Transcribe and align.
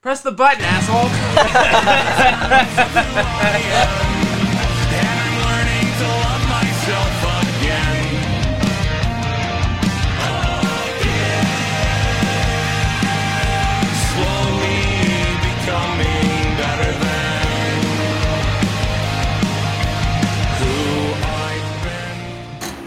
Press 0.00 0.20
the 0.20 0.30
button, 0.30 0.62
asshole. 0.62 1.08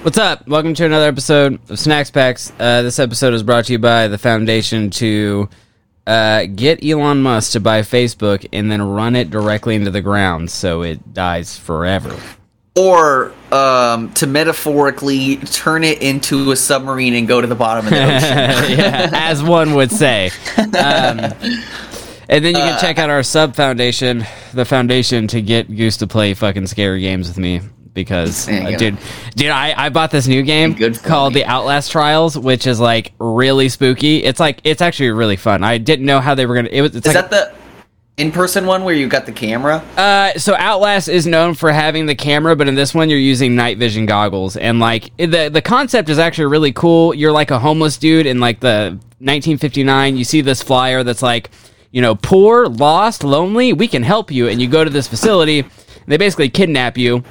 What's 0.02 0.18
up? 0.18 0.48
Welcome 0.48 0.74
to 0.76 0.86
another 0.86 1.08
episode 1.08 1.60
of 1.70 1.78
Snacks 1.78 2.10
Packs. 2.10 2.54
Uh, 2.58 2.82
this 2.82 3.00
episode 3.00 3.34
is 3.34 3.44
brought 3.44 3.66
to 3.66 3.74
you 3.74 3.80
by 3.80 4.08
the 4.08 4.18
Foundation 4.18 4.90
to 4.92 5.50
uh, 6.08 6.46
get 6.46 6.84
Elon 6.84 7.22
Musk 7.22 7.52
to 7.54 7.60
buy 7.60 7.82
Facebook 7.82 8.46
and 8.52 8.72
then 8.72 8.82
run 8.82 9.16
it 9.16 9.30
directly 9.30 9.76
into 9.76 9.92
the 9.92 10.02
ground 10.02 10.50
so 10.50 10.82
it 10.82 11.14
dies 11.14 11.58
forever. 11.58 12.16
or 12.76 13.34
um, 13.52 14.12
to 14.14 14.26
metaphorically 14.28 15.38
turn 15.38 15.84
it 15.84 16.02
into 16.02 16.52
a 16.52 16.56
submarine 16.56 17.14
and 17.14 17.28
go 17.28 17.42
to 17.42 17.48
the 17.48 17.56
bottom 17.56 17.86
of 17.86 17.92
the 17.92 18.02
ocean. 18.04 18.78
yeah, 18.80 19.10
as 19.14 19.44
one 19.44 19.74
would 19.76 19.92
say. 19.92 20.32
Um, 20.58 21.34
and 22.30 22.46
then 22.46 22.56
you 22.56 22.62
can 22.62 22.80
check 22.80 22.98
out 22.98 23.10
our 23.10 23.24
sub 23.24 23.56
foundation, 23.56 24.26
the 24.54 24.64
foundation, 24.66 25.28
to 25.28 25.42
get 25.42 25.68
Goose 25.76 25.98
to 25.98 26.08
play 26.08 26.34
fucking 26.34 26.68
scary 26.68 27.02
games 27.02 27.28
with 27.28 27.38
me. 27.38 27.60
Because, 27.94 28.48
uh, 28.50 28.76
dude, 28.78 28.98
dude, 29.36 29.50
I, 29.50 29.86
I 29.86 29.90
bought 29.90 30.12
this 30.12 30.28
new 30.28 30.44
game 30.44 30.76
called 30.96 31.34
me. 31.34 31.42
the 31.42 31.46
Outlast 31.48 31.92
Trials, 31.92 32.38
which 32.38 32.66
is 32.68 32.80
like 32.80 33.12
really 33.20 33.68
spooky. 33.70 34.24
It's 34.24 34.40
like 34.40 34.62
it's 34.64 34.82
actually 34.82 35.12
really 35.12 35.36
fun. 35.36 35.64
I 35.64 35.78
didn't 35.78 36.06
know 36.06 36.20
how 36.20 36.36
they 36.36 36.46
were 36.46 36.56
gonna. 36.56 36.70
It 36.72 36.82
was. 36.82 36.96
It's 36.96 37.08
Is 37.08 37.16
like, 37.16 37.30
that 37.30 37.52
the 37.52 37.62
in-person 38.18 38.66
one 38.66 38.84
where 38.84 38.94
you 38.94 39.08
got 39.08 39.26
the 39.26 39.32
camera? 39.32 39.78
uh, 39.98 40.32
so 40.38 40.54
Outlast 40.56 41.08
is 41.10 41.26
known 41.26 41.54
for 41.54 41.72
having 41.72 42.06
the 42.06 42.14
camera, 42.16 42.56
but 42.56 42.68
in 42.68 42.76
this 42.76 42.94
one 42.94 43.10
you're 43.10 43.18
using 43.18 43.56
night 43.56 43.78
vision 43.78 44.06
goggles, 44.06 44.56
and 44.58 44.80
like 44.80 45.16
the 45.18 45.50
the 45.52 45.62
concept 45.62 46.08
is 46.10 46.20
actually 46.20 46.46
really 46.46 46.72
cool. 46.72 47.14
You're 47.14 47.32
like 47.32 47.52
a 47.52 47.60
homeless 47.60 47.98
dude 47.98 48.26
in 48.26 48.40
like 48.40 48.60
the 48.60 48.98
1959. 49.20 50.18
You 50.18 50.24
see 50.24 50.42
this 50.42 50.62
flyer 50.62 51.04
that's 51.04 51.22
like, 51.22 51.50
you 51.92 52.02
know, 52.02 52.16
poor, 52.16 52.68
lost, 52.68 53.24
lonely. 53.24 53.74
We 53.74 53.88
can 53.88 54.04
help 54.04 54.32
you, 54.32 54.48
and 54.48 54.62
you 54.62 54.68
go 54.68 54.84
to 54.84 54.90
this 54.90 55.08
facility. 55.08 55.66
They 56.08 56.18
basically 56.18 56.50
kidnap 56.50 56.98
you, 56.98 57.24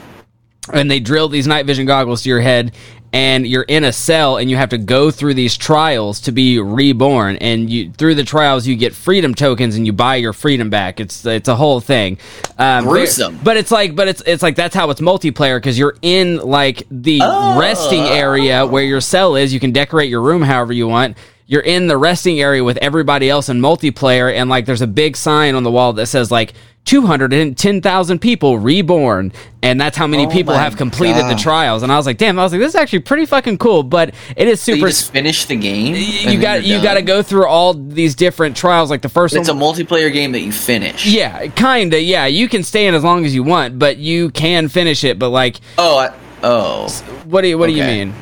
and 0.72 0.90
they 0.90 1.00
drill 1.00 1.28
these 1.28 1.46
night 1.46 1.66
vision 1.66 1.86
goggles 1.86 2.22
to 2.22 2.28
your 2.28 2.40
head 2.40 2.72
and 3.12 3.44
you're 3.44 3.64
in 3.64 3.82
a 3.82 3.92
cell 3.92 4.36
and 4.36 4.48
you 4.48 4.56
have 4.56 4.68
to 4.68 4.78
go 4.78 5.10
through 5.10 5.34
these 5.34 5.56
trials 5.56 6.20
to 6.20 6.30
be 6.32 6.60
reborn. 6.60 7.36
And 7.38 7.68
you 7.68 7.90
through 7.90 8.14
the 8.14 8.22
trials 8.22 8.68
you 8.68 8.76
get 8.76 8.94
freedom 8.94 9.34
tokens 9.34 9.74
and 9.74 9.84
you 9.84 9.92
buy 9.92 10.16
your 10.16 10.32
freedom 10.32 10.70
back. 10.70 11.00
It's 11.00 11.26
it's 11.26 11.48
a 11.48 11.56
whole 11.56 11.80
thing. 11.80 12.18
Um, 12.56 12.84
Gruesome. 12.84 13.40
but 13.42 13.56
it's 13.56 13.72
like 13.72 13.96
but 13.96 14.06
it's 14.06 14.22
it's 14.26 14.42
like 14.44 14.54
that's 14.54 14.74
how 14.76 14.90
it's 14.90 15.00
multiplayer 15.00 15.56
because 15.56 15.76
you're 15.78 15.96
in 16.02 16.36
like 16.36 16.86
the 16.90 17.20
Oh. 17.22 17.58
resting 17.58 18.02
area 18.02 18.64
where 18.64 18.84
your 18.84 19.00
cell 19.00 19.34
is. 19.34 19.52
You 19.52 19.58
can 19.60 19.72
decorate 19.72 20.08
your 20.08 20.22
room 20.22 20.42
however 20.42 20.72
you 20.72 20.86
want. 20.86 21.16
You're 21.46 21.62
in 21.62 21.88
the 21.88 21.96
resting 21.96 22.38
area 22.40 22.62
with 22.62 22.76
everybody 22.76 23.28
else 23.28 23.48
in 23.48 23.60
multiplayer 23.60 24.32
and 24.32 24.48
like 24.48 24.66
there's 24.66 24.82
a 24.82 24.86
big 24.86 25.16
sign 25.16 25.56
on 25.56 25.64
the 25.64 25.70
wall 25.72 25.94
that 25.94 26.06
says 26.06 26.30
like 26.30 26.52
210,000 26.86 28.18
people 28.20 28.58
reborn 28.58 29.32
and 29.62 29.80
that's 29.80 29.96
how 29.96 30.06
many 30.06 30.26
Oh 30.26 30.30
people 30.30 30.54
have 30.54 30.76
completed 30.76 31.26
the 31.28 31.34
trials. 31.36 31.82
And 31.82 31.92
I 31.92 31.96
was 31.96 32.06
like 32.06 32.18
damn 32.18 32.38
I 32.38 32.42
was 32.42 32.52
like 32.52 32.60
this 32.60 32.70
is 32.70 32.74
actually 32.74 33.00
pretty 33.00 33.26
fucking 33.26 33.58
cool 33.58 33.82
but 33.82 34.14
it 34.36 34.48
is 34.48 34.60
So 34.60 34.72
you 34.72 34.76
super 34.78 34.88
just 34.88 35.12
finish 35.12 35.44
the 35.44 35.56
game. 35.56 35.94
you 35.94 36.40
got 36.40 36.64
you 36.64 36.82
got 36.82 36.94
to 36.94 37.02
go 37.02 37.22
through 37.22 37.46
all 37.46 37.74
these 37.74 38.14
different 38.14 38.56
trials 38.56 38.90
like 38.90 39.02
the 39.02 39.08
first 39.08 39.36
It's 39.36 39.48
a 39.48 39.52
multiplayer 39.52 40.12
game 40.12 40.32
that 40.32 40.40
you 40.40 40.52
finish. 40.52 41.06
yeah 41.06 41.46
kind 41.48 41.92
of 41.94 42.00
yeah 42.00 42.26
you 42.26 42.48
can 42.48 42.62
stay 42.62 42.86
in 42.86 42.94
as 42.94 43.04
long 43.04 43.24
as 43.24 43.34
you 43.34 43.42
want 43.42 43.78
but 43.78 43.98
you 43.98 44.30
can 44.30 44.68
finish 44.68 45.04
it 45.04 45.18
but 45.18 45.28
like 45.30 45.60
Oh, 45.78 45.98
I, 45.98 46.14
oh, 46.42 46.88
what 47.26 47.42
do 47.42 47.48
you 47.48 47.58
what 47.58 47.66
do 47.68 47.72
you 47.74 47.84
mean? 47.84 48.14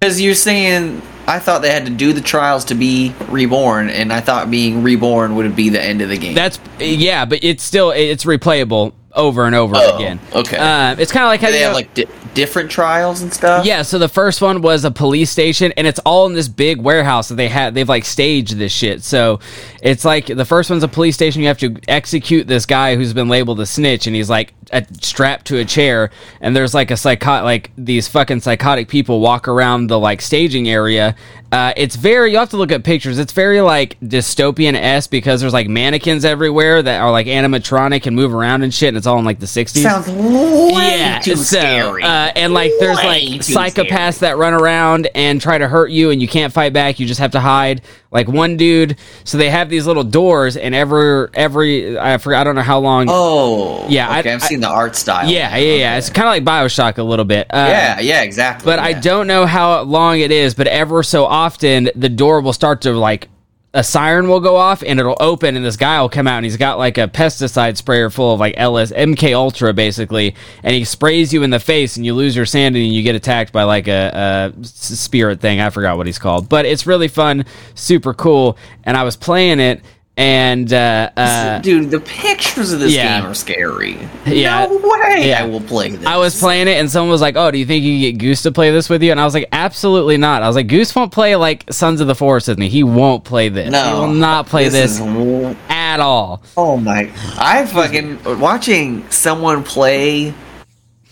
Because 0.00 0.20
you're 0.20 0.34
saying 0.36 1.02
I 1.28 1.38
thought 1.40 1.60
they 1.60 1.70
had 1.70 1.84
to 1.84 1.92
do 1.92 2.14
the 2.14 2.22
trials 2.22 2.64
to 2.66 2.74
be 2.74 3.14
reborn, 3.28 3.90
and 3.90 4.14
I 4.14 4.20
thought 4.20 4.50
being 4.50 4.82
reborn 4.82 5.34
would 5.34 5.54
be 5.54 5.68
the 5.68 5.80
end 5.80 6.00
of 6.00 6.08
the 6.08 6.16
game. 6.16 6.34
That's 6.34 6.58
yeah, 6.80 7.26
but 7.26 7.44
it's 7.44 7.62
still 7.62 7.90
it's 7.90 8.24
replayable 8.24 8.94
over 9.14 9.44
and 9.46 9.54
over 9.54 9.74
Oh, 9.76 9.96
again. 9.96 10.20
okay. 10.34 10.56
uh, 10.58 10.94
it's 10.98 11.10
kind 11.12 11.24
of 11.24 11.28
like 11.28 11.40
how 11.40 11.50
they 11.50 11.58
you 11.58 11.64
have 11.64 11.72
know- 11.72 11.76
like 11.78 11.94
di- 11.94 12.06
different 12.34 12.70
trials 12.70 13.20
and 13.22 13.32
stuff. 13.32 13.64
yeah. 13.66 13.82
So 13.82 13.98
the 13.98 14.08
first 14.08 14.40
one 14.40 14.62
was 14.62 14.84
a 14.84 14.90
police 14.92 15.30
station, 15.30 15.72
and 15.76 15.86
it's 15.86 15.98
all 16.00 16.26
in 16.26 16.34
this 16.34 16.46
big 16.46 16.80
warehouse 16.80 17.28
that 17.28 17.34
they 17.34 17.48
had. 17.48 17.74
They've 17.74 17.88
like 17.88 18.04
staged 18.04 18.56
this 18.58 18.70
shit. 18.70 19.02
So 19.02 19.40
it's 19.82 20.04
like 20.04 20.26
the 20.26 20.44
first 20.44 20.70
one's 20.70 20.84
a 20.84 20.88
police 20.88 21.14
station. 21.16 21.42
You 21.42 21.48
have 21.48 21.58
to 21.58 21.76
execute 21.88 22.46
this 22.46 22.64
guy 22.66 22.94
who's 22.96 23.12
been 23.12 23.28
labeled 23.28 23.58
a 23.60 23.66
snitch, 23.66 24.06
and 24.06 24.14
he's 24.14 24.30
like 24.30 24.54
a, 24.72 24.86
strapped 25.00 25.46
to 25.46 25.58
a 25.58 25.64
chair. 25.64 26.10
And 26.40 26.54
there's 26.54 26.74
like 26.74 26.90
a 26.92 26.94
psychot 26.94 27.42
like 27.42 27.70
these 27.76 28.06
fucking 28.06 28.40
psychotic 28.40 28.88
people 28.88 29.18
walk 29.20 29.48
around 29.48 29.88
the 29.88 29.98
like 29.98 30.20
staging 30.20 30.68
area. 30.68 31.16
Uh, 31.50 31.72
it's 31.78 31.96
very 31.96 32.30
you 32.32 32.38
have 32.38 32.50
to 32.50 32.56
look 32.58 32.70
at 32.70 32.84
pictures. 32.84 33.18
It's 33.18 33.32
very 33.32 33.62
like 33.62 33.98
dystopian 34.00 34.74
s 34.74 35.06
because 35.08 35.40
there's 35.40 35.54
like 35.54 35.66
mannequins 35.66 36.24
everywhere 36.24 36.82
that 36.82 37.00
are 37.00 37.10
like 37.10 37.26
animatronic 37.26 38.06
and 38.06 38.14
move 38.14 38.34
around 38.34 38.62
and 38.62 38.72
shit. 38.72 38.88
And 38.88 38.97
it's 38.98 39.06
all 39.06 39.18
in 39.18 39.24
like 39.24 39.38
the 39.38 39.46
60s 39.46 39.82
sounds 39.82 40.08
way 40.08 40.98
yeah, 40.98 41.18
too 41.20 41.36
so, 41.36 41.42
scary. 41.58 42.02
Uh, 42.02 42.32
and 42.36 42.52
like, 42.52 42.72
there's 42.78 42.98
Way 42.98 43.04
like 43.04 43.40
psychopaths 43.40 44.16
scary. 44.16 44.30
that 44.32 44.36
run 44.36 44.52
around 44.52 45.08
and 45.14 45.40
try 45.40 45.56
to 45.56 45.66
hurt 45.66 45.90
you, 45.90 46.10
and 46.10 46.20
you 46.20 46.28
can't 46.28 46.52
fight 46.52 46.72
back. 46.72 47.00
You 47.00 47.06
just 47.06 47.20
have 47.20 47.30
to 47.32 47.40
hide. 47.40 47.82
Like 48.10 48.26
one 48.26 48.56
dude, 48.56 48.96
so 49.24 49.36
they 49.36 49.50
have 49.50 49.68
these 49.68 49.86
little 49.86 50.02
doors, 50.04 50.56
and 50.56 50.74
every 50.74 51.28
every 51.34 51.98
I 51.98 52.16
forgot, 52.18 52.40
I 52.40 52.44
don't 52.44 52.54
know 52.54 52.62
how 52.62 52.78
long. 52.78 53.06
Oh, 53.10 53.86
Yeah, 53.88 54.18
Okay, 54.18 54.30
I, 54.30 54.32
have 54.32 54.42
seen 54.42 54.60
the 54.60 54.68
art 54.68 54.96
style. 54.96 55.28
yeah, 55.28 55.54
yeah, 55.56 55.74
yeah. 55.74 55.96
It's 55.98 56.08
kind 56.08 56.26
of 56.26 56.32
like 56.32 56.44
Bioshock 56.44 56.96
a 56.96 57.02
little 57.02 57.26
bit. 57.26 57.46
Uh, 57.50 57.66
yeah, 57.68 58.00
yeah, 58.00 58.22
exactly. 58.22 58.64
but 58.64 58.78
I 58.78 58.94
don't 58.94 59.26
know 59.26 59.44
how 59.44 59.82
long 59.82 60.20
it 60.20 60.30
is. 60.30 60.54
But 60.54 60.68
ever 60.68 61.02
so 61.02 61.26
often, 61.26 61.90
the 61.94 62.08
door 62.08 62.40
will 62.40 62.54
start 62.54 62.80
to 62.82 62.92
like 62.92 63.28
a 63.74 63.84
siren 63.84 64.28
will 64.28 64.40
go 64.40 64.56
off 64.56 64.82
and 64.82 64.98
it'll 64.98 65.16
open, 65.20 65.54
and 65.54 65.64
this 65.64 65.76
guy 65.76 66.00
will 66.00 66.08
come 66.08 66.26
out, 66.26 66.38
and 66.38 66.44
he's 66.44 66.56
got 66.56 66.78
like 66.78 66.96
a 66.96 67.06
pesticide 67.06 67.76
sprayer 67.76 68.08
full 68.08 68.32
of 68.32 68.40
like 68.40 68.54
LS 68.56 68.92
MK 68.92 69.34
Ultra 69.34 69.74
basically, 69.74 70.34
and 70.62 70.74
he 70.74 70.84
sprays 70.84 71.32
you 71.32 71.42
in 71.42 71.50
the 71.50 71.60
face, 71.60 71.96
and 71.96 72.06
you 72.06 72.14
lose 72.14 72.34
your 72.34 72.46
sanity, 72.46 72.86
and 72.86 72.94
you 72.94 73.02
get 73.02 73.14
attacked 73.14 73.52
by 73.52 73.64
like 73.64 73.86
a 73.86 74.54
spirit 74.62 75.40
thing. 75.40 75.60
I 75.60 75.70
forgot 75.70 75.96
what 75.98 76.06
he's 76.06 76.18
called, 76.18 76.48
but 76.48 76.64
it's 76.64 76.86
really 76.86 77.08
fun, 77.08 77.44
super 77.74 78.14
cool, 78.14 78.56
and 78.84 78.96
I 78.96 79.02
was 79.02 79.16
playing 79.16 79.60
it. 79.60 79.82
And 80.18 80.72
uh, 80.72 81.10
uh, 81.16 81.60
Dude, 81.60 81.92
the 81.92 82.00
pictures 82.00 82.72
of 82.72 82.80
this 82.80 82.92
yeah. 82.92 83.20
game 83.20 83.30
are 83.30 83.34
scary. 83.34 83.96
Yeah. 84.26 84.66
No 84.66 84.76
way 84.78 85.28
Yeah. 85.28 85.44
I 85.44 85.46
will 85.46 85.60
play 85.60 85.90
this. 85.90 86.04
I 86.04 86.16
was 86.16 86.36
playing 86.36 86.66
it, 86.66 86.72
and 86.80 86.90
someone 86.90 87.10
was 87.12 87.20
like, 87.20 87.36
"Oh, 87.36 87.52
do 87.52 87.56
you 87.58 87.64
think 87.64 87.84
you 87.84 87.92
can 87.92 88.00
get 88.00 88.18
Goose 88.18 88.42
to 88.42 88.50
play 88.50 88.72
this 88.72 88.90
with 88.90 89.00
you?" 89.00 89.12
And 89.12 89.20
I 89.20 89.24
was 89.24 89.32
like, 89.32 89.48
"Absolutely 89.52 90.16
not." 90.16 90.42
I 90.42 90.48
was 90.48 90.56
like, 90.56 90.66
"Goose 90.66 90.92
won't 90.96 91.12
play 91.12 91.36
like 91.36 91.72
Sons 91.72 92.00
of 92.00 92.08
the 92.08 92.16
Forest 92.16 92.48
with 92.48 92.58
me. 92.58 92.68
He 92.68 92.82
won't 92.82 93.22
play 93.22 93.48
this. 93.48 93.70
No. 93.70 93.84
he 93.84 93.92
will 94.00 94.12
not 94.12 94.48
play 94.48 94.68
this, 94.68 94.98
is- 94.98 95.56
at 95.68 96.00
all." 96.00 96.42
oh 96.56 96.76
my. 96.76 97.12
I 97.38 97.64
fucking. 97.66 98.40
Watching 98.40 99.08
someone 99.10 99.62
play 99.62 100.34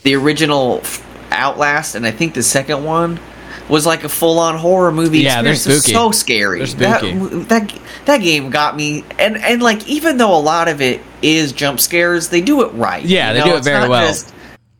the 0.02 0.16
original 0.16 0.82
Outlast, 1.30 1.94
and 1.94 2.04
I 2.04 2.10
think 2.10 2.34
the 2.34 2.42
second 2.42 2.82
one. 2.82 3.20
Was 3.68 3.84
like 3.84 4.04
a 4.04 4.08
full-on 4.08 4.56
horror 4.58 4.92
movie 4.92 5.20
Yeah, 5.20 5.42
they're 5.42 5.52
experience. 5.54 5.84
It 5.86 5.90
spooky. 5.90 5.94
so 5.94 6.10
scary. 6.12 6.58
They're 6.58 6.66
spooky. 6.68 7.12
That, 7.14 7.48
that 7.48 7.80
that 8.04 8.18
game 8.18 8.50
got 8.50 8.76
me, 8.76 9.04
and 9.18 9.36
and 9.36 9.60
like 9.62 9.86
even 9.88 10.18
though 10.18 10.36
a 10.36 10.40
lot 10.40 10.68
of 10.68 10.80
it 10.80 11.00
is 11.20 11.52
jump 11.52 11.80
scares, 11.80 12.28
they 12.28 12.40
do 12.40 12.62
it 12.64 12.68
right. 12.74 13.04
Yeah, 13.04 13.28
you 13.28 13.34
they 13.34 13.38
know? 13.40 13.46
do 13.46 13.52
it 13.54 13.58
It's 13.58 13.66
very 13.66 13.88
well. 13.88 14.06
just- 14.06 14.32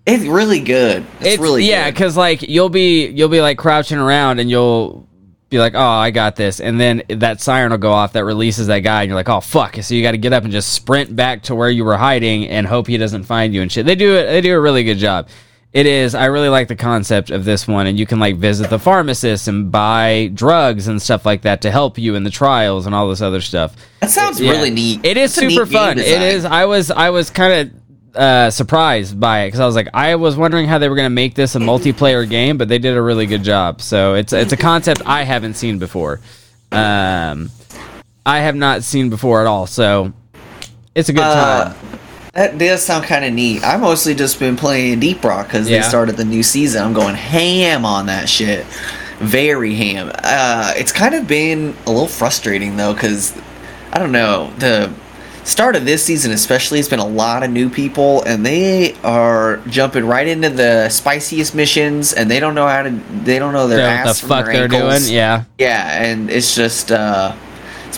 it's 0.07 0.23
really 0.25 0.61
good. 0.61 1.05
It's, 1.21 1.43
really 1.43 1.65
yeah, 1.69 1.91
because 1.91 2.17
like 2.17 2.43
you'll 2.43 2.69
be 2.69 3.09
you'll 3.09 3.29
be 3.29 3.41
like 3.41 3.59
crouching 3.59 3.99
around, 3.99 4.39
and 4.39 4.49
you'll 4.49 5.05
be 5.51 5.59
like, 5.59 5.75
"Oh, 5.75 5.81
I 5.81 6.13
got 6.13 6.37
this," 6.37 6.61
and 6.61 6.81
then 6.81 7.03
that 7.09 7.41
siren 7.41 7.73
will 7.73 7.79
go 7.79 7.91
off 7.93 8.13
that 8.13 8.25
releases 8.25 8.69
that 8.69 8.81
guy, 8.81 9.03
and 9.03 9.09
you're 9.09 9.17
like, 9.17 9.29
"Oh 9.29 9.41
fuck!" 9.41 9.75
So 9.83 9.95
you 9.95 10.03
got 10.03 10.13
to 10.13 10.17
get 10.19 10.33
up 10.33 10.45
and 10.45 10.53
just 10.53 10.73
sprint 10.73 11.17
back 11.17 11.43
to 11.45 11.57
where 11.57 11.69
you 11.71 11.85
were 11.85 11.97
hiding 11.97 12.47
and 12.47 12.69
hope 12.69 12.87
he 12.87 12.99
doesn't 12.99 13.25
find 13.25 13.53
you 13.53 13.63
and 13.63 13.73
shit. 13.73 13.85
They 13.85 13.97
do 13.97 14.15
it. 14.15 14.27
They 14.27 14.41
do 14.41 14.55
a 14.55 14.61
really 14.61 14.85
good 14.85 14.99
job. 14.99 15.29
It 15.77 15.85
is. 15.85 16.15
I 16.15 16.25
really 16.27 16.49
like 16.49 16.69
the 16.69 16.75
concept 16.77 17.29
of 17.31 17.45
this 17.45 17.69
one, 17.69 17.87
and 17.87 17.99
you 17.99 18.07
can 18.07 18.19
like 18.19 18.37
visit 18.37 18.71
the 18.71 18.79
pharmacist 18.79 19.47
and 19.47 19.71
buy 19.71 20.31
drugs 20.33 20.89
and 20.89 21.03
stuff 21.03 21.27
like 21.27 21.43
that 21.43 21.61
to 21.63 21.71
help 21.71 21.99
you 21.99 22.15
in 22.15 22.25
the 22.25 22.31
trials 22.31 22.87
and 22.87 22.95
all 22.95 23.11
this 23.11 23.21
other 23.21 23.43
stuff. 23.43 23.77
That 24.01 24.09
sounds 24.11 24.41
Yeah. 24.41 24.53
really 24.53 24.71
neat. 24.71 25.01
It 25.05 25.19
is 25.19 25.37
neat 25.37 25.51
super 25.51 25.67
fun. 25.67 25.99
It 25.99 26.23
is. 26.23 26.47
I 26.47 26.65
was 26.65 26.91
I 26.91 27.11
was 27.11 27.29
kind 27.29 27.53
of 28.15 28.17
uh, 28.19 28.51
surprised 28.51 29.21
by 29.21 29.41
it 29.43 29.49
because 29.49 29.61
I 29.61 29.67
was 29.67 29.75
like 29.75 29.89
I 29.93 30.15
was 30.15 30.35
wondering 30.35 30.67
how 30.67 30.79
they 30.79 30.89
were 30.89 30.97
going 30.97 31.05
to 31.05 31.11
make 31.11 31.35
this 31.35 31.55
a 31.57 31.59
multiplayer 31.59 32.27
game, 32.27 32.57
but 32.57 32.69
they 32.69 32.79
did 32.79 32.97
a 32.97 33.03
really 33.03 33.27
good 33.27 33.43
job. 33.45 33.83
So 33.83 34.15
it's 34.15 34.33
it's 34.33 34.55
a 34.55 34.57
concept 34.57 35.03
I 35.05 35.25
haven't 35.25 35.55
seen 35.59 35.79
before. 35.79 36.21
Um, 36.73 37.51
I 38.25 38.39
have 38.41 38.57
not 38.57 38.83
seen 38.83 39.11
before 39.11 39.43
at 39.43 39.47
all. 39.47 39.67
So 39.67 40.15
it's 40.95 41.11
a 41.11 41.13
good 41.13 41.23
Uh, 41.23 41.65
time. 41.75 41.99
That 42.37 42.59
does 42.59 42.85
sound 42.85 43.05
kind 43.05 43.25
of 43.25 43.33
neat. 43.33 43.65
I've 43.65 43.81
mostly 43.81 44.15
just 44.15 44.39
been 44.39 44.57
playing 44.57 45.01
Deep 45.01 45.25
Rock 45.25 45.47
because 45.49 45.69
Yeah. 45.69 45.81
they 45.81 45.89
started 45.89 46.17
the 46.19 46.25
new 46.25 46.43
season. 46.43 46.83
I'm 46.83 46.93
going 46.93 47.15
ham 47.15 47.85
on 47.87 48.07
that 48.07 48.29
shit. 48.29 48.67
Very 49.21 49.75
ham. 49.75 50.13
Uh, 50.23 50.75
it's 50.77 50.93
kind 50.93 51.15
of 51.15 51.27
been 51.27 51.75
a 51.87 51.91
little 51.91 52.07
frustrating 52.09 52.77
though 52.77 52.93
because 52.93 53.33
I 53.93 53.99
don't 53.99 54.13
know 54.13 54.53
the 54.59 54.91
start 55.45 55.77
of 55.77 55.87
this 55.87 56.05
season 56.05 56.33
especially 56.33 56.77
has 56.79 56.89
been 56.89 56.99
a 56.99 57.07
lot 57.07 57.43
of 57.45 57.51
new 57.51 57.71
people 57.71 58.23
and 58.25 58.45
they 58.45 58.95
are 59.05 59.59
jumping 59.69 60.05
right 60.05 60.27
into 60.27 60.51
the 60.51 60.89
spiciest 60.91 61.55
missions 61.55 62.13
and 62.13 62.29
they 62.31 62.41
don't 62.41 62.55
know 62.57 62.67
how 62.67 62.83
to 62.83 62.91
they 63.25 63.39
don't 63.39 63.53
know 63.55 63.69
their 63.69 63.79
So 63.79 63.85
ass 64.11 64.21
the 64.21 64.27
from 64.27 64.29
fuck 64.29 64.45
their 64.47 64.55
they're 64.69 64.81
ankles. 64.83 65.05
doing? 65.07 65.15
Yeah. 65.15 65.45
Yeah, 65.57 66.03
and 66.03 66.29
it's 66.31 66.55
just 66.55 66.91
uh 66.93 67.33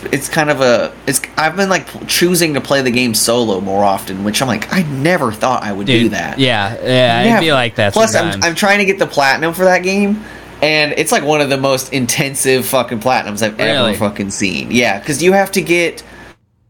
it's, 0.05 0.15
it's 0.15 0.29
kind 0.29 0.51
of 0.51 0.61
a 0.61 0.95
it's 1.07 1.21
I've 1.37 1.57
been 1.57 1.69
like 1.69 1.87
choosing 2.07 2.55
to 2.55 2.61
play 2.61 2.83
the 2.83 2.91
game 2.91 3.15
solo 3.15 3.61
more 3.61 3.85
often, 3.85 4.25
which 4.25 4.41
I'm 4.43 4.49
like 4.49 4.73
I 4.73 4.83
never 4.83 5.33
thought 5.33 5.63
I 5.63 5.73
would 5.73 5.87
do 5.87 6.09
that. 6.11 6.39
Yeah, 6.39 6.75
yeah, 6.83 7.25
Yeah, 7.25 7.37
I 7.37 7.41
feel 7.41 7.55
like 7.55 7.75
that. 7.77 7.93
Plus, 7.93 8.15
I'm. 8.15 8.43
I'm 8.43 8.55
trying 8.55 8.79
to 8.79 8.85
get 8.85 8.99
the 8.99 9.07
platinum 9.07 9.55
for 9.55 9.65
that 9.65 9.83
game, 9.83 10.23
and 10.63 10.93
it's 10.93 11.13
like 11.13 11.25
one 11.25 11.41
of 11.41 11.51
the 11.51 11.57
most 11.57 11.93
intensive 11.93 12.67
fucking 12.67 13.01
platinums 13.01 13.43
I've 13.43 13.59
Really? 13.59 13.91
ever 13.91 13.95
fucking 13.99 14.31
seen. 14.31 14.71
Yeah, 14.71 14.99
because 14.99 15.23
you 15.23 15.33
have 15.33 15.53
to 15.53 15.61
get 15.63 16.03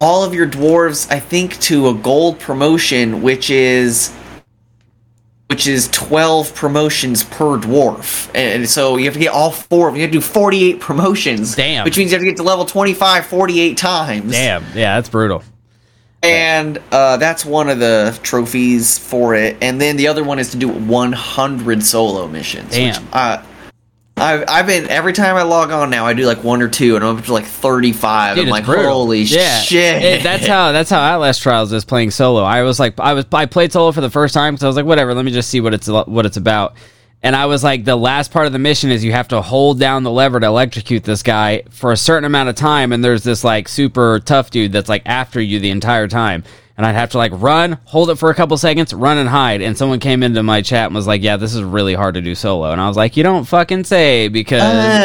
all 0.00 0.22
of 0.22 0.32
your 0.34 0.46
dwarves, 0.48 1.10
I 1.10 1.18
think, 1.18 1.58
to 1.60 1.88
a 1.88 1.94
gold 1.94 2.38
promotion, 2.38 3.20
which 3.22 3.50
is 3.50 4.14
which 5.48 5.66
is 5.66 5.88
12 5.88 6.54
promotions 6.54 7.24
per 7.24 7.58
dwarf. 7.58 8.30
And 8.34 8.68
so 8.68 8.96
you 8.96 9.06
have 9.06 9.14
to 9.14 9.20
get 9.20 9.32
all 9.32 9.50
four 9.50 9.88
of 9.88 9.94
them. 9.94 10.00
You 10.00 10.02
have 10.02 10.12
to 10.12 10.18
do 10.18 10.20
48 10.20 10.78
promotions. 10.78 11.56
Damn. 11.56 11.84
Which 11.84 11.96
means 11.96 12.10
you 12.10 12.16
have 12.16 12.22
to 12.22 12.28
get 12.28 12.36
to 12.36 12.42
level 12.42 12.66
25 12.66 13.26
48 13.26 13.76
times. 13.76 14.32
Damn, 14.32 14.62
yeah, 14.74 14.96
that's 14.96 15.08
brutal. 15.08 15.42
And 16.22 16.82
uh, 16.90 17.16
that's 17.16 17.46
one 17.46 17.68
of 17.68 17.78
the 17.78 18.18
trophies 18.22 18.98
for 18.98 19.34
it. 19.34 19.56
And 19.62 19.80
then 19.80 19.96
the 19.96 20.08
other 20.08 20.24
one 20.24 20.38
is 20.38 20.50
to 20.50 20.56
do 20.56 20.68
100 20.68 21.82
solo 21.84 22.26
missions. 22.26 22.72
Damn. 22.72 23.02
Which, 23.02 23.12
uh, 23.12 23.42
I've, 24.20 24.44
I've 24.48 24.66
been 24.66 24.88
every 24.88 25.12
time 25.12 25.36
I 25.36 25.42
log 25.42 25.70
on 25.70 25.90
now, 25.90 26.06
I 26.06 26.12
do 26.14 26.24
like 26.26 26.42
one 26.44 26.62
or 26.62 26.68
two, 26.68 26.96
and 26.96 27.04
I'm 27.04 27.16
up 27.16 27.24
to 27.24 27.32
like 27.32 27.44
35. 27.44 28.36
Dude, 28.36 28.44
I'm 28.44 28.50
like, 28.50 28.64
brutal. 28.64 28.92
holy 28.92 29.22
yeah. 29.22 29.60
shit! 29.60 30.02
It- 30.02 30.22
that's 30.22 30.46
how 30.46 30.72
that's 30.72 30.90
how 30.90 31.00
Outlast 31.00 31.42
Trials 31.42 31.72
is 31.72 31.84
playing 31.84 32.10
solo. 32.10 32.42
I 32.42 32.62
was 32.62 32.78
like, 32.80 32.98
I 33.00 33.12
was 33.14 33.26
I 33.32 33.46
played 33.46 33.72
solo 33.72 33.92
for 33.92 34.00
the 34.00 34.10
first 34.10 34.34
time 34.34 34.54
because 34.54 34.64
I 34.64 34.66
was 34.66 34.76
like, 34.76 34.86
whatever, 34.86 35.14
let 35.14 35.24
me 35.24 35.32
just 35.32 35.50
see 35.50 35.60
what 35.60 35.74
it's 35.74 35.88
what 35.88 36.26
it's 36.26 36.36
about. 36.36 36.74
And 37.22 37.34
I 37.34 37.46
was 37.46 37.64
like, 37.64 37.84
the 37.84 37.96
last 37.96 38.30
part 38.30 38.46
of 38.46 38.52
the 38.52 38.60
mission 38.60 38.90
is 38.90 39.04
you 39.04 39.10
have 39.10 39.28
to 39.28 39.42
hold 39.42 39.80
down 39.80 40.04
the 40.04 40.10
lever 40.10 40.38
to 40.38 40.46
electrocute 40.46 41.02
this 41.02 41.24
guy 41.24 41.62
for 41.68 41.90
a 41.90 41.96
certain 41.96 42.24
amount 42.24 42.48
of 42.48 42.54
time, 42.54 42.92
and 42.92 43.04
there's 43.04 43.24
this 43.24 43.42
like 43.42 43.68
super 43.68 44.20
tough 44.20 44.50
dude 44.50 44.72
that's 44.72 44.88
like 44.88 45.02
after 45.04 45.40
you 45.40 45.58
the 45.58 45.70
entire 45.70 46.06
time. 46.06 46.44
And 46.78 46.86
I'd 46.86 46.92
have 46.94 47.10
to 47.10 47.18
like 47.18 47.32
run, 47.34 47.78
hold 47.86 48.08
it 48.08 48.14
for 48.16 48.30
a 48.30 48.34
couple 48.36 48.56
seconds, 48.56 48.94
run 48.94 49.18
and 49.18 49.28
hide. 49.28 49.62
And 49.62 49.76
someone 49.76 49.98
came 49.98 50.22
into 50.22 50.44
my 50.44 50.62
chat 50.62 50.86
and 50.86 50.94
was 50.94 51.08
like, 51.08 51.22
"Yeah, 51.24 51.36
this 51.36 51.52
is 51.52 51.60
really 51.64 51.92
hard 51.92 52.14
to 52.14 52.20
do 52.20 52.36
solo." 52.36 52.70
And 52.70 52.80
I 52.80 52.86
was 52.86 52.96
like, 52.96 53.16
"You 53.16 53.24
don't 53.24 53.44
fucking 53.44 53.82
say 53.82 54.28
because 54.28 54.62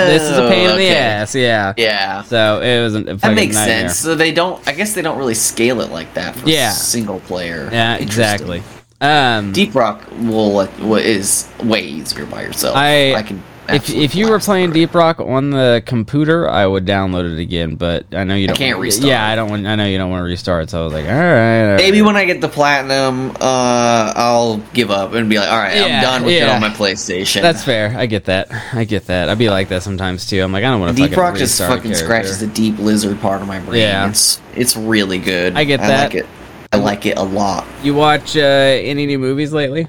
this 0.08 0.22
is 0.22 0.38
a 0.38 0.48
pain 0.50 0.70
in 0.70 0.78
the 0.78 0.90
ass." 0.90 1.34
Yeah. 1.34 1.74
yeah, 1.76 2.22
So 2.22 2.62
it 2.62 2.80
was 2.84 2.94
a 2.96 3.00
that 3.02 3.34
makes 3.34 3.56
nightmare. 3.56 3.90
sense. 3.90 3.98
So 3.98 4.14
they 4.14 4.32
don't. 4.32 4.66
I 4.68 4.74
guess 4.74 4.94
they 4.94 5.02
don't 5.02 5.18
really 5.18 5.34
scale 5.34 5.82
it 5.82 5.90
like 5.92 6.14
that 6.14 6.36
for 6.36 6.48
Yeah. 6.48 6.70
single 6.70 7.20
player. 7.22 7.68
Yeah, 7.72 7.96
exactly. 7.96 8.62
Um, 9.02 9.52
Deep 9.52 9.74
Rock 9.74 10.04
will 10.20 10.54
like, 10.54 10.70
is 10.80 11.50
way 11.64 11.82
easier 11.82 12.28
by 12.28 12.44
yourself. 12.44 12.76
I, 12.78 13.22
can. 13.24 13.44
If 13.70 13.90
if 13.90 14.16
you 14.16 14.30
were 14.30 14.40
playing. 14.40 14.72
Deep 14.72 14.94
Rock 14.94 15.20
on 15.20 15.52
the 15.52 15.84
computer, 15.86 16.50
I 16.50 16.66
would 16.66 16.86
download 16.86 17.32
it 17.32 17.40
again. 17.40 17.76
But 17.76 18.06
I 18.14 18.24
know 18.24 18.36
you 18.36 18.48
don't. 18.48 18.58
can't 18.58 18.80
restart. 18.80 19.08
Yeah, 19.08 19.28
I 19.28 19.36
don't 19.36 19.50
want. 19.50 19.66
I 19.68 19.76
know 19.76 19.86
you 19.86 19.98
don't 19.98 20.10
want 20.10 20.22
to 20.22 20.26
restart. 20.26 20.70
So 20.70 20.82
I 20.82 20.84
was 20.84 20.94
like, 20.94 21.06
all 21.06 21.12
right. 21.12 21.62
all 21.62 21.70
right. 21.72 21.78
Maybe 21.78 22.02
when 22.02 22.16
I 22.16 22.26
get 22.26 22.42
the 22.42 22.50
platinum, 22.50 23.32
uh, 23.40 24.14
I'll 24.16 24.58
give 24.74 24.92
up 24.92 25.14
and 25.14 25.30
be 25.30 25.38
like, 25.38 25.50
all 25.50 25.58
right, 25.58 25.76
Yeah, 25.76 25.98
I'm 25.98 26.02
done 26.02 26.24
with 26.26 26.34
it 26.34 26.48
on 26.48 26.62
my 26.62 26.70
PlayStation. 26.70 27.42
That's 27.42 27.64
fair. 27.64 27.96
I 27.98 28.06
get 28.06 28.26
that. 28.26 28.52
I 28.74 28.84
get 28.84 29.08
that. 29.08 29.30
I'd 29.30 29.38
be 29.38 29.50
like 29.50 29.70
that 29.70 29.84
sometimes 29.84 30.28
too. 30.28 30.42
I'm 30.42 30.52
like, 30.52 30.64
I 30.64 30.70
don't 30.70 30.80
want 30.80 30.98
to 30.98 31.08
Deep 31.08 31.18
Rock 31.18 31.36
just 31.36 31.60
fucking 31.60 31.94
scratches 31.94 32.40
the 32.40 32.48
deep 32.48 32.78
lizard 32.80 33.20
part 33.20 33.42
of 33.42 33.48
my 33.48 33.60
brain. 33.60 33.82
Yeah. 33.82 34.10
It's 34.10 34.42
it's 34.56 34.76
really 34.76 35.20
good. 35.20 35.56
I 35.56 35.64
get 35.64 35.80
I 35.80 35.88
that. 35.88 36.04
like 36.04 36.16
it. 36.16 36.26
I 36.72 36.78
like 36.78 37.06
it 37.06 37.18
a 37.18 37.24
lot. 37.24 37.68
You 37.84 37.94
watch 37.94 38.36
uh, 38.36 38.40
any 38.40 39.06
new 39.06 39.20
movies 39.20 39.54
lately? 39.54 39.88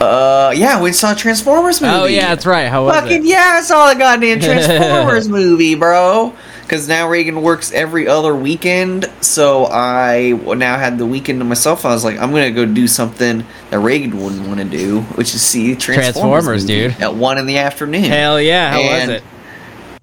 Uh, 0.00 0.52
yeah, 0.56 0.80
we 0.80 0.92
saw 0.92 1.12
a 1.12 1.16
Transformers 1.16 1.80
movie. 1.80 1.92
Oh 1.94 2.04
yeah, 2.06 2.28
that's 2.34 2.46
right. 2.46 2.68
How 2.68 2.84
was 2.84 2.94
Fucking 2.94 3.24
it? 3.24 3.28
yeah, 3.28 3.56
I 3.58 3.62
saw 3.62 3.92
the 3.92 3.98
goddamn 3.98 4.40
Transformers 4.40 5.28
movie, 5.28 5.74
bro. 5.74 6.34
Because 6.62 6.86
now 6.86 7.08
Reagan 7.08 7.40
works 7.42 7.72
every 7.72 8.06
other 8.06 8.34
weekend, 8.36 9.10
so 9.22 9.64
I 9.66 10.32
now 10.32 10.78
had 10.78 10.98
the 10.98 11.06
weekend 11.06 11.40
to 11.40 11.44
myself. 11.46 11.84
I 11.86 11.94
was 11.94 12.04
like, 12.04 12.18
I'm 12.18 12.30
gonna 12.30 12.50
go 12.50 12.66
do 12.66 12.86
something 12.86 13.44
that 13.70 13.78
Reagan 13.78 14.22
wouldn't 14.22 14.46
want 14.46 14.58
to 14.60 14.64
do, 14.66 15.00
which 15.16 15.34
is 15.34 15.40
see 15.42 15.74
Transformers, 15.74 16.44
Transformers, 16.44 16.64
dude. 16.66 16.92
at 17.00 17.14
one 17.14 17.38
in 17.38 17.46
the 17.46 17.56
afternoon. 17.58 18.04
Hell 18.04 18.40
yeah! 18.40 18.70
How 18.70 18.80
And- 18.80 19.10
was 19.10 19.20
it? 19.20 19.24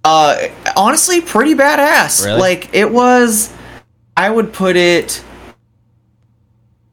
Uh, 0.03 0.38
honestly, 0.75 1.21
pretty 1.21 1.53
badass. 1.56 2.25
Really? 2.25 2.39
Like 2.39 2.74
it 2.75 2.91
was. 2.91 3.53
I 4.18 4.30
would 4.30 4.51
put 4.51 4.75
it 4.75 5.24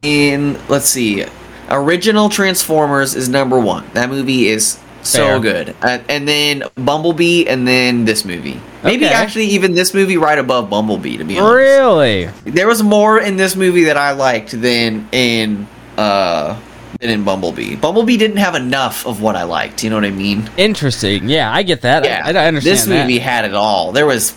in. 0.01 0.59
Let's 0.67 0.85
see. 0.85 1.25
Original 1.73 2.29
Transformers 2.29 3.15
is 3.15 3.27
number 3.29 3.59
one. 3.59 3.83
That 3.93 4.09
movie 4.09 4.47
is 4.47 4.77
so 5.01 5.25
Fair. 5.25 5.39
good. 5.39 5.75
Uh, 5.81 5.97
and 6.07 6.27
then 6.27 6.63
Bumblebee, 6.75 7.47
and 7.47 7.67
then 7.67 8.05
this 8.05 8.23
movie. 8.23 8.61
Maybe 8.83 9.05
Okay. 9.05 9.13
actually 9.13 9.45
even 9.47 9.73
this 9.73 9.93
movie 9.93 10.15
right 10.17 10.37
above 10.37 10.69
Bumblebee. 10.69 11.17
To 11.17 11.23
be 11.25 11.37
honest, 11.37 11.53
Really? 11.55 12.29
there 12.45 12.67
was 12.67 12.81
more 12.83 13.19
in 13.19 13.35
this 13.37 13.55
movie 13.55 13.85
that 13.85 13.97
I 13.97 14.11
liked 14.11 14.51
than 14.61 15.07
in 15.11 15.67
uh 15.97 16.55
than 16.99 17.09
in 17.09 17.23
Bumblebee. 17.23 17.75
Bumblebee 17.75 18.17
didn't 18.17 18.37
have 18.37 18.55
enough 18.55 19.05
of 19.07 19.21
what 19.21 19.35
I 19.35 19.43
liked. 19.43 19.83
You 19.83 19.89
know 19.89 19.97
what 19.97 20.05
I 20.05 20.11
mean? 20.11 20.49
Interesting. 20.57 21.27
Yeah, 21.27 21.51
I 21.51 21.63
get 21.63 21.81
that. 21.81 22.05
Yeah, 22.05 22.21
I, 22.23 22.29
I 22.29 22.47
understand 22.47 22.73
This 22.77 22.85
that. 22.85 23.01
movie 23.01 23.19
had 23.19 23.43
it 23.45 23.53
all. 23.55 23.91
There 23.91 24.05
was 24.05 24.33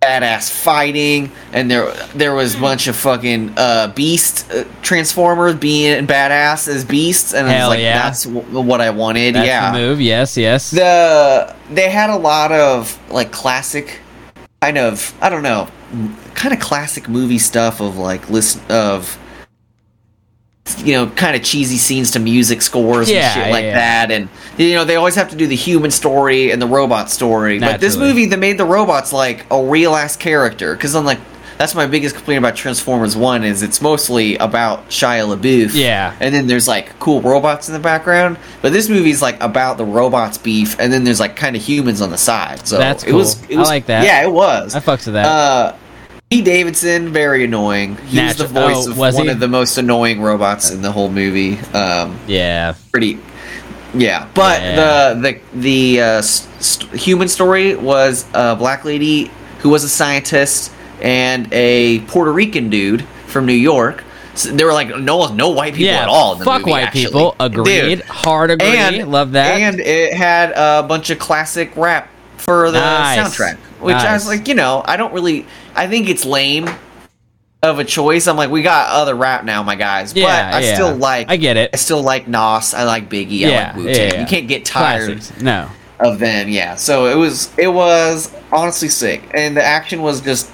badass 0.00 0.50
fighting, 0.50 1.30
and 1.52 1.70
there 1.70 1.92
there 2.14 2.34
was 2.34 2.54
a 2.54 2.60
bunch 2.60 2.86
of 2.86 2.96
fucking 2.96 3.54
uh, 3.56 3.92
beast 3.94 4.50
uh, 4.52 4.64
transformers 4.82 5.56
being 5.56 6.06
badass 6.06 6.68
as 6.68 6.84
beasts, 6.84 7.34
and 7.34 7.48
I 7.48 7.60
was 7.60 7.68
like, 7.68 7.80
yeah. 7.80 8.02
that's 8.02 8.24
w- 8.24 8.60
what 8.60 8.80
I 8.80 8.90
wanted. 8.90 9.34
That's 9.34 9.46
yeah, 9.46 9.72
the 9.72 9.78
move. 9.78 10.00
Yes, 10.00 10.36
yes. 10.36 10.70
the 10.70 11.54
they 11.70 11.90
had 11.90 12.10
a 12.10 12.16
lot 12.16 12.52
of 12.52 12.98
like 13.10 13.32
classic, 13.32 14.00
kind 14.62 14.78
of 14.78 15.14
I 15.20 15.28
don't 15.28 15.42
know, 15.42 15.68
kind 16.34 16.54
of 16.54 16.60
classic 16.60 17.08
movie 17.08 17.38
stuff 17.38 17.80
of 17.80 17.96
like 17.96 18.30
listen 18.30 18.62
of. 18.70 19.18
You 20.84 20.94
know, 20.94 21.06
kind 21.08 21.34
of 21.36 21.42
cheesy 21.42 21.76
scenes 21.76 22.10
to 22.12 22.18
music 22.20 22.62
scores 22.62 23.10
Yeah, 23.10 23.32
and 23.32 23.34
shit 23.44 23.52
like 23.52 23.64
yeah. 23.64 23.74
that, 23.74 24.10
and 24.10 24.28
you 24.56 24.74
know 24.74 24.84
they 24.84 24.96
always 24.96 25.14
have 25.14 25.30
to 25.30 25.36
do 25.36 25.46
the 25.46 25.56
human 25.56 25.90
story 25.90 26.50
and 26.50 26.60
the 26.60 26.66
robot 26.66 27.10
story. 27.10 27.58
But 27.58 27.80
this 27.80 27.96
movie, 27.96 28.26
they 28.26 28.36
made 28.36 28.58
the 28.58 28.64
robots 28.64 29.12
like 29.12 29.46
a 29.50 29.62
real 29.62 29.94
ass 29.94 30.16
character. 30.16 30.74
Because 30.74 30.94
I'm 30.94 31.04
like, 31.04 31.18
that's 31.58 31.74
my 31.74 31.86
biggest 31.86 32.14
complaint 32.14 32.38
about 32.38 32.54
Transformers 32.54 33.16
One 33.16 33.42
is 33.42 33.62
it's 33.62 33.80
mostly 33.80 34.36
about 34.36 34.88
Shia 34.90 35.26
LaBeouf. 35.36 35.70
Yeah. 35.74 36.14
and 36.20 36.32
then 36.34 36.46
there's 36.46 36.68
like 36.68 36.98
cool 37.00 37.20
robots 37.20 37.68
in 37.68 37.74
the 37.74 37.80
background. 37.80 38.38
But 38.62 38.72
this 38.72 38.88
movie's 38.88 39.20
like 39.20 39.40
about 39.42 39.76
the 39.76 39.84
robots 39.84 40.38
beef, 40.38 40.78
and 40.78 40.92
then 40.92 41.02
there's 41.04 41.18
like 41.20 41.34
kind 41.36 41.56
of 41.56 41.62
humans 41.62 42.00
on 42.00 42.10
the 42.10 42.18
side. 42.18 42.66
So 42.66 42.78
That's 42.78 43.04
it 43.04 43.12
was. 43.12 43.34
cool. 43.36 43.46
It 43.50 43.58
I 43.58 43.62
like 43.62 43.86
that. 43.86 44.04
Yeah, 44.04 44.22
it 44.22 44.30
was. 44.32 44.74
I 44.76 44.80
fucked 44.80 45.06
with 45.06 45.14
that. 45.14 45.26
Uh, 45.26 45.76
Pete 46.30 46.44
Davidson, 46.44 47.10
very 47.10 47.44
annoying. 47.44 47.96
He's 48.06 48.36
the 48.36 48.46
voice 48.46 48.86
oh, 48.86 48.90
of 48.90 48.98
one 48.98 49.14
he? 49.14 49.28
of 49.28 49.40
the 49.40 49.48
most 49.48 49.78
annoying 49.78 50.20
robots 50.20 50.70
in 50.70 50.82
the 50.82 50.92
whole 50.92 51.10
movie. 51.10 51.58
Um, 51.72 52.18
yeah. 52.26 52.74
pretty 52.92 53.18
yeah 53.94 54.28
but 54.34 54.60
Yeah. 54.60 55.14
the 55.14 55.40
the 55.54 55.58
the 55.58 56.00
uh, 56.02 56.20
st- 56.20 56.92
human 56.92 57.26
story 57.26 57.74
was 57.74 58.26
a 58.34 58.54
black 58.54 58.84
lady 58.84 59.30
who 59.60 59.70
was 59.70 59.82
a 59.82 59.88
scientist 59.88 60.70
and 61.00 61.48
a 61.52 62.00
puerto 62.00 62.30
rican 62.30 62.68
dude 62.68 63.02
from 63.28 63.46
new 63.46 63.54
york 63.54 64.04
so 64.34 64.50
they 64.50 64.62
were 64.64 64.74
like 64.74 64.88
no 64.98 65.32
no 65.32 65.48
white 65.48 65.72
people 65.72 65.86
yeah. 65.86 66.02
at 66.02 66.08
all 66.08 66.34
in 66.34 66.40
the 66.40 66.44
Fuck 66.44 66.60
movie, 66.60 66.70
white 66.72 66.82
actually. 66.84 67.06
people. 67.06 67.34
Agreed. 67.40 67.96
Dude. 67.96 68.00
Hard 68.02 68.50
agree. 68.50 68.68
and 68.76 69.10
Love 69.10 69.32
that. 69.32 69.58
and 69.58 69.80
it 69.80 70.12
had 70.12 70.50
a 70.54 70.86
bunch 70.86 71.08
of 71.08 71.18
classic 71.18 71.74
rap 71.74 72.10
for 72.36 72.70
the 72.70 72.78
Nice. 72.78 73.18
soundtrack 73.18 73.56
which 73.80 73.96
i 73.96 74.12
was 74.12 74.26
like 74.26 74.48
you 74.48 74.54
know 74.54 74.82
i 74.86 74.96
don't 74.96 75.12
really 75.12 75.46
i 75.74 75.86
think 75.86 76.08
it's 76.08 76.24
lame 76.24 76.68
of 77.62 77.78
a 77.78 77.84
choice 77.84 78.26
i'm 78.26 78.36
like 78.36 78.50
we 78.50 78.62
got 78.62 78.88
other 78.90 79.14
rap 79.14 79.44
now 79.44 79.62
my 79.62 79.74
guys 79.74 80.14
Yeah, 80.14 80.50
but 80.50 80.56
i 80.56 80.60
yeah. 80.60 80.74
still 80.74 80.94
like 80.94 81.28
I 81.28 81.36
get 81.36 81.56
it. 81.56 81.70
I 81.72 81.76
still 81.76 82.02
like 82.02 82.28
Nas. 82.28 82.72
I 82.74 82.84
like 82.84 83.08
Biggie. 83.08 83.46
I 83.46 83.48
yeah. 83.50 83.66
like 83.68 83.76
Wu 83.76 83.86
yeah, 83.88 83.94
Tang. 83.94 84.12
yeah. 84.14 84.20
You 84.20 84.26
can't 84.26 84.46
get 84.48 84.64
tired 84.64 85.12
Classics. 85.18 85.42
No. 85.42 85.68
of 85.98 86.18
them. 86.20 86.48
Yeah. 86.48 86.76
So 86.76 87.06
it 87.06 87.16
was 87.16 87.50
it 87.58 87.66
was 87.68 88.32
honestly 88.52 88.88
sick, 88.88 89.22
and 89.34 89.56
the 89.56 89.62
action 89.64 90.02
was 90.02 90.20
just 90.20 90.48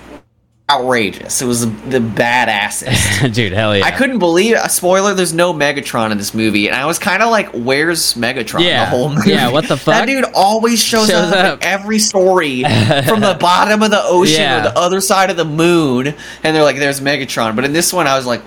outrageous. 0.71 1.42
It 1.42 1.44
was 1.47 1.61
the, 1.61 1.66
the 1.90 1.99
badassest. 1.99 3.35
Dude, 3.35 3.52
hell 3.52 3.76
yeah. 3.76 3.85
I 3.85 3.90
couldn't 3.90 4.18
believe 4.18 4.56
a 4.56 4.68
spoiler. 4.68 5.14
There's 5.14 5.35
no 5.35 5.52
Megatron 5.52 6.11
in 6.11 6.18
this 6.18 6.35
movie, 6.35 6.66
and 6.68 6.76
I 6.76 6.87
was 6.87 6.99
kind 6.99 7.23
of 7.23 7.30
like, 7.30 7.50
"Where's 7.52 8.14
Megatron?" 8.14 8.64
Yeah. 8.64 8.85
The 8.85 8.90
whole 8.90 9.09
movie. 9.14 9.30
Yeah, 9.30 9.50
what 9.50 9.68
the 9.68 9.76
fuck? 9.76 9.94
That 9.94 10.06
dude 10.06 10.25
always 10.35 10.83
shows, 10.83 11.09
Shows 11.09 11.33
up, 11.33 11.35
up. 11.37 11.59
in 11.61 11.64
every 11.64 11.99
story 11.99 12.62
from 13.06 13.21
the 13.21 13.37
bottom 13.38 13.83
of 13.83 13.90
the 13.90 14.02
ocean 14.02 14.40
Yeah. 14.40 14.61
or 14.61 14.62
the 14.71 14.78
other 14.78 15.00
side 15.00 15.30
of 15.30 15.37
the 15.37 15.44
moon, 15.44 16.06
and 16.09 16.56
they're 16.56 16.62
like, 16.64 16.76
"There's 16.76 17.00
Megatron." 17.00 17.56
But 17.56 17.64
in 17.64 17.73
this 17.73 17.92
one, 17.92 18.06
I 18.06 18.16
was 18.16 18.26
like. 18.26 18.42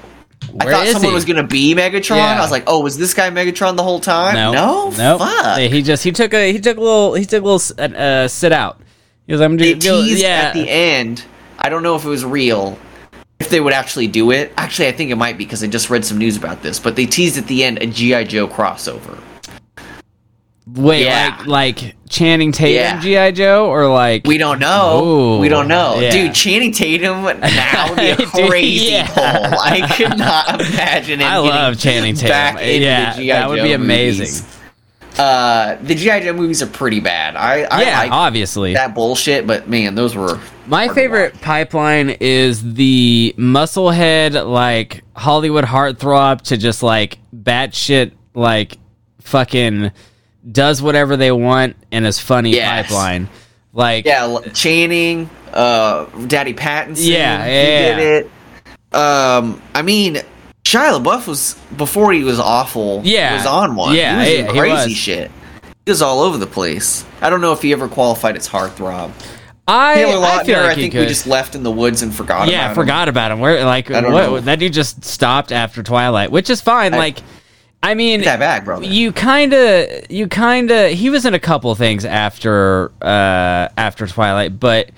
I 0.60 0.72
thought 0.72 0.88
someone 0.88 1.10
he? 1.12 1.16
was 1.16 1.26
gonna 1.26 1.44
be 1.46 1.74
Megatron. 1.76 2.16
Yeah. 2.18 2.38
I 2.38 2.42
was 2.42 2.52
like, 2.52 2.64
"Oh, 2.68 2.82
was 2.82 2.96
this 2.98 3.14
guy 3.16 3.30
Megatron 3.32 3.76
the 3.76 3.84
whole 3.84 4.00
time?" 4.00 4.36
No. 4.36 4.52
no, 4.52 4.90
No. 4.92 5.18
fuck. 5.18 5.58
He 5.60 5.82
just 5.82 6.04
he 6.04 6.12
took 6.12 6.32
a 6.34 6.52
he 6.54 6.60
took 6.60 6.78
a 6.78 6.82
little 6.82 7.16
he 7.16 7.26
took 7.26 7.44
a 7.44 7.46
little 7.46 7.76
uh, 7.78 7.98
uh, 7.98 8.28
sit 8.28 8.52
out. 8.52 8.80
He 9.26 9.34
was 9.34 9.42
I'm 9.42 9.58
they 9.58 9.74
just 9.74 9.88
go, 9.88 10.02
yeah. 10.04 10.28
at 10.50 10.54
the 10.54 10.70
end 10.70 11.24
I 11.60 11.70
don't 11.70 11.84
know 11.84 11.96
if 11.96 12.06
it 12.06 12.10
was 12.10 12.24
real. 12.26 12.78
If 13.40 13.50
they 13.50 13.60
would 13.60 13.74
actually 13.74 14.08
do 14.08 14.32
it, 14.32 14.52
actually, 14.58 14.88
I 14.88 14.92
think 14.94 15.12
it 15.12 15.16
might 15.16 15.38
be 15.38 15.46
because 15.46 15.64
I 15.64 15.68
just 15.68 15.90
read 15.90 16.04
some 16.04 16.18
news 16.18 16.38
about 16.38 16.64
this. 16.64 16.80
But 16.80 16.96
they 16.96 17.06
teased 17.06 17.38
at 17.38 17.46
the 17.48 17.64
end 17.64 17.78
a 17.82 17.86
GI 17.88 18.26
Joe 18.26 18.48
crossover. 18.48 19.20
Wait, 20.76 21.06
Yeah. 21.06 21.38
like 21.46 21.78
like 21.80 21.96
Channing 22.10 22.52
Tatum, 22.52 23.00
Yeah. 23.02 23.30
GI 23.30 23.32
Joe, 23.38 23.68
or 23.70 23.88
like 23.88 24.26
We 24.26 24.38
don't 24.38 24.60
know. 24.60 25.02
Ooh, 25.06 25.40
we 25.40 25.48
don't 25.50 25.68
know, 25.70 25.98
yeah. 26.00 26.10
dude. 26.12 26.34
Channing 26.34 26.72
Tatum 26.74 27.22
now 27.40 27.90
would 27.90 27.98
be 27.98 28.10
a 28.10 28.16
Dude, 28.18 28.28
crazy 28.50 28.92
yeah. 28.92 29.08
pull. 29.08 29.60
I 29.60 29.88
could 29.96 30.18
not 30.18 30.60
imagine. 30.74 31.22
I 31.22 31.38
love 31.38 31.80
Channing 31.80 32.16
Tatum. 32.16 32.30
Back 32.30 32.62
into 32.62 32.84
Yeah, 32.84 33.14
the 33.14 33.22
GI 33.22 33.28
that 33.30 33.50
would 33.50 33.58
Joe 33.58 33.64
be 33.64 33.72
amazing. 33.74 34.26
movies. 34.26 34.58
Uh, 35.20 35.78
the 35.84 35.96
GI 35.96 36.20
Joe 36.22 36.34
movies 36.34 36.62
are 36.62 36.68
pretty 36.68 37.00
bad. 37.00 37.36
I, 37.38 37.62
I 37.64 37.82
yeah, 37.84 38.08
obviously. 38.12 38.74
that 38.74 38.94
bullshit, 38.94 39.48
but 39.48 39.70
man, 39.70 39.96
those 39.96 40.16
were 40.16 40.38
My 40.68 40.90
favorite 40.90 41.40
pipeline 41.42 42.10
is 42.20 42.74
the 42.74 43.34
musclehead, 43.38 44.46
like 44.50 45.04
Hollywood 45.16 45.64
heartthrob 45.64 46.42
to 46.44 46.58
just 46.58 46.84
like 46.84 47.20
batshit, 47.34 48.12
like 48.34 48.78
fucking 49.22 49.92
does 50.52 50.82
whatever 50.82 51.16
they 51.16 51.32
want 51.32 51.78
and 51.92 52.06
is 52.06 52.20
funny 52.20 52.52
Yes. 52.52 52.88
pipeline. 52.88 53.30
Like, 53.74 54.06
Yeah, 54.06 54.40
Channing, 54.54 55.30
uh, 55.54 56.06
Daddy 56.28 56.54
Pattinson. 56.54 57.08
Yeah, 57.12 57.46
he 57.46 57.52
yeah. 57.52 57.96
did 57.96 58.26
it. 58.26 58.96
Um, 58.96 59.62
I 59.74 59.82
mean, 59.84 60.16
Shia 60.66 61.02
LaBeouf 61.02 61.28
was 61.28 61.54
before 61.78 62.12
he 62.12 62.24
was 62.26 62.40
awful. 62.40 63.02
Yeah. 63.06 63.30
he 63.32 63.38
was 63.38 63.46
on 63.46 63.76
one. 63.76 63.96
Yeah, 63.96 64.14
he 64.14 64.18
was 64.20 64.28
yeah, 64.30 64.42
doing 64.44 64.54
he 64.56 64.60
crazy 64.60 64.90
was. 64.92 64.98
shit. 64.98 65.32
He 65.86 65.92
was 65.92 66.02
all 66.02 66.22
over 66.22 66.38
the 66.38 66.48
place. 66.48 67.06
I 67.22 67.30
don't 67.30 67.40
know 67.40 67.54
if 67.54 67.62
he 67.62 67.72
ever 67.72 67.88
qualified 67.88 68.36
as 68.36 68.48
heartthrob. 68.50 69.12
I, 69.68 69.96
Taylor 69.96 70.26
I 70.26 70.44
feel 70.46 70.60
like 70.62 70.72
I 70.72 70.76
think 70.76 70.94
could. 70.94 71.02
we 71.02 71.08
just 71.08 71.28
left 71.28 71.54
in 71.56 71.64
the 71.64 71.72
woods 71.72 72.02
and 72.02 72.14
forgot. 72.16 72.36
About 72.38 72.48
him. 72.48 72.54
Yeah, 72.54 72.66
about 72.68 72.76
forgot 72.76 73.10
about 73.10 73.32
him. 73.32 73.40
Where 73.40 73.66
like 73.66 73.90
what 73.90 74.02
know. 74.04 74.40
that 74.40 74.60
dude 74.60 74.72
just 74.74 75.04
stopped 75.04 75.52
after 75.52 75.84
Twilight, 75.84 76.32
which 76.32 76.50
is 76.50 76.62
fine. 76.62 76.94
I- 76.94 76.98
like, 76.98 77.20
I 77.84 77.94
mean. 77.94 78.22
That 78.22 78.40
bad, 78.40 78.64
brother. 78.66 78.86
you 78.86 79.12
kind 79.12 79.54
of 79.54 80.10
you 80.10 80.28
kind 80.28 80.72
of 80.72 80.92
he 80.92 81.10
was 81.10 81.26
in 81.26 81.34
a 81.34 81.40
couple 81.40 81.74
things 81.76 82.06
after 82.06 82.92
uh 83.02 83.68
after 83.78 84.08
twilight 84.08 84.60
but 84.60 84.90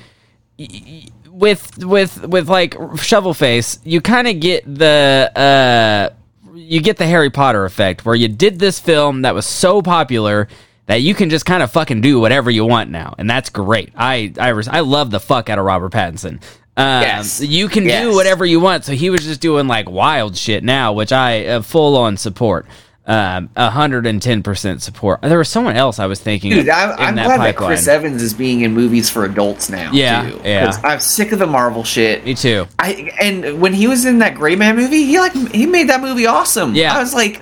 with 1.28 1.84
with 1.84 2.26
with 2.28 2.50
like 2.50 2.76
shovel 2.98 3.34
face 3.34 3.80
you 3.84 4.02
kind 4.02 4.28
of 4.28 4.40
get 4.40 4.64
the 4.66 5.32
uh 5.36 6.10
you 6.54 6.82
get 6.82 6.98
the 6.98 7.06
harry 7.06 7.30
potter 7.30 7.66
effect 7.66 8.06
where 8.06 8.16
you 8.16 8.28
did 8.28 8.60
this 8.60 8.80
film 8.80 9.22
that 9.22 9.34
was 9.34 9.46
so 9.46 9.82
popular 9.82 10.48
that 10.90 11.02
you 11.02 11.14
can 11.14 11.30
just 11.30 11.46
kind 11.46 11.62
of 11.64 11.72
fucking 11.72 12.02
do 12.02 12.20
whatever 12.20 12.50
you 12.52 12.66
want 12.66 12.90
now 12.90 13.14
and 13.18 13.30
that's 13.30 13.50
great 13.50 13.92
i 13.96 14.34
i, 14.40 14.50
res- 14.50 14.68
I 14.68 14.80
love 14.82 15.12
the 15.12 15.20
fuck 15.20 15.50
out 15.50 15.58
of 15.60 15.66
robert 15.66 15.94
pattinson 15.94 16.42
um, 16.78 17.02
Yes. 17.04 17.42
you 17.42 17.68
can 17.70 17.84
do 17.86 18.14
whatever 18.14 18.46
you 18.46 18.60
want 18.60 18.86
so 18.86 18.94
he 18.94 19.10
was 19.10 19.24
just 19.24 19.40
doing 19.40 19.68
like 19.68 19.90
wild 19.90 20.36
shit 20.36 20.64
now 20.64 20.92
which 20.94 21.12
i 21.12 21.46
uh, 21.46 21.62
full 21.62 21.96
on 21.96 22.18
support 22.18 22.66
um, 23.06 23.50
110% 23.58 24.82
support. 24.82 25.22
There 25.24 25.40
was 25.40 25.50
someone 25.50 25.76
else 25.76 25.98
I 25.98 26.06
was 26.06 26.20
thinking 26.20 26.52
Dude, 26.52 26.70
of 26.70 26.76
I'm, 26.78 27.16
that 27.16 27.26
glad 27.26 27.40
that. 27.40 27.56
Chris 27.56 27.88
Evans 27.88 28.22
is 28.22 28.36
being 28.36 28.62
in 28.62 28.74
movies 28.76 29.10
for 29.10 29.26
adults 29.26 29.68
now. 29.68 29.92
Yeah, 29.92 30.30
too, 30.30 30.42
yeah. 30.44 30.80
I'm 30.84 31.00
sick 31.00 31.32
of 31.32 31.40
the 31.40 31.48
Marvel 31.48 31.84
shit. 31.84 32.24
Me 32.24 32.36
too. 32.36 32.68
I 32.78 33.12
and 33.20 33.60
when 33.60 33.74
he 33.74 33.88
was 33.88 34.06
in 34.06 34.20
that 34.20 34.36
Gray 34.36 34.56
Man 34.56 34.76
movie, 34.76 35.06
he 35.06 35.18
like 35.20 35.34
he 35.52 35.66
made 35.66 35.90
that 35.90 36.02
movie 36.02 36.28
awesome. 36.28 36.76
Yeah. 36.76 36.96
I 36.96 37.00
was 37.00 37.16
like, 37.16 37.42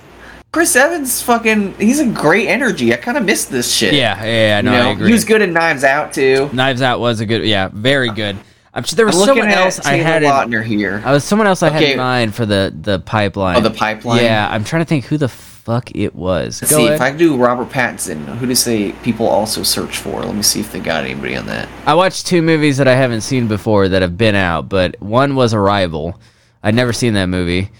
Chris 0.50 0.74
Evans, 0.76 1.22
fucking, 1.22 1.74
he's 1.74 2.00
a 2.00 2.06
great 2.06 2.48
energy. 2.48 2.92
I 2.94 2.96
kind 2.96 3.18
of 3.18 3.24
missed 3.24 3.50
this 3.50 3.72
shit. 3.72 3.92
Yeah, 3.92 4.18
yeah, 4.24 4.26
yeah, 4.26 4.60
no, 4.62 4.72
you 4.72 4.78
know, 4.78 4.88
I 4.88 4.92
agree. 4.92 5.06
he 5.08 5.12
was 5.12 5.24
good 5.24 5.42
in 5.42 5.52
Knives 5.52 5.84
Out 5.84 6.12
too. 6.12 6.48
Knives 6.52 6.80
Out 6.80 7.00
was 7.00 7.20
a 7.20 7.26
good, 7.26 7.44
yeah, 7.44 7.68
very 7.72 8.10
good. 8.10 8.36
I'm 8.72 8.84
sure 8.84 8.96
there 8.96 9.06
was 9.06 9.22
someone 9.22 9.48
else 9.48 9.80
I 9.80 9.96
had. 9.96 10.22
In, 10.22 10.30
Lautner 10.30 10.64
here. 10.64 11.02
I 11.04 11.12
was 11.12 11.24
someone 11.24 11.46
else 11.46 11.62
I 11.62 11.70
had 11.70 11.82
in 11.82 11.96
mind 11.98 12.34
for 12.34 12.46
the 12.46 12.72
the 12.80 13.00
pipeline. 13.00 13.56
Oh, 13.56 13.60
the 13.60 13.70
pipeline? 13.70 14.22
Yeah, 14.22 14.46
I'm 14.48 14.62
trying 14.62 14.82
to 14.82 14.86
think 14.86 15.06
who 15.06 15.16
the 15.16 15.28
fuck 15.28 15.90
it 15.96 16.14
was. 16.14 16.62
Let's 16.62 16.70
Go 16.72 16.78
see 16.78 16.84
ahead. 16.84 16.94
if 16.94 17.00
I 17.00 17.08
can 17.10 17.18
do 17.18 17.36
Robert 17.36 17.70
Pattinson. 17.70 18.24
Who 18.38 18.46
do 18.46 18.54
say 18.54 18.92
people 19.02 19.26
also 19.26 19.62
search 19.62 19.96
for? 19.98 20.22
Let 20.22 20.34
me 20.34 20.42
see 20.42 20.60
if 20.60 20.70
they 20.70 20.80
got 20.80 21.04
anybody 21.04 21.34
on 21.34 21.46
that. 21.46 21.68
I 21.86 21.94
watched 21.94 22.26
two 22.26 22.40
movies 22.40 22.76
that 22.76 22.86
I 22.86 22.94
haven't 22.94 23.22
seen 23.22 23.48
before 23.48 23.88
that 23.88 24.00
have 24.02 24.16
been 24.16 24.34
out, 24.34 24.68
but 24.68 25.00
one 25.02 25.34
was 25.34 25.54
Arrival. 25.54 26.20
I'd 26.62 26.74
never 26.74 26.92
seen 26.92 27.14
that 27.14 27.26
movie. 27.26 27.70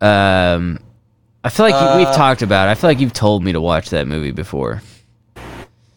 Um, 0.00 0.80
I 1.48 1.50
feel 1.50 1.64
like 1.64 1.74
Uh, 1.74 1.94
we've 1.96 2.14
talked 2.14 2.42
about. 2.42 2.68
it. 2.68 2.72
I 2.72 2.74
feel 2.74 2.90
like 2.90 3.00
you've 3.00 3.14
told 3.14 3.42
me 3.42 3.52
to 3.52 3.60
watch 3.60 3.88
that 3.88 4.06
movie 4.06 4.32
before. 4.32 4.82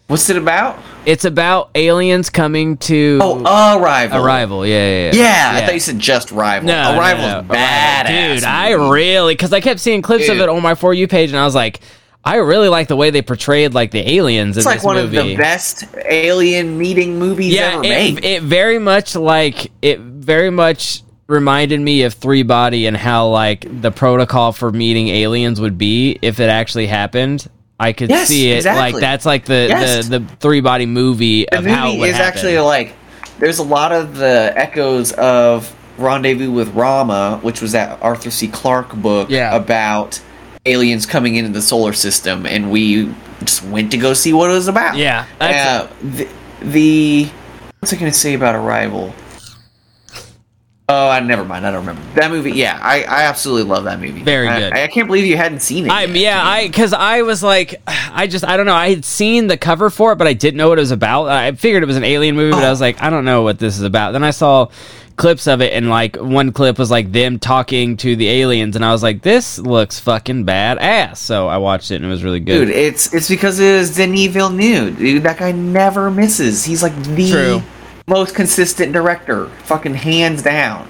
What's 0.07 0.29
it 0.29 0.37
about? 0.37 0.79
It's 1.05 1.25
about 1.25 1.71
aliens 1.75 2.29
coming 2.29 2.77
to 2.77 3.19
Oh, 3.21 3.77
Arrival. 3.77 4.23
Arrival. 4.25 4.65
Yeah, 4.65 4.75
yeah, 4.77 5.11
yeah. 5.11 5.11
Yeah, 5.13 5.51
I 5.57 5.65
thought 5.65 5.73
you 5.73 5.79
said 5.81 5.99
just 5.99 6.31
Rival. 6.31 6.67
No, 6.67 6.97
arrival 6.97 7.27
no, 7.27 7.41
no. 7.41 7.53
badass. 7.53 8.35
dude. 8.35 8.43
I 8.45 8.71
really 8.71 9.33
because 9.33 9.51
I 9.51 9.59
kept 9.59 9.81
seeing 9.81 10.01
clips 10.01 10.29
of 10.29 10.37
it 10.37 10.47
on 10.47 10.61
my 10.61 10.73
for 10.73 10.93
you 10.93 11.05
page, 11.09 11.31
and 11.31 11.37
I 11.39 11.43
was 11.43 11.53
like, 11.55 11.81
I 12.23 12.37
really 12.37 12.69
like 12.69 12.87
the 12.87 12.95
way 12.95 13.09
they 13.09 13.21
portrayed 13.21 13.73
like 13.73 13.91
the 13.91 14.09
aliens 14.09 14.55
It's 14.55 14.65
in 14.65 14.69
like 14.69 14.77
this 14.79 14.85
one 14.85 14.95
movie. 14.95 15.17
of 15.17 15.25
the 15.25 15.35
best 15.35 15.83
alien 16.05 16.77
meeting 16.77 17.19
movies 17.19 17.53
yeah, 17.55 17.73
ever 17.73 17.83
it, 17.83 17.89
made. 17.89 18.23
it 18.23 18.41
very 18.43 18.79
much 18.79 19.15
like 19.17 19.69
it 19.81 19.99
very 19.99 20.49
much 20.49 21.03
reminded 21.31 21.79
me 21.79 22.03
of 22.03 22.13
Three 22.13 22.43
Body 22.43 22.85
and 22.87 22.95
how 22.95 23.27
like 23.29 23.65
the 23.81 23.91
protocol 23.91 24.51
for 24.51 24.71
meeting 24.71 25.07
aliens 25.07 25.59
would 25.59 25.77
be 25.77 26.19
if 26.21 26.39
it 26.39 26.49
actually 26.49 26.87
happened. 26.87 27.47
I 27.79 27.93
could 27.93 28.09
Yes, 28.11 28.27
see 28.27 28.51
it 28.51 28.57
exactly. 28.57 28.91
like 28.93 29.01
that's 29.01 29.25
like 29.25 29.45
the 29.45 29.65
Yes. 29.69 30.07
the, 30.07 30.19
the 30.19 30.35
Three 30.35 30.61
Body 30.61 30.85
movie 30.85 31.45
the 31.49 31.57
of 31.59 31.65
how 31.65 31.89
it 31.89 31.95
movie 31.97 32.09
is 32.09 32.15
happen. 32.17 32.27
actually 32.37 32.59
like 32.59 32.93
there's 33.39 33.57
a 33.57 33.63
lot 33.63 33.91
of 33.91 34.15
the 34.17 34.53
echoes 34.55 35.13
of 35.13 35.75
Rendezvous 35.97 36.51
with 36.51 36.69
Rama, 36.75 37.39
which 37.41 37.61
was 37.61 37.71
that 37.71 38.01
Arthur 38.03 38.29
C. 38.29 38.47
Clarke 38.47 38.93
book 38.95 39.29
Yeah. 39.31 39.55
about 39.55 40.19
aliens 40.65 41.05
coming 41.07 41.35
into 41.35 41.51
the 41.51 41.61
solar 41.61 41.93
system, 41.93 42.45
and 42.45 42.69
we 42.71 43.11
just 43.43 43.63
went 43.63 43.89
to 43.91 43.97
go 43.97 44.13
see 44.13 44.31
what 44.33 44.51
it 44.51 44.53
was 44.53 44.67
about. 44.67 44.95
Yeah, 44.97 45.25
Uh, 45.39 45.87
the, 46.03 46.27
the 46.61 47.29
what's 47.79 47.91
I 47.93 47.95
going 47.97 48.11
to 48.11 48.17
say 48.17 48.35
about 48.35 48.53
Arrival? 48.55 49.13
Oh, 50.93 51.09
I 51.09 51.19
never 51.21 51.45
mind. 51.45 51.65
I 51.65 51.71
don't 51.71 51.85
remember 51.85 52.01
that 52.15 52.29
movie. 52.31 52.51
Yeah, 52.51 52.77
I, 52.81 53.03
I 53.03 53.23
absolutely 53.23 53.63
love 53.69 53.85
that 53.85 53.99
movie. 53.99 54.21
Very 54.23 54.47
I- 54.47 54.59
good. 54.59 54.73
I, 54.73 54.87
can't 54.87 55.07
believe 55.07 55.25
you 55.25 55.37
hadn't 55.37 55.61
seen 55.61 55.85
it. 55.85 55.91
I 55.91 56.03
yet. 56.03 56.15
yeah, 56.17 56.41
I 56.43 56.67
because 56.67 56.91
I 56.93 57.21
was 57.21 57.41
like, 57.41 57.81
I 57.87 58.27
just 58.27 58.43
I 58.45 58.57
don't 58.57 58.65
know. 58.65 58.73
I 58.75 58.89
had 58.89 59.05
seen 59.05 59.47
the 59.47 59.57
cover 59.57 59.89
for 59.89 60.11
it, 60.11 60.17
but 60.17 60.27
I 60.27 60.33
didn't 60.33 60.57
know 60.57 60.69
what 60.69 60.77
it 60.77 60.81
was 60.81 60.91
about. 60.91 61.27
I 61.29 61.53
figured 61.53 61.81
it 61.83 61.85
was 61.85 61.97
an 61.97 62.03
alien 62.03 62.35
movie, 62.35 62.51
but 62.51 62.63
I 62.63 62.67
Oh. 62.67 62.71
was 62.71 62.81
like, 62.81 63.01
I 63.01 63.09
don't 63.09 63.25
know 63.25 63.41
what 63.43 63.57
this 63.59 63.77
is 63.77 63.83
about. 63.83 64.11
Then 64.11 64.23
I 64.23 64.31
saw 64.31 64.67
clips 65.17 65.45
of 65.47 65.61
it, 65.61 65.71
and 65.73 65.89
like 65.89 66.15
one 66.17 66.51
clip 66.51 66.77
was 66.79 66.89
like 66.91 67.11
them 67.11 67.37
talking 67.39 67.95
to 67.97 68.15
the 68.15 68.27
aliens, 68.27 68.75
and 68.75 68.83
I 68.83 68.91
was 68.91 69.03
like, 69.03 69.21
this 69.21 69.59
looks 69.59 69.99
fucking 69.99 70.45
badass. 70.45 71.17
So 71.17 71.47
I 71.47 71.57
watched 71.57 71.91
it, 71.91 71.95
and 71.97 72.05
it 72.05 72.09
was 72.09 72.23
really 72.23 72.39
good. 72.39 72.65
Dude, 72.65 72.75
it's 72.75 73.13
it's 73.13 73.29
because 73.29 73.59
it 73.59 73.77
was 73.77 73.95
Denis 73.95 74.27
Villeneuve. 74.27 74.97
Dude, 74.97 75.23
that 75.23 75.37
guy 75.37 75.51
never 75.51 76.11
misses. 76.11 76.65
He's 76.65 76.81
like 76.83 76.95
the 77.03 77.29
True. 77.31 77.61
Most 78.07 78.35
consistent 78.35 78.93
director, 78.93 79.47
fucking 79.63 79.95
hands 79.95 80.43
down. 80.43 80.89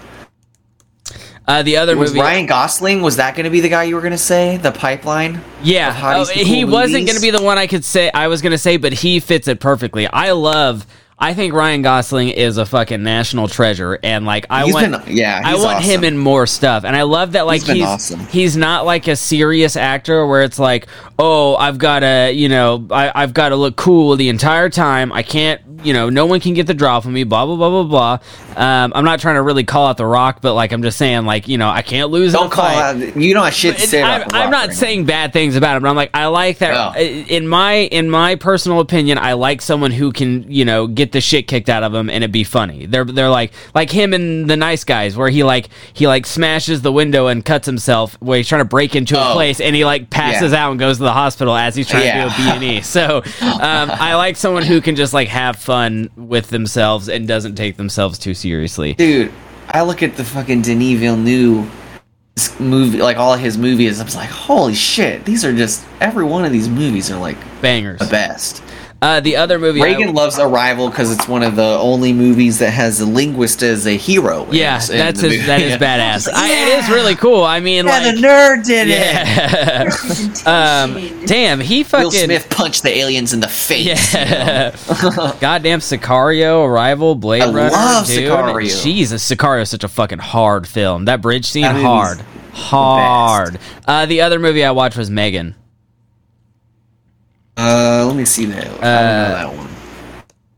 uh, 1.47 1.63
the 1.63 1.77
other 1.77 1.97
Was 1.97 2.11
movie, 2.11 2.21
Ryan 2.21 2.45
Gosling? 2.45 3.01
Was 3.01 3.17
that 3.17 3.35
going 3.35 3.45
to 3.45 3.49
be 3.49 3.61
the 3.61 3.69
guy 3.69 3.83
you 3.83 3.95
were 3.95 4.01
going 4.01 4.11
to 4.11 4.17
say? 4.17 4.57
The 4.57 4.71
Pipeline? 4.71 5.41
Yeah, 5.63 5.97
oh, 6.15 6.25
he 6.25 6.63
cool 6.63 6.71
wasn't 6.71 7.05
going 7.05 7.15
to 7.15 7.21
be 7.21 7.31
the 7.31 7.41
one 7.41 7.57
I 7.57 7.67
could 7.67 7.83
say 7.83 8.11
I 8.13 8.27
was 8.27 8.41
going 8.41 8.51
to 8.51 8.57
say, 8.57 8.77
but 8.77 8.93
he 8.93 9.19
fits 9.19 9.47
it 9.47 9.59
perfectly. 9.59 10.07
I 10.07 10.31
love. 10.31 10.85
I 11.21 11.35
think 11.35 11.53
Ryan 11.53 11.83
Gosling 11.83 12.29
is 12.29 12.57
a 12.57 12.65
fucking 12.65 13.03
national 13.03 13.47
treasure, 13.47 13.99
and 14.01 14.25
like 14.25 14.47
I 14.49 14.65
He's 14.65 14.73
want, 14.73 15.05
been- 15.05 15.15
yeah, 15.15 15.39
I 15.45 15.55
want 15.55 15.83
him 15.83 16.03
in 16.03 16.17
more 16.17 16.47
stuff, 16.47 16.83
and 16.83 16.95
I 16.95 17.03
love 17.03 17.33
that 17.33 17.45
like 17.45 17.61
He's 17.61 17.67
been 17.67 17.75
he's 17.77 17.85
awesome. 17.85 18.19
he's 18.27 18.57
not 18.57 18.85
like 18.85 19.07
a 19.07 19.15
serious 19.15 19.75
actor 19.75 20.25
where 20.25 20.41
it's 20.41 20.57
like, 20.57 20.87
oh, 21.19 21.55
I've 21.55 21.77
got 21.77 21.99
to, 21.99 22.31
you 22.33 22.49
know, 22.49 22.87
I, 22.89 23.11
I've 23.13 23.33
got 23.35 23.49
to 23.49 23.55
look 23.55 23.75
cool 23.75 24.15
the 24.15 24.29
entire 24.29 24.69
time. 24.69 25.11
I 25.11 25.21
can't, 25.21 25.61
you 25.83 25.93
know, 25.93 26.09
no 26.09 26.25
one 26.25 26.39
can 26.39 26.55
get 26.55 26.65
the 26.65 26.73
drop 26.73 27.05
on 27.05 27.13
me. 27.13 27.23
Blah 27.23 27.45
blah 27.45 27.55
blah 27.55 27.69
blah 27.69 27.83
blah. 27.83 28.61
Um, 28.61 28.91
I'm 28.95 29.05
not 29.05 29.19
trying 29.19 29.35
to 29.35 29.43
really 29.43 29.63
call 29.63 29.87
out 29.87 29.97
The 29.97 30.05
Rock, 30.07 30.41
but 30.41 30.55
like 30.55 30.71
I'm 30.71 30.81
just 30.81 30.97
saying, 30.97 31.25
like 31.25 31.47
you 31.47 31.59
know, 31.59 31.69
I 31.69 31.83
can't 31.83 32.09
lose. 32.09 32.33
Don't 32.33 32.51
call 32.51 32.65
out. 32.65 32.97
You 33.15 33.33
don't 33.35 33.45
have 33.45 33.53
shit 33.53 33.77
say 33.79 34.01
I'm, 34.01 34.21
about 34.23 34.29
The 34.31 34.35
I'm 34.37 34.41
Rock 34.43 34.51
not 34.51 34.59
right 34.61 34.69
now. 34.69 34.73
saying 34.75 35.05
bad 35.05 35.33
things 35.33 35.55
about 35.55 35.77
him, 35.77 35.83
but 35.83 35.89
I'm 35.89 35.95
like, 35.95 36.09
I 36.15 36.25
like 36.27 36.57
that. 36.57 36.95
No. 36.95 36.99
In 36.99 37.47
my 37.47 37.73
in 37.73 38.09
my 38.09 38.35
personal 38.35 38.79
opinion, 38.79 39.19
I 39.19 39.33
like 39.33 39.61
someone 39.61 39.91
who 39.91 40.11
can 40.11 40.51
you 40.51 40.65
know 40.65 40.87
get 40.87 41.10
the 41.11 41.21
shit 41.21 41.47
kicked 41.47 41.69
out 41.69 41.83
of 41.83 41.93
him 41.93 42.09
and 42.09 42.23
it'd 42.23 42.31
be 42.31 42.43
funny. 42.43 42.85
They're 42.85 43.05
they're 43.05 43.29
like 43.29 43.51
like 43.75 43.89
him 43.91 44.13
and 44.13 44.49
the 44.49 44.57
Nice 44.57 44.83
Guys, 44.83 45.15
where 45.15 45.29
he 45.29 45.43
like 45.43 45.69
he 45.93 46.07
like 46.07 46.25
smashes 46.25 46.81
the 46.81 46.91
window 46.91 47.27
and 47.27 47.43
cuts 47.45 47.65
himself, 47.65 48.15
where 48.21 48.37
he's 48.37 48.47
trying 48.47 48.61
to 48.61 48.65
break 48.65 48.95
into 48.95 49.17
a 49.19 49.29
Oh. 49.29 49.33
place 49.33 49.59
and 49.61 49.75
he 49.75 49.85
like 49.85 50.09
passes 50.09 50.51
Yeah. 50.51 50.65
out 50.65 50.71
and 50.71 50.79
goes 50.79 50.97
to 50.97 51.03
the 51.03 51.13
hospital 51.13 51.55
as 51.55 51.75
he's 51.75 51.87
trying 51.87 52.05
Yeah. 52.05 52.23
to 52.29 52.29
do 52.29 52.33
a 52.33 52.37
B 52.45 52.49
and 52.51 52.63
E. 52.63 52.81
So 52.83 53.17
um, 53.41 53.91
I 53.91 54.15
like 54.15 54.35
someone 54.37 54.63
who 54.63 54.81
can 54.81 54.95
just 54.95 55.13
like 55.13 55.27
have 55.27 55.55
fun 55.55 56.09
with 56.15 56.49
themselves 56.49 57.07
and 57.09 57.27
doesn't 57.27 57.55
take 57.55 57.77
themselves 57.77 58.17
too 58.19 58.33
seriously. 58.33 58.93
Dude, 58.93 59.31
I 59.69 59.83
look 59.83 60.03
at 60.03 60.15
the 60.17 60.23
fucking 60.23 60.61
Denis 60.63 60.99
Villeneuve 60.99 61.69
movie, 62.59 62.97
like 63.01 63.17
all 63.17 63.35
his 63.35 63.57
movies. 63.57 63.99
I 63.99 64.03
was 64.03 64.15
like, 64.15 64.29
holy 64.29 64.73
shit, 64.73 65.25
these 65.25 65.43
are 65.45 65.53
just 65.53 65.85
every 65.99 66.23
one 66.23 66.45
of 66.45 66.51
these 66.51 66.69
movies 66.69 67.11
are 67.11 67.19
like 67.19 67.37
Bangers. 67.61 67.99
the 67.99 68.05
best. 68.07 68.63
Uh, 69.03 69.19
the 69.19 69.35
other 69.35 69.57
movie, 69.57 69.81
I- 69.81 69.85
Reagan 69.85 70.13
loves 70.13 70.37
Arrival 70.37 70.87
because 70.87 71.11
it's 71.11 71.27
one 71.27 71.41
of 71.41 71.55
the 71.55 71.63
only 71.79 72.13
movies 72.13 72.59
that 72.59 72.69
has 72.69 72.99
a 72.99 73.05
linguist 73.07 73.63
as 73.63 73.87
a 73.87 73.97
hero. 73.97 74.45
in 74.45 74.53
yeah, 74.53 74.75
in 74.79 74.97
that's 74.97 75.21
the 75.21 75.29
his, 75.29 75.47
that 75.47 75.59
is 75.59 75.73
badass. 75.81 76.29
I, 76.31 76.51
it 76.51 76.83
is 76.83 76.89
really 76.91 77.15
cool. 77.15 77.43
I 77.43 77.61
mean, 77.61 77.87
Yeah, 77.87 77.91
like, 77.97 78.15
the 78.15 78.21
nerd 78.21 78.63
did 78.63 78.87
it. 78.91 80.47
um, 80.47 81.25
damn, 81.25 81.59
he 81.59 81.83
fucking 81.83 82.03
Will 82.03 82.11
Smith 82.11 82.47
punched 82.51 82.83
the 82.83 82.95
aliens 82.95 83.33
in 83.33 83.39
the 83.39 83.47
face. 83.47 84.13
Yeah. 84.13 84.75
Goddamn 85.39 85.79
Sicario, 85.79 86.63
Arrival, 86.67 87.15
Blade 87.15 87.41
I 87.41 87.51
Runner. 87.51 87.71
love 87.71 88.05
dude. 88.05 88.29
Sicario. 88.31 88.83
Jesus, 88.83 89.27
Sicario 89.27 89.63
is 89.63 89.69
such 89.71 89.83
a 89.83 89.87
fucking 89.87 90.19
hard 90.19 90.67
film. 90.67 91.05
That 91.05 91.23
bridge 91.23 91.45
scene, 91.47 91.63
That 91.63 91.73
movie's 91.73 91.87
hard. 91.87 92.21
Hard. 92.53 93.59
Uh, 93.87 94.05
the 94.05 94.21
other 94.21 94.37
movie 94.37 94.63
I 94.63 94.69
watched 94.71 94.95
was 94.97 95.09
Megan. 95.09 95.55
Uh, 97.57 98.05
let 98.07 98.15
me 98.15 98.25
see 98.25 98.45
that. 98.45 98.65
Know 98.65 98.77
that 98.79 99.53
one. 99.55 99.69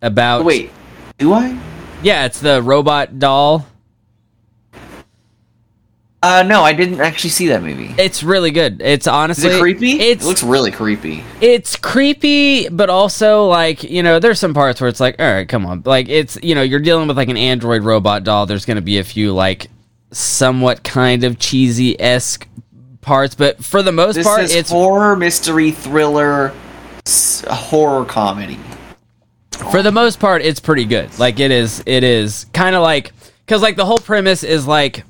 About 0.01 0.41
Oh, 0.41 0.43
wait, 0.43 0.71
do 1.17 1.33
I? 1.33 1.57
yeah, 2.01 2.25
it's 2.25 2.39
the 2.39 2.61
robot 2.61 3.19
doll. 3.19 3.65
Uh, 6.21 6.41
no, 6.41 6.63
I 6.63 6.71
didn't 6.71 7.01
actually 7.01 7.31
see 7.31 7.47
that 7.49 7.61
movie. 7.61 7.93
It's 7.97 8.23
really 8.23 8.51
good. 8.51 8.81
It's 8.81 9.03
Is 9.05 9.07
honestly 9.09 9.49
it 9.49 9.59
creepy? 9.59 9.99
It 9.99 10.23
looks 10.23 10.41
really 10.41 10.71
creepy. 10.71 11.21
it's 11.41 11.75
creepy, 11.75 12.69
but 12.69 12.89
also 12.89 13.45
like 13.47 13.83
you 13.83 14.01
know, 14.03 14.19
there's 14.19 14.39
some 14.39 14.53
parts 14.53 14.79
where 14.79 14.87
it's 14.89 15.01
like, 15.01 15.17
all 15.19 15.29
right, 15.33 15.47
come 15.49 15.65
on, 15.65 15.83
like 15.85 16.07
it's 16.07 16.37
you 16.41 16.55
know, 16.55 16.61
you're 16.61 16.79
dealing 16.79 17.09
with 17.09 17.17
like 17.17 17.27
an 17.27 17.35
android 17.35 17.83
robot 17.83 18.23
doll. 18.23 18.45
There's 18.45 18.63
going 18.65 18.75
to 18.77 18.81
be 18.81 18.99
a 18.99 19.03
few 19.03 19.33
like 19.33 19.67
somewhat 20.11 20.83
kind 20.83 21.25
of 21.25 21.39
cheesy 21.39 21.99
esque 21.99 22.47
parts, 23.01 23.35
but 23.35 23.61
for 23.61 23.81
the 23.83 23.91
most 23.91 24.15
This 24.15 24.25
part, 24.25 24.43
is 24.43 24.55
it's 24.55 24.69
horror, 24.71 25.17
mystery, 25.17 25.71
thriller, 25.71 26.53
horror 27.05 28.05
comedy. 28.05 28.59
for 29.71 29.81
the 29.81 29.91
most 29.91 30.19
part 30.19 30.41
it's 30.41 30.59
pretty 30.59 30.85
good. 30.85 31.17
Like 31.19 31.39
it 31.39 31.51
is, 31.51 31.83
it 31.85 32.03
is 32.03 32.45
kind 32.53 32.75
of 32.75 32.81
like 32.81 33.11
because 33.45 33.61
like 33.61 33.75
the 33.75 33.85
whole 33.85 33.99
premise 33.99 34.43
is 34.43 34.65
like 34.65 35.03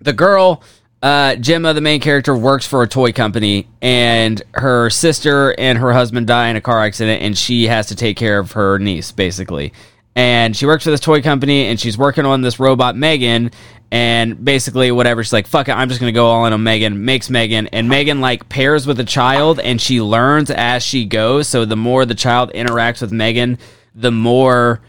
the 0.00 0.12
girl 0.12 0.62
uh, 1.02 1.36
Gemma, 1.36 1.74
the 1.74 1.80
main 1.80 2.00
character, 2.00 2.36
works 2.36 2.66
for 2.66 2.82
a 2.82 2.88
toy 2.88 3.12
company, 3.12 3.68
and 3.82 4.42
her 4.54 4.90
sister 4.90 5.54
and 5.58 5.78
her 5.78 5.92
husband 5.92 6.26
die 6.26 6.48
in 6.48 6.56
a 6.56 6.60
car 6.60 6.84
accident, 6.84 7.22
and 7.22 7.36
she 7.36 7.66
has 7.66 7.86
to 7.88 7.94
take 7.94 8.16
care 8.16 8.38
of 8.38 8.52
her 8.52 8.78
niece, 8.78 9.12
basically. 9.12 9.72
And 10.14 10.56
she 10.56 10.64
works 10.64 10.84
for 10.84 10.90
this 10.90 11.00
toy 11.00 11.20
company, 11.20 11.66
and 11.66 11.78
she's 11.78 11.98
working 11.98 12.24
on 12.24 12.40
this 12.40 12.58
robot 12.58 12.96
Megan, 12.96 13.50
and 13.90 14.44
basically 14.44 14.90
whatever. 14.90 15.22
She's 15.22 15.32
like, 15.32 15.46
"Fuck 15.46 15.68
it, 15.68 15.72
I'm 15.72 15.88
just 15.88 16.00
gonna 16.00 16.12
go 16.12 16.26
all 16.26 16.46
in 16.46 16.52
on 16.52 16.62
Megan." 16.62 17.04
Makes 17.04 17.30
Megan, 17.30 17.66
and 17.68 17.88
Megan 17.88 18.20
like 18.20 18.48
pairs 18.48 18.86
with 18.86 18.98
a 19.00 19.04
child, 19.04 19.60
and 19.60 19.80
she 19.80 20.00
learns 20.00 20.50
as 20.50 20.82
she 20.82 21.04
goes. 21.04 21.48
So 21.48 21.64
the 21.64 21.76
more 21.76 22.04
the 22.04 22.14
child 22.14 22.52
interacts 22.54 23.00
with 23.00 23.12
Megan, 23.12 23.58
the 23.94 24.10
more, 24.10 24.80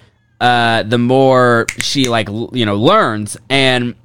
uh, 0.42 0.84
the 0.84 0.98
more 0.98 1.68
she 1.80 2.06
like 2.10 2.30
l- 2.30 2.50
you 2.54 2.66
know 2.66 2.76
learns 2.76 3.38
and 3.50 3.96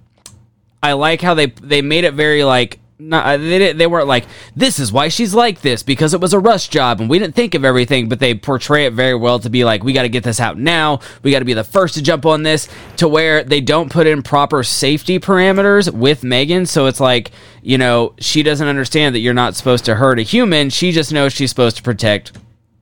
I 0.83 0.95
like 0.95 1.21
how 1.21 1.35
they 1.35 1.47
they 1.47 1.81
made 1.83 2.05
it 2.05 2.15
very 2.15 2.43
like 2.45 2.79
not 3.09 3.27
uh, 3.27 3.37
they 3.37 3.59
didn't, 3.59 3.79
they 3.79 3.87
weren't 3.87 4.07
like 4.07 4.27
this 4.57 4.79
is 4.79 4.93
why 4.93 5.09
she's 5.09 5.35
like 5.35 5.61
this 5.61 5.83
because 5.83 6.15
it 6.15 6.21
was 6.21 6.33
a 6.33 6.39
rush 6.39 6.69
job 6.69 7.01
and 7.01 7.11
we 7.11 7.19
didn't 7.19 7.35
think 7.35 7.55
of 7.55 7.65
everything 7.65 8.09
but 8.09 8.19
they 8.21 8.35
portray 8.35 8.87
it 8.87 8.93
very 8.93 9.15
well 9.15 9.39
to 9.39 9.51
be 9.51 9.65
like 9.65 9.83
we 9.83 9.93
got 9.93 10.03
to 10.03 10.09
get 10.09 10.25
this 10.25 10.41
out 10.41 10.59
now 10.59 11.01
we 11.23 11.31
got 11.31 11.41
to 11.41 11.45
be 11.45 11.55
the 11.55 11.65
first 11.65 11.95
to 11.95 12.03
jump 12.03 12.25
on 12.27 12.43
this 12.43 12.69
to 12.97 13.09
where 13.09 13.43
they 13.45 13.61
don't 13.61 13.91
put 13.91 14.07
in 14.07 14.23
proper 14.23 14.63
safety 14.63 15.19
parameters 15.19 15.93
with 15.93 16.23
Megan 16.25 16.65
so 16.67 16.87
it's 16.87 17.01
like 17.01 17.33
you 17.63 17.77
know 17.79 18.15
she 18.19 18.43
doesn't 18.43 18.69
understand 18.69 19.15
that 19.15 19.21
you're 19.21 19.35
not 19.35 19.55
supposed 19.57 19.85
to 19.87 19.95
hurt 19.95 20.19
a 20.19 20.23
human 20.23 20.71
she 20.71 20.93
just 20.93 21.13
knows 21.13 21.33
she's 21.33 21.51
supposed 21.51 21.77
to 21.77 21.83
protect 21.83 22.33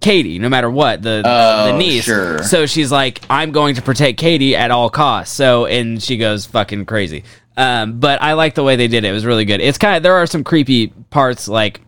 Katie, 0.00 0.38
no 0.38 0.48
matter 0.48 0.70
what 0.70 1.02
the 1.02 1.20
the 1.22 1.72
Oh, 1.74 1.76
niece. 1.76 2.04
sure. 2.04 2.42
So 2.42 2.64
she's 2.64 2.90
like, 2.90 3.20
I'm 3.28 3.52
going 3.52 3.74
to 3.74 3.82
protect 3.82 4.16
Katie 4.18 4.56
at 4.56 4.70
all 4.70 4.88
costs. 4.88 5.34
So 5.36 5.66
and 5.66 6.02
she 6.02 6.16
goes 6.16 6.46
fucking 6.46 6.86
crazy. 6.86 7.22
Um, 7.60 8.00
but 8.00 8.22
I 8.22 8.32
like 8.32 8.54
the 8.54 8.62
way 8.62 8.76
they 8.76 8.88
did 8.88 9.04
it. 9.04 9.08
It 9.08 9.12
was 9.12 9.26
really 9.26 9.44
good. 9.44 9.60
It's 9.60 9.76
kind 9.76 9.94
of 9.94 10.02
there 10.02 10.14
are 10.14 10.26
some 10.26 10.44
creepy 10.44 10.86
parts 10.86 11.46
like, 11.46 11.82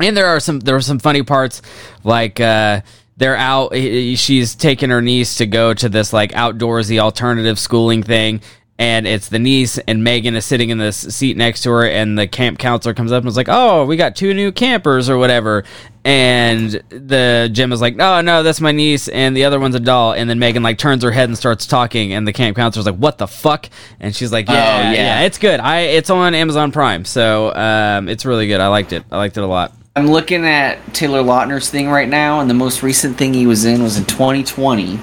and 0.00 0.16
there 0.16 0.26
are 0.26 0.40
some 0.40 0.58
there 0.58 0.74
are 0.74 0.80
some 0.80 0.98
funny 0.98 1.22
parts 1.22 1.62
like 2.02 2.40
uh, 2.40 2.80
they're 3.16 3.36
out. 3.36 3.76
She's 3.76 4.56
taking 4.56 4.90
her 4.90 5.00
niece 5.00 5.36
to 5.36 5.46
go 5.46 5.72
to 5.72 5.88
this 5.88 6.12
like 6.12 6.32
outdoorsy 6.32 6.98
alternative 6.98 7.60
schooling 7.60 8.02
thing. 8.02 8.40
And 8.80 9.08
it's 9.08 9.28
the 9.28 9.40
niece, 9.40 9.76
and 9.88 10.04
Megan 10.04 10.36
is 10.36 10.44
sitting 10.44 10.70
in 10.70 10.78
this 10.78 10.96
seat 10.96 11.36
next 11.36 11.62
to 11.62 11.70
her, 11.70 11.84
and 11.84 12.16
the 12.16 12.28
camp 12.28 12.60
counselor 12.60 12.94
comes 12.94 13.10
up 13.10 13.22
and 13.24 13.28
is 13.28 13.36
like, 13.36 13.48
"Oh, 13.50 13.84
we 13.86 13.96
got 13.96 14.14
two 14.14 14.32
new 14.34 14.52
campers 14.52 15.10
or 15.10 15.18
whatever." 15.18 15.64
And 16.04 16.70
the 16.90 17.50
Jim 17.52 17.72
is 17.72 17.80
like, 17.80 17.96
"No, 17.96 18.20
no, 18.20 18.44
that's 18.44 18.60
my 18.60 18.70
niece, 18.70 19.08
and 19.08 19.36
the 19.36 19.44
other 19.46 19.58
one's 19.58 19.74
a 19.74 19.80
doll." 19.80 20.12
And 20.12 20.30
then 20.30 20.38
Megan 20.38 20.62
like 20.62 20.78
turns 20.78 21.02
her 21.02 21.10
head 21.10 21.28
and 21.28 21.36
starts 21.36 21.66
talking, 21.66 22.12
and 22.12 22.26
the 22.26 22.32
camp 22.32 22.56
counselor's 22.56 22.86
like, 22.86 22.94
"What 22.94 23.18
the 23.18 23.26
fuck?" 23.26 23.68
And 23.98 24.14
she's 24.14 24.32
like, 24.32 24.48
"Yeah, 24.48 24.54
Oh, 24.54 24.80
yeah, 24.82 24.92
yeah. 24.92 25.20
it's 25.22 25.38
good. 25.38 25.58
I 25.58 25.80
it's 25.80 26.08
on 26.08 26.34
Amazon 26.36 26.70
Prime, 26.70 27.04
so 27.04 27.52
um, 27.54 28.08
it's 28.08 28.24
really 28.24 28.46
good. 28.46 28.60
I 28.60 28.68
liked 28.68 28.92
it. 28.92 29.02
I 29.10 29.16
liked 29.16 29.36
it 29.36 29.42
a 29.42 29.46
lot." 29.46 29.72
I'm 29.96 30.06
looking 30.06 30.46
at 30.46 30.94
Taylor 30.94 31.22
Lautner's 31.24 31.68
thing 31.68 31.88
right 31.90 32.08
now, 32.08 32.38
and 32.38 32.48
the 32.48 32.54
most 32.54 32.84
recent 32.84 33.18
thing 33.18 33.34
he 33.34 33.48
was 33.48 33.64
in 33.64 33.82
was 33.82 33.98
in 33.98 34.04
2020, 34.04 35.00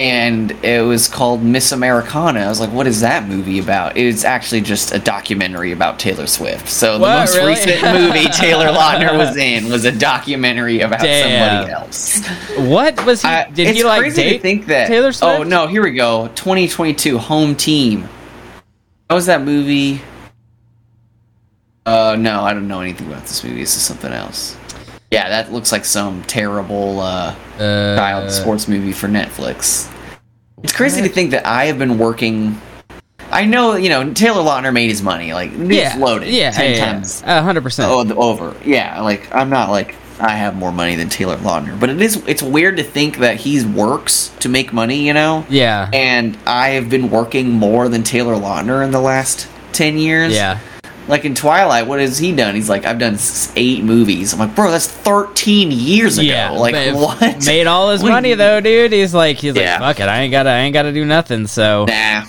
and 0.00 0.50
it 0.64 0.84
was 0.84 1.08
called 1.08 1.42
Miss 1.42 1.72
Americana. 1.72 2.40
I 2.40 2.48
was 2.48 2.60
like, 2.60 2.70
"What 2.72 2.86
is 2.86 3.00
that 3.00 3.28
movie 3.28 3.58
about?" 3.58 3.96
It's 3.96 4.24
actually 4.24 4.60
just 4.60 4.92
a 4.92 4.98
documentary 4.98 5.72
about 5.72 5.98
Taylor 5.98 6.26
Swift. 6.26 6.68
So 6.68 6.94
the 6.94 7.06
most 7.06 7.36
really? 7.36 7.52
recent 7.52 7.82
movie 7.94 8.26
Taylor 8.26 8.66
Lautner 8.66 9.16
was 9.16 9.36
in 9.36 9.68
was 9.70 9.84
a 9.84 9.92
documentary 9.92 10.80
about 10.80 11.00
Damn. 11.00 11.60
somebody 11.60 11.72
else. 11.72 12.26
What 12.68 13.04
was 13.06 13.22
he? 13.22 13.28
I- 13.28 13.50
did 13.50 13.68
it's 13.68 13.78
he 13.78 13.84
like 13.84 14.00
crazy 14.00 14.22
date 14.22 14.32
to 14.34 14.38
think 14.40 14.66
that 14.66 14.88
Taylor 14.88 15.12
Swift? 15.12 15.40
Oh 15.40 15.42
no, 15.44 15.66
here 15.66 15.82
we 15.82 15.92
go. 15.92 16.28
2022 16.34 17.18
Home 17.18 17.54
Team. 17.54 18.08
What 19.06 19.16
was 19.16 19.26
that 19.26 19.42
movie? 19.42 20.00
Uh 21.86 22.16
no, 22.18 22.42
I 22.42 22.54
don't 22.54 22.66
know 22.66 22.80
anything 22.80 23.06
about 23.06 23.22
this 23.22 23.44
movie. 23.44 23.60
This 23.60 23.76
is 23.76 23.82
something 23.82 24.12
else. 24.12 24.56
Yeah, 25.14 25.28
that 25.30 25.52
looks 25.52 25.72
like 25.72 25.84
some 25.84 26.22
terrible 26.24 27.00
uh, 27.00 27.34
Uh, 27.58 27.96
child 27.96 28.30
sports 28.30 28.68
movie 28.68 28.92
for 28.92 29.08
Netflix. 29.08 29.90
It's 30.62 30.72
crazy 30.72 31.02
to 31.02 31.08
think 31.08 31.30
that 31.32 31.46
I 31.46 31.66
have 31.66 31.78
been 31.78 31.98
working. 31.98 32.60
I 33.30 33.44
know, 33.46 33.74
you 33.76 33.88
know, 33.88 34.12
Taylor 34.12 34.42
Lautner 34.42 34.72
made 34.72 34.88
his 34.88 35.02
money. 35.02 35.32
Like, 35.32 35.50
yeah, 35.56 35.96
loaded 35.98 36.28
yeah, 36.28 36.50
ten 36.52 36.70
yeah, 36.72 36.76
yeah. 36.76 36.92
times 36.92 37.22
A 37.26 37.42
hundred 37.42 37.62
percent. 37.62 37.90
Oh, 37.90 38.14
over. 38.16 38.54
Yeah, 38.64 39.00
like 39.00 39.34
I'm 39.34 39.50
not 39.50 39.70
like 39.70 39.94
I 40.20 40.30
have 40.36 40.54
more 40.56 40.70
money 40.70 40.94
than 40.94 41.08
Taylor 41.08 41.36
Lautner, 41.38 41.78
but 41.78 41.90
it 41.90 42.00
is 42.00 42.16
it's 42.26 42.42
weird 42.42 42.76
to 42.76 42.82
think 42.84 43.18
that 43.18 43.36
he 43.36 43.64
works 43.64 44.30
to 44.40 44.48
make 44.48 44.72
money, 44.72 45.04
you 45.06 45.12
know. 45.12 45.44
Yeah, 45.48 45.90
And 45.92 46.38
I 46.46 46.70
have 46.70 46.88
been 46.88 47.10
working 47.10 47.50
more 47.50 47.88
than 47.88 48.02
Taylor 48.04 48.34
Lautner 48.36 48.84
in 48.84 48.90
the 48.92 49.00
last 49.00 49.48
ten 49.72 49.98
years. 49.98 50.32
yeah. 50.32 50.58
Like 51.06 51.24
in 51.26 51.34
Twilight, 51.34 51.86
what 51.86 52.00
has 52.00 52.18
he 52.18 52.34
done? 52.34 52.54
He's 52.54 52.68
like, 52.70 52.86
I've 52.86 52.98
done 52.98 53.18
eight 53.56 53.84
movies. 53.84 54.32
I'm 54.32 54.38
like, 54.38 54.54
bro, 54.54 54.70
that's 54.70 54.86
13 54.88 55.70
years 55.70 56.16
ago. 56.18 56.26
Yeah, 56.28 56.50
like 56.50 56.74
what? 56.94 57.44
Made 57.44 57.66
all 57.66 57.90
his 57.90 58.02
money 58.02 58.32
though, 58.34 58.60
dude. 58.60 58.92
He's 58.92 59.12
like, 59.12 59.36
he's 59.36 59.54
Yeah. 59.54 59.78
like, 59.80 59.96
fuck 59.96 60.00
it, 60.00 60.08
I 60.08 60.20
ain't 60.22 60.30
gotta, 60.30 60.50
I 60.50 60.60
ain't 60.60 60.72
gotta 60.72 60.92
do 60.92 61.04
nothing. 61.04 61.46
So 61.46 61.84
Nah. 61.86 62.24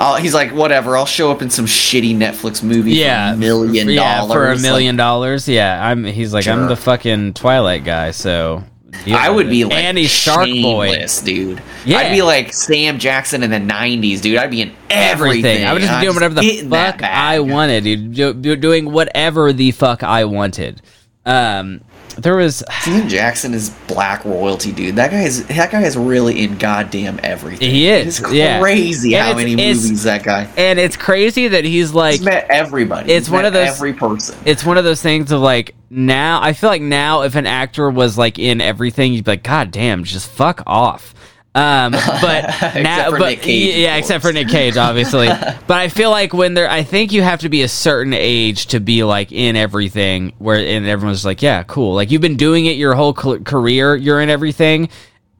I'll, 0.00 0.16
he's 0.16 0.34
like, 0.34 0.52
whatever. 0.52 0.96
I'll 0.96 1.06
show 1.06 1.30
up 1.30 1.42
in 1.42 1.50
some 1.50 1.66
shitty 1.66 2.16
Netflix 2.16 2.62
movie 2.62 2.92
yeah, 2.92 3.30
for 3.30 3.34
a 3.34 3.38
million 3.38 3.88
yeah, 3.88 4.18
dollars. 4.18 4.32
for 4.32 4.48
a 4.50 4.52
Like, 4.54 4.62
million 4.62 4.96
dollars. 4.96 5.48
Yeah, 5.48 5.84
I'm. 5.84 6.04
He's 6.04 6.32
like, 6.32 6.46
I'm 6.46 6.66
the 6.68 6.76
fucking 6.76 7.34
Twilight 7.34 7.84
guy. 7.84 8.12
So 8.12 8.62
I 9.06 9.28
would 9.30 9.48
be 9.50 9.64
like 9.64 9.74
and 9.74 9.98
he's 9.98 10.10
Shark 10.10 10.48
Boy. 10.48 11.04
dude. 11.24 11.62
Yeah. 11.84 11.98
I'd 11.98 12.12
be 12.12 12.22
like 12.22 12.52
Sam 12.52 12.98
Jackson 12.98 13.42
in 13.42 13.50
the 13.50 13.58
'90s, 13.58 14.20
dude. 14.20 14.38
I'd 14.38 14.50
be 14.50 14.62
in 14.62 14.72
everything. 14.90 15.44
Everything. 15.44 15.66
I 15.66 15.72
would 15.72 15.82
just 15.82 15.94
be 15.98 16.04
doing 16.04 16.14
whatever 16.14 16.34
the 16.34 16.68
fuck. 16.68 17.02
I 17.02 17.40
wanted, 17.40 17.84
dude. 17.84 18.14
Do, 18.14 18.34
do- 18.34 18.56
doing 18.56 18.90
whatever 18.90 19.52
the 19.52 19.70
fuck 19.72 20.02
I 20.02 20.24
wanted. 20.24 20.80
Um, 21.26 21.82
there 22.16 22.36
was 22.36 22.62
Sam 22.82 23.08
Jackson 23.08 23.54
is 23.54 23.70
black 23.86 24.24
royalty, 24.24 24.72
dude. 24.72 24.96
That 24.96 25.10
guy 25.10 25.22
is 25.22 25.46
that 25.46 25.70
guy 25.70 25.82
is 25.82 25.96
really 25.96 26.42
in 26.42 26.58
goddamn 26.58 27.20
everything. 27.22 27.70
He 27.70 27.88
is, 27.88 28.20
It's 28.20 28.20
crazy 28.20 29.14
And 29.14 29.22
how 29.24 29.30
it's- 29.30 29.36
many 29.44 29.52
it's- 29.54 29.82
movies 29.82 30.02
that 30.04 30.22
guy. 30.22 30.48
and 30.56 30.78
it's 30.78 30.96
crazy 30.96 31.48
that 31.48 31.64
he's 31.64 31.92
like 31.92 32.14
He's 32.14 32.22
met 32.24 32.46
everybody. 32.50 33.12
it's 33.12 33.26
He's 33.26 33.32
one 33.32 33.42
met 33.42 33.48
of 33.48 33.52
those- 33.54 33.68
every 33.68 33.92
person. 33.92 34.36
it's 34.44 34.64
one 34.64 34.78
of 34.78 34.84
those 34.84 35.02
things 35.02 35.30
of 35.32 35.40
like 35.40 35.74
now 35.90 36.40
I 36.42 36.52
feel 36.52 36.70
like 36.70 36.82
now 36.82 37.22
if 37.22 37.34
an 37.34 37.46
actor 37.46 37.88
was 37.90 38.18
like 38.18 38.38
in 38.38 38.60
everything 38.60 39.12
you'd 39.14 39.24
be 39.24 39.32
like 39.32 39.42
god 39.42 39.70
damn 39.70 40.04
just 40.04 40.28
fuck 40.28 40.62
off 40.66 41.14
um 41.54 41.92
but 41.92 42.44
Except 42.48 42.78
now 42.82 43.10
for 43.10 43.18
but 43.18 43.28
Nick 43.30 43.42
Cage, 43.42 43.74
yeah 43.76 43.96
except 43.96 44.22
for. 44.22 44.32
Nick 44.32 44.48
Cage 44.48 44.76
obviously 44.76 45.26
but 45.66 45.70
I 45.70 45.88
feel 45.88 46.10
like 46.10 46.32
when 46.34 46.54
they're 46.54 46.70
I 46.70 46.82
think 46.82 47.12
you 47.12 47.22
have 47.22 47.40
to 47.40 47.48
be 47.48 47.62
a 47.62 47.68
certain 47.68 48.12
age 48.12 48.66
to 48.68 48.80
be 48.80 49.02
like 49.02 49.32
in 49.32 49.56
everything 49.56 50.34
where 50.38 50.56
and 50.58 50.86
everyone's 50.86 51.24
like 51.24 51.40
yeah 51.42 51.62
cool 51.62 51.94
like 51.94 52.10
you've 52.10 52.20
been 52.22 52.36
doing 52.36 52.66
it 52.66 52.76
your 52.76 52.94
whole 52.94 53.12
career 53.14 53.96
you're 53.96 54.20
in 54.20 54.28
everything 54.30 54.88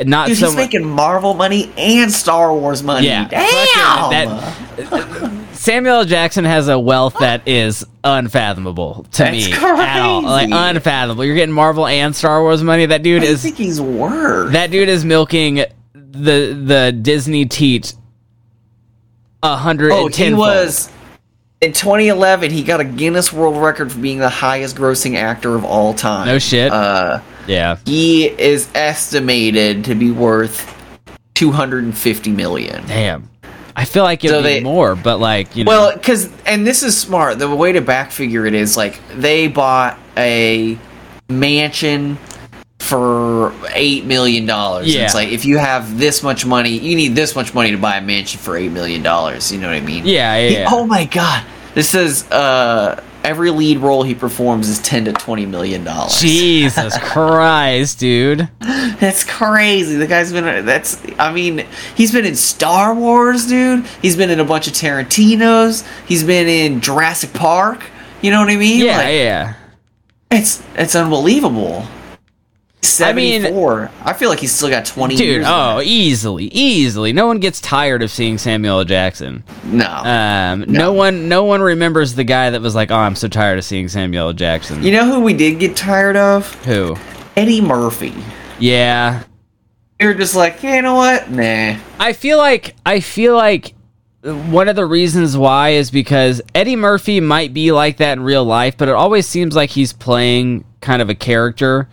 not 0.00 0.28
Dude, 0.28 0.38
so 0.38 0.46
he's 0.46 0.54
much 0.56 0.72
making 0.72 0.88
Marvel 0.88 1.34
money 1.34 1.72
and 1.76 2.10
Star 2.12 2.54
Wars 2.54 2.84
money. 2.84 3.08
Yeah, 3.08 3.26
Damn. 3.26 4.10
that- 4.10 5.44
Samuel 5.54 6.04
Jackson 6.04 6.44
has 6.44 6.68
a 6.68 6.78
wealth 6.78 7.16
that 7.18 7.48
is 7.48 7.84
unfathomable 8.04 9.04
to 9.10 9.24
That's 9.24 9.32
me 9.48 9.52
at 9.52 10.00
all. 10.00 10.22
Like 10.22 10.50
unfathomable. 10.52 11.24
You're 11.24 11.34
getting 11.34 11.52
Marvel 11.54 11.84
and 11.86 12.14
Star 12.14 12.40
Wars 12.42 12.62
money. 12.62 12.86
That 12.86 13.02
dude 13.02 13.22
I 13.24 13.26
is 13.26 13.42
think 13.42 13.56
he's 13.56 13.80
worth. 13.80 14.52
that 14.52 14.70
dude 14.70 14.88
is 14.88 15.04
milking 15.04 15.64
the 16.18 16.54
the 16.64 16.92
Disney 16.92 17.46
teat 17.46 17.94
a 19.42 19.56
hundred. 19.56 19.92
oh, 19.92 20.08
he 20.08 20.34
was 20.34 20.90
in 21.60 21.72
2011. 21.72 22.50
He 22.50 22.62
got 22.62 22.80
a 22.80 22.84
Guinness 22.84 23.32
World 23.32 23.56
Record 23.62 23.92
for 23.92 23.98
being 23.98 24.18
the 24.18 24.28
highest 24.28 24.76
grossing 24.76 25.16
actor 25.16 25.54
of 25.54 25.64
all 25.64 25.94
time. 25.94 26.26
No 26.26 26.38
shit. 26.38 26.72
Uh, 26.72 27.20
Yeah. 27.46 27.76
he 27.84 28.26
is 28.26 28.68
estimated 28.74 29.84
to 29.84 29.94
be 29.94 30.10
worth 30.10 30.74
250 31.34 32.30
million. 32.32 32.84
Damn. 32.86 33.30
I 33.76 33.84
feel 33.84 34.02
like 34.02 34.24
it'd 34.24 34.36
So 34.36 34.42
be 34.42 34.60
more, 34.60 34.96
but 34.96 35.20
like 35.20 35.54
you 35.54 35.62
know. 35.62 35.70
Well, 35.70 35.92
because 35.94 36.28
and 36.46 36.66
this 36.66 36.82
is 36.82 36.98
smart. 36.98 37.38
The 37.38 37.48
way 37.48 37.70
to 37.72 37.80
back 37.80 38.10
figure 38.10 38.44
it 38.44 38.54
is 38.54 38.76
like 38.76 39.00
they 39.14 39.46
bought 39.46 39.96
a 40.16 40.76
mansion 41.28 42.18
for 42.88 43.52
eight 43.74 44.04
million 44.04 44.46
dollars. 44.46 44.92
Yeah. 44.94 45.04
It's 45.04 45.14
like 45.14 45.28
if 45.28 45.44
you 45.44 45.58
have 45.58 45.98
this 45.98 46.22
much 46.22 46.46
money, 46.46 46.70
you 46.78 46.96
need 46.96 47.14
this 47.14 47.34
much 47.36 47.54
money 47.54 47.70
to 47.70 47.76
buy 47.78 47.96
a 47.96 48.00
mansion 48.02 48.40
for 48.40 48.56
eight 48.56 48.70
million 48.72 49.02
dollars. 49.02 49.52
You 49.52 49.58
know 49.58 49.68
what 49.68 49.76
I 49.76 49.80
mean? 49.80 50.06
yeah, 50.06 50.36
yeah. 50.38 50.48
He- 50.48 50.54
yeah. 50.56 50.68
oh 50.70 50.86
my 50.86 51.04
god! 51.04 51.44
This 51.74 51.90
says 51.90 52.28
uh, 52.30 53.02
every 53.22 53.50
lead 53.50 53.78
role 53.78 54.02
he 54.02 54.14
performs 54.14 54.68
is 54.68 54.78
ten 54.80 55.04
to 55.04 55.12
twenty 55.12 55.46
million 55.46 55.84
dollars. 55.84 56.18
Jesus 56.20 56.96
Christ, 57.02 57.98
dude. 58.00 58.48
That's 58.60 59.22
crazy. 59.24 59.96
The 59.96 60.06
guy's 60.06 60.32
been. 60.32 60.64
That's. 60.64 61.00
I 61.18 61.32
mean, 61.32 61.66
he's 61.94 62.10
been 62.12 62.24
in 62.24 62.34
Star 62.36 62.94
Wars, 62.94 63.46
dude. 63.46 63.86
He's 64.02 64.16
been 64.16 64.30
in 64.30 64.40
a 64.40 64.44
bunch 64.44 64.66
of 64.66 64.72
Tarantino's. 64.72 65.84
He's 66.06 66.24
been 66.24 66.48
in 66.48 66.80
Jurassic 66.80 67.32
Park. 67.32 67.84
You 68.22 68.32
know 68.32 68.40
what 68.40 68.50
I 68.50 68.56
mean? 68.56 68.84
Yeah, 68.84 68.96
Like, 68.96 69.08
yeah. 69.14 69.54
It's 70.30 70.62
it's 70.74 70.96
unbelievable. 70.96 71.86
I 73.00 73.12
mean-. 73.12 73.44
I, 73.44 74.12
feel 74.12 74.28
like 74.28 74.40
he's 74.40 74.52
still 74.52 74.70
got 74.70 74.86
twenty 74.86 75.16
Dude, 75.16 75.26
years. 75.26 75.46
oh, 75.48 75.80
easily, 75.82 76.44
easily. 76.46 77.12
No 77.12 77.26
one 77.26 77.38
gets 77.38 77.60
tired 77.60 78.02
of 78.02 78.10
seeing 78.10 78.38
Samuel 78.38 78.78
L. 78.78 78.84
Jackson. 78.84 79.44
no. 79.64 79.86
Um, 79.86 80.64
no. 80.68 80.92
one, 80.92 81.28
no 81.28 81.44
one 81.44 81.60
remembers 81.60 82.14
the 82.14 82.24
guy 82.24 82.50
that 82.50 82.60
was 82.60 82.74
like, 82.74 82.90
"Oh, 82.90 82.96
I'm 82.96 83.16
so 83.16 83.28
tired 83.28 83.58
of 83.58 83.64
seeing 83.64 83.88
Samuel 83.88 84.28
L. 84.28 84.32
Jackson." 84.32 84.82
you 84.82 84.92
know 84.92 85.04
who 85.04 85.20
we 85.20 85.34
did 85.34 85.58
get 85.58 85.76
tired 85.76 86.16
of? 86.16 86.52
Who? 86.64 86.96
Eddie 87.36 87.60
Murphy. 87.60 88.14
Yeah, 88.58 89.22
were 90.06 90.14
just 90.14 90.36
like, 90.36 90.62
yeah, 90.62 90.76
you 90.76 90.82
know 90.82 90.94
what? 90.94 91.30
Nah. 91.30 91.76
I 91.98 92.12
feel 92.12 92.38
like 92.38 92.76
I 92.86 93.00
feel 93.00 93.34
like 93.34 93.74
one 94.22 94.68
of 94.68 94.76
the 94.76 94.86
reasons 94.86 95.36
why 95.36 95.70
is 95.70 95.90
because 95.90 96.42
Eddie 96.54 96.76
Murphy 96.76 97.20
might 97.20 97.54
be 97.54 97.72
like 97.72 97.98
that 97.98 98.18
in 98.18 98.22
real 98.22 98.44
life, 98.44 98.76
but 98.76 98.88
it 98.88 98.94
always 98.94 99.26
seems 99.26 99.56
like 99.56 99.70
he's 99.70 99.92
playing 99.92 100.64
kind 100.80 101.02
of 101.02 101.08
a 101.08 101.14
character, 101.14 101.88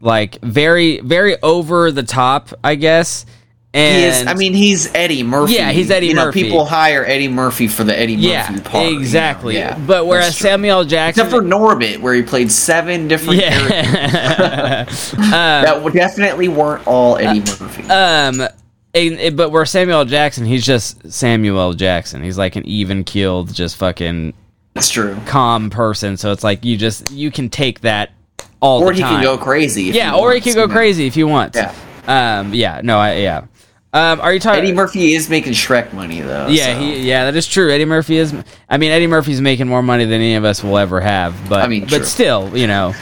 like 0.00 0.40
very, 0.42 1.00
very 1.00 1.40
over 1.42 1.90
the 1.90 2.02
top, 2.02 2.50
I 2.62 2.74
guess. 2.74 3.26
And 3.74 3.96
He 3.96 4.04
is. 4.04 4.26
I 4.26 4.34
mean, 4.34 4.54
he's 4.54 4.92
Eddie 4.94 5.22
Murphy. 5.22 5.52
Yeah, 5.54 5.72
he's 5.72 5.90
Eddie 5.90 6.06
you 6.08 6.14
know, 6.14 6.26
Murphy. 6.26 6.44
People 6.44 6.64
hire 6.64 7.04
Eddie 7.04 7.28
Murphy 7.28 7.68
for 7.68 7.84
the 7.84 7.96
Eddie 7.96 8.14
yeah, 8.14 8.48
Murphy 8.50 8.62
part. 8.64 8.86
you 8.86 8.92
know? 8.94 8.98
exactly. 8.98 9.54
Yeah, 9.56 9.78
but 9.86 10.06
whereas. 10.06 10.36
Samuel 10.38 10.84
Jackson, 10.84 11.26
Except 11.26 11.30
for 11.30 11.46
Norbit, 11.46 11.98
where 12.00 12.14
he 12.14 12.22
played 12.22 12.50
seven 12.50 13.08
different 13.08 13.40
characters 13.40 13.76
yeah, 13.78 14.84
that 15.30 15.90
definitely 15.92 16.48
weren't 16.48 16.86
all 16.86 17.18
Eddie 17.18 17.40
Murphy. 17.40 17.82
um, 17.84 18.40
and- 18.40 19.20
and- 19.20 19.36
but 19.36 19.50
where 19.50 19.66
Samuel 19.66 20.06
Jackson, 20.06 20.46
he's 20.46 20.64
just 20.64 21.12
Samuel 21.12 21.74
Jackson. 21.74 22.22
He's 22.22 22.38
like 22.38 22.56
an 22.56 22.64
even 22.66 23.04
keeled, 23.04 23.52
just 23.52 23.76
fucking 23.76 24.32
That's 24.72 24.88
true. 24.88 25.14
calm 25.26 25.68
person. 25.68 26.16
So 26.16 26.32
it's 26.32 26.42
like 26.42 26.64
you 26.64 26.78
just 26.78 27.10
you 27.10 27.30
can 27.30 27.50
take 27.50 27.80
that 27.80 28.12
all 28.60 28.82
Or 28.82 28.88
the 28.88 28.94
he 28.94 29.02
can 29.02 29.22
go 29.22 29.38
crazy. 29.38 29.88
if 29.90 29.94
yeah, 29.94 30.14
or 30.14 30.32
he 30.32 30.40
can 30.40 30.54
go 30.54 30.68
crazy 30.68 31.06
if 31.06 31.16
you 31.16 31.26
want. 31.26 31.54
Yeah. 31.54 31.74
Um. 32.06 32.54
Yeah. 32.54 32.80
No. 32.82 32.98
I. 32.98 33.16
Yeah. 33.16 33.46
Um. 33.92 34.20
Are 34.20 34.32
you 34.32 34.40
talking? 34.40 34.62
Eddie 34.62 34.72
Murphy 34.72 35.14
is 35.14 35.28
making 35.28 35.52
Shrek 35.52 35.92
money 35.92 36.20
though. 36.20 36.48
yeah. 36.48 36.74
so. 36.74 36.80
He. 36.80 37.08
Yeah. 37.08 37.24
That 37.24 37.36
is 37.36 37.46
true. 37.46 37.70
Eddie 37.70 37.84
Murphy 37.84 38.16
is. 38.16 38.34
I 38.68 38.76
mean, 38.78 38.90
Eddie 38.90 39.06
Murphy's 39.06 39.40
making 39.40 39.68
more 39.68 39.82
money 39.82 40.04
than 40.04 40.14
any 40.14 40.34
of 40.34 40.44
us 40.44 40.62
will 40.62 40.78
ever 40.78 41.00
have. 41.00 41.34
But. 41.48 41.62
I 41.62 41.68
mean, 41.68 41.82
but 41.82 41.98
true. 41.98 42.04
still, 42.04 42.56
you 42.56 42.66
know. 42.66 42.94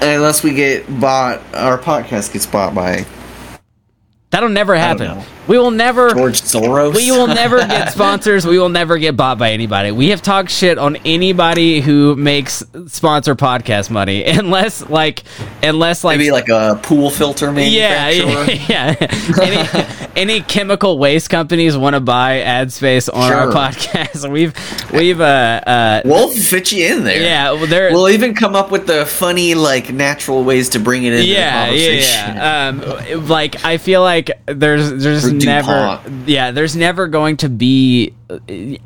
Unless 0.00 0.42
we 0.42 0.52
get 0.52 1.00
bought, 1.00 1.40
our 1.54 1.78
podcast 1.78 2.32
gets 2.32 2.44
bought 2.46 2.74
by 2.74 3.06
That'll 4.30 4.48
never 4.48 4.74
happen. 4.74 5.22
We 5.48 5.58
will 5.58 5.70
never. 5.72 6.10
George 6.10 6.40
Soros. 6.40 6.94
We 6.94 7.10
will 7.10 7.26
never 7.26 7.58
get 7.66 7.90
sponsors. 7.92 8.46
We 8.46 8.58
will 8.58 8.68
never 8.68 8.96
get 8.98 9.16
bought 9.16 9.38
by 9.38 9.50
anybody. 9.52 9.90
We 9.90 10.10
have 10.10 10.22
talked 10.22 10.50
shit 10.50 10.78
on 10.78 10.96
anybody 11.04 11.80
who 11.80 12.14
makes 12.14 12.62
sponsor 12.86 13.34
podcast 13.34 13.90
money, 13.90 14.24
unless 14.26 14.88
like, 14.88 15.24
unless 15.62 16.04
like 16.04 16.18
maybe 16.18 16.30
like 16.30 16.48
a 16.48 16.78
pool 16.82 17.10
filter 17.10 17.50
manufacturer. 17.50 18.54
yeah. 18.68 18.94
yeah. 19.00 20.12
any, 20.14 20.32
any 20.36 20.40
chemical 20.42 20.98
waste 20.98 21.28
companies 21.28 21.76
want 21.76 21.94
to 21.94 22.00
buy 22.00 22.40
ad 22.40 22.72
space 22.72 23.08
on 23.08 23.32
our 23.32 23.48
podcast? 23.48 24.30
We've 24.30 24.54
we've 24.92 25.20
uh 25.20 25.24
uh 25.66 26.02
We'll 26.04 26.30
fit 26.30 26.70
you 26.70 26.86
in 26.86 27.04
there. 27.04 27.20
yeah. 27.20 27.50
Well, 27.52 27.66
there. 27.66 27.90
We'll 27.90 28.10
even 28.10 28.34
come 28.34 28.54
up 28.54 28.70
with 28.70 28.86
the 28.86 29.04
funny, 29.06 29.54
like, 29.54 29.92
natural 29.92 30.44
ways 30.44 30.68
to 30.70 30.78
bring 30.78 31.02
it 31.04 31.14
in. 31.14 31.24
yeah, 31.26 31.66
the 31.70 31.76
yeah, 31.76 31.88
conversation. 31.96 32.36
yeah. 32.36 33.12
Um, 33.18 33.26
like 33.28 33.64
I 33.64 33.78
feel 33.78 34.02
like 34.02 34.30
there's 34.46 35.02
there's 35.02 35.31
never 35.32 36.00
DuPont. 36.02 36.28
yeah 36.28 36.50
there's 36.50 36.76
never 36.76 37.08
going 37.08 37.36
to 37.38 37.48
be 37.48 38.14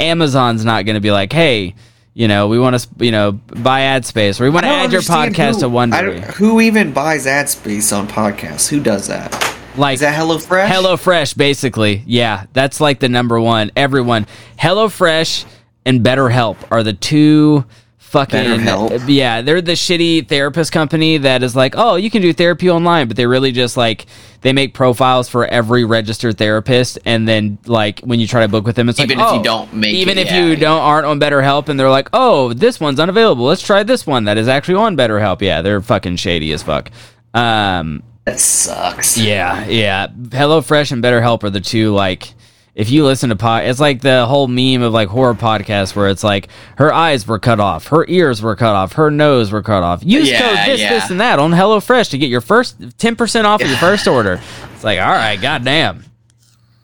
Amazon's 0.00 0.64
not 0.64 0.84
going 0.84 0.94
to 0.94 1.00
be 1.00 1.10
like 1.10 1.32
hey 1.32 1.74
you 2.14 2.28
know 2.28 2.48
we 2.48 2.58
want 2.58 2.78
to 2.78 2.88
you 3.04 3.10
know 3.10 3.32
buy 3.32 3.82
ad 3.82 4.04
space 4.04 4.40
or 4.40 4.44
we 4.44 4.50
want 4.50 4.64
to 4.64 4.70
add 4.70 4.92
your 4.92 5.02
podcast 5.02 5.54
who, 5.54 5.60
to 5.60 5.68
Wondery 5.68 6.22
Who 6.34 6.60
even 6.60 6.92
buys 6.92 7.26
ad 7.26 7.48
space 7.48 7.92
on 7.92 8.08
podcasts? 8.08 8.68
Who 8.68 8.80
does 8.80 9.08
that? 9.08 9.32
like 9.76 9.94
Is 9.94 10.00
that 10.00 10.18
HelloFresh? 10.18 10.68
HelloFresh, 10.68 11.36
basically. 11.36 12.02
Yeah, 12.06 12.46
that's 12.52 12.80
like 12.80 13.00
the 13.00 13.08
number 13.08 13.38
one. 13.40 13.70
Everyone. 13.76 14.26
HelloFresh 14.58 15.44
and 15.84 16.00
BetterHelp 16.00 16.56
are 16.70 16.82
the 16.82 16.92
two 16.94 17.64
fucking. 18.06 18.60
Yeah, 19.08 19.42
they're 19.42 19.60
the 19.60 19.72
shitty 19.72 20.28
therapist 20.28 20.72
company 20.72 21.18
that 21.18 21.42
is 21.42 21.54
like, 21.54 21.74
oh, 21.76 21.96
you 21.96 22.10
can 22.10 22.22
do 22.22 22.32
therapy 22.32 22.70
online, 22.70 23.08
but 23.08 23.16
they 23.16 23.26
really 23.26 23.52
just 23.52 23.76
like 23.76 24.06
they 24.40 24.52
make 24.52 24.74
profiles 24.74 25.28
for 25.28 25.46
every 25.46 25.84
registered 25.84 26.38
therapist, 26.38 26.98
and 27.04 27.28
then 27.28 27.58
like 27.66 28.00
when 28.00 28.20
you 28.20 28.26
try 28.26 28.42
to 28.42 28.48
book 28.48 28.64
with 28.64 28.76
them, 28.76 28.88
it's 28.88 29.00
Even 29.00 29.18
like, 29.18 29.28
if 29.28 29.34
you 29.34 29.40
oh, 29.40 29.42
don't 29.42 29.74
make 29.74 29.94
even 29.94 30.18
it, 30.18 30.22
if 30.22 30.26
yeah, 30.28 30.44
you 30.44 30.50
yeah. 30.52 30.56
don't 30.60 30.80
aren't 30.80 31.06
on 31.06 31.20
BetterHelp, 31.20 31.68
and 31.68 31.78
they're 31.78 31.90
like, 31.90 32.08
oh, 32.12 32.52
this 32.52 32.80
one's 32.80 33.00
unavailable. 33.00 33.44
Let's 33.44 33.62
try 33.62 33.82
this 33.82 34.06
one 34.06 34.24
that 34.24 34.38
is 34.38 34.48
actually 34.48 34.76
on 34.76 34.96
BetterHelp. 34.96 35.40
Yeah, 35.42 35.62
they're 35.62 35.80
fucking 35.82 36.16
shady 36.16 36.52
as 36.52 36.62
fuck. 36.62 36.90
Um, 37.34 38.02
That 38.24 38.40
sucks. 38.40 39.18
yeah, 39.18 39.66
yeah. 39.66 40.06
HelloFresh 40.08 40.92
and 40.92 41.02
BetterHelp 41.02 41.42
are 41.44 41.50
the 41.50 41.60
two 41.60 41.92
like 41.92 42.34
if 42.76 42.90
you 42.90 43.04
listen 43.04 43.30
to 43.30 43.36
pod 43.36 43.64
it's 43.64 43.80
like 43.80 44.02
the 44.02 44.26
whole 44.26 44.46
meme 44.46 44.82
of 44.82 44.92
like 44.92 45.08
horror 45.08 45.34
podcasts 45.34 45.96
where 45.96 46.08
it's 46.08 46.22
like 46.22 46.48
her 46.76 46.92
eyes 46.92 47.26
were 47.26 47.38
cut 47.38 47.58
off, 47.58 47.88
her 47.88 48.04
ears 48.06 48.42
were 48.42 48.54
cut 48.54 48.76
off, 48.76 48.92
her 48.92 49.10
nose 49.10 49.50
were 49.50 49.62
cut 49.62 49.82
off. 49.82 50.04
Use 50.04 50.30
Yeah, 50.30 50.40
code 50.40 50.68
this, 50.68 50.80
yeah. 50.80 50.90
this, 50.90 51.10
and 51.10 51.20
that 51.20 51.38
on 51.38 51.50
HelloFresh 51.52 52.10
to 52.10 52.18
get 52.18 52.28
your 52.28 52.42
first 52.42 52.76
ten 52.98 53.16
percent 53.16 53.46
off 53.46 53.62
of 53.62 53.68
your 53.68 53.78
first 53.78 54.06
order. 54.06 54.40
It's 54.74 54.84
like, 54.84 55.00
all 55.00 55.06
right, 55.06 55.40
goddamn. 55.40 56.04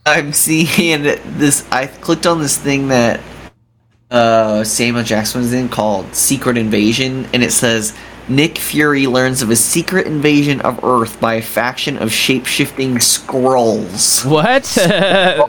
I'm 0.04 0.32
seeing 0.32 1.02
this. 1.02 1.70
I 1.70 1.86
clicked 1.86 2.26
on 2.26 2.40
this 2.40 2.58
thing 2.58 2.88
that 2.88 3.20
uh, 4.10 4.64
Samuel 4.64 5.04
Jackson 5.04 5.42
was 5.42 5.52
in 5.52 5.68
called 5.68 6.14
Secret 6.14 6.56
Invasion, 6.56 7.28
and 7.32 7.42
it 7.42 7.52
says 7.52 7.96
Nick 8.28 8.58
Fury 8.58 9.06
learns 9.06 9.42
of 9.42 9.50
a 9.50 9.56
secret 9.56 10.06
invasion 10.06 10.60
of 10.62 10.82
Earth 10.84 11.20
by 11.20 11.34
a 11.34 11.42
faction 11.42 11.98
of 11.98 12.12
shape 12.12 12.46
shifting 12.46 12.98
scrolls. 13.00 14.22
What? 14.22 14.76
I 14.80 15.44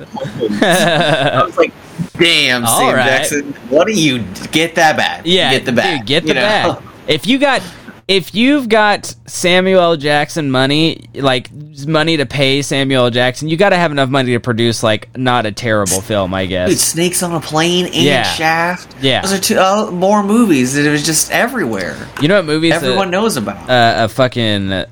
was 1.45 1.57
like, 1.57 1.73
damn, 2.17 2.65
All 2.65 2.79
Sam 2.79 2.95
right. 2.95 3.05
Jackson, 3.05 3.53
what 3.69 3.87
do 3.87 3.93
you 3.93 4.23
get 4.51 4.75
that 4.75 4.97
bag? 4.97 5.25
yeah, 5.25 5.51
get 5.51 5.65
the 5.65 5.71
bag. 5.71 5.99
Dude, 5.99 6.07
get 6.07 6.25
the 6.25 6.33
know? 6.33 6.81
If 7.05 7.27
you 7.27 7.37
got 7.37 7.61
if 8.07 8.35
you've 8.35 8.67
got 8.69 9.05
Samuel 9.27 9.79
L. 9.81 9.95
Jackson 9.97 10.51
money, 10.51 11.05
like 11.15 11.49
money 11.87 12.17
to 12.17 12.25
pay 12.25 12.61
Samuel 12.61 13.05
L. 13.05 13.09
Jackson, 13.11 13.47
you 13.49 13.55
got 13.57 13.69
to 13.69 13.77
have 13.77 13.91
enough 13.91 14.09
money 14.09 14.33
to 14.33 14.39
produce 14.39 14.83
like 14.83 15.15
not 15.17 15.45
a 15.45 15.51
terrible 15.51 16.01
film, 16.01 16.33
I 16.33 16.45
guess. 16.45 16.69
Dude, 16.69 16.79
Snakes 16.79 17.23
on 17.23 17.33
a 17.33 17.39
Plane 17.39 17.85
and 17.85 17.95
Yeah. 17.95 18.23
Shaft. 18.23 18.95
Yeah. 19.01 19.21
those 19.21 19.33
are 19.33 19.39
two 19.41 19.57
uh, 19.57 19.89
more 19.91 20.21
movies 20.23 20.73
that 20.75 20.85
it 20.85 20.91
was 20.91 21.05
just 21.05 21.31
everywhere. 21.31 21.95
You 22.21 22.27
know 22.27 22.35
what 22.35 22.45
movies 22.45 22.73
Everyone 22.73 23.09
that, 23.09 23.17
knows 23.17 23.37
about. 23.37 23.69
uh, 23.69 24.05
a 24.05 24.09
fucking 24.09 24.85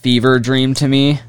fever 0.00 0.38
dream 0.38 0.74
to 0.74 0.88
me? 0.88 1.20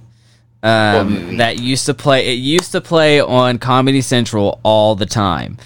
Um, 0.64 1.38
that 1.38 1.60
used 1.60 1.86
to 1.88 1.94
play. 1.94 2.28
It 2.34 2.40
used 2.40 2.72
to 2.72 2.82
play 2.82 3.20
on 3.20 3.60
Comedy 3.60 4.02
Central 4.02 4.60
all 4.64 4.96
the 4.96 5.06
time, 5.06 5.58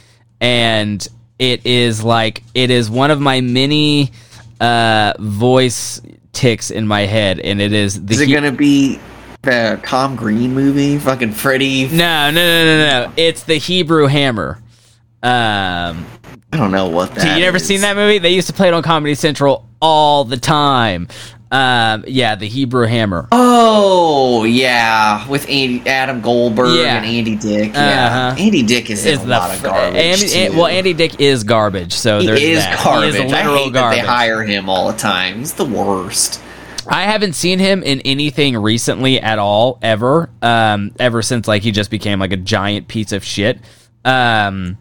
and 0.42 1.08
it 1.38 1.66
is 1.66 2.04
like 2.04 2.44
it 2.54 2.70
is 2.70 2.90
one 2.90 3.10
of 3.10 3.22
my 3.22 3.40
many 3.40 4.12
uh, 4.60 5.14
voice 5.20 6.02
ticks 6.34 6.72
in 6.72 6.88
my 6.88 7.02
head, 7.02 7.40
and 7.40 7.62
it 7.62 7.74
is 7.74 8.04
the 8.06 8.14
Is 8.14 8.22
it 8.22 8.28
he- 8.28 8.34
gonna 8.34 8.52
be 8.52 9.00
the 9.42 9.80
Tom 9.86 10.16
Green 10.16 10.54
movie? 10.54 10.98
Fucking 10.98 11.32
Freddy. 11.32 11.88
no, 11.88 12.30
no, 12.30 12.32
no, 12.32 12.66
no, 12.66 13.06
no. 13.08 13.14
It's 13.18 13.44
the 13.44 13.56
Hebrew 13.56 14.08
Hammer. 14.08 14.62
Um, 15.22 16.06
I 16.52 16.58
don't 16.58 16.72
know 16.72 16.88
what 16.90 17.14
that. 17.16 17.22
so 17.22 17.34
you 17.36 17.40
never 17.42 17.58
is. 17.58 17.66
seen 17.66 17.82
that 17.82 17.96
movie? 17.96 18.20
They 18.20 18.30
used 18.34 18.48
to 18.48 18.54
play 18.54 18.68
it 18.70 18.74
on 18.74 18.82
Comedy 18.84 19.16
Central 19.16 19.68
all 19.82 20.24
the 20.24 20.38
time. 20.38 21.08
Um, 21.52 22.04
yeah, 22.08 22.36
the 22.36 22.48
Hebrew 22.48 22.86
Hammer. 22.86 23.28
Oh 23.32 24.44
yeah, 24.44 25.28
with 25.28 25.50
Andy, 25.50 25.82
Adam 25.88 26.22
Goldberg 26.22 26.78
Yeah. 26.80 26.98
and 26.98 27.06
Andy 27.06 27.36
Dick. 27.36 27.74
Yeah, 27.74 28.30
Uh-huh. 28.30 28.36
Andy 28.44 28.62
Dick 28.62 28.90
is 28.92 29.04
Is 29.06 29.24
a 29.24 29.26
lot 29.28 29.56
of 29.56 29.64
garbage. 29.64 29.96
Andy, 30.00 30.28
too. 30.28 30.56
well, 30.58 30.68
Andy 30.68 30.94
Dick 30.94 31.20
is 31.20 31.44
garbage. 31.44 31.94
So 31.94 32.20
he 32.20 32.28
there's 32.28 32.42
is 32.42 32.60
that. 32.60 32.84
garbage. 32.84 33.16
He 33.16 33.22
is 33.24 33.34
I 33.34 33.38
hate 33.42 33.74
garbage. 33.74 33.74
that 33.74 33.92
they 34.04 34.08
hire 34.08 34.44
him 34.44 34.70
all 34.70 34.92
the 34.92 34.98
time. 34.98 35.40
He's 35.40 35.54
the 35.54 35.66
worst. 35.66 36.40
I 36.88 37.04
haven't 37.04 37.34
seen 37.34 37.60
him 37.60 37.84
in 37.84 38.02
anything 38.02 38.56
recently 38.58 39.20
at 39.20 39.38
all, 39.40 39.80
ever. 39.82 40.30
Um, 40.42 40.92
ever 41.00 41.22
since 41.22 41.48
like 41.48 41.62
he 41.64 41.72
just 41.72 41.90
became 41.92 42.20
like 42.20 42.32
a 42.32 42.38
giant 42.38 42.88
piece 42.88 43.12
of 43.12 43.24
shit. 43.24 43.60
Um, 44.06 44.78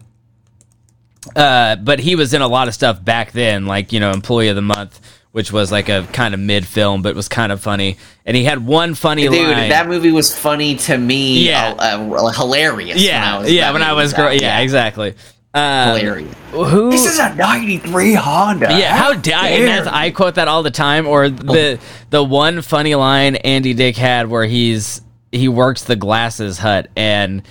uh, 1.35 1.75
but 1.77 1.99
he 1.99 2.15
was 2.15 2.33
in 2.33 2.41
a 2.41 2.47
lot 2.47 2.67
of 2.67 2.73
stuff 2.73 3.03
back 3.03 3.31
then, 3.31 3.65
like 3.65 3.91
you 3.91 3.99
know, 3.99 4.11
Employee 4.11 4.47
of 4.49 4.55
the 4.55 4.61
Month, 4.61 4.99
which 5.31 5.51
was 5.51 5.71
like 5.71 5.89
a 5.89 6.07
kind 6.11 6.33
of 6.33 6.39
mid 6.39 6.65
film, 6.65 7.01
but 7.01 7.15
was 7.15 7.29
kind 7.29 7.51
of 7.51 7.61
funny. 7.61 7.97
And 8.25 8.35
he 8.35 8.43
had 8.43 8.65
one 8.65 8.95
funny 8.95 9.27
Dude, 9.27 9.33
line. 9.33 9.69
that 9.69 9.87
movie 9.87 10.11
was 10.11 10.35
funny 10.37 10.75
to 10.77 10.97
me. 10.97 11.47
Yeah. 11.47 11.75
uh, 11.77 12.13
uh, 12.13 12.31
hilarious. 12.31 13.01
yeah, 13.01 13.21
when 13.21 13.33
I 13.35 13.39
was, 13.39 13.51
yeah. 13.53 13.71
When 13.71 13.83
I 13.83 13.93
was 13.93 14.13
growing, 14.13 14.37
out. 14.37 14.41
yeah, 14.41 14.59
exactly. 14.59 15.15
Um, 15.53 15.97
hilarious. 15.97 16.35
Who? 16.51 16.91
This 16.91 17.05
is 17.05 17.19
a 17.19 17.33
'93 17.35 18.13
Honda. 18.13 18.67
Yeah, 18.69 18.95
how 18.95 19.13
dare 19.13 19.65
that's, 19.65 19.87
I 19.87 20.11
quote 20.11 20.35
that 20.35 20.47
all 20.47 20.61
the 20.63 20.71
time. 20.71 21.07
Or 21.07 21.29
the 21.29 21.79
the 22.09 22.23
one 22.23 22.61
funny 22.61 22.95
line 22.95 23.35
Andy 23.37 23.73
Dick 23.73 23.97
had 23.97 24.27
where 24.27 24.45
he's 24.45 25.01
he 25.31 25.47
works 25.47 25.83
the 25.83 25.95
glasses 25.95 26.57
hut 26.57 26.89
and 26.95 27.43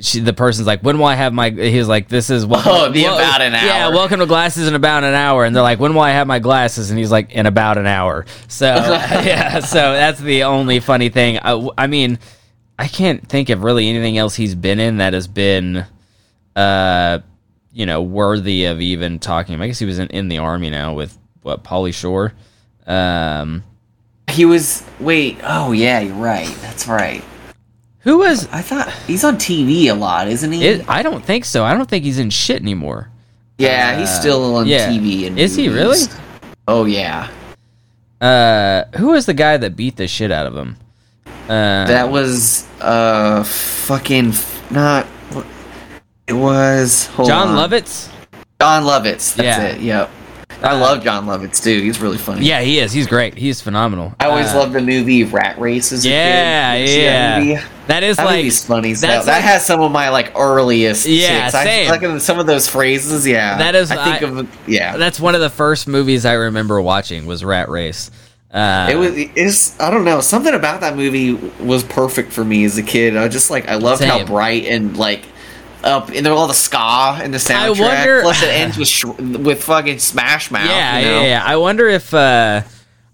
she, 0.00 0.20
the 0.20 0.32
person's 0.32 0.66
like, 0.66 0.80
"When 0.80 0.98
will 0.98 1.06
I 1.06 1.14
have 1.14 1.32
my?" 1.32 1.50
He's 1.50 1.88
like, 1.88 2.08
"This 2.08 2.30
is 2.30 2.46
welcome, 2.46 2.72
Oh, 2.72 2.90
the 2.90 3.04
about 3.04 3.42
an 3.42 3.54
hour. 3.54 3.66
Yeah, 3.66 3.88
welcome 3.88 4.20
to 4.20 4.26
glasses 4.26 4.66
in 4.66 4.74
about 4.74 5.04
an 5.04 5.14
hour. 5.14 5.44
And 5.44 5.54
they're 5.54 5.62
like, 5.62 5.78
"When 5.78 5.94
will 5.94 6.00
I 6.02 6.10
have 6.10 6.26
my 6.26 6.38
glasses?" 6.38 6.90
And 6.90 6.98
he's 6.98 7.10
like, 7.10 7.30
"In 7.32 7.46
about 7.46 7.78
an 7.78 7.86
hour." 7.86 8.24
So 8.48 8.66
yeah, 8.74 9.60
so 9.60 9.92
that's 9.92 10.18
the 10.18 10.44
only 10.44 10.80
funny 10.80 11.10
thing. 11.10 11.38
I, 11.38 11.68
I 11.76 11.86
mean, 11.86 12.18
I 12.78 12.88
can't 12.88 13.26
think 13.28 13.50
of 13.50 13.62
really 13.62 13.88
anything 13.88 14.16
else 14.16 14.34
he's 14.34 14.54
been 14.54 14.80
in 14.80 14.98
that 14.98 15.12
has 15.12 15.28
been, 15.28 15.84
uh, 16.56 17.18
you 17.72 17.84
know, 17.86 18.02
worthy 18.02 18.64
of 18.64 18.80
even 18.80 19.18
talking. 19.18 19.60
I 19.60 19.66
guess 19.66 19.78
he 19.78 19.86
was 19.86 19.98
in, 19.98 20.08
in 20.08 20.28
the 20.28 20.38
army 20.38 20.70
now 20.70 20.94
with 20.94 21.16
what 21.42 21.62
Pauly 21.62 21.92
Shore. 21.92 22.32
Um, 22.86 23.62
he 24.30 24.44
was. 24.46 24.82
Wait. 24.98 25.38
Oh 25.42 25.72
yeah, 25.72 26.00
you're 26.00 26.14
right. 26.14 26.48
That's 26.62 26.88
right. 26.88 27.22
Who 28.00 28.18
was 28.18 28.48
I 28.48 28.62
thought 28.62 28.90
he's 29.06 29.24
on 29.24 29.36
TV 29.36 29.86
a 29.86 29.94
lot, 29.94 30.28
isn't 30.28 30.52
he? 30.52 30.64
it? 30.66 30.88
I 30.88 31.02
don't 31.02 31.24
think 31.24 31.44
so. 31.44 31.64
I 31.64 31.74
don't 31.74 31.88
think 31.88 32.04
he's 32.04 32.18
in 32.18 32.30
shit 32.30 32.60
anymore. 32.62 33.10
yeah, 33.58 33.98
he's 33.98 34.10
still 34.10 34.56
on 34.56 34.66
yeah. 34.66 34.88
TV. 34.88 35.26
And 35.26 35.38
Is 35.38 35.54
he 35.54 35.68
really? 35.68 35.98
Oh 36.66 36.84
yeah. 36.86 37.28
Uh, 38.20 38.84
who 38.96 39.08
was 39.08 39.26
the 39.26 39.34
guy 39.34 39.56
that 39.56 39.76
beat 39.76 39.96
the 39.96 40.06
shit 40.08 40.30
out 40.30 40.46
of 40.46 40.54
him? 40.56 40.76
Uh, 41.48 41.84
That 41.86 42.10
was 42.10 42.66
uh 42.80 43.42
fucking 43.44 44.32
not. 44.70 45.06
what- 45.32 45.46
It 46.26 46.32
was 46.34 47.06
hold 47.06 47.28
Jon 47.28 47.48
on. 47.48 47.70
Lovitz. 47.70 48.08
Jon 48.60 48.84
Lovitz. 48.84 49.34
That's 49.34 49.40
Yeah. 49.58 49.62
it. 49.66 49.80
Yep. 49.80 50.10
I 50.62 50.78
love 50.78 51.02
Jon 51.02 51.26
Lovitz 51.26 51.62
too. 51.62 51.80
He's 51.80 52.00
really 52.00 52.18
funny. 52.18 52.44
Yeah, 52.46 52.60
he 52.60 52.78
is. 52.78 52.92
He's 52.92 53.06
great. 53.06 53.36
He's 53.36 53.60
phenomenal. 53.60 54.14
I 54.20 54.26
always 54.26 54.48
Uh, 54.52 54.58
loved 54.58 54.72
the 54.74 54.80
movie 54.80 55.24
Rat 55.24 55.58
Race 55.58 55.90
as 55.92 56.04
a 56.04 56.08
Yeah, 56.08 56.76
kid. 56.76 56.86
Did 56.86 57.06
that 57.08 57.44
yeah. 57.46 57.64
That 57.86 58.02
is 58.04 58.16
That 58.18 58.26
like 58.26 58.52
funny. 58.52 58.92
that's 58.92 59.02
hell. 59.02 59.24
that 59.24 59.42
has 59.42 59.64
some 59.66 59.80
of 59.80 59.90
my 59.90 60.10
like 60.10 60.32
earliest. 60.38 61.06
Yeah. 61.06 61.50
I 61.52 61.64
same. 61.64 61.88
like 61.88 62.20
some 62.20 62.38
of 62.38 62.46
those 62.46 62.68
phrases. 62.68 63.26
Yeah, 63.26 63.58
That 63.58 63.74
is- 63.74 63.90
I 63.90 64.18
think 64.18 64.22
I- 64.22 64.40
of 64.40 64.48
yeah. 64.68 64.96
That's 64.96 65.18
one 65.18 65.34
of 65.34 65.40
the 65.40 65.50
first 65.50 65.88
movies 65.88 66.24
I 66.24 66.34
remember 66.34 66.80
watching 66.80 67.26
was 67.26 67.44
Rat 67.44 67.68
Race. 67.68 68.10
Uh, 68.52 68.88
It 68.90 68.96
was. 68.96 69.12
It's. 69.14 69.78
I 69.80 69.90
don't 69.92 70.04
know. 70.04 70.20
Something 70.20 70.54
about 70.54 70.80
that 70.80 70.96
movie 70.96 71.34
was 71.60 71.84
perfect 71.84 72.32
for 72.32 72.44
me 72.44 72.64
as 72.64 72.76
a 72.78 72.82
kid. 72.82 73.16
I 73.16 73.28
just 73.28 73.48
like. 73.48 73.68
I 73.68 73.76
loved 73.76 74.02
how 74.02 74.24
bright 74.24 74.66
and 74.66 74.96
like 74.96 75.22
up 75.84 76.08
and 76.10 76.24
there 76.24 76.32
all 76.32 76.46
the 76.46 76.54
ska 76.54 77.20
in 77.24 77.30
the 77.30 77.38
soundtrack. 77.38 77.80
wonder- 77.80 78.20
Plus, 78.22 78.42
it 78.42 78.48
ends 78.48 78.76
with 78.78 78.88
sh- 78.88 79.04
with 79.04 79.62
fucking 79.64 79.98
Smash 79.98 80.50
Mouth. 80.50 80.66
yeah, 80.68 80.98
you 80.98 81.04
know? 81.06 81.20
yeah, 81.22 81.26
yeah. 81.26 81.42
I 81.44 81.56
wonder 81.56 81.88
if 81.88 82.12
uh, 82.14 82.62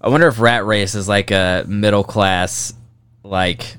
I 0.01 0.09
wonder 0.09 0.29
if 0.29 0.39
Rat 0.41 0.65
Race 0.67 0.95
is 0.95 1.09
like 1.09 1.31
a 1.31 1.65
middle 1.67 2.05
class. 2.05 2.73
Like, 3.23 3.77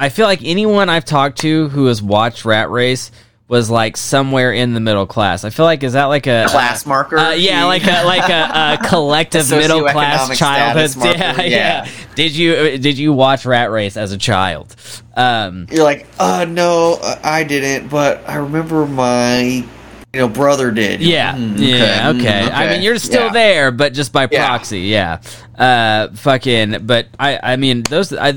I 0.00 0.08
feel 0.08 0.26
like 0.26 0.40
anyone 0.42 0.88
I've 0.88 1.04
talked 1.04 1.38
to 1.40 1.68
who 1.68 1.86
has 1.86 2.02
watched 2.02 2.44
Rat 2.44 2.70
Race 2.70 3.10
was 3.46 3.68
like 3.68 3.96
somewhere 3.96 4.52
in 4.52 4.72
the 4.72 4.80
middle 4.80 5.06
class. 5.06 5.44
I 5.44 5.50
feel 5.50 5.66
like 5.66 5.82
is 5.82 5.92
that 5.92 6.06
like 6.06 6.26
a 6.26 6.46
Class 6.48 6.86
marker? 6.86 7.18
Uh, 7.18 7.32
yeah, 7.32 7.64
like 7.66 7.84
a 7.84 8.04
like 8.04 8.30
a, 8.30 8.82
a 8.82 8.88
collective 8.88 9.50
middle 9.50 9.86
class 9.88 10.36
childhood. 10.38 10.94
Yeah, 11.04 11.42
yeah, 11.42 11.46
yeah. 11.84 11.88
Did 12.14 12.34
you 12.34 12.78
did 12.78 12.96
you 12.98 13.12
watch 13.12 13.44
Rat 13.44 13.70
Race 13.70 13.96
as 13.96 14.12
a 14.12 14.18
child? 14.18 14.74
Um, 15.14 15.66
You're 15.70 15.84
like, 15.84 16.06
uh, 16.18 16.46
no, 16.48 16.98
uh, 17.02 17.18
I 17.22 17.44
didn't, 17.44 17.88
but 17.88 18.26
I 18.28 18.36
remember 18.36 18.86
my, 18.86 19.40
you 19.42 19.66
know, 20.14 20.28
brother 20.28 20.70
did. 20.70 21.00
Yeah, 21.02 21.34
Mm, 21.34 21.54
yeah, 21.58 22.12
mm, 22.12 22.18
okay. 22.18 22.50
I 22.50 22.72
mean, 22.72 22.82
you're 22.82 22.98
still 22.98 23.26
yeah. 23.26 23.32
there, 23.32 23.70
but 23.70 23.92
just 23.92 24.12
by 24.12 24.26
Yeah. 24.30 24.46
proxy. 24.46 24.80
Yeah, 24.80 25.20
uh, 25.58 26.08
fucking. 26.14 26.86
But 26.86 27.08
I, 27.18 27.38
I 27.42 27.56
mean, 27.56 27.82
those, 27.82 28.12
I, 28.12 28.32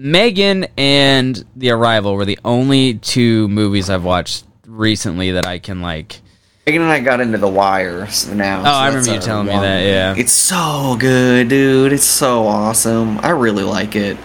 Megan 0.00 0.64
and 0.76 1.44
The 1.56 1.70
Arrival 1.70 2.14
were 2.14 2.24
the 2.24 2.38
only 2.44 2.94
two 2.94 3.48
movies 3.48 3.90
I've 3.90 4.04
watched 4.04 4.44
recently 4.64 5.32
that 5.32 5.44
I 5.44 5.58
can 5.58 5.82
like. 5.82 6.20
Megan 6.66 6.82
and 6.82 6.90
I 6.92 7.00
got 7.00 7.20
into 7.20 7.36
The 7.36 7.48
Wire 7.48 8.06
so 8.06 8.32
now. 8.32 8.60
Oh, 8.60 8.62
so 8.62 8.70
I 8.70 8.86
remember 8.86 9.14
you 9.14 9.18
telling 9.18 9.48
me 9.48 9.54
that, 9.54 9.84
yeah. 9.84 10.14
it's 10.16 10.30
so 10.30 10.96
good, 11.00 11.48
dude. 11.48 11.92
It's 11.92 12.04
so 12.04 12.46
awesome. 12.46 13.18
I 13.24 13.30
really 13.30 13.64
like 13.64 13.96
it. 13.96 14.16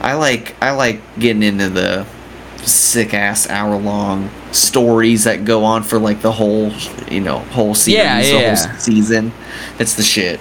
I 0.00 0.14
like 0.14 0.54
I 0.62 0.70
like 0.70 1.00
getting 1.18 1.42
into 1.42 1.70
the 1.70 2.06
sick 2.58 3.12
ass 3.12 3.48
hour 3.48 3.76
long 3.76 4.30
stories 4.52 5.24
that 5.24 5.44
go 5.44 5.64
on 5.64 5.82
for 5.82 5.98
like 5.98 6.20
the 6.22 6.30
whole 6.30 6.70
you 7.10 7.20
know 7.20 7.40
whole 7.40 7.74
series, 7.74 7.98
Yeah, 7.98 8.20
yeah. 8.20 8.56
whole 8.56 8.78
season. 8.78 9.32
It's 9.80 9.94
the 9.94 10.04
shit. 10.04 10.38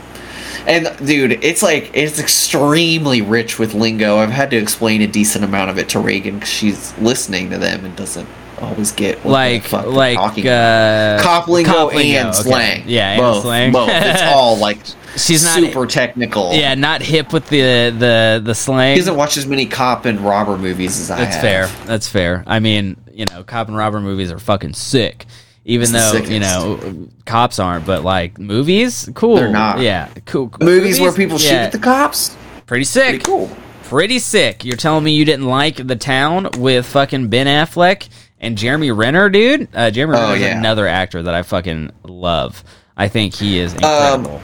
And 0.68 0.92
dude, 1.06 1.44
it's 1.44 1.62
like 1.64 1.92
it's 1.94 2.20
extremely 2.20 3.22
rich 3.22 3.60
with 3.60 3.74
lingo. 3.74 4.18
I've 4.18 4.30
had 4.32 4.50
to 4.52 4.58
explain 4.58 5.02
a 5.02 5.08
decent 5.08 5.44
amount 5.44 5.70
of 5.70 5.78
it 5.78 5.90
to 5.90 6.00
Reagan 6.00 6.36
because 6.36 6.50
she's 6.50 6.98
listening 6.98 7.50
to 7.52 7.58
them 7.58 7.86
and 7.86 7.96
doesn't 7.96 8.28
always 8.62 8.92
get 8.94 9.18
what 9.24 9.32
Like, 9.32 9.64
the 9.64 9.70
fuck 9.70 9.86
like, 9.88 10.16
talking 10.18 10.46
about. 10.46 11.20
uh, 11.20 11.24
Cop 11.24 11.48
lingo 11.50 11.72
cop 11.72 11.94
lingo, 11.94 12.18
and 12.20 12.28
okay. 12.30 12.38
slang. 12.38 12.84
Yeah, 12.88 13.12
and 13.12 13.20
both, 13.22 13.42
slang. 13.44 13.72
both. 13.74 13.90
It's 13.92 14.22
all 14.34 14.58
like 14.58 14.80
She's 15.18 15.44
not- 15.44 15.56
super 15.56 15.86
technical. 15.86 16.54
Yeah, 16.54 16.74
not 16.76 17.02
hip 17.02 17.32
with 17.34 17.48
the 17.50 17.90
the 17.98 18.42
the 18.44 18.56
slang. 18.56 18.94
He 18.96 19.00
doesn't 19.00 19.16
watch 19.18 19.38
as 19.38 19.46
many 19.46 19.66
cop 19.66 20.06
and 20.06 20.20
robber 20.22 20.58
movies 20.58 21.00
as 21.00 21.12
I 21.12 21.18
have. 21.18 21.26
That's 21.26 21.36
have. 21.36 21.70
fair. 21.70 21.86
That's 21.88 22.08
fair. 22.08 22.44
I 22.48 22.60
mean, 22.60 22.98
you 23.14 23.26
know, 23.32 23.44
cop 23.44 23.68
and 23.68 23.78
robber 23.78 24.00
movies 24.02 24.32
are 24.32 24.40
fucking 24.40 24.74
sick. 24.74 25.26
Even 25.68 25.92
though 25.92 26.14
you 26.14 26.40
know 26.40 27.08
cops 27.26 27.58
aren't, 27.60 27.86
but 27.88 28.04
like 28.04 28.38
movies, 28.38 29.10
cool. 29.16 29.38
They're 29.38 29.50
not. 29.50 29.80
Yeah, 29.80 30.10
cool. 30.26 30.52
Movies, 30.62 31.00
where 31.00 31.12
people 31.12 31.38
shoot 31.40 31.54
at 31.54 31.72
the 31.72 31.80
cops. 31.80 32.38
pretty 32.68 32.86
sick. 32.86 33.10
Pretty 33.10 33.26
cool. 33.26 33.50
Pretty 33.86 34.20
sick. 34.20 34.64
You're 34.64 34.78
telling 34.78 35.04
me 35.04 35.12
you 35.16 35.26
didn't 35.26 35.46
like 35.48 35.76
the 35.78 35.96
town 35.96 36.50
with 36.58 36.86
fucking 36.88 37.28
Ben 37.30 37.46
Affleck 37.48 38.10
and 38.40 38.58
Jeremy 38.58 38.92
Renner, 38.92 39.30
dude? 39.30 39.68
Uh, 39.76 39.92
Jeremy 39.92 40.18
Oh, 40.20 40.34
is 40.34 40.42
yeah. 40.42 40.58
another 40.58 40.88
actor 40.88 41.22
that 41.24 41.34
I 41.36 41.42
fucking 41.44 41.92
love. 42.04 42.64
I 42.98 43.08
think 43.08 43.34
he 43.36 43.60
Um, 43.60 43.66
is 43.66 43.74
incredible. 43.74 44.42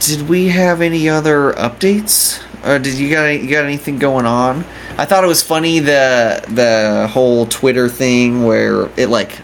Did 0.00 0.28
we 0.28 0.48
have 0.48 0.80
any 0.80 1.08
other 1.08 1.52
updates? 1.52 2.42
Or 2.66 2.78
did 2.78 2.94
you 2.94 3.10
got 3.10 3.26
any, 3.26 3.42
you 3.44 3.50
got 3.50 3.64
anything 3.64 3.98
going 3.98 4.26
on? 4.26 4.64
I 4.98 5.04
thought 5.04 5.22
it 5.22 5.28
was 5.28 5.42
funny 5.42 5.78
the 5.80 6.42
the 6.48 7.08
whole 7.12 7.46
Twitter 7.46 7.88
thing 7.88 8.44
where 8.44 8.88
it 8.96 9.08
like 9.10 9.38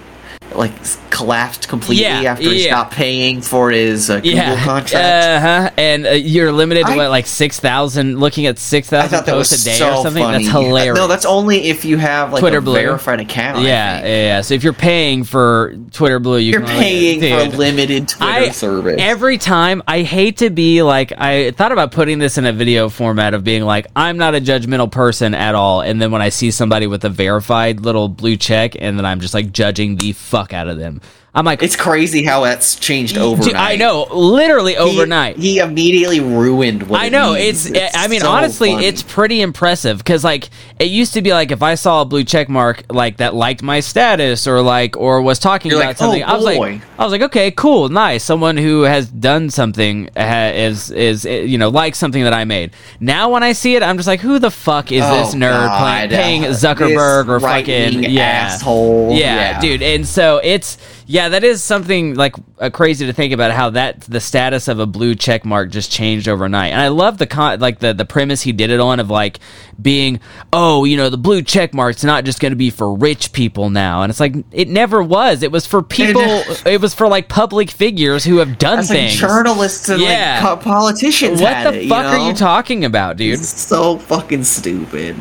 like 0.54 0.72
collapsed 1.10 1.68
completely 1.68 2.04
Yeah, 2.04 2.22
after 2.32 2.44
he 2.44 2.64
yeah. 2.64 2.70
stopped 2.70 2.94
paying 2.94 3.42
for 3.42 3.70
his 3.70 4.08
uh, 4.10 4.16
Google 4.16 4.30
yeah, 4.32 4.64
contract. 4.64 4.94
uh 4.94 5.40
huh. 5.40 5.70
And 5.76 6.06
uh, 6.06 6.10
you're 6.10 6.52
limited 6.52 6.86
to 6.86 6.92
I- 6.92 6.96
what, 6.96 7.10
like 7.10 7.26
six 7.26 7.58
thousand? 7.60 8.18
Looking 8.20 8.46
at 8.46 8.58
six 8.58 8.88
thousand 8.88 9.10
thought 9.10 9.26
that 9.26 9.34
was 9.36 9.50
posts 9.50 9.66
a 9.66 9.68
day 9.70 9.76
so 9.76 9.98
or 9.98 10.02
something. 10.04 10.22
funny. 10.22 10.44
That's 10.44 10.56
hilarious. 10.56 10.96
No, 10.96 11.06
that's 11.08 11.24
only 11.24 11.64
if 11.68 11.84
you 11.84 11.98
have 11.98 12.32
like 12.32 12.40
Twitter 12.40 12.58
a 12.58 12.62
Blue. 12.62 12.74
verified 12.74 13.20
account. 13.20 13.62
Yeah, 13.64 14.00
yeah, 14.00 14.06
yeah. 14.06 14.40
So 14.42 14.54
if 14.54 14.62
you're 14.64 14.72
paying 14.72 15.24
for 15.24 15.74
Twitter 15.92 16.18
Blue, 16.18 16.38
you 16.38 16.56
only- 16.56 16.68
paying 16.68 17.20
for 17.20 17.54
a 17.54 17.58
limited 17.58 18.08
Twitter 18.08 18.30
I 18.32 18.48
service. 18.50 18.96
every 18.98 19.38
time 19.38 19.82
I 19.86 20.02
hate 20.02 20.38
to 20.38 20.50
be 20.50 20.82
like 20.82 21.12
I 21.16 21.50
thought 21.52 21.72
about 21.72 21.92
putting 21.92 22.18
this 22.18 22.38
in 22.38 22.46
a 22.46 22.52
video 22.52 22.88
format 22.88 23.34
of 23.34 23.44
being 23.44 23.62
like 23.64 23.86
I'm 23.96 24.16
not 24.18 24.34
a 24.34 24.40
judgmental 24.40 24.90
person 24.90 25.34
at 25.34 25.54
all, 25.54 25.80
and 25.80 26.00
then 26.00 26.10
when 26.10 26.22
I 26.22 26.28
see 26.28 26.50
somebody 26.50 26.86
with 26.86 27.04
a 27.04 27.08
verified 27.08 27.80
little 27.80 28.08
blue 28.08 28.36
check, 28.36 28.76
and 28.78 28.96
then 28.98 29.04
I'm 29.04 29.20
just 29.20 29.34
like 29.34 29.52
judging 29.52 29.96
the 29.96 30.12
fuck 30.12 30.52
out 30.52 30.68
of 30.68 30.78
them. 30.78 30.99
I'm 31.32 31.44
like, 31.44 31.62
It's 31.62 31.76
crazy 31.76 32.24
how 32.24 32.42
that's 32.42 32.74
changed 32.76 33.16
overnight. 33.16 33.54
I 33.54 33.76
know, 33.76 34.08
literally 34.10 34.76
overnight. 34.76 35.36
He, 35.36 35.58
immediately 35.58 36.18
ruined 36.20 36.84
what 36.84 37.00
I 37.00 37.08
know 37.08 37.34
means. 37.34 37.66
it's, 37.70 37.96
I 37.96 38.08
mean 38.08 38.20
so 38.20 38.28
honestly 38.30 38.72
funny. 38.72 38.86
it's 38.86 39.02
pretty 39.02 39.40
impressive 39.40 39.98
because 39.98 40.24
like 40.24 40.48
it 40.78 40.86
used 40.86 41.14
to 41.14 41.22
be 41.22 41.32
like 41.32 41.50
if 41.52 41.62
I 41.62 41.74
saw 41.76 42.02
a 42.02 42.04
blue 42.04 42.24
check 42.24 42.48
mark 42.48 42.84
like 42.90 43.18
that 43.18 43.34
liked 43.34 43.62
my 43.62 43.80
status 43.80 44.46
or 44.46 44.60
like 44.62 44.96
or 44.96 45.20
was 45.22 45.38
talking 45.38 45.70
You're 45.70 45.80
about 45.80 45.88
like, 45.90 45.96
something 45.98 46.22
"Oh, 46.22 46.26
I 46.26 46.34
was 46.36 46.44
boy." 46.44 46.70
like 46.72 46.82
I 46.98 47.04
was 47.04 47.12
like 47.12 47.22
okay 47.22 47.50
cool 47.50 47.88
nice 47.90 48.24
someone 48.24 48.56
who 48.56 48.82
has 48.82 49.08
done 49.08 49.50
something 49.50 50.08
ha- 50.16 50.52
is 50.54 50.90
is 50.90 51.26
uh, 51.26 51.30
you 51.30 51.58
know 51.58 51.68
like 51.68 51.94
something 51.94 52.24
that 52.24 52.32
I 52.34 52.44
made 52.44 52.72
now 53.00 53.30
when 53.30 53.42
I 53.42 53.52
see 53.52 53.76
it 53.76 53.82
I'm 53.82 53.96
just 53.98 54.08
like 54.08 54.20
who 54.20 54.38
the 54.38 54.50
fuck 54.50 54.90
is 54.92 55.02
this 55.04 55.34
Oh, 55.34 55.38
nerd 55.38 55.78
playing, 55.78 56.10
God. 56.10 56.16
paying 56.16 56.42
This 56.42 56.62
Zuckerberg 56.64 57.28
or 57.28 57.38
fucking 57.40 58.04
yeah 58.04 58.22
asshole. 58.22 59.10
yeah, 59.12 59.34
Yeah. 59.36 59.60
dude 59.60 59.82
and 59.82 60.06
so 60.06 60.40
it's 60.42 60.78
yeah 61.10 61.28
that 61.28 61.42
is 61.42 61.60
something 61.60 62.14
like 62.14 62.36
uh, 62.60 62.70
crazy 62.70 63.04
to 63.04 63.12
think 63.12 63.32
about 63.32 63.50
how 63.50 63.68
that 63.70 64.00
the 64.02 64.20
status 64.20 64.68
of 64.68 64.78
a 64.78 64.86
blue 64.86 65.14
check 65.16 65.44
mark 65.44 65.68
just 65.70 65.90
changed 65.90 66.28
overnight 66.28 66.70
and 66.72 66.80
i 66.80 66.86
love 66.86 67.18
the 67.18 67.26
con 67.26 67.58
like 67.58 67.80
the 67.80 67.92
the 67.92 68.04
premise 68.04 68.42
he 68.42 68.52
did 68.52 68.70
it 68.70 68.78
on 68.78 69.00
of 69.00 69.10
like 69.10 69.40
being 69.82 70.20
oh 70.52 70.84
you 70.84 70.96
know 70.96 71.10
the 71.10 71.18
blue 71.18 71.42
check 71.42 71.74
mark's 71.74 72.04
not 72.04 72.24
just 72.24 72.38
going 72.38 72.52
to 72.52 72.56
be 72.56 72.70
for 72.70 72.94
rich 72.94 73.32
people 73.32 73.70
now 73.70 74.02
and 74.02 74.10
it's 74.10 74.20
like 74.20 74.34
it 74.52 74.68
never 74.68 75.02
was 75.02 75.42
it 75.42 75.50
was 75.50 75.66
for 75.66 75.82
people 75.82 76.22
it 76.64 76.80
was 76.80 76.94
for 76.94 77.08
like 77.08 77.28
public 77.28 77.70
figures 77.70 78.22
who 78.24 78.36
have 78.36 78.56
done 78.58 78.76
That's 78.76 78.90
like 78.90 78.98
things 78.98 79.14
journalists 79.18 79.88
and 79.88 80.00
Yeah. 80.00 80.40
like 80.44 80.60
politicians. 80.62 81.40
what 81.42 81.64
the 81.64 81.80
it, 81.82 81.88
fuck 81.88 82.04
you 82.04 82.18
know? 82.18 82.24
are 82.24 82.28
you 82.28 82.34
talking 82.36 82.84
about 82.84 83.16
dude 83.16 83.40
It's 83.40 83.60
so 83.60 83.98
fucking 83.98 84.44
stupid. 84.44 85.16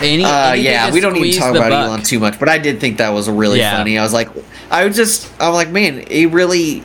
Any, 0.00 0.24
Uh, 0.24 0.52
yeah, 0.54 0.90
we 0.92 1.00
don't 1.00 1.14
need 1.14 1.32
to 1.32 1.38
talk 1.38 1.54
about 1.54 1.70
buck. 1.70 1.86
Elon 1.88 2.02
too 2.02 2.18
much, 2.18 2.38
but 2.38 2.48
I 2.48 2.58
did 2.58 2.80
think 2.80 2.98
that 2.98 3.10
was 3.12 3.28
really 3.28 3.58
Yeah. 3.58 3.76
funny. 3.76 3.98
I 3.98 4.02
was 4.02 4.12
like, 4.12 4.28
I 4.70 4.84
was 4.84 4.96
just, 4.96 5.28
I'm 5.40 5.52
like, 5.54 5.70
man, 5.70 6.04
he 6.08 6.26
really. 6.26 6.82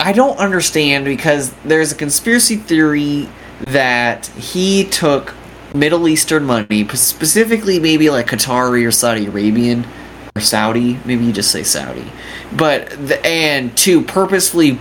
I 0.00 0.12
don't 0.12 0.38
understand 0.38 1.04
because 1.04 1.52
there's 1.64 1.92
a 1.92 1.94
conspiracy 1.94 2.56
theory 2.56 3.28
that 3.66 4.26
he 4.28 4.84
took 4.84 5.34
Middle 5.74 6.08
Eastern 6.08 6.44
money, 6.44 6.86
specifically 6.94 7.78
maybe 7.78 8.08
like 8.10 8.26
Qatari 8.28 8.86
or 8.86 8.90
Saudi 8.90 9.26
Arabian 9.26 9.86
or 10.34 10.40
Saudi, 10.40 10.98
maybe 11.04 11.24
you 11.24 11.32
just 11.32 11.50
say 11.50 11.62
Saudi, 11.62 12.10
but 12.56 12.88
the, 13.08 13.24
and 13.26 13.76
to 13.78 14.02
purposefully 14.02 14.78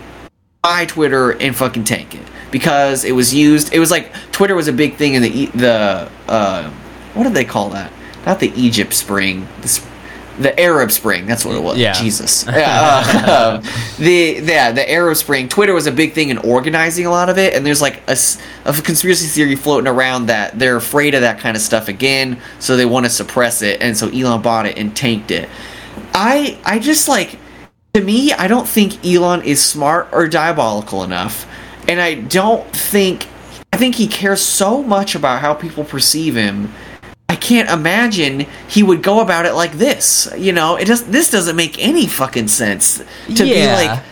buy 0.63 0.85
Twitter 0.85 1.31
and 1.31 1.55
fucking 1.55 1.83
tank 1.83 2.15
it 2.15 2.21
because 2.51 3.03
it 3.03 3.11
was 3.11 3.33
used. 3.33 3.73
It 3.73 3.79
was 3.79 3.91
like 3.91 4.13
Twitter 4.31 4.55
was 4.55 4.67
a 4.67 4.73
big 4.73 4.95
thing 4.95 5.15
in 5.15 5.21
the 5.21 5.45
the 5.47 6.09
uh, 6.27 6.71
what 7.17 7.23
did 7.23 7.33
they 7.33 7.45
call 7.45 7.69
that? 7.71 7.91
Not 8.25 8.39
the 8.39 8.51
Egypt 8.55 8.93
Spring, 8.93 9.47
the, 9.61 9.67
sp- 9.71 9.87
the 10.39 10.59
Arab 10.59 10.91
Spring. 10.91 11.25
That's 11.25 11.43
what 11.45 11.55
it 11.55 11.63
was. 11.63 11.77
Yeah. 11.77 11.93
Jesus. 11.93 12.45
Yeah, 12.47 13.03
uh, 13.27 13.61
the 13.97 14.39
yeah 14.43 14.71
the 14.71 14.89
Arab 14.89 15.17
Spring. 15.17 15.47
Twitter 15.49 15.73
was 15.73 15.87
a 15.87 15.91
big 15.91 16.13
thing 16.13 16.29
in 16.29 16.37
organizing 16.39 17.05
a 17.05 17.09
lot 17.09 17.29
of 17.29 17.37
it, 17.37 17.53
and 17.53 17.65
there's 17.65 17.81
like 17.81 18.01
a 18.07 18.15
conspiracy 18.83 19.27
theory 19.27 19.55
floating 19.55 19.87
around 19.87 20.27
that 20.27 20.57
they're 20.57 20.77
afraid 20.77 21.15
of 21.15 21.21
that 21.21 21.39
kind 21.39 21.55
of 21.55 21.61
stuff 21.61 21.87
again, 21.87 22.39
so 22.59 22.77
they 22.77 22.85
want 22.85 23.05
to 23.05 23.09
suppress 23.09 23.61
it, 23.61 23.81
and 23.81 23.97
so 23.97 24.09
Elon 24.09 24.41
bought 24.41 24.65
it 24.65 24.77
and 24.77 24.95
tanked 24.95 25.31
it. 25.31 25.49
I 26.13 26.59
I 26.65 26.79
just 26.79 27.07
like 27.07 27.39
to 27.93 28.03
me, 28.03 28.31
I 28.33 28.47
don't 28.47 28.67
think 28.67 29.03
Elon 29.05 29.41
is 29.41 29.63
smart 29.63 30.09
or 30.11 30.27
diabolical 30.27 31.03
enough, 31.03 31.47
and 31.87 31.99
I 31.99 32.15
don't 32.15 32.67
think 32.71 33.27
I 33.73 33.77
think 33.77 33.95
he 33.95 34.07
cares 34.07 34.41
so 34.41 34.83
much 34.83 35.15
about 35.15 35.41
how 35.41 35.53
people 35.53 35.83
perceive 35.83 36.35
him. 36.35 36.73
I 37.29 37.35
can't 37.35 37.69
imagine 37.69 38.45
he 38.69 38.83
would 38.83 39.03
go 39.03 39.19
about 39.19 39.45
it 39.45 39.53
like 39.53 39.73
this. 39.73 40.29
You 40.37 40.53
know, 40.53 40.75
it 40.77 40.85
just 40.85 41.11
this 41.11 41.29
doesn't 41.29 41.55
make 41.55 41.77
any 41.83 42.07
fucking 42.07 42.47
sense 42.47 43.03
to 43.35 43.45
Yeah. 43.45 43.75
be 43.81 43.87
like 43.87 44.03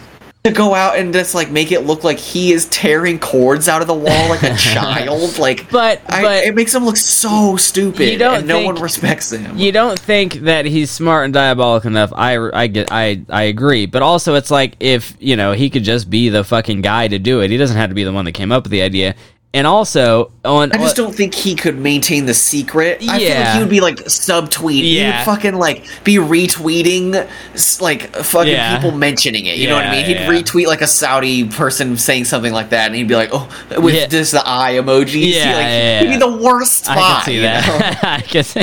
to 0.43 0.51
go 0.51 0.75
out 0.75 0.95
and 0.99 1.11
just 1.11 1.33
like 1.33 1.49
make 1.49 1.71
it 1.71 1.87
look 1.87 2.03
like 2.03 2.19
he 2.19 2.51
is 2.53 2.65
tearing 2.67 3.17
cords 3.17 3.67
out 3.67 3.81
of 3.81 3.87
the 3.87 3.95
wall 3.95 4.29
like 4.29 4.43
a 4.43 4.53
child. 4.57 5.39
Like, 5.39 5.71
But- 5.71 6.01
I, 6.07 6.21
but- 6.21 6.43
it 6.43 6.53
makes 6.53 6.75
him 6.75 6.85
look 6.85 6.97
so 6.97 7.55
stupid, 7.55 8.11
You 8.11 8.19
don't 8.19 8.35
and 8.39 8.47
no 8.47 8.61
one 8.61 8.75
respects 8.75 9.31
him. 9.31 9.57
you 9.57 9.71
don't 9.71 9.97
think 9.97 10.33
that 10.41 10.65
he's 10.65 10.91
smart 10.91 11.25
and 11.25 11.33
diabolical 11.33 11.87
enough 11.89 12.13
i 12.15 12.37
i 12.53 12.67
get 12.67 12.89
i 12.91 13.21
i 13.29 13.43
agree 13.43 13.87
but 13.87 14.03
also 14.03 14.35
it's 14.35 14.51
like 14.51 14.75
if 14.79 15.15
you 15.19 15.35
know 15.35 15.53
he 15.53 15.69
could 15.71 15.83
just 15.83 16.09
be 16.11 16.29
the 16.29 16.43
fucking 16.43 16.81
guy 16.81 17.07
to 17.07 17.17
do 17.17 17.39
it 17.41 17.49
he 17.49 17.57
doesn't 17.57 17.77
have 17.77 17.89
to 17.89 17.95
be 17.95 18.03
the 18.03 18.13
one 18.13 18.25
that 18.25 18.33
came 18.33 18.51
up 18.51 18.63
with 18.65 18.71
the 18.71 18.83
idea 18.83 19.15
and 19.55 19.65
also 19.65 20.31
on 20.43 20.71
I 20.73 20.77
just 20.77 20.97
don't 20.97 21.15
think 21.15 21.33
he 21.33 21.55
could 21.55 21.79
maintain 21.79 22.25
the 22.25 22.33
secret. 22.33 22.97
I 22.97 22.99
feel 22.99 23.09
like 23.13 23.21
Yeah. 23.21 23.53
he 23.53 23.59
would 23.61 23.69
be 23.69 23.79
like 23.79 23.95
subtweet. 24.03 24.81
He 24.81 24.99
Yeah. 24.99 25.17
would 25.19 25.25
fucking 25.25 25.55
like 25.55 25.85
be 26.03 26.15
retweeting 26.17 27.25
like 27.81 28.13
fucking 28.15 28.51
Yeah. 28.51 28.75
people 28.75 28.91
mentioning 28.91 29.45
it. 29.45 29.55
You 29.57 29.69
know 29.69 29.75
what 29.75 29.85
I 29.85 29.91
mean? 29.91 30.05
He'd 30.05 30.17
yeah. 30.17 30.27
retweet 30.27 30.67
like 30.67 30.81
a 30.81 30.87
Saudi 30.87 31.45
person 31.45 31.97
saying 31.97 32.25
something 32.25 32.51
like 32.51 32.69
that, 32.71 32.87
and 32.87 32.95
he'd 32.95 33.07
be 33.07 33.15
like, 33.15 33.29
"Oh, 33.31 33.47
with 33.79 33.95
Yeah. 33.95 34.07
just 34.07 34.33
the 34.33 34.43
eye 34.45 34.73
emojis." 34.73 35.33
Yeah, 35.33 35.45
like, 35.45 35.65
yeah, 35.65 35.99
He'd 36.01 36.09
be 36.09 36.17
the 36.17 36.37
worst 36.37 36.83
spy. 36.85 36.93
i 36.97 37.21
can 37.21 37.25
see 37.25 37.39
that 37.39 38.03
i 38.03 38.21
can 38.21 38.43
see 38.43 38.61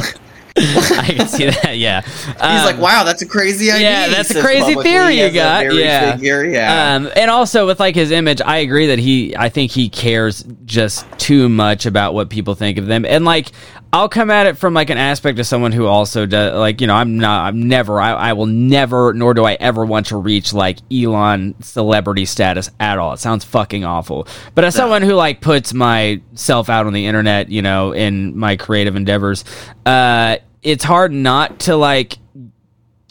i 0.57 1.15
can 1.17 1.27
see 1.29 1.47
that 1.47 1.77
yeah 1.79 2.03
He's 2.03 2.27
Um, 2.41 2.65
like, 2.67 2.79
"Wow, 2.79 3.05
that's 3.05 3.23
a 3.23 3.27
crazy 3.27 3.71
idea." 3.71 3.89
yeah, 3.89 4.09
that's 4.09 4.31
a 4.35 4.41
crazy 4.41 4.75
theory 4.75 5.21
you 5.21 5.31
got. 5.31 5.73
Yeah. 5.75 6.13
figure, 6.17 6.45
yeah. 6.45 6.95
Um, 6.95 7.11
and 7.17 7.31
also 7.31 7.67
with 7.67 7.79
like 7.81 7.95
his 7.95 8.11
image, 8.11 8.41
I 8.41 8.59
agree 8.59 8.87
that 8.89 8.99
he, 8.99 9.37
I 9.37 9.49
think 9.49 9.71
he 9.71 9.89
cares 9.89 10.45
just 10.65 11.07
too 11.19 11.49
much 11.49 11.87
about 11.87 12.15
what 12.15 12.29
people 12.31 12.55
think 12.55 12.79
of 12.79 12.87
them. 12.87 13.05
And 13.05 13.25
like, 13.25 13.53
I'll 13.95 14.09
come 14.09 14.31
at 14.31 14.47
it 14.47 14.57
from 14.57 14.73
like 14.73 14.89
an 14.89 14.97
aspect 14.97 15.39
of 15.39 15.47
someone 15.47 15.71
who 15.71 15.85
also 15.87 16.25
does, 16.25 16.55
like, 16.55 16.81
you 16.81 16.87
know, 16.87 16.95
I'm 16.95 17.19
not, 17.19 17.47
I'm 17.47 17.69
never, 17.69 18.01
I, 18.01 18.13
I 18.13 18.33
will 18.33 18.47
never, 18.47 19.13
nor 19.13 19.35
do 19.35 19.45
I 19.45 19.53
ever 19.55 19.85
want 19.85 20.07
to 20.07 20.17
reach 20.17 20.55
like 20.55 20.79
Elon 20.91 21.55
celebrity 21.61 22.25
status 22.25 22.71
at 22.81 22.99
all. 22.99 23.13
It 23.13 23.19
sounds 23.19 23.45
fucking 23.45 23.85
awful. 23.85 24.27
But 24.55 24.65
as 24.65 24.75
someone 24.75 25.03
who 25.03 25.13
like 25.13 25.43
puts 25.43 25.75
myself 25.75 26.71
out 26.71 26.87
on 26.87 26.95
the 26.95 27.05
internet, 27.05 27.51
you 27.51 27.61
know, 27.61 27.93
in 27.93 28.39
my 28.39 28.57
creative 28.57 28.97
endeavors, 28.97 29.45
uh, 29.85 30.39
it's 30.63 30.85
hard 30.85 31.13
not 31.13 31.61
to 31.61 31.77
like 31.77 32.17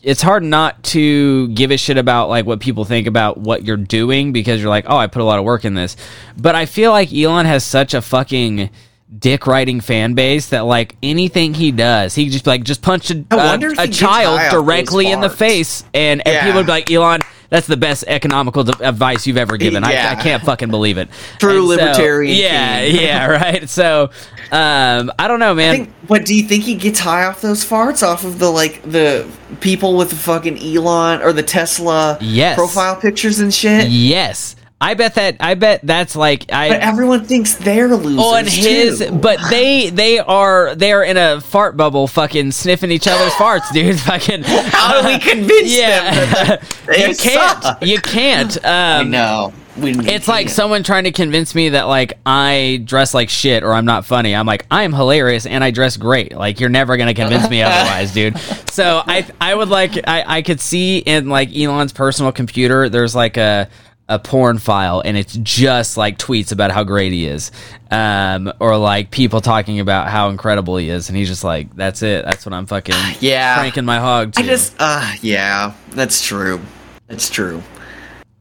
it's 0.02 0.22
hard 0.24 0.44
not 0.44 0.82
to 0.82 1.48
give 1.50 1.70
a 1.70 1.78
shit 1.78 2.00
about 2.00 2.28
like 2.28 2.48
what 2.48 2.60
people 2.60 2.86
think 2.86 3.06
about 3.06 3.38
what 3.38 3.63
you're 3.63 3.78
doing 3.78 4.32
because 4.32 4.60
you're 4.60 4.70
like, 4.70 4.86
oh, 4.88 4.98
I 4.98 5.06
put 5.06 5.22
a 5.22 5.26
lot 5.26 5.38
of 5.38 5.46
work 5.46 5.63
in 5.63 5.76
this. 5.76 5.96
But 6.38 6.56
I 6.56 6.65
feel 6.65 6.89
like 6.89 7.13
Elon 7.13 7.46
has 7.46 7.63
such 7.63 7.94
a 7.94 8.02
fucking 8.02 8.72
dick 9.17 9.45
writing 9.47 9.82
fan 9.82 10.13
base 10.13 10.50
that 10.50 10.62
like 10.62 10.95
anything 11.04 11.54
he 11.54 11.71
does, 11.71 12.15
he 12.15 12.30
just 12.30 12.47
like 12.47 12.63
just 12.63 12.82
punched 12.82 13.12
a, 13.12 13.26
I 13.32 13.56
a, 13.56 13.88
child 13.88 14.39
high 14.39 14.45
off 14.47 14.52
those 14.52 14.63
directly 14.63 15.12
in 15.12 15.19
the 15.21 15.30
face, 15.30 15.84
and, 15.93 16.21
and 16.26 16.34
Yeah. 16.36 16.43
people 16.45 16.60
would 16.60 16.65
be 16.65 16.71
like, 16.71 16.91
Elon. 16.91 17.21
That's 17.50 17.67
the 17.67 17.76
best 17.76 18.06
economical 18.08 18.63
d- 18.63 18.71
advice 18.82 19.28
you've 19.28 19.36
ever 19.36 19.58
given. 19.58 19.84
I, 19.84 19.91
Yeah. 19.91 20.15
I 20.17 20.24
can't 20.24 20.41
fucking 20.41 20.69
believe 20.71 20.97
it. 20.97 21.10
True 21.38 21.58
so- 21.63 21.65
libertarian 21.65 22.38
Yeah, 22.38 22.82
yeah, 22.84 23.26
right. 23.28 23.67
So, 23.69 24.10
um, 24.54 25.12
I 25.19 25.28
don't 25.28 25.41
know, 25.41 25.54
man. 25.54 25.74
I 25.74 25.76
think, 25.76 25.93
but 26.08 26.26
do 26.26 26.34
you 26.34 26.43
think 26.47 26.63
he 26.63 26.76
gets 26.76 27.00
high 27.02 27.26
off 27.26 27.41
those 27.41 27.65
farts 27.65 28.08
off 28.08 28.24
of 28.24 28.39
the 28.39 28.50
like 28.50 28.82
the 28.84 29.30
people 29.60 29.97
with 29.97 30.12
the 30.12 30.15
fucking 30.15 30.60
Elon 30.60 31.21
or 31.21 31.34
the 31.34 31.43
Tesla 31.43 32.17
Yes. 32.21 32.56
profile 32.56 32.95
pictures 32.95 33.39
and 33.39 33.54
shit? 33.54 33.89
yes, 33.89 34.56
I 34.82 34.96
bet 34.96 35.15
that. 35.15 35.38
I 35.39 35.54
bet 35.54 35.82
that's 35.84 36.15
like 36.15 36.52
I. 36.52 36.70
But 36.70 36.82
everyone 36.82 37.24
thinks 37.26 37.54
they're 37.54 37.88
losers 37.96 38.20
on 38.20 38.46
his 38.46 39.00
too. 39.00 39.12
but 39.12 39.39
they 39.52 39.91
they 39.91 40.17
are 40.17 40.74
they 40.76 40.91
are 40.91 41.04
in 41.04 41.17
a 41.17 41.39
fart 41.39 41.78
bubble 41.78 42.08
fucking 42.08 42.52
sniffing 42.52 42.89
each 42.91 43.08
other's 43.08 43.32
farts 43.34 43.72
dude 43.72 44.00
fucking 44.00 44.41
How 44.44 45.00
do 45.02 45.08
we 45.08 45.20
convince 45.20 45.78
yeah 45.78 46.56
them 46.56 46.60
you 47.10 47.15
can't 47.15 47.63
suck? 47.63 47.86
you 47.86 48.00
can't 48.00 48.65
I 48.65 49.02
um 49.02 49.12
know. 49.12 49.54
We, 49.78 49.91
it's 50.00 50.28
like 50.28 50.50
someone 50.50 50.84
trying 50.84 51.06
to 51.06 51.12
convince 51.13 51.56
me 51.56 51.70
that 51.70 51.84
like 51.84 52.13
I 52.26 52.82
dress 52.84 53.13
like 53.13 53.30
shit 53.30 53.63
or 53.63 53.74
I'm 53.74 53.86
not 53.86 54.06
funny. 54.06 54.36
I'm 54.36 54.46
like 54.46 54.65
I'm 54.70 54.91
hilarious 54.94 55.46
and 55.46 55.63
I 55.63 55.72
dress 55.72 55.96
great. 55.96 56.34
Like 56.36 56.60
you're 56.60 56.70
never 56.70 56.98
gonna 56.98 57.13
convince 57.13 57.50
me 57.50 57.62
otherwise, 57.63 58.13
dude. 58.13 58.38
So 58.70 59.02
I 59.06 59.26
I 59.39 59.56
would 59.56 59.70
like 59.70 59.96
I 60.08 60.39
I 60.39 60.41
could 60.41 60.60
see 60.60 60.98
in 60.98 61.30
like 61.30 61.56
Elon's 61.56 61.94
personal 61.94 62.32
computer 62.34 62.89
there's 62.89 63.15
like 63.15 63.38
a 63.38 63.70
a 64.13 64.19
porn 64.19 64.58
file 64.58 65.02
and 65.06 65.15
it's 65.17 65.34
just 65.41 65.95
like 65.97 66.17
tweets 66.17 66.52
about 66.52 66.69
how 66.71 66.84
great 66.84 67.12
he 67.13 67.26
is 67.26 67.52
um 67.91 68.52
or 68.60 68.76
like 68.78 69.10
people 69.10 69.39
talking 69.41 69.80
about 69.80 70.10
how 70.10 70.30
incredible 70.30 70.76
he 70.78 70.89
is 70.89 71.08
and 71.08 71.17
he's 71.17 71.28
just 71.30 71.43
like 71.43 71.74
that's 71.76 72.02
it 72.04 72.26
that's 72.26 72.45
what 72.45 72.54
i'm 72.54 72.65
fucking 72.65 72.93
Yeah. 73.21 73.56
cranking 73.58 73.86
my 73.86 74.00
hog 74.00 74.34
to 74.34 74.41
I 74.41 74.43
just 74.43 74.76
uh 74.80 75.13
yeah, 75.21 75.74
that's 75.91 76.21
true. 76.26 76.60
That's 77.08 77.30
true. 77.30 77.62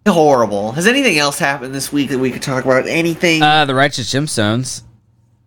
Horrible. 0.09 0.73
Has 0.73 0.87
anything 0.87 1.19
else 1.19 1.39
happened 1.39 1.75
this 1.75 1.93
week 1.93 2.09
that 2.11 2.19
we 2.19 2.31
could 2.31 2.43
talk 2.43 2.65
about? 2.65 2.87
Anything? 2.89 3.43
uh 3.43 3.65
the 3.65 3.75
righteous 3.75 4.13
gemstones 4.13 4.83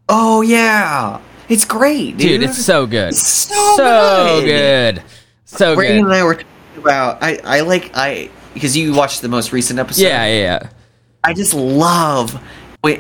oh 0.10 0.42
yeah. 0.42 1.20
It's 1.50 1.66
great, 1.66 2.18
dude. 2.18 2.40
dude 2.40 2.44
it's 2.44 2.64
so 2.64 2.86
good 2.86 3.10
It's 3.10 3.28
so 3.28 3.76
so 3.78 4.42
good. 4.42 4.96
good 4.96 5.04
so 5.46 5.76
Brady 5.76 5.96
good 5.96 6.04
and 6.06 6.14
I 6.14 6.24
were 6.24 6.36
talking 6.36 6.48
about 6.78 7.22
I 7.22 7.40
I 7.44 7.60
like 7.62 7.92
I 7.94 8.30
because 8.54 8.76
you 8.78 8.94
watched 8.94 9.22
the 9.22 9.30
most 9.30 9.52
recent 9.52 9.80
episode. 9.80 10.04
yeah 10.04 10.26
yeah 10.26 10.42
yeah 10.64 10.70
I 11.24 11.34
just 11.34 11.54
love 11.54 12.42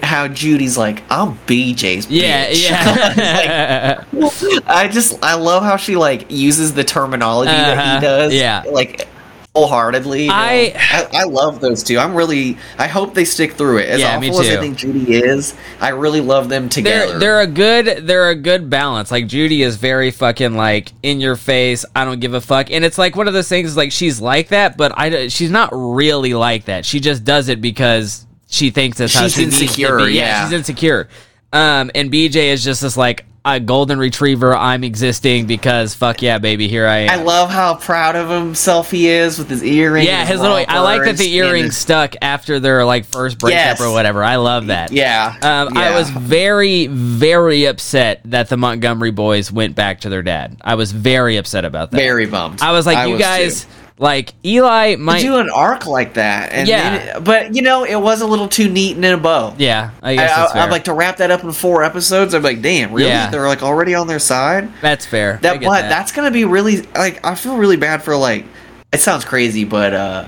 how 0.01 0.27
Judy's 0.29 0.77
like 0.77 1.03
I'm 1.09 1.37
BJ's. 1.45 2.09
Yeah, 2.09 2.47
bitch." 2.49 2.69
yeah. 2.69 4.03
I 4.67 4.87
just 4.87 5.21
I 5.23 5.33
love 5.35 5.63
how 5.63 5.75
she 5.77 5.95
like 5.97 6.27
uses 6.31 6.73
the 6.73 6.83
terminology 6.85 7.51
that 7.51 7.77
Uh-huh, 7.77 7.95
he 7.95 8.01
does. 8.01 8.33
yeah. 8.33 8.63
like 8.71 9.07
wholeheartedly. 9.55 10.29
I- 10.29 10.73
I 10.75 11.07
I 11.21 11.23
love 11.25 11.59
those 11.61 11.83
two. 11.83 11.97
I'm 11.99 12.15
really 12.15 12.57
I 12.77 12.87
hope 12.87 13.13
they 13.13 13.25
stick 13.25 13.53
through 13.53 13.79
it. 13.79 13.89
As 13.89 13.99
Yeah, 13.99 14.19
me 14.19 14.29
awful 14.29 14.41
as 14.41 14.49
I 14.49 14.59
think 14.59 14.77
Judy 14.77 15.13
is, 15.15 15.53
I 15.79 15.89
really 15.89 16.21
love 16.21 16.49
them 16.49 16.69
together. 16.69 17.19
they're 17.19 17.19
they're 17.19 17.41
a 17.41 17.47
good 17.47 18.07
they're 18.07 18.29
a 18.29 18.35
good 18.35 18.69
balance. 18.69 19.11
Like 19.11 19.27
Judy 19.27 19.61
is 19.63 19.75
very 19.77 20.11
fucking 20.11 20.55
like 20.55 20.91
in 21.03 21.19
your 21.19 21.35
face. 21.35 21.85
I 21.95 22.05
don't 22.05 22.19
give 22.19 22.33
a 22.33 22.41
fuck, 22.41 22.71
and 22.71 22.83
it's 22.83 22.97
like 22.97 23.15
one 23.15 23.27
of 23.27 23.33
those 23.33 23.47
things. 23.49 23.77
Like 23.77 23.91
she's 23.91 24.19
like 24.19 24.47
that, 24.49 24.75
but 24.77 24.91
I 24.97 25.27
she's 25.27 25.51
not 25.51 25.69
really 25.73 26.33
like 26.33 26.65
that. 26.65 26.85
She 26.85 26.99
just 26.99 27.23
does 27.23 27.47
it 27.49 27.61
because 27.61 28.25
she 28.49 28.71
thinks 28.71 28.97
that's 28.97 29.13
how 29.13 29.23
She's 29.23 29.33
she 29.35 29.43
needs 29.45 29.57
to 29.59 29.63
insecure, 29.65 29.97
be. 30.05 30.13
yeah. 30.13 30.43
she's 30.45 30.53
insecure. 30.53 31.09
Um, 31.51 31.91
and 31.93 32.11
BJ 32.11 32.47
is 32.47 32.63
just 32.63 32.81
this 32.81 32.97
like 32.97 33.25
a 33.45 33.59
golden 33.59 33.99
retriever. 33.99 34.55
I'm 34.55 34.83
existing 34.83 35.45
because 35.47 35.93
fuck 35.93 36.21
yeah, 36.21 36.37
baby, 36.37 36.67
here 36.67 36.87
I 36.87 36.97
am. 36.99 37.09
I 37.19 37.23
love 37.23 37.49
how 37.49 37.75
proud 37.75 38.15
of 38.15 38.29
himself 38.29 38.89
he 38.91 39.07
is 39.09 39.37
with 39.37 39.49
his 39.49 39.63
earring. 39.63 40.05
yeah, 40.05 40.21
and 40.21 40.29
his 40.29 40.39
little. 40.39 40.55
I 40.55 40.79
like 40.79 41.03
that 41.03 41.17
the 41.17 41.33
earring 41.35 41.65
his- 41.65 41.77
stuck 41.77 42.15
after 42.21 42.59
their 42.59 42.85
like 42.85 43.05
first 43.05 43.39
breakup 43.39 43.57
Yes. 43.79 43.81
or 43.81 43.91
whatever. 43.91 44.23
I 44.23 44.37
love 44.37 44.67
that. 44.67 44.91
Yeah, 44.91 45.35
Um, 45.41 45.77
I 45.77 45.93
was 45.95 46.09
very, 46.09 46.87
very 46.87 47.65
upset 47.65 48.21
that 48.25 48.47
the 48.49 48.57
Montgomery 48.57 49.11
boys 49.11 49.51
went 49.51 49.75
back 49.75 50.01
to 50.01 50.09
their 50.09 50.21
dad. 50.23 50.55
I 50.61 50.75
was 50.75 50.91
very 50.91 51.37
upset 51.37 51.65
about 51.65 51.91
that. 51.91 51.97
very 51.97 52.25
bummed. 52.25 52.61
I 52.61 52.71
was 52.71 52.85
like, 52.85 53.09
you 53.09 53.17
guys, 53.17 53.65
too. 53.65 53.69
Like 53.99 54.33
Eli 54.43 54.95
might. 54.97 55.21
do 55.21 55.37
an 55.37 55.49
arc 55.49 55.85
like 55.85 56.15
that, 56.15 56.51
and 56.51 56.67
Yeah. 56.67 56.97
then- 57.13 57.23
but 57.23 57.55
you 57.55 57.61
know, 57.61 57.83
it 57.83 57.95
was 57.95 58.21
a 58.21 58.25
little 58.25 58.47
too 58.47 58.67
neat 58.69 58.95
and 58.95 59.05
in 59.05 59.13
a 59.13 59.17
bow. 59.17 59.53
yeah, 59.57 59.91
I 60.01 60.11
I, 60.11 60.15
guess 60.15 60.51
I. 60.55 60.59
I'm 60.61 60.71
like 60.71 60.85
to 60.85 60.93
wrap 60.93 61.17
that 61.17 61.29
up 61.31 61.43
in 61.43 61.51
four 61.51 61.83
episodes. 61.83 62.33
I'm 62.33 62.41
like, 62.43 62.61
damn, 62.61 62.91
really? 62.91 63.09
Yeah. 63.09 63.29
They're 63.29 63.47
like 63.47 63.61
already 63.63 63.93
on 63.95 64.07
their 64.07 64.19
side. 64.19 64.69
that's 64.81 65.05
fair. 65.05 65.39
That 65.41 65.61
but 65.61 65.81
that. 65.81 65.89
that's 65.89 66.11
gonna 66.11 66.31
be 66.31 66.43
really 66.45 66.81
like 66.95 67.25
I 67.25 67.35
feel 67.35 67.55
really 67.57 67.77
bad 67.77 68.03
for 68.03 68.15
like 68.17 68.45
it 68.91 68.99
sounds 69.01 69.25
crazy, 69.25 69.63
but 69.63 69.93
uh 69.93 70.25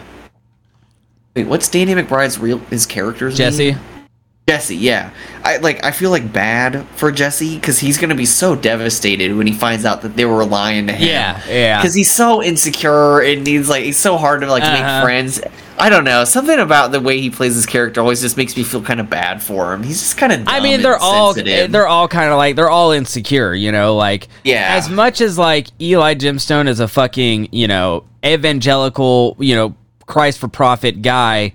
wait, 1.35 1.47
what's 1.47 1.67
Danny 1.67 1.93
McBride's 1.95 2.37
real 2.39 2.59
his 2.69 2.85
character's 2.85 3.35
Jesse. 3.37 3.71
name? 3.71 3.79
Jesse, 4.47 4.75
yeah. 4.75 5.09
I 5.43 5.57
like 5.57 5.83
I 5.83 5.89
feel 5.89 6.11
like 6.11 6.31
bad 6.31 6.85
for 6.89 7.11
Jesse 7.11 7.55
because 7.55 7.79
he's 7.79 7.97
gonna 7.97 8.13
be 8.13 8.27
so 8.27 8.55
devastated 8.55 9.35
when 9.35 9.47
he 9.47 9.53
finds 9.53 9.85
out 9.85 10.03
that 10.03 10.15
they 10.15 10.25
were 10.25 10.45
lying 10.45 10.85
to 10.85 10.93
him. 10.93 11.07
Yeah, 11.07 11.41
yeah. 11.49 11.81
Because 11.81 11.95
he's 11.95 12.11
so 12.11 12.43
insecure 12.43 13.21
and 13.21 13.47
he's 13.47 13.67
like 13.69 13.83
he's 13.85 13.97
so 13.97 14.17
hard 14.17 14.41
to 14.41 14.47
like 14.47 14.61
Uh-huh. 14.61 14.97
make 14.99 15.03
friends. 15.03 15.41
I 15.79 15.89
don't 15.89 16.03
know. 16.03 16.23
Something 16.25 16.59
about 16.59 16.91
the 16.91 17.01
way 17.01 17.19
he 17.19 17.31
plays 17.31 17.55
his 17.55 17.65
character 17.65 18.01
always 18.01 18.21
just 18.21 18.37
makes 18.37 18.55
me 18.55 18.63
feel 18.63 18.83
kind 18.83 18.99
of 18.99 19.09
bad 19.09 19.41
for 19.41 19.73
him. 19.73 19.81
He's 19.81 19.99
just 19.99 20.15
kind 20.17 20.31
of. 20.31 20.43
I 20.47 20.59
mean, 20.59 20.83
they're 20.83 20.95
all 20.95 21.33
they're 21.33 21.87
all 21.87 22.07
kind 22.07 22.29
of 22.29 22.37
like 22.37 22.55
they're 22.55 22.69
all 22.69 22.91
insecure, 22.91 23.53
you 23.55 23.71
know. 23.71 23.95
Like, 23.95 24.27
Yeah. 24.43 24.75
As 24.77 24.89
much 24.91 25.21
as 25.21 25.39
like 25.39 25.67
Eli 25.81 26.13
Gemstone 26.13 26.67
is 26.67 26.79
a 26.79 26.87
fucking 26.87 27.49
you 27.51 27.67
know 27.67 28.03
evangelical, 28.23 29.35
you 29.39 29.55
know 29.55 29.75
Christ 30.05 30.37
for 30.37 30.47
profit 30.47 31.01
guy. 31.01 31.53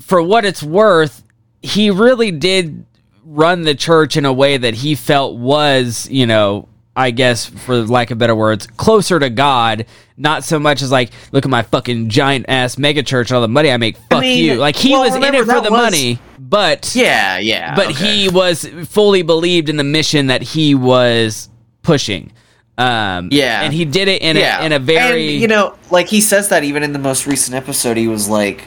For 0.00 0.22
what 0.22 0.44
it's 0.46 0.62
worth, 0.62 1.22
he 1.64 1.90
really 1.90 2.30
did 2.30 2.84
run 3.24 3.62
the 3.62 3.74
church 3.74 4.16
in 4.16 4.24
a 4.26 4.32
way 4.32 4.56
that 4.56 4.74
he 4.74 4.94
felt 4.94 5.36
was, 5.36 6.08
you 6.10 6.26
know, 6.26 6.68
I 6.96 7.10
guess 7.10 7.46
for 7.46 7.76
lack 7.78 8.10
of 8.10 8.18
better 8.18 8.36
words, 8.36 8.66
closer 8.66 9.18
to 9.18 9.30
God. 9.30 9.86
Not 10.16 10.44
so 10.44 10.60
much 10.60 10.80
as 10.80 10.92
like, 10.92 11.10
look 11.32 11.44
at 11.44 11.50
my 11.50 11.62
fucking 11.62 12.08
giant 12.10 12.46
ass 12.48 12.78
mega 12.78 13.02
church 13.02 13.30
and 13.30 13.36
all 13.36 13.42
the 13.42 13.48
money 13.48 13.70
I 13.72 13.78
make. 13.78 13.96
Fuck 14.10 14.20
mean, 14.20 14.44
you. 14.44 14.54
Like 14.54 14.76
he 14.76 14.92
well, 14.92 15.04
was 15.04 15.16
in 15.16 15.24
it 15.24 15.44
for 15.44 15.60
the 15.60 15.62
was- 15.62 15.70
money, 15.70 16.18
but 16.38 16.94
Yeah, 16.94 17.38
yeah. 17.38 17.74
but 17.74 17.90
okay. 17.90 18.04
he 18.16 18.28
was 18.28 18.64
fully 18.86 19.22
believed 19.22 19.68
in 19.68 19.76
the 19.76 19.82
mission 19.84 20.28
that 20.28 20.42
he 20.42 20.74
was 20.76 21.48
pushing. 21.82 22.30
Um, 22.78 23.28
Yeah. 23.32 23.62
and 23.62 23.72
he 23.74 23.84
did 23.84 24.06
it 24.08 24.22
in 24.22 24.36
yeah. 24.36 24.60
a 24.62 24.66
in 24.66 24.72
a 24.72 24.78
very 24.78 25.32
and, 25.32 25.40
you 25.42 25.46
know 25.48 25.76
like 25.90 26.08
he 26.08 26.20
says 26.20 26.48
that 26.48 26.64
even 26.64 26.82
in 26.82 26.92
the 26.92 26.98
most 26.98 27.24
recent 27.24 27.54
episode 27.56 27.96
he 27.96 28.08
was 28.08 28.28
like 28.28 28.64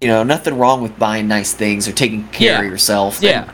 you 0.00 0.08
know 0.08 0.22
nothing 0.22 0.58
wrong 0.58 0.82
with 0.82 0.98
buying 0.98 1.26
nice 1.28 1.52
things 1.54 1.88
or 1.88 1.92
taking 1.92 2.26
care 2.28 2.52
Yeah. 2.52 2.60
of 2.60 2.66
yourself 2.70 3.18
Yeah. 3.22 3.42
And 3.44 3.50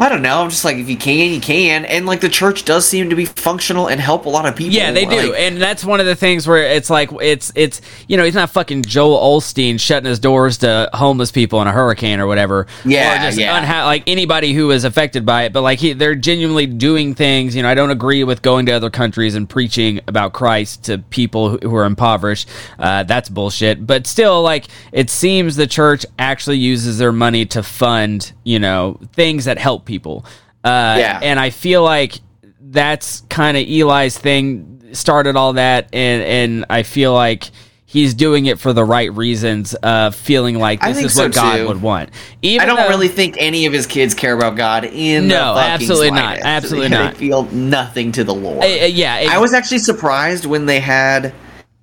I 0.00 0.08
don't 0.08 0.22
know. 0.22 0.40
I'm 0.40 0.48
just 0.48 0.64
like, 0.64 0.78
if 0.78 0.88
you 0.88 0.96
can, 0.96 1.30
you 1.30 1.42
can, 1.42 1.84
and 1.84 2.06
like 2.06 2.22
the 2.22 2.30
church 2.30 2.64
does 2.64 2.88
seem 2.88 3.10
to 3.10 3.16
be 3.16 3.26
functional 3.26 3.86
and 3.86 4.00
help 4.00 4.24
a 4.24 4.30
lot 4.30 4.46
of 4.46 4.56
people. 4.56 4.74
Yeah, 4.74 4.92
they 4.92 5.04
do, 5.04 5.34
and 5.34 5.60
that's 5.60 5.84
one 5.84 6.00
of 6.00 6.06
the 6.06 6.16
things 6.16 6.48
where 6.48 6.62
it's 6.62 6.88
like 6.88 7.10
it's 7.20 7.52
it's 7.54 7.82
you 8.08 8.16
know 8.16 8.24
he's 8.24 8.34
not 8.34 8.48
fucking 8.48 8.84
Joel 8.84 9.38
Osteen 9.38 9.78
shutting 9.78 10.08
his 10.08 10.18
doors 10.18 10.56
to 10.58 10.88
homeless 10.94 11.30
people 11.30 11.60
in 11.60 11.68
a 11.68 11.72
hurricane 11.72 12.18
or 12.18 12.26
whatever. 12.26 12.66
Yeah, 12.86 13.12
or 13.20 13.26
just 13.26 13.38
yeah. 13.38 13.62
unha- 13.62 13.84
like 13.84 14.04
anybody 14.06 14.54
who 14.54 14.70
is 14.70 14.84
affected 14.84 15.26
by 15.26 15.42
it, 15.42 15.52
but 15.52 15.60
like 15.60 15.78
he, 15.78 15.92
they're 15.92 16.14
genuinely 16.14 16.66
doing 16.66 17.14
things. 17.14 17.54
You 17.54 17.62
know, 17.62 17.68
I 17.68 17.74
don't 17.74 17.90
agree 17.90 18.24
with 18.24 18.40
going 18.40 18.64
to 18.66 18.72
other 18.72 18.88
countries 18.88 19.34
and 19.34 19.46
preaching 19.46 20.00
about 20.08 20.32
Christ 20.32 20.84
to 20.84 20.96
people 20.96 21.50
who, 21.50 21.58
who 21.58 21.76
are 21.76 21.84
impoverished. 21.84 22.48
Uh, 22.78 23.02
that's 23.02 23.28
bullshit. 23.28 23.86
But 23.86 24.06
still, 24.06 24.40
like 24.40 24.64
it 24.92 25.10
seems 25.10 25.56
the 25.56 25.66
church 25.66 26.06
actually 26.18 26.56
uses 26.56 26.96
their 26.96 27.12
money 27.12 27.44
to 27.46 27.62
fund 27.62 28.32
you 28.44 28.58
know 28.58 28.98
things 29.12 29.44
that 29.44 29.58
help 29.58 29.84
people. 29.84 29.89
Uh, 29.98 30.96
Yeah. 30.98 31.20
and 31.22 31.40
I 31.40 31.50
feel 31.50 31.82
like 31.82 32.14
that's 32.60 33.22
kind 33.28 33.56
of 33.56 33.66
Eli's 33.68 34.16
thing 34.16 34.66
started 34.92 35.36
all 35.36 35.52
that 35.54 35.88
and 35.92 36.22
and 36.22 36.64
I 36.68 36.82
feel 36.82 37.12
like 37.14 37.50
he's 37.86 38.12
doing 38.14 38.46
it 38.46 38.58
for 38.60 38.72
the 38.72 38.84
right 38.84 39.12
reasons 39.14 39.74
uh 39.82 40.10
feeling 40.10 40.58
like 40.58 40.80
this 40.80 40.98
is 40.98 41.16
what 41.16 41.32
so, 41.34 41.40
God 41.40 41.56
too. 41.56 41.66
would 41.68 41.80
want. 41.82 42.10
Even 42.42 42.60
I 42.62 42.66
don't 42.66 42.76
though- 42.76 42.88
really 42.88 43.08
think 43.08 43.36
any 43.38 43.66
of 43.66 43.72
his 43.72 43.86
kids 43.86 44.14
care 44.14 44.34
about 44.34 44.56
God 44.56 44.84
in 44.84 45.26
No, 45.28 45.56
absolutely 45.56 46.10
not. 46.10 46.38
slightest. 46.38 46.46
Absolutely 46.46 46.88
they 46.88 46.94
not. 46.94 47.16
feel 47.16 47.42
nothing 47.52 48.12
to 48.12 48.24
the 48.24 48.34
Lord. 48.34 48.58
Uh, 48.64 48.66
uh, 48.66 48.86
yeah, 48.86 49.18
it- 49.18 49.30
I 49.30 49.38
was 49.38 49.52
actually 49.54 49.78
surprised 49.78 50.44
when 50.44 50.66
they 50.66 50.80
had 50.80 51.32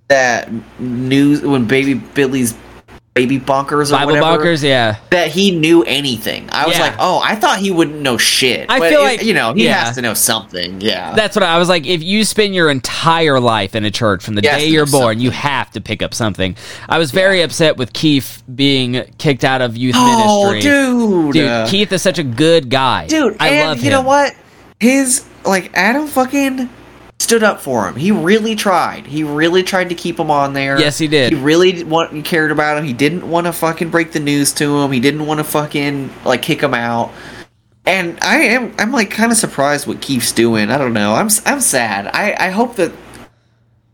that 0.09 0.49
news 0.79 1.41
when 1.41 1.65
Baby 1.65 1.95
Billy's 1.95 2.53
baby 3.17 3.39
bonkers 3.39 3.89
or 3.89 3.93
Bible 3.97 4.13
whatever 4.13 4.43
bonkers, 4.43 4.63
yeah. 4.63 4.97
that 5.09 5.29
he 5.29 5.51
knew 5.51 5.83
anything. 5.83 6.47
I 6.51 6.65
was 6.67 6.75
Yeah. 6.77 6.83
like, 6.83 6.95
oh, 6.99 7.19
I 7.23 7.35
thought 7.35 7.59
he 7.59 7.71
wouldn't 7.71 8.01
know 8.01 8.17
shit. 8.17 8.65
I 8.69 8.79
But 8.79 8.89
feel 8.89 9.01
it- 9.01 9.03
like- 9.03 9.23
you 9.23 9.33
know 9.33 9.53
he 9.53 9.65
yeah. 9.65 9.85
has 9.85 9.95
to 9.95 10.01
know 10.01 10.13
something. 10.13 10.81
Yeah, 10.81 11.13
That's 11.15 11.35
what 11.35 11.43
I 11.43 11.57
was 11.57 11.69
like. 11.69 11.85
If 11.85 12.03
you 12.03 12.23
spend 12.23 12.53
your 12.55 12.69
entire 12.69 13.39
life 13.39 13.75
in 13.75 13.83
a 13.85 13.91
church 13.91 14.23
from 14.23 14.35
the 14.35 14.41
Yes, 14.43 14.61
day 14.61 14.67
you're 14.67 14.85
born, 14.85 15.03
something. 15.15 15.19
you 15.19 15.31
have 15.31 15.71
to 15.71 15.81
pick 15.81 16.01
up 16.01 16.13
something. 16.13 16.55
I 16.89 16.97
was 16.97 17.11
very 17.11 17.41
upset 17.41 17.77
with 17.77 17.93
Keith 17.93 18.43
being 18.53 19.03
kicked 19.17 19.43
out 19.43 19.61
of 19.61 19.75
youth 19.77 19.95
oh, 19.97 20.51
ministry. 20.51 20.61
dude, 20.71 21.33
Dude, 21.33 21.47
Uh, 21.49 21.67
Keith 21.67 21.91
is 21.91 22.01
such 22.01 22.19
a 22.19 22.23
good 22.23 22.69
guy. 22.69 23.07
dude, 23.07 23.35
I 23.39 23.47
and 23.49 23.67
love 23.69 23.77
him. 23.79 23.85
you 23.85 23.91
know 23.91 24.01
what? 24.01 24.33
His 24.79 25.23
like 25.45 25.71
Adam 25.73 26.07
fucking 26.07 26.69
stood 27.27 27.43
up 27.43 27.59
for 27.59 27.85
him. 27.85 27.97
He 27.97 28.09
really 28.09 28.55
tried. 28.55 29.05
He 29.05 29.21
really 29.21 29.61
tried 29.61 29.89
to 29.89 29.95
keep 29.95 30.17
him 30.17 30.31
on 30.31 30.53
there. 30.53 30.79
Yes, 30.79 30.97
he 30.97 31.09
did. 31.09 31.33
He 31.33 31.37
really 31.37 31.83
want, 31.83 32.13
he 32.13 32.21
cared 32.21 32.51
about 32.51 32.77
him. 32.77 32.85
He 32.85 32.93
didn't 32.93 33.29
want 33.29 33.47
to 33.47 33.53
fucking 33.53 33.89
break 33.89 34.13
the 34.13 34.21
news 34.21 34.53
to 34.53 34.79
him. 34.79 34.93
He 34.93 35.01
didn't 35.01 35.25
want 35.25 35.41
to 35.41 35.43
fucking 35.43 36.09
like 36.23 36.41
kick 36.41 36.63
him 36.63 36.73
out. 36.73 37.11
And 37.85 38.17
I 38.21 38.37
am 38.37 38.73
I'm 38.79 38.93
like 38.93 39.11
kind 39.11 39.29
of 39.29 39.37
surprised 39.37 39.87
what 39.87 40.01
Keith's 40.01 40.31
doing. 40.31 40.71
I 40.71 40.77
don't 40.77 40.93
know. 40.93 41.15
I'm 41.15 41.27
I'm 41.45 41.59
sad. 41.59 42.07
I 42.13 42.47
I 42.47 42.49
hope 42.49 42.77
that 42.77 42.93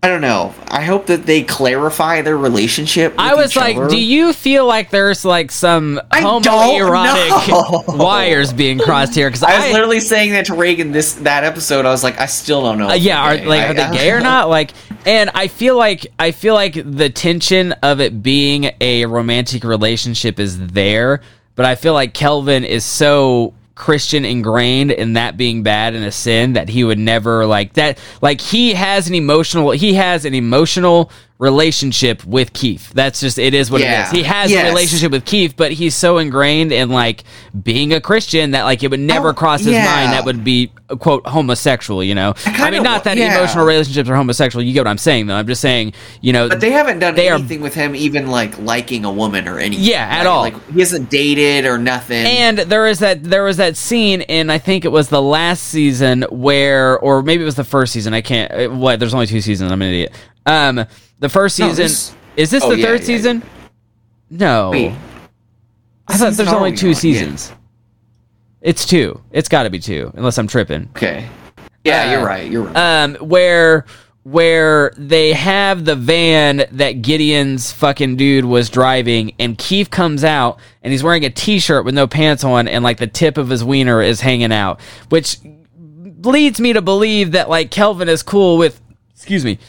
I 0.04 0.10
don't 0.10 0.20
know. 0.20 0.54
I 0.68 0.82
hope 0.82 1.06
that 1.06 1.26
they 1.26 1.44
clarify 1.44 2.24
their 2.24 2.38
relationship. 2.38 3.14
I 3.18 3.36
was 3.36 3.56
like, 3.56 3.78
other. 3.78 3.88
do 3.88 3.98
you 3.98 4.34
feel 4.34 4.66
like 4.66 4.90
there's 4.90 5.24
like 5.24 5.50
some 5.50 6.02
I 6.12 6.20
homoerotic 6.20 7.48
know. 7.48 7.84
wires 8.04 8.52
being 8.52 8.80
crossed 8.80 9.16
here? 9.16 9.30
Because 9.30 9.44
I 9.44 9.54
I, 9.54 9.60
was 9.64 9.72
literally 9.72 10.02
saying 10.02 10.34
that 10.34 10.48
to 10.48 10.56
Reagan 10.56 10.92
this 10.92 11.14
that 11.14 11.46
episode. 11.46 11.86
I 11.86 11.90
was 11.92 12.04
like, 12.04 12.20
I 12.20 12.26
still 12.26 12.64
don't 12.64 12.80
know. 12.80 12.90
Uh, 12.90 12.96
yeah, 12.96 13.24
are 13.24 13.46
like 13.46 13.62
I- 13.62 13.68
are 13.70 13.74
they 13.74 13.98
gay 13.98 14.12
or 14.12 14.20
not? 14.20 14.50
Like, 14.50 14.74
and 15.06 15.30
I 15.34 15.48
feel 15.48 15.78
like 15.78 16.06
I 16.20 16.32
feel 16.32 16.54
like 16.54 16.74
the 16.74 17.10
tension 17.10 17.72
of 17.72 18.02
it 18.02 18.22
being 18.22 18.72
a 18.82 19.06
romantic 19.06 19.64
relationship 19.64 20.38
is 20.38 20.68
there, 20.68 21.22
but 21.56 21.66
I 21.66 21.76
feel 21.76 21.94
like 21.94 22.14
Kelvin 22.14 22.66
is 22.66 22.84
so 22.84 23.54
Christian 23.76 24.24
ingrained 24.24 24.92
in 24.92 25.14
that 25.14 25.36
being 25.36 25.64
bad 25.64 25.96
and 25.96 26.06
a 26.06 26.12
sin 26.12 26.54
that 26.54 26.70
he 26.70 26.84
would 26.84 27.00
never 27.00 27.46
like 27.46 27.74
that. 27.74 27.98
Like 28.22 28.40
he 28.40 28.74
has 28.74 29.08
an 29.08 29.16
emotional, 29.16 29.72
he 29.72 29.96
has 29.96 30.26
an 30.26 30.34
emotional 30.36 31.12
relationship 31.44 32.24
with 32.26 32.54
Keith. 32.54 32.92
That's 32.94 33.20
just 33.20 33.38
it 33.38 33.54
is 33.54 33.70
what 33.70 33.82
it 33.82 33.86
Yeah. 33.86 34.06
is. 34.06 34.12
He 34.12 34.24
has 34.24 34.50
Yes. 34.50 34.66
a 34.66 34.70
relationship 34.70 35.12
with 35.12 35.26
Keith, 35.26 35.54
but 35.58 35.72
he's 35.74 35.94
so 35.96 36.18
ingrained 36.18 36.72
in 36.72 36.90
like 36.90 37.24
being 37.64 37.94
a 37.94 38.02
Christian 38.02 38.52
that 38.52 38.64
like 38.64 38.82
it 38.84 38.90
would 38.90 39.00
never 39.00 39.30
Oh, 39.30 39.34
cross 39.34 39.60
his 39.62 39.74
yeah. 39.74 39.86
mind 39.86 40.14
that 40.14 40.26
would 40.26 40.44
be 40.44 40.72
quote 41.00 41.26
homosexual. 41.28 42.04
You 42.04 42.16
know, 42.16 42.34
I, 42.46 42.52
kinda 42.52 42.72
mean, 42.72 42.84
not 42.84 43.04
that 43.04 43.18
yeah. 43.18 43.38
emotional 43.38 43.66
relationships 43.66 44.10
are 44.10 44.16
homosexual. 44.16 44.64
You 44.64 44.74
get 44.74 44.82
what 44.82 44.88
I'm 44.88 44.98
saying, 44.98 45.28
though. 45.28 45.36
I'm 45.36 45.48
just 45.48 45.62
saying, 45.62 45.94
you 46.22 46.34
know, 46.34 46.50
But 46.50 46.60
they 46.62 46.72
haven't 46.72 47.00
done 47.00 47.16
They 47.16 47.30
are- 47.30 47.36
anything 47.38 47.62
with 47.62 47.74
him, 47.76 47.96
even 47.96 48.28
like 48.28 48.58
liking 48.60 49.06
a 49.06 49.12
woman 49.12 49.48
or 49.48 49.60
anything. 49.60 49.84
Yeah, 49.86 50.08
at 50.10 50.26
all. 50.26 50.42
Like 50.42 50.74
he 50.74 50.80
hasn't 50.80 51.10
dated 51.10 51.66
or 51.66 51.78
nothing. 51.78 52.26
And 52.26 52.58
there 52.60 52.88
is 52.88 53.00
that 53.00 53.24
there 53.24 53.44
was 53.44 53.58
that 53.58 53.76
scene 53.78 54.22
in 54.22 54.50
I 54.50 54.58
think 54.58 54.86
it 54.86 54.92
was 54.92 55.10
the 55.10 55.22
last 55.22 55.64
season 55.64 56.26
where 56.30 56.98
or 57.00 57.22
maybe 57.22 57.44
it 57.44 57.46
was 57.46 57.56
the 57.56 57.64
first 57.64 57.92
season 57.94 58.14
I 58.14 58.22
can't 58.22 58.74
what 58.74 59.00
there's 59.00 59.14
only 59.14 59.28
two 59.28 59.42
seasons 59.42 59.72
I'm 59.72 59.82
an 59.82 59.90
idiot. 59.90 60.14
Um 60.46 60.86
the 61.20 61.30
first 61.30 61.60
No, 61.60 61.70
season 61.70 61.84
this- 61.84 62.16
is 62.36 62.50
this 62.52 62.64
oh, 62.64 62.70
the 62.72 62.78
yeah, 62.80 62.86
third 62.86 63.00
yeah, 63.02 63.06
season? 63.06 63.44
No. 64.30 64.72
Wait, 64.72 64.94
I 66.08 66.18
thought 66.18 66.34
there's 66.34 66.50
only 66.52 66.76
two 66.76 66.88
on? 66.88 66.94
Yeah. 66.94 66.98
seasons. 67.00 67.52
It's 68.62 68.86
two. 68.86 69.22
It's 69.32 69.50
got 69.50 69.64
to 69.64 69.70
be 69.70 69.78
two 69.80 70.12
unless 70.16 70.38
I'm 70.38 70.48
tripping. 70.48 70.90
okay. 70.96 71.28
Yeah, 71.84 72.08
Uh, 72.08 72.12
you're 72.12 72.26
right. 72.26 72.50
You're 72.52 72.64
right. 72.64 73.04
um, 73.04 73.16
where 73.16 73.86
where 74.24 74.94
they 74.98 75.34
have 75.34 75.84
the 75.84 75.96
van 75.98 76.64
that 76.72 77.02
Gideon's 77.02 77.74
fucking 77.74 78.16
dude 78.16 78.46
was 78.46 78.70
driving, 78.70 79.34
and 79.38 79.58
Keith 79.58 79.90
comes 79.92 80.24
out 80.24 80.60
and 80.82 80.92
he's 80.94 81.04
wearing 81.04 81.26
a 81.26 81.30
t-shirt 81.30 81.84
with 81.84 81.94
no 81.94 82.08
pants 82.08 82.44
on, 82.46 82.70
and 82.70 82.86
like 82.86 82.98
the 83.00 83.08
tip 83.08 83.38
of 83.38 83.50
his 83.50 83.64
wiener 83.66 84.02
is 84.02 84.22
hanging 84.22 84.54
out, 84.54 84.80
which 85.10 85.38
leads 86.24 86.60
me 86.62 86.72
to 86.74 86.82
believe 86.82 87.34
that 87.34 87.50
like 87.50 87.70
Kelvin 87.70 88.08
is 88.08 88.24
cool 88.24 88.58
with, 88.58 88.80
excuse 89.14 89.44
me, 89.44 89.60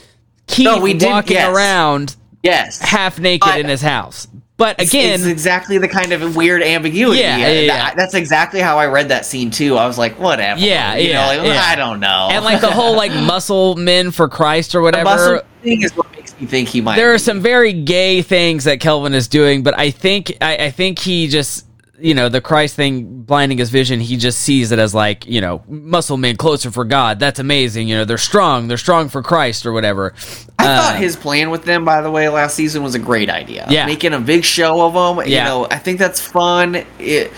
Keith 0.46 0.64
No, 0.64 0.80
we 0.80 0.94
did- 0.94 1.08
walking 1.10 1.36
yes. 1.36 1.54
around 1.54 2.16
Yes. 2.42 2.78
half 2.80 3.18
naked 3.18 3.48
I- 3.50 3.58
in 3.58 3.68
his 3.68 3.82
house. 3.82 4.28
But 4.56 4.80
again, 4.80 5.14
it's 5.14 5.26
exactly 5.26 5.78
the 5.78 5.88
kind 5.88 6.12
of 6.12 6.36
weird 6.36 6.62
ambiguity. 6.62 7.18
Yeah, 7.20 7.38
yeah, 7.38 7.48
yeah. 7.62 7.66
That- 7.76 7.96
that's 7.96 8.14
exactly 8.14 8.60
how 8.60 8.78
I 8.78 8.86
read 8.86 9.08
that 9.08 9.26
scene 9.26 9.50
too. 9.50 9.76
I 9.76 9.86
was 9.88 9.98
like, 9.98 10.16
whatever. 10.20 10.60
Yeah, 10.60 10.94
you 10.94 11.08
yeah, 11.08 11.20
know, 11.36 11.42
like, 11.42 11.52
yeah. 11.54 11.64
I 11.66 11.74
don't 11.74 11.98
know. 11.98 12.28
and 12.30 12.44
like 12.44 12.60
the 12.60 12.70
whole 12.70 12.94
like 12.94 13.12
muscle 13.14 13.74
men 13.74 14.12
for 14.12 14.28
Christ 14.28 14.76
or 14.76 14.80
whatever. 14.82 15.42
thing 15.64 15.82
is 15.82 15.96
what 15.96 16.08
makes 16.12 16.38
me 16.40 16.46
think 16.46 16.68
he 16.68 16.80
might. 16.80 16.94
there 16.96 17.12
are 17.12 17.18
some 17.18 17.40
very 17.40 17.72
gay 17.72 18.22
things 18.22 18.62
that 18.64 18.78
Kelvin 18.78 19.12
is 19.12 19.26
doing, 19.26 19.64
but 19.64 19.76
I 19.76 19.90
think 19.90 20.36
I, 20.40 20.56
I 20.66 20.70
think 20.70 21.00
he 21.00 21.26
just 21.26 21.64
you 22.04 22.14
know 22.14 22.28
the 22.28 22.40
Christ 22.40 22.76
thing 22.76 23.22
blinding 23.22 23.56
his 23.58 23.70
vision. 23.70 23.98
He 23.98 24.16
just 24.18 24.40
sees 24.40 24.70
it 24.72 24.78
as 24.78 24.94
like 24.94 25.26
you 25.26 25.40
know 25.40 25.62
muscle 25.68 26.16
men 26.18 26.36
closer 26.36 26.70
for 26.70 26.84
God. 26.84 27.18
That's 27.18 27.38
amazing. 27.38 27.88
You 27.88 27.96
know 27.96 28.04
they're 28.04 28.18
strong. 28.18 28.68
They're 28.68 28.76
strong 28.76 29.08
for 29.08 29.22
Christ 29.22 29.64
or 29.64 29.72
whatever. 29.72 30.12
I 30.58 30.66
Uh, 30.66 30.80
thought 30.82 30.96
his 30.96 31.16
plan 31.16 31.50
with 31.50 31.64
them, 31.64 31.84
by 31.84 32.00
the 32.02 32.10
way, 32.10 32.28
last 32.28 32.54
season 32.54 32.82
was 32.82 32.94
a 32.94 32.98
great 32.98 33.30
idea. 33.30 33.66
Yeah. 33.70 33.86
making 33.86 34.12
a 34.12 34.20
big 34.20 34.44
show 34.44 34.82
of 34.86 34.92
them. 34.94 35.26
You 35.26 35.34
Yeah. 35.36 35.44
know, 35.44 35.66
I 35.70 35.78
think 35.78 35.98
that's 35.98 36.20
fun. 36.20 36.84
It, 36.98 37.32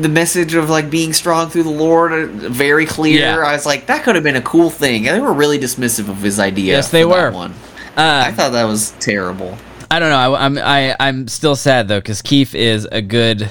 the 0.00 0.08
message 0.08 0.54
of 0.54 0.68
like 0.70 0.90
being 0.90 1.12
strong 1.12 1.48
through 1.50 1.64
the 1.64 1.70
Lord, 1.70 2.12
uh, 2.12 2.26
very 2.48 2.86
clear. 2.86 3.20
Yeah. 3.20 3.38
I 3.38 3.52
was 3.52 3.64
like, 3.66 3.86
that 3.86 4.04
could 4.04 4.14
have 4.14 4.24
been 4.24 4.36
a 4.36 4.42
cool 4.42 4.70
thing. 4.70 5.08
And 5.08 5.16
they 5.16 5.20
were 5.20 5.32
really 5.32 5.58
dismissive 5.58 6.08
of 6.08 6.18
his 6.22 6.38
idea. 6.38 6.74
Yes, 6.74 6.90
they 6.90 7.04
were. 7.04 7.30
One. 7.30 7.54
Uh, 7.96 8.24
I 8.26 8.32
thought 8.32 8.52
that 8.52 8.64
was 8.64 8.92
terrible. 9.00 9.56
I 9.90 9.98
don't 9.98 10.10
know. 10.10 10.34
I, 10.34 10.44
I'm 10.44 10.58
I, 10.58 10.96
I'm 11.00 11.26
still 11.26 11.56
sad 11.56 11.88
though 11.88 11.98
because 11.98 12.22
Keith 12.22 12.54
is 12.54 12.86
a 12.92 13.02
good. 13.02 13.50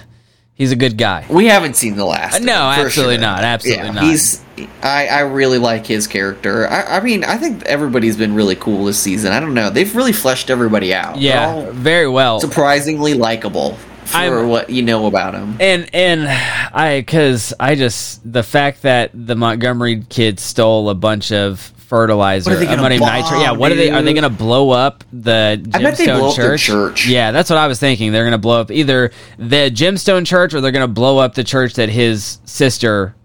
He's 0.60 0.74
a 0.74 0.76
good 0.76 0.98
guy. 0.98 1.26
We 1.30 1.46
haven't 1.46 1.78
seen 1.78 1.96
the 1.96 2.04
last. 2.04 2.36
Uh, 2.36 2.38
of 2.40 2.44
no, 2.44 2.52
him, 2.72 2.86
absolutely 2.86 3.16
sure. 3.16 3.22
not, 3.22 3.44
absolutely 3.46 3.86
Yeah, 3.86 3.92
not. 3.94 4.04
He's. 4.04 4.44
I, 4.84 5.08
I 5.08 5.20
really 5.22 5.58
like 5.58 5.88
his 5.88 6.06
character. 6.06 6.68
I, 6.68 6.98
I 6.98 7.00
mean, 7.00 7.24
I 7.24 7.38
think 7.38 7.64
everybody's 7.64 8.18
been 8.18 8.36
really 8.36 8.58
cool 8.58 8.84
this 8.84 9.00
season. 9.00 9.32
I 9.32 9.40
don't 9.40 9.54
know. 9.54 9.70
They've 9.70 9.96
really 9.96 10.12
fleshed 10.12 10.50
everybody 10.50 10.94
out. 10.94 11.18
Yeah, 11.18 11.72
very 11.72 12.10
well. 12.10 12.42
surprisingly 12.42 13.14
likable 13.14 13.76
for 14.04 14.18
I'm- 14.18 14.50
what 14.50 14.70
you 14.70 14.82
know 14.82 15.06
about 15.08 15.34
him. 15.34 15.56
And 15.62 15.90
and 15.94 16.28
I 16.28 17.00
because 17.00 17.54
I 17.58 17.76
just 17.76 18.20
the 18.30 18.44
fact 18.44 18.82
that 18.82 19.12
the 19.14 19.38
Montgomery 19.38 20.04
kid 20.10 20.42
stole 20.42 20.90
a 20.90 20.96
bunch 20.96 21.32
of 21.32 21.72
fertilizer, 21.90 22.50
What 22.52 22.56
are 22.56 22.60
they 22.60 22.66
gonna 22.68 22.78
ammonium 22.80 23.02
nitrate. 23.02 23.42
Yeah, 23.42 23.52
what 23.52 23.72
are 23.72 23.76
they? 23.76 23.90
Are 23.90 24.02
they 24.02 24.14
going 24.14 24.24
to 24.24 24.30
blow 24.30 24.70
up 24.70 25.04
the 25.12 25.62
I 25.74 25.82
bet 25.82 25.98
they 25.98 26.06
Gemstone 26.06 26.30
up 26.30 26.36
church? 26.36 26.62
church. 26.64 27.08
Yeah, 27.08 27.32
that's 27.32 27.50
what 27.50 27.58
I 27.58 27.68
was 27.68 27.80
thinking. 27.80 28.12
They're 28.12 28.24
going 28.24 28.32
to 28.32 28.38
blow 28.38 28.62
up 28.62 28.72
either 28.72 29.12
the 29.38 29.70
Gemstone 29.72 30.26
church 30.26 30.54
or 30.54 30.62
they're 30.62 30.72
going 30.72 30.88
to 30.88 30.94
blow 30.94 31.18
up 31.18 31.34
the 31.34 31.44
church 31.44 31.74
that 31.74 31.90
his 31.90 32.38
sister 32.46 33.16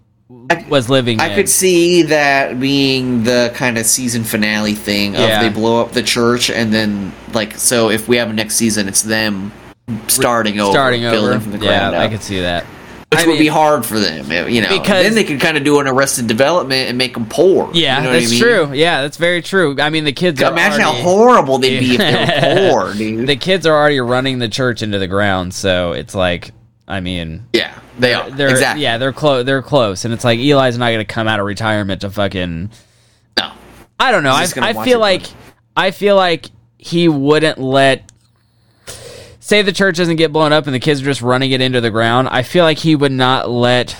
I- 0.49 0.65
was 0.67 0.89
living 0.89 1.19
I 1.21 1.27
in. 1.29 1.35
could 1.35 1.49
see 1.49 2.01
that 2.03 2.59
being 2.59 3.23
the 3.23 3.51
kind 3.53 3.77
of 3.77 3.85
season 3.85 4.23
finale 4.23 4.73
thing 4.73 5.15
of 5.15 5.21
Yeah. 5.21 5.41
they 5.43 5.49
blow 5.49 5.79
up 5.81 5.91
the 5.91 6.01
church 6.03 6.49
and 6.49 6.73
then 6.73 7.13
like 7.33 7.55
so 7.57 7.89
if 7.91 8.07
we 8.07 8.17
have 8.17 8.29
a 8.31 8.33
next 8.33 8.55
season 8.55 8.87
it's 8.87 9.03
them 9.03 9.51
starting 10.07 10.59
over 10.59 10.71
starting 10.71 11.01
building 11.01 11.29
over. 11.29 11.39
from 11.39 11.51
the 11.51 11.57
ground 11.59 11.71
Yeah, 11.71 11.89
ground 11.91 12.03
I 12.03 12.07
could 12.09 12.23
see 12.23 12.39
that. 12.41 12.65
Which 13.15 13.23
I 13.23 13.27
would 13.27 13.33
mean- 13.33 13.41
be 13.41 13.47
hard 13.47 13.85
for 13.85 13.99
them 13.99 14.31
you 14.49 14.61
know 14.61 14.69
Because- 14.69 15.03
then 15.03 15.15
they 15.15 15.23
could 15.23 15.39
kind 15.39 15.57
of 15.57 15.63
do 15.63 15.79
an 15.79 15.87
arrested 15.87 16.27
development 16.27 16.89
and 16.89 16.97
make 16.97 17.13
them 17.13 17.25
poor 17.27 17.69
Yeah, 17.73 17.97
you 17.97 18.03
know 18.05 18.13
that's 18.13 18.27
I 18.27 18.29
mean? 18.31 18.39
true. 18.39 18.73
Yeah, 18.73 19.01
that's 19.01 19.17
very 19.17 19.41
true. 19.41 19.75
I 19.79 19.89
mean, 19.89 20.03
the 20.03 20.13
kids. 20.13 20.41
Are 20.41 20.51
imagine 20.51 20.81
already, 20.83 21.01
how 21.01 21.09
horrible 21.09 21.57
they'd 21.57 21.79
be 21.79 21.95
if 21.95 21.97
they 21.99 22.71
were 22.73 22.81
poor 22.85 22.93
dude 22.93 23.27
The 23.27 23.35
kids 23.35 23.65
are 23.65 23.75
already 23.75 23.99
running 23.99 24.39
the 24.39 24.49
church 24.49 24.81
into 24.81 24.99
the 24.99 25.07
ground, 25.07 25.53
so 25.53 25.91
it's 25.93 26.13
like, 26.15 26.51
I 26.87 26.99
mean, 26.99 27.47
yeah 27.53 27.73
they 27.97 28.13
are 28.13 28.29
they're 28.29 28.49
exactly 28.49 28.83
yeah, 28.83 28.97
they're 28.97 29.13
close. 29.13 29.45
They're 29.45 29.61
close, 29.61 30.03
and 30.05 30.13
it's 30.13 30.23
like 30.25 30.37
Eli's 30.39 30.77
not 30.77 30.87
going 30.89 30.99
to 30.99 31.05
come 31.05 31.27
out 31.27 31.39
of 31.39 31.45
retirement 31.45 32.01
to 32.01 32.09
fucking. 32.09 32.69
no 33.37 33.51
I 33.99 34.11
don't 34.11 34.23
know. 34.23 34.31
I, 34.31 34.47
I 34.57 34.73
feel 34.83 34.97
it 34.97 35.01
like 35.01 35.23
I 35.77 35.91
feel 35.91 36.15
like 36.17 36.47
he 36.77 37.07
wouldn't 37.07 37.57
let. 37.57 38.11
Say 39.45 39.61
the 39.61 39.71
church 39.71 39.97
doesn't 39.97 40.15
get 40.15 40.33
blown 40.33 40.53
up 40.53 40.65
and 40.65 40.73
the 40.73 40.79
kids 40.79 41.03
are 41.03 41.05
just 41.05 41.21
running 41.21 41.51
it 41.51 41.61
into 41.61 41.79
the 41.79 41.91
ground. 41.91 42.27
I 42.31 42.41
feel 42.41 42.63
like 42.63 42.79
he 42.79 42.95
would 42.95 43.11
not 43.11 43.47
let. 43.47 43.95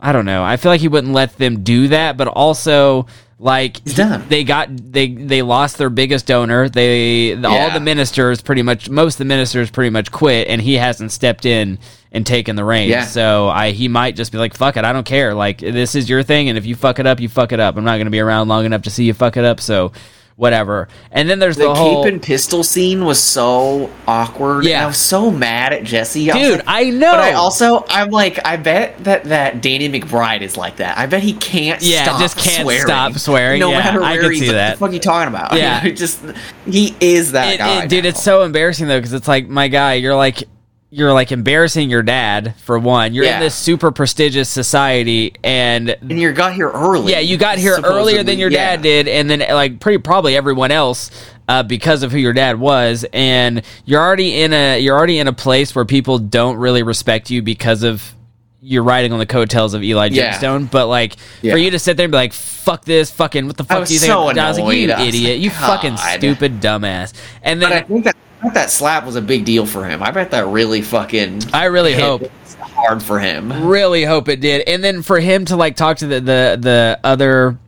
I 0.00 0.10
don't 0.10 0.24
know. 0.24 0.42
I 0.42 0.56
feel 0.56 0.72
like 0.72 0.80
he 0.80 0.88
wouldn't 0.88 1.12
let 1.12 1.36
them 1.38 1.62
do 1.62 1.86
that, 1.86 2.16
but 2.16 2.26
also 2.26 3.06
like 3.38 3.76
they 3.84 4.42
got 4.42 4.76
they 4.76 5.06
they 5.06 5.42
lost 5.42 5.78
their 5.78 5.88
biggest 5.88 6.26
donor. 6.26 6.68
They 6.68 7.34
the, 7.34 7.46
all 7.46 7.70
the 7.70 7.78
ministers 7.78 8.42
pretty 8.42 8.62
much 8.62 8.90
most 8.90 9.14
of 9.14 9.18
the 9.18 9.24
ministers 9.26 9.70
pretty 9.70 9.90
much 9.90 10.10
quit, 10.10 10.48
and 10.48 10.60
he 10.60 10.74
hasn't 10.74 11.12
stepped 11.12 11.46
in 11.46 11.78
and 12.10 12.26
taken 12.26 12.56
the 12.56 12.64
reins. 12.64 12.90
Yeah. 12.90 13.04
So 13.04 13.46
I 13.46 13.70
he 13.70 13.86
might 13.86 14.16
just 14.16 14.32
be 14.32 14.38
like, 14.38 14.56
"Fuck 14.56 14.76
it, 14.76 14.84
I 14.84 14.92
don't 14.92 15.06
care. 15.06 15.32
Like 15.32 15.58
this 15.58 15.94
is 15.94 16.10
your 16.10 16.24
thing, 16.24 16.48
and 16.48 16.58
if 16.58 16.66
you 16.66 16.74
fuck 16.74 16.98
it 16.98 17.06
up, 17.06 17.20
you 17.20 17.28
fuck 17.28 17.52
it 17.52 17.60
up. 17.60 17.76
I'm 17.76 17.84
not 17.84 17.98
going 17.98 18.06
to 18.06 18.10
be 18.10 18.18
around 18.18 18.48
long 18.48 18.64
enough 18.64 18.82
to 18.82 18.90
see 18.90 19.04
you 19.04 19.14
fuck 19.14 19.36
it 19.36 19.44
up. 19.44 19.60
So 19.60 19.92
whatever." 20.38 20.88
And 21.12 21.28
then 21.28 21.38
there's 21.38 21.56
the, 21.58 21.64
the 21.64 21.74
whole 21.74 22.04
cape 22.04 22.12
and 22.14 22.22
pistol 22.22 22.64
scene 22.64 23.04
was 23.04 23.22
so 23.22 23.90
awkward. 24.06 24.64
Yeah. 24.64 24.76
and 24.76 24.84
I 24.84 24.86
was 24.86 24.96
so 24.96 25.30
mad 25.30 25.74
at 25.74 25.84
Jesse. 25.84 26.30
I 26.30 26.38
dude. 26.38 26.52
like, 26.58 26.64
I 26.66 26.84
know. 26.90 27.12
But 27.12 27.20
I 27.20 27.32
also, 27.34 27.84
I'm 27.90 28.10
like, 28.10 28.38
I 28.46 28.56
bet 28.56 29.04
that 29.04 29.24
that 29.24 29.60
Danny 29.60 29.88
McBride 29.90 30.40
is 30.40 30.56
like 30.56 30.76
that. 30.76 30.96
I 30.96 31.04
bet 31.06 31.22
he 31.22 31.34
can't. 31.34 31.82
Yeah, 31.82 32.04
stop 32.04 32.20
just 32.20 32.38
can't 32.38 32.62
swearing, 32.62 32.82
stop 32.82 33.12
swearing. 33.14 33.60
No 33.60 33.70
Yeah, 33.70 33.78
matter 33.80 34.02
I 34.02 34.14
where 34.16 34.30
he's 34.30 34.40
see 34.40 34.46
like, 34.46 34.54
that. 34.54 34.72
The 34.74 34.78
fuck 34.78 34.90
are 34.90 34.94
you 34.94 35.00
talking 35.00 35.28
about? 35.28 35.52
Yeah. 35.58 35.82
You 35.82 35.90
know, 35.90 35.94
just 35.96 36.22
he 36.66 36.94
is 37.00 37.32
that 37.32 37.54
It- 37.54 37.58
guy, 37.58 37.82
it- 37.84 37.90
dude, 37.90 38.04
it's 38.06 38.22
so 38.22 38.42
embarrassing 38.44 38.86
though 38.88 38.98
because 38.98 39.12
it's 39.12 39.26
like 39.28 39.48
my 39.48 39.68
guy. 39.68 39.94
You're 39.94 40.16
like. 40.16 40.44
You're 40.90 41.12
like 41.12 41.32
embarrassing 41.32 41.90
your 41.90 42.02
dad 42.02 42.54
for 42.60 42.78
one. 42.78 43.12
You're 43.12 43.26
in 43.26 43.40
this 43.40 43.54
super 43.54 43.90
prestigious 43.90 44.48
society, 44.48 45.34
and 45.44 45.90
And 45.90 46.18
you 46.18 46.32
got 46.32 46.54
here 46.54 46.70
early. 46.70 47.12
Yeah, 47.12 47.18
you 47.20 47.36
got 47.36 47.58
here 47.58 47.78
earlier 47.84 48.22
than 48.22 48.38
your 48.38 48.48
dad 48.48 48.80
did, 48.80 49.06
and 49.06 49.28
then 49.28 49.40
like 49.40 49.80
pretty 49.80 49.98
probably 49.98 50.34
everyone 50.34 50.70
else 50.70 51.10
uh, 51.46 51.62
because 51.62 52.02
of 52.02 52.10
who 52.10 52.16
your 52.18 52.32
dad 52.32 52.58
was, 52.58 53.04
and 53.12 53.62
you're 53.84 54.00
already 54.00 54.40
in 54.40 54.54
a 54.54 54.80
you're 54.80 54.96
already 54.96 55.18
in 55.18 55.28
a 55.28 55.32
place 55.34 55.74
where 55.74 55.84
people 55.84 56.18
don't 56.18 56.56
really 56.56 56.82
respect 56.82 57.30
you 57.30 57.42
because 57.42 57.82
of 57.82 58.14
you're 58.62 58.82
riding 58.82 59.12
on 59.12 59.18
the 59.18 59.26
coattails 59.26 59.74
of 59.74 59.82
Eli 59.84 60.08
Yeah. 60.08 60.38
Gemstone. 60.38 60.70
But 60.70 60.86
like 60.86 61.16
Yeah. 61.42 61.52
for 61.52 61.58
you 61.58 61.70
to 61.70 61.78
sit 61.78 61.96
there 61.98 62.04
and 62.04 62.10
be 62.12 62.16
like, 62.16 62.32
"Fuck 62.32 62.86
this, 62.86 63.10
fucking 63.10 63.46
what 63.46 63.56
the 63.58 63.64
fuck 63.64 63.86
do 63.86 63.92
you 63.92 64.00
think?" 64.00 64.10
so 64.10 64.22
I 64.28 64.48
was 64.48 64.58
like, 64.58 64.76
"You. 64.76 64.90
Idiot, 64.90 65.38
you 65.38 65.50
fucking 65.50 65.98
stupid 65.98 66.60
dumbass." 66.60 67.12
And 67.42 67.60
But 67.60 67.72
I 67.72 67.80
think 67.82 68.04
that 68.04 68.14
think 68.14 68.24
that 68.54 68.70
slap 68.70 69.04
was 69.04 69.16
a 69.16 69.22
big 69.22 69.44
deal 69.44 69.66
for 69.66 69.84
him. 69.84 70.02
I 70.02 70.10
bet 70.10 70.30
that 70.32 70.46
really 70.46 70.82
fucking. 70.82 71.42
I 71.52 71.64
really 71.66 71.94
hope 71.94 72.22
hard 72.60 73.02
for 73.02 73.18
him. 73.18 73.66
really 73.66 74.04
hope 74.04 74.28
it 74.28 74.40
did 74.40 74.68
and 74.68 74.82
then 74.84 75.02
for 75.02 75.18
him 75.18 75.44
to 75.46 75.56
like 75.56 75.74
talk 75.76 75.96
to 75.98 76.06
the 76.06 76.20
the, 76.20 76.58
the 76.60 77.00
other 77.02 77.58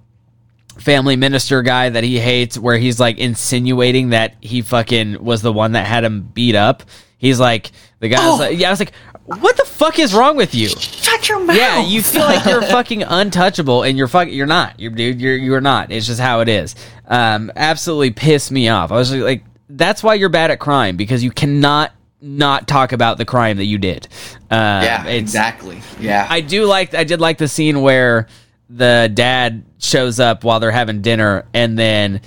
family 0.78 1.16
minister 1.16 1.62
guy 1.62 1.88
that 1.90 2.04
he 2.04 2.18
hates 2.18 2.56
where 2.56 2.76
he's 2.78 2.98
like 3.00 3.18
insinuating 3.18 4.10
that 4.10 4.36
he 4.40 4.62
fucking 4.62 5.22
was 5.22 5.42
the 5.42 5.52
one 5.52 5.72
that 5.72 5.86
had 5.86 6.04
him 6.04 6.22
beat 6.22 6.54
up 6.54 6.84
he's 7.18 7.38
like 7.40 7.70
the 7.98 8.08
guy's 8.08 8.20
Oh. 8.22 8.36
like 8.36 8.58
yeah 8.58 8.68
i 8.68 8.70
was 8.70 8.78
like 8.80 8.92
what 9.24 9.56
the 9.56 9.64
fuck 9.64 9.98
is 9.98 10.14
wrong 10.14 10.36
with 10.36 10.54
you 10.54 10.68
Shut 10.68 11.28
your 11.28 11.40
mouth. 11.44 11.56
yeah 11.56 11.84
you 11.84 12.02
feel 12.02 12.22
like 12.22 12.44
you're 12.46 12.62
fucking 12.70 13.02
untouchable 13.02 13.82
and 13.82 13.98
you're 13.98 14.08
fucking 14.08 14.32
you're 14.32 14.46
not 14.46 14.78
you're 14.80 14.90
dude 14.92 15.20
you're 15.20 15.36
you're 15.36 15.60
not 15.60 15.90
it's 15.92 16.06
just 16.06 16.20
how 16.20 16.40
it 16.40 16.48
is 16.48 16.74
um 17.08 17.50
absolutely 17.56 18.10
pissed 18.12 18.50
me 18.50 18.68
off 18.68 18.90
i 18.92 18.94
was 18.96 19.12
like 19.14 19.44
that's 19.76 20.02
why 20.02 20.14
you're 20.14 20.28
bad 20.28 20.50
at 20.50 20.58
crime 20.58 20.96
because 20.96 21.22
you 21.24 21.30
cannot 21.30 21.92
not 22.22 22.68
talk 22.68 22.92
about 22.92 23.16
the 23.16 23.24
crime 23.24 23.56
that 23.56 23.64
you 23.64 23.78
did 23.78 24.06
um, 24.50 24.82
Yeah, 24.84 25.06
exactly. 25.06 25.80
Yeah. 25.98 26.26
I 26.28 26.40
do 26.42 26.66
like 26.66 26.94
I 26.94 27.04
did 27.04 27.20
like 27.20 27.38
the 27.38 27.48
scene 27.48 27.80
where 27.80 28.26
the 28.68 29.10
dad 29.12 29.64
shows 29.78 30.20
up 30.20 30.44
while 30.44 30.60
they're 30.60 30.70
having 30.70 31.00
dinner 31.02 31.46
and 31.54 31.78
then 31.78 32.20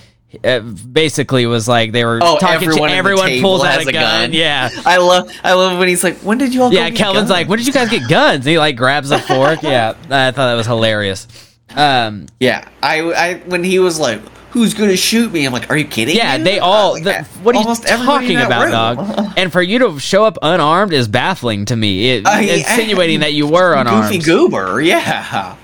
uh, 0.44 0.60
basically 0.62 1.46
was 1.46 1.68
like 1.68 1.92
they 1.92 2.04
were 2.04 2.20
Oh, 2.24 2.40
talking 2.40 2.68
everyone, 2.68 2.90
to 2.90 2.96
everyone 2.96 3.40
pulls 3.40 3.64
out 3.64 3.78
has 3.78 3.88
a 3.88 3.92
gun. 3.92 4.34
Yeah. 4.34 4.70
I 4.84 4.98
love, 4.98 5.32
I 5.44 5.54
love 5.54 5.78
when 5.78 5.88
he's 5.88 6.04
like, 6.04 6.18
"When 6.18 6.40
did 6.40 6.56
you 6.56 6.64
all?" 6.64 6.74
Yeah, 6.74 6.90
Kelvin's 6.90 7.24
guns?" 7.24 7.30
like, 7.30 7.48
"When 7.50 7.60
did 7.60 7.68
you 7.68 7.74
guys 7.74 7.90
get 7.92 8.10
guns?" 8.10 8.38
And 8.38 8.48
he 8.48 8.58
like 8.58 8.76
grabs 8.76 9.12
a 9.12 9.20
fork. 9.20 9.62
yeah, 9.62 9.90
I 10.10 10.32
thought 10.32 10.48
that 10.48 10.56
was 10.56 10.66
hilarious. 10.66 11.28
Um, 11.76 12.26
"Yeah." 12.40 12.68
I, 12.82 13.02
I, 13.02 13.34
when 13.46 13.64
he 13.64 13.78
was 13.78 14.00
like, 14.00 14.22
"Who's 14.54 14.74
gonna 14.74 14.96
shoot 14.96 15.32
me?" 15.34 15.46
I'm 15.46 15.52
like, 15.54 15.70
"Are 15.70 15.78
you 15.78 15.86
kidding?" 15.86 16.16
yeah, 16.16 16.38
me?" 16.38 16.44
they 16.44 16.60
all. 16.60 16.94
was 16.94 17.02
The, 17.04 17.24
what 17.44 17.56
are 17.56 17.60
you 17.62 17.76
talking 17.76 18.38
about, 18.38 18.64
room. 18.64 18.72
dog? 18.72 19.34
And 19.38 19.52
for 19.52 19.62
you 19.62 19.80
to 19.80 20.00
show 20.00 20.24
up 20.26 20.38
unarmed 20.42 20.94
is 20.94 21.08
baffling 21.08 21.66
to 21.66 21.76
me. 21.76 22.12
It, 22.12 22.28
I- 22.28 22.42
insinuating 22.42 23.20
that 23.22 23.34
you 23.34 23.48
were 23.48 23.74
unarmed. 23.74 24.12
Goofy 24.14 24.24
goober, 24.24 24.80
yeah. 24.82 25.56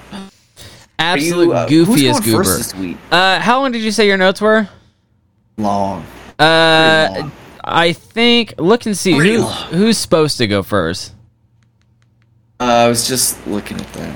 Absolute 0.98 1.46
you, 1.46 1.54
uh, 1.54 1.68
goofiest 1.68 1.86
who's 1.86 2.00
going 2.20 2.24
goober. 2.24 2.44
First 2.44 2.58
this 2.58 2.76
week? 2.76 2.98
Uh, 3.12 3.40
how 3.40 3.62
long 3.62 3.72
did 3.72 3.82
you 3.82 3.92
say 3.92 4.06
your 4.08 4.18
notes 4.18 4.42
were? 4.42 4.68
Long. 5.58 6.06
Uh, 6.38 7.08
long. 7.20 7.32
I 7.64 7.94
think 7.94 8.56
look 8.58 8.86
and 8.86 8.98
see 8.98 9.16
Pretty 9.16 9.36
who 9.36 9.42
long. 9.44 9.68
who's 9.72 9.98
supposed 9.98 10.38
to 10.40 10.48
go 10.48 10.62
first. 10.64 11.14
Uh, 12.60 12.64
I 12.66 12.88
was 12.90 13.08
just 13.08 13.46
looking 13.48 13.80
at 13.80 13.94
that. 13.94 14.16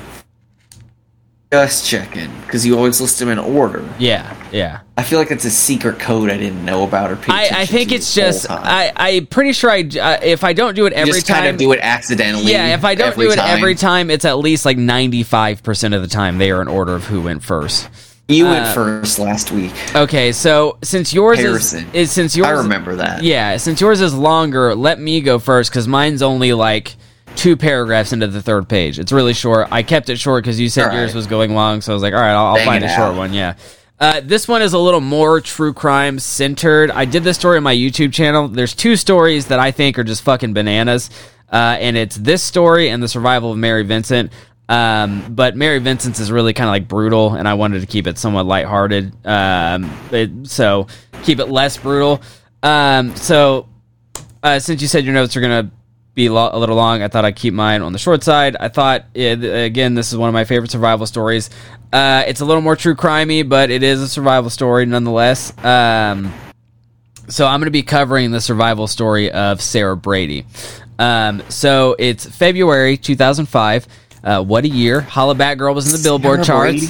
Just 1.53 1.85
checking, 1.87 2.31
because 2.41 2.65
you 2.65 2.75
always 2.75 2.99
list 2.99 3.19
them 3.19 3.29
in 3.29 3.37
order. 3.37 3.87
Yeah, 3.99 4.35
yeah. 4.51 4.79
I 4.97 5.03
feel 5.03 5.19
like 5.19 5.29
it's 5.29 5.45
a 5.45 5.51
secret 5.51 5.99
code 5.99 6.31
I 6.31 6.37
didn't 6.37 6.65
know 6.65 6.83
about 6.83 7.11
or 7.11 7.19
I, 7.31 7.47
I 7.51 7.65
think 7.67 7.91
it's 7.91 8.15
just. 8.15 8.49
I 8.49 8.91
I'm 8.95 9.27
pretty 9.27 9.53
sure 9.53 9.69
I 9.69 9.81
uh, 9.81 10.17
if 10.23 10.43
I 10.43 10.53
don't 10.53 10.73
do 10.73 10.87
it 10.87 10.93
You 10.93 10.97
every 10.97 11.13
just 11.13 11.27
time 11.27 11.43
kind 11.43 11.49
of 11.49 11.57
do 11.57 11.71
it 11.71 11.79
accidentally. 11.79 12.51
yeah 12.51 12.73
if 12.73 12.83
I 12.83 12.95
don't 12.95 13.15
do 13.15 13.29
it 13.29 13.35
time. 13.35 13.55
every 13.55 13.75
time 13.75 14.09
it's 14.09 14.25
at 14.25 14.39
least 14.39 14.65
like 14.65 14.79
95 14.79 15.61
percent 15.61 15.93
of 15.93 16.01
the 16.01 16.07
time 16.07 16.39
they 16.39 16.49
are 16.49 16.59
in 16.59 16.67
order 16.67 16.95
of 16.95 17.05
who 17.05 17.21
went 17.21 17.43
first. 17.43 17.87
You 18.27 18.47
uh, 18.47 18.51
went 18.51 18.73
first 18.73 19.19
last 19.19 19.51
week. 19.51 19.73
Okay, 19.95 20.31
so 20.31 20.79
since 20.81 21.13
yours 21.13 21.37
is, 21.39 21.73
is 21.93 22.11
since 22.11 22.35
yours 22.35 22.47
I 22.47 22.51
remember 22.51 22.95
that. 22.95 23.21
Yeah, 23.21 23.57
since 23.57 23.79
yours 23.79 24.01
is 24.01 24.15
longer, 24.15 24.73
let 24.73 24.99
me 24.99 25.21
go 25.21 25.37
first 25.37 25.69
because 25.69 25.87
mine's 25.87 26.23
only 26.23 26.53
like 26.53 26.95
two 27.35 27.55
paragraphs 27.57 28.13
into 28.13 28.27
the 28.27 28.41
third 28.41 28.67
page. 28.67 28.99
It's 28.99 29.11
really 29.11 29.33
short. 29.33 29.67
I 29.71 29.83
kept 29.83 30.09
it 30.09 30.19
short 30.19 30.43
because 30.43 30.59
you 30.59 30.69
said 30.69 30.89
All 30.89 30.95
yours 30.95 31.13
was 31.15 31.27
going 31.27 31.53
long, 31.53 31.81
so 31.81 31.91
I 31.91 31.95
was 31.95 32.03
like, 32.03 32.13
all 32.13 32.21
right, 32.21 32.33
I'll, 32.33 32.55
I'll 32.55 32.65
find 32.65 32.83
a 32.83 32.89
short 32.95 33.15
one. 33.15 33.33
Yeah. 33.33 33.55
Uh, 33.99 34.21
this 34.21 34.47
one 34.47 34.61
is 34.61 34.73
a 34.73 34.77
little 34.77 34.99
more 34.99 35.39
true 35.39 35.73
crime 35.73 36.19
centered. 36.19 36.91
I 36.91 37.05
did 37.05 37.23
this 37.23 37.37
story 37.37 37.57
on 37.57 37.63
my 37.63 37.75
YouTube 37.75 38.11
channel. 38.11 38.47
There's 38.47 38.73
two 38.73 38.95
stories 38.95 39.47
that 39.47 39.59
I 39.59 39.71
think 39.71 39.97
are 39.97 40.03
just 40.03 40.23
fucking 40.23 40.53
bananas, 40.53 41.09
uh, 41.51 41.77
and 41.79 41.95
it's 41.95 42.15
this 42.17 42.43
story 42.43 42.89
and 42.89 43.01
the 43.01 43.07
survival 43.07 43.51
of 43.51 43.57
Mary 43.57 43.83
Vincent. 43.83 44.31
Um, 44.67 45.33
but 45.33 45.55
Mary 45.55 45.79
Vincent's 45.79 46.19
is 46.19 46.31
really 46.31 46.53
kind 46.53 46.67
of 46.67 46.71
like 46.71 46.87
brutal, 46.87 47.33
and 47.35 47.47
I 47.47 47.53
wanted 47.53 47.81
to 47.81 47.85
keep 47.85 48.07
it 48.07 48.17
somewhat 48.17 48.45
lighthearted. 48.45 49.13
Um, 49.25 49.97
it, 50.11 50.47
so 50.47 50.87
keep 51.23 51.39
it 51.39 51.47
less 51.47 51.77
brutal. 51.77 52.21
Um, 52.61 53.15
so 53.15 53.67
uh, 54.41 54.59
since 54.59 54.81
you 54.81 54.87
said 54.87 55.05
your 55.05 55.13
notes 55.13 55.37
are 55.37 55.41
gonna 55.41 55.71
be 56.15 56.29
lo- 56.29 56.51
a 56.53 56.59
little 56.59 56.75
long, 56.75 57.01
I 57.01 57.07
thought 57.07 57.25
I'd 57.25 57.35
keep 57.35 57.53
mine 57.53 57.81
on 57.81 57.91
the 57.91 57.99
short 57.99 58.23
side. 58.23 58.55
I 58.59 58.69
thought, 58.69 59.13
th- 59.13 59.41
again, 59.43 59.95
this 59.95 60.11
is 60.11 60.17
one 60.17 60.29
of 60.29 60.33
my 60.33 60.45
favorite 60.45 60.71
survival 60.71 61.05
stories. 61.05 61.49
Uh, 61.91 62.23
it's 62.27 62.41
a 62.41 62.45
little 62.45 62.61
more 62.61 62.75
true 62.75 62.95
crimey, 62.95 63.47
but 63.47 63.69
it 63.69 63.83
is 63.83 64.01
a 64.01 64.07
survival 64.07 64.49
story 64.49 64.85
nonetheless. 64.85 65.51
Um, 65.63 66.33
so 67.27 67.47
I'm 67.47 67.59
going 67.59 67.67
to 67.67 67.71
be 67.71 67.83
covering 67.83 68.31
the 68.31 68.41
survival 68.41 68.87
story 68.87 69.31
of 69.31 69.61
Sarah 69.61 69.97
Brady. 69.97 70.45
Um, 70.99 71.41
so 71.49 71.95
it's 71.97 72.25
February 72.25 72.97
2005. 72.97 73.87
Uh, 74.23 74.41
what 74.41 74.63
a 74.63 74.69
year! 74.69 75.01
Hollaback 75.01 75.57
Girl 75.57 75.75
was 75.75 75.93
in 75.93 75.99
the 75.99 76.01
Billboard 76.03 76.43
charts. 76.45 76.81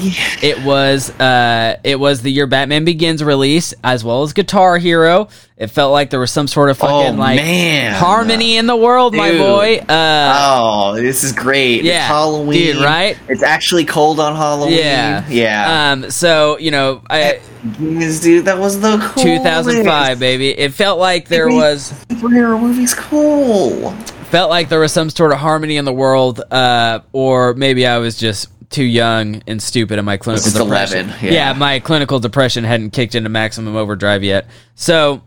It 0.43 0.63
was 0.63 1.09
uh, 1.19 1.77
it 1.84 1.99
was 1.99 2.21
the 2.21 2.31
year 2.31 2.45
Batman 2.45 2.86
Begins 2.86 3.23
release, 3.23 3.73
as 3.84 4.03
well 4.03 4.21
as 4.21 4.34
Guitar 4.34 4.77
Hero. 4.77 5.29
It 5.57 5.67
felt 5.67 5.91
like 5.93 6.09
there 6.11 6.19
was 6.19 6.31
some 6.31 6.47
sort 6.47 6.69
of 6.69 6.77
fucking 6.77 7.15
Oh, 7.15 7.19
like 7.19 7.38
man. 7.38 7.93
harmony 7.93 8.57
in 8.57 8.67
the 8.67 8.75
world, 8.75 9.15
my 9.15 9.31
boy. 9.31 9.77
Uh, 9.79 10.34
oh, 10.36 10.95
this 10.95 11.23
is 11.23 11.31
great. 11.31 11.84
yeah, 11.84 11.99
It's 11.99 12.07
Halloween. 12.07 12.73
dude, 12.75 12.84
right? 12.84 13.17
It's 13.29 13.43
actually 13.43 13.86
cold 13.86 14.19
on 14.19 14.36
Halloween. 14.36 14.77
yeah, 14.77 15.27
Yeah. 15.29 15.91
Um, 15.93 16.11
so 16.11 16.57
you 16.59 16.69
know, 16.71 17.01
I, 17.09 17.39
dude, 17.79 18.45
that 18.45 18.57
was 18.59 18.79
the 18.81 18.97
coolest. 18.97 19.23
2005, 19.23 20.19
baby. 20.19 20.49
It 20.49 20.73
felt 20.73 20.99
like 20.99 21.27
there 21.29 21.47
was 21.49 21.91
Superhero 22.09 22.59
movie's 22.61 22.93
cool. 22.93 23.95
Felt 24.34 24.49
like 24.49 24.67
there 24.67 24.79
was 24.79 24.91
some 24.91 25.11
sort 25.11 25.31
of 25.31 25.38
harmony 25.38 25.77
in 25.77 25.86
the 25.86 25.93
world, 25.93 26.41
uh, 26.49 27.01
or 27.11 27.53
maybe 27.53 27.86
I 27.86 27.99
was 27.99 28.17
just 28.17 28.49
too 28.71 28.84
young 28.84 29.43
and 29.45 29.61
stupid 29.61 29.99
in 29.99 30.05
my 30.05 30.17
clinical 30.17 30.43
This 30.43 30.55
is 30.55 30.59
depression. 30.59 31.09
11, 31.09 31.31
yeah. 31.31 31.53
my 31.53 31.79
clinical 31.79 32.19
depression 32.19 32.63
hadn't 32.63 32.93
kicked 32.93 33.13
into 33.13 33.29
maximum 33.29 33.75
overdrive 33.75 34.23
yet. 34.23 34.47
So 34.73 35.21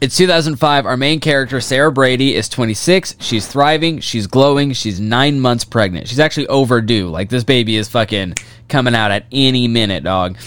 it's 0.00 0.16
2005. 0.16 0.86
Our 0.86 0.96
main 0.96 1.18
character, 1.18 1.60
Sarah 1.60 1.90
Brady, 1.90 2.36
is 2.36 2.48
26. 2.48 3.16
She's 3.18 3.48
thriving. 3.48 3.98
She's 3.98 4.28
glowing. 4.28 4.72
She's 4.72 5.00
nine 5.00 5.40
months 5.40 5.64
pregnant. 5.64 6.06
She's 6.06 6.20
actually 6.20 6.46
overdue. 6.46 7.08
Like 7.08 7.28
this 7.28 7.42
baby 7.42 7.74
is 7.74 7.88
fucking 7.88 8.34
coming 8.68 8.94
out 8.94 9.10
at 9.10 9.26
any 9.32 9.66
minute, 9.66 10.04
dog. 10.04 10.38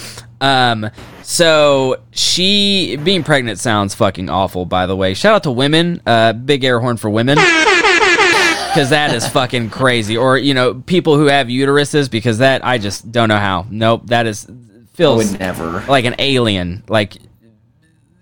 Um, 0.42 0.90
so 1.24 1.98
she 2.12 2.96
being 3.04 3.24
pregnant 3.24 3.60
sounds 3.60 3.94
fucking 3.96 4.30
awful. 4.30 4.66
By 4.66 4.86
the 4.86 4.96
way, 4.96 5.14
shout 5.14 5.36
out 5.36 5.44
to 5.44 5.52
women. 5.52 6.02
Uh, 6.06 6.34
big 6.34 6.64
air 6.64 6.80
horn 6.80 6.98
for 6.98 7.10
women. 7.10 7.38
Because 8.70 8.92
that 8.92 9.16
is 9.16 9.28
fucking 9.28 9.72
crazy, 9.72 10.16
or 10.16 10.38
you 10.38 10.54
know, 10.54 10.76
people 10.76 11.18
who 11.18 11.26
have 11.26 11.48
uteruses. 11.48 12.10
Because 12.10 12.38
that 12.38 12.64
I 12.64 12.78
just 12.78 13.12
don't 13.12 13.28
know 13.28 13.40
how. 13.40 13.66
Nope, 13.68 14.04
that 14.06 14.28
is 14.28 14.48
I 14.48 14.54
feels 14.94 15.32
would 15.32 15.40
never. 15.40 15.84
like 15.88 16.06
an 16.06 16.14
alien. 16.20 16.84
Like 16.88 17.18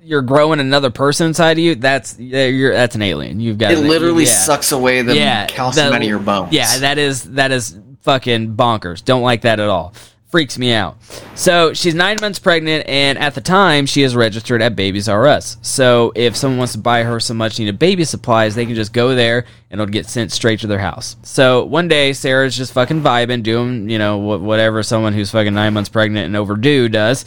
you're 0.02 0.22
growing 0.22 0.62
another 0.62 0.90
person 0.90 1.28
inside 1.28 1.58
of 1.58 1.60
you. 1.60 1.76
That's 1.76 2.18
yeah, 2.18 2.46
you're 2.46 2.72
that's 2.72 2.96
an 2.96 3.02
alien. 3.02 3.42
You've 3.42 3.58
got 3.58 3.74
It 3.74 3.80
literally 3.80 4.24
yeah. 4.24 4.30
sucks 4.32 4.72
away 4.72 5.02
the 5.02 5.16
calcium 5.50 5.88
that- 5.90 5.96
out 5.96 6.02
of 6.02 6.08
your 6.08 6.20
bones. 6.20 6.54
Yeah, 6.54 6.78
that 6.80 6.98
is 6.98 7.24
that 7.34 7.52
is 7.52 7.78
fucking 8.04 8.56
bonkers. 8.56 9.04
Don't 9.04 9.24
like 9.24 9.42
that 9.42 9.60
at 9.60 9.68
all. 9.68 9.94
Freaks 10.30 10.58
me 10.58 10.74
out. 10.74 10.98
So 11.36 11.74
she's 11.74 11.96
nine 11.96 12.18
months 12.20 12.38
pregnant, 12.38 12.86
and 12.90 13.18
at 13.18 13.34
the 13.34 13.40
time 13.40 13.86
she 13.86 14.04
is 14.04 14.14
registered 14.14 14.62
at 14.62 14.76
Babies 14.76 15.08
R 15.08 15.26
Us. 15.26 15.56
So 15.62 16.12
if 16.16 16.36
someone 16.36 16.58
wants 16.58 16.74
to 16.74 16.80
buy 16.80 17.04
her 17.04 17.22
some 17.22 17.38
much 17.38 17.60
needed 17.60 17.80
baby 17.80 18.04
supplies, 18.04 18.54
they 18.54 18.66
can 18.66 18.76
just 18.76 18.92
go 18.92 19.16
there 19.16 19.46
and 19.72 19.80
it'll 19.80 19.90
get 19.90 20.06
sent 20.06 20.34
straight 20.34 20.60
to 20.60 20.68
their 20.68 20.80
house. 20.80 21.16
So 21.24 21.64
one 21.64 21.88
day 21.88 22.12
Sarah's 22.12 22.58
just 22.58 22.74
fucking 22.74 23.02
vibing, 23.02 23.42
doing 23.42 23.90
you 23.90 23.98
know 24.00 24.20
wh- 24.20 24.44
whatever 24.44 24.84
someone 24.84 25.14
who's 25.14 25.32
fucking 25.32 25.54
nine 25.54 25.74
months 25.74 25.90
pregnant 25.90 26.26
and 26.26 26.36
overdue 26.36 26.90
does. 26.90 27.24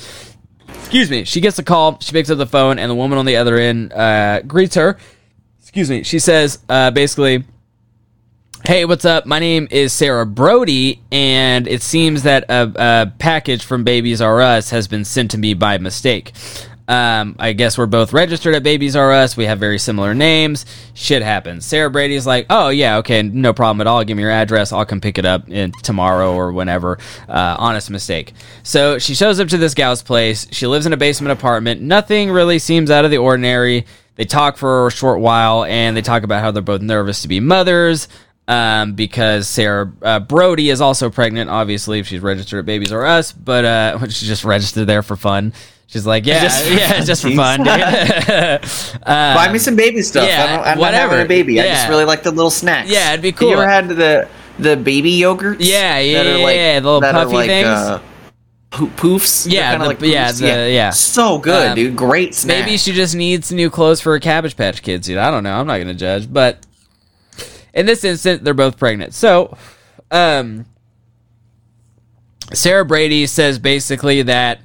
Excuse 0.68 1.11
me. 1.11 1.24
She 1.24 1.40
gets 1.40 1.59
a 1.59 1.62
call. 1.62 1.98
She 2.01 2.12
picks 2.12 2.28
up 2.28 2.36
the 2.36 2.46
phone, 2.46 2.78
and 2.78 2.90
the 2.90 2.94
woman 2.94 3.16
on 3.16 3.24
the 3.24 3.36
other 3.36 3.57
end 3.57 3.94
uh, 3.94 4.42
greets 4.42 4.74
her. 4.74 4.98
Excuse 5.59 5.88
me. 5.88 6.03
She 6.03 6.18
says 6.18 6.59
uh, 6.68 6.90
basically, 6.90 7.44
"Hey, 8.64 8.84
what's 8.84 9.04
up? 9.04 9.26
My 9.26 9.38
name 9.38 9.68
is 9.70 9.92
Sarah 9.92 10.26
Brody, 10.26 11.00
and 11.11 11.66
it 11.66 11.82
seems 11.82 12.22
that 12.24 12.44
a, 12.48 12.72
a 12.76 13.12
package 13.18 13.64
from 13.64 13.84
Babies 13.84 14.20
R 14.20 14.40
Us 14.40 14.70
has 14.70 14.86
been 14.88 15.04
sent 15.04 15.32
to 15.32 15.38
me 15.38 15.54
by 15.54 15.78
mistake." 15.78 16.32
Um, 16.90 17.36
I 17.38 17.52
guess 17.52 17.78
we're 17.78 17.86
both 17.86 18.12
registered 18.12 18.52
at 18.56 18.64
Babies 18.64 18.96
R 18.96 19.12
Us. 19.12 19.36
We 19.36 19.44
have 19.44 19.61
very 19.61 19.78
similar 19.78 20.12
names. 20.12 20.66
Shit 20.92 21.22
happens. 21.22 21.64
Sarah 21.64 21.88
Brady's 21.88 22.26
like, 22.26 22.46
oh 22.50 22.68
yeah, 22.70 22.96
okay, 22.96 23.22
no 23.22 23.52
problem 23.52 23.80
at 23.80 23.86
all. 23.86 24.02
Give 24.02 24.16
me 24.16 24.24
your 24.24 24.32
address. 24.32 24.72
I'll 24.72 24.84
come 24.84 25.00
pick 25.00 25.16
it 25.16 25.24
up 25.24 25.48
in 25.48 25.70
tomorrow 25.70 26.34
or 26.34 26.50
whenever. 26.50 26.98
Uh, 27.28 27.54
honest 27.61 27.90
mistake. 27.90 28.32
So 28.64 28.98
she 28.98 29.14
shows 29.14 29.38
up 29.38 29.46
to 29.48 29.56
this 29.56 29.74
gal's 29.74 30.02
place. 30.02 30.48
She 30.50 30.66
lives 30.66 30.84
in 30.84 30.92
a 30.92 30.96
basement 30.96 31.30
apartment. 31.30 31.80
Nothing 31.80 32.32
really 32.32 32.58
seems 32.58 32.90
out 32.90 33.04
of 33.04 33.12
the 33.12 33.18
ordinary. 33.18 33.86
They 34.16 34.24
talk 34.24 34.56
for 34.56 34.88
a 34.88 34.90
short 34.90 35.20
while 35.20 35.62
and 35.62 35.96
they 35.96 36.02
talk 36.02 36.24
about 36.24 36.42
how 36.42 36.50
they're 36.50 36.61
both 36.61 36.82
nervous 36.82 37.22
to 37.22 37.28
be 37.28 37.38
mothers. 37.38 38.08
Um, 38.51 38.94
because 38.94 39.46
Sarah 39.46 39.92
uh, 40.03 40.18
Brody 40.18 40.70
is 40.70 40.80
also 40.80 41.09
pregnant, 41.09 41.48
obviously, 41.51 42.01
if 42.01 42.09
she's 42.09 42.18
registered 42.20 42.59
at 42.59 42.66
Babies 42.66 42.90
R 42.90 43.07
Us, 43.07 43.30
but 43.30 43.64
uh, 43.64 43.98
she's 44.09 44.26
just 44.26 44.42
registered 44.44 44.88
there 44.88 45.05
for 45.05 45.14
fun. 45.14 45.53
She's 45.86 46.05
like, 46.05 46.26
yeah, 46.26 46.42
Just 46.42 46.64
for 46.64 46.72
yeah, 46.72 47.01
just 47.05 47.22
for 47.22 47.30
fun. 47.30 47.66
Uh, 47.66 48.59
Buy 49.07 49.53
me 49.53 49.59
some 49.59 49.76
baby 49.76 50.03
stuff. 50.03 50.26
yeah, 50.28 50.44
I 50.44 50.57
don't, 50.57 50.66
I'm 50.66 50.78
whatever. 50.78 51.16
not 51.16 51.26
a 51.26 51.28
baby. 51.28 51.61
I 51.61 51.64
just 51.66 51.88
really 51.88 52.05
like 52.05 52.22
the 52.24 52.30
little 52.30 52.51
snacks. 52.51 52.90
Yeah, 52.90 53.11
it'd 53.12 53.22
be 53.22 53.30
Have 53.30 53.38
cool. 53.38 53.48
You 53.51 53.55
ever 53.55 53.68
had 53.68 53.88
the 53.88 54.28
the 54.59 54.76
baby 54.76 55.16
yogurts? 55.18 55.57
Yeah, 55.61 55.98
yeah, 55.98 56.22
yeah, 56.22 56.44
like, 56.44 56.57
yeah, 56.57 56.80
the 56.80 56.86
little 56.92 57.01
puffy 57.01 57.34
like, 57.34 57.48
things. 57.48 57.68
Uh, 57.68 58.01
poofs. 58.70 59.46
Yeah, 59.51 59.78
the- 59.78 59.84
like 59.86 60.01
yeah, 60.01 60.28
poofs. 60.30 60.40
the- 60.40 60.70
yeah. 60.70 60.90
So 60.90 61.38
good, 61.38 61.68
Um, 61.70 61.74
dude. 61.76 61.96
Great 61.96 62.34
snack. 62.34 62.64
Maybe 62.66 62.78
she 62.78 62.92
just 62.92 63.14
needs 63.14 63.51
new 63.53 63.70
clothes 63.70 64.01
for 64.01 64.12
her 64.12 64.20
Cabbage 64.20 64.57
Patch 64.57 64.82
Kids. 64.82 65.07
Dude, 65.07 65.18
I 65.18 65.30
don't 65.30 65.42
know. 65.42 65.55
I'm 65.59 65.66
not 65.66 65.78
gonna 65.78 65.94
judge, 65.94 66.32
but 66.32 66.64
in 67.74 67.86
this 67.86 68.04
instant, 68.04 68.44
they're 68.44 68.54
both 68.54 68.76
pregnant. 68.76 69.14
So, 69.14 69.56
um, 70.10 70.66
Sarah 72.52 72.84
Brady 72.84 73.26
says 73.26 73.58
basically 73.58 74.22
that 74.22 74.60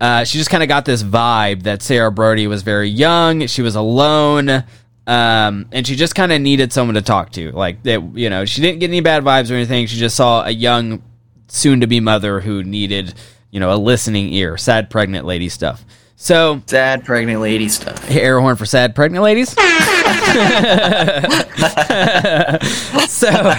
uh, 0.00 0.24
she 0.24 0.38
just 0.38 0.50
kind 0.50 0.62
of 0.62 0.68
got 0.68 0.84
this 0.84 1.02
vibe 1.02 1.64
that 1.64 1.82
Sarah 1.82 2.10
Brody 2.10 2.46
was 2.46 2.62
very 2.62 2.88
young. 2.88 3.46
She 3.46 3.62
was 3.62 3.76
alone. 3.76 4.64
Um, 5.06 5.66
and 5.72 5.86
she 5.86 5.96
just 5.96 6.14
kind 6.14 6.32
of 6.32 6.40
needed 6.40 6.72
someone 6.72 6.96
to 6.96 7.02
talk 7.02 7.32
to. 7.32 7.50
Like 7.52 7.82
that, 7.84 8.02
you 8.14 8.28
know, 8.28 8.44
she 8.44 8.60
didn't 8.60 8.80
get 8.80 8.90
any 8.90 9.00
bad 9.00 9.22
vibes 9.22 9.50
or 9.50 9.54
anything. 9.54 9.86
She 9.86 9.96
just 9.96 10.16
saw 10.16 10.44
a 10.44 10.50
young, 10.50 11.02
soon-to-be 11.48 12.00
mother 12.00 12.40
who 12.40 12.62
needed, 12.62 13.14
you 13.50 13.58
know, 13.58 13.72
a 13.72 13.78
listening 13.78 14.32
ear. 14.34 14.58
Sad 14.58 14.90
pregnant 14.90 15.24
lady 15.24 15.48
stuff. 15.48 15.84
So, 16.20 16.60
sad 16.66 17.04
pregnant 17.04 17.40
lady 17.40 17.68
stuff. 17.68 18.10
air 18.10 18.40
horn 18.40 18.56
for 18.56 18.66
sad 18.66 18.96
pregnant 18.96 19.22
ladies. 19.22 19.50
so, 23.08 23.50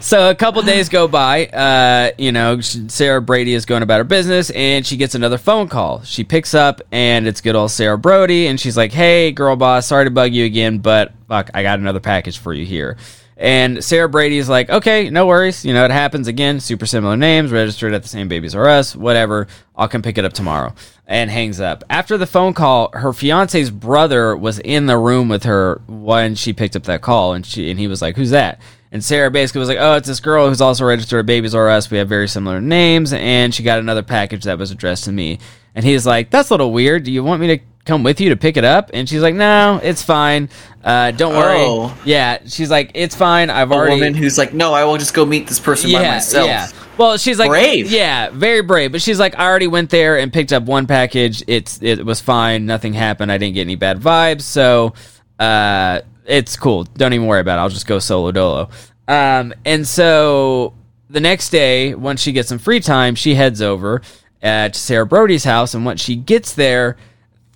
so 0.00 0.28
a 0.28 0.34
couple 0.34 0.60
days 0.62 0.88
go 0.88 1.06
by. 1.06 1.46
Uh, 1.46 2.10
you 2.18 2.32
know, 2.32 2.60
Sarah 2.60 3.22
Brady 3.22 3.54
is 3.54 3.66
going 3.66 3.84
about 3.84 3.98
her 3.98 4.04
business, 4.04 4.50
and 4.50 4.84
she 4.84 4.96
gets 4.96 5.14
another 5.14 5.38
phone 5.38 5.68
call. 5.68 6.02
She 6.02 6.24
picks 6.24 6.54
up, 6.54 6.82
and 6.90 7.28
it's 7.28 7.40
good 7.40 7.54
old 7.54 7.70
Sarah 7.70 7.96
Brody, 7.96 8.48
and 8.48 8.58
she's 8.58 8.76
like, 8.76 8.90
"Hey, 8.90 9.30
girl 9.30 9.54
boss, 9.54 9.86
sorry 9.86 10.04
to 10.04 10.10
bug 10.10 10.32
you 10.32 10.44
again, 10.44 10.78
but 10.78 11.12
fuck, 11.28 11.50
I 11.54 11.62
got 11.62 11.78
another 11.78 12.00
package 12.00 12.36
for 12.36 12.52
you 12.52 12.66
here." 12.66 12.96
And 13.36 13.82
Sarah 13.82 14.08
Brady's 14.08 14.48
like, 14.48 14.70
okay, 14.70 15.10
no 15.10 15.26
worries. 15.26 15.64
You 15.64 15.72
know, 15.72 15.84
it 15.84 15.90
happens 15.90 16.28
again. 16.28 16.60
Super 16.60 16.86
similar 16.86 17.16
names, 17.16 17.50
registered 17.50 17.94
at 17.94 18.02
the 18.02 18.08
same 18.08 18.28
Babies 18.28 18.54
R 18.54 18.68
Us, 18.68 18.94
whatever. 18.94 19.46
I'll 19.74 19.88
come 19.88 20.02
pick 20.02 20.18
it 20.18 20.24
up 20.24 20.32
tomorrow. 20.32 20.74
And 21.06 21.30
hangs 21.30 21.60
up. 21.60 21.82
After 21.90 22.16
the 22.16 22.26
phone 22.26 22.54
call, 22.54 22.90
her 22.92 23.12
fiance's 23.12 23.70
brother 23.70 24.36
was 24.36 24.58
in 24.60 24.86
the 24.86 24.96
room 24.96 25.28
with 25.28 25.44
her 25.44 25.82
when 25.86 26.34
she 26.34 26.52
picked 26.52 26.76
up 26.76 26.84
that 26.84 27.02
call, 27.02 27.34
and 27.34 27.44
she 27.44 27.70
and 27.70 27.78
he 27.78 27.86
was 27.86 28.00
like, 28.00 28.16
"Who's 28.16 28.30
that?" 28.30 28.60
And 28.92 29.04
Sarah 29.04 29.30
basically 29.30 29.58
was 29.58 29.68
like, 29.68 29.78
"Oh, 29.80 29.94
it's 29.96 30.08
this 30.08 30.20
girl 30.20 30.48
who's 30.48 30.60
also 30.60 30.84
registered 30.84 31.20
at 31.20 31.26
Babies 31.26 31.54
R 31.54 31.68
Us. 31.68 31.90
We 31.90 31.98
have 31.98 32.08
very 32.08 32.28
similar 32.28 32.60
names, 32.60 33.12
and 33.12 33.54
she 33.54 33.62
got 33.62 33.78
another 33.78 34.02
package 34.02 34.44
that 34.44 34.58
was 34.58 34.70
addressed 34.70 35.04
to 35.04 35.12
me." 35.12 35.38
And 35.74 35.84
he's 35.84 36.06
like, 36.06 36.30
"That's 36.30 36.48
a 36.48 36.54
little 36.54 36.72
weird. 36.72 37.02
Do 37.04 37.12
you 37.12 37.24
want 37.24 37.40
me 37.40 37.58
to 37.58 37.62
come 37.84 38.02
with 38.02 38.20
you 38.20 38.30
to 38.30 38.36
pick 38.36 38.56
it 38.56 38.64
up?" 38.64 38.90
And 38.94 39.08
she's 39.08 39.20
like, 39.22 39.34
"No, 39.34 39.80
it's 39.82 40.02
fine. 40.02 40.48
Uh, 40.84 41.10
don't 41.12 41.34
worry." 41.34 41.58
Oh. 41.60 41.96
Yeah, 42.04 42.38
she's 42.46 42.70
like, 42.70 42.90
"It's 42.94 43.14
fine. 43.14 43.50
I've 43.50 43.70
A 43.70 43.74
already." 43.74 43.96
woman 43.96 44.14
who's 44.14 44.38
like, 44.38 44.52
no, 44.52 44.72
I 44.72 44.84
will 44.84 44.98
just 44.98 45.14
go 45.14 45.24
meet 45.24 45.46
this 45.46 45.60
person 45.60 45.92
by 45.92 46.02
myself. 46.02 46.88
Well, 46.98 47.16
she's 47.16 47.38
like 47.38 47.48
Brave. 47.48 47.90
Yeah, 47.90 48.30
very 48.30 48.60
brave. 48.60 48.92
But 48.92 49.00
she's 49.00 49.18
like, 49.18 49.38
I 49.38 49.46
already 49.46 49.66
went 49.66 49.90
there 49.90 50.18
and 50.18 50.32
picked 50.32 50.52
up 50.52 50.64
one 50.64 50.86
package. 50.86 51.42
It's 51.46 51.82
it 51.82 52.04
was 52.04 52.20
fine. 52.20 52.66
Nothing 52.66 52.92
happened. 52.92 53.32
I 53.32 53.38
didn't 53.38 53.54
get 53.54 53.62
any 53.62 53.76
bad 53.76 53.98
vibes. 53.98 54.42
So 54.42 54.92
uh, 55.38 56.02
it's 56.26 56.56
cool. 56.56 56.84
Don't 56.84 57.12
even 57.14 57.26
worry 57.26 57.40
about 57.40 57.58
it. 57.58 57.62
I'll 57.62 57.68
just 57.70 57.86
go 57.86 57.98
solo 57.98 58.30
dolo. 58.30 58.68
Um, 59.08 59.54
and 59.64 59.86
so 59.88 60.74
the 61.08 61.20
next 61.20 61.48
day, 61.50 61.94
once 61.94 62.20
she 62.20 62.32
gets 62.32 62.48
some 62.48 62.58
free 62.58 62.80
time, 62.80 63.14
she 63.14 63.34
heads 63.34 63.62
over 63.62 64.02
uh, 64.42 64.68
to 64.68 64.78
Sarah 64.78 65.06
Brody's 65.06 65.44
house. 65.44 65.74
And 65.74 65.84
once 65.86 66.00
she 66.02 66.14
gets 66.14 66.54
there, 66.54 66.96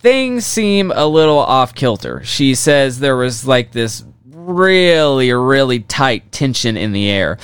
things 0.07 0.47
seem 0.47 0.93
a 0.93 1.05
little 1.05 1.37
off 1.41 1.75
kilter. 1.75 2.23
She 2.23 2.55
says 2.55 3.01
there 3.01 3.17
was 3.17 3.45
like 3.45 3.73
this 3.73 4.05
really, 4.25 5.33
really 5.33 5.81
tight 5.81 6.31
tension 6.31 6.77
in 6.77 6.93
the 6.93 7.11
air. 7.11 7.39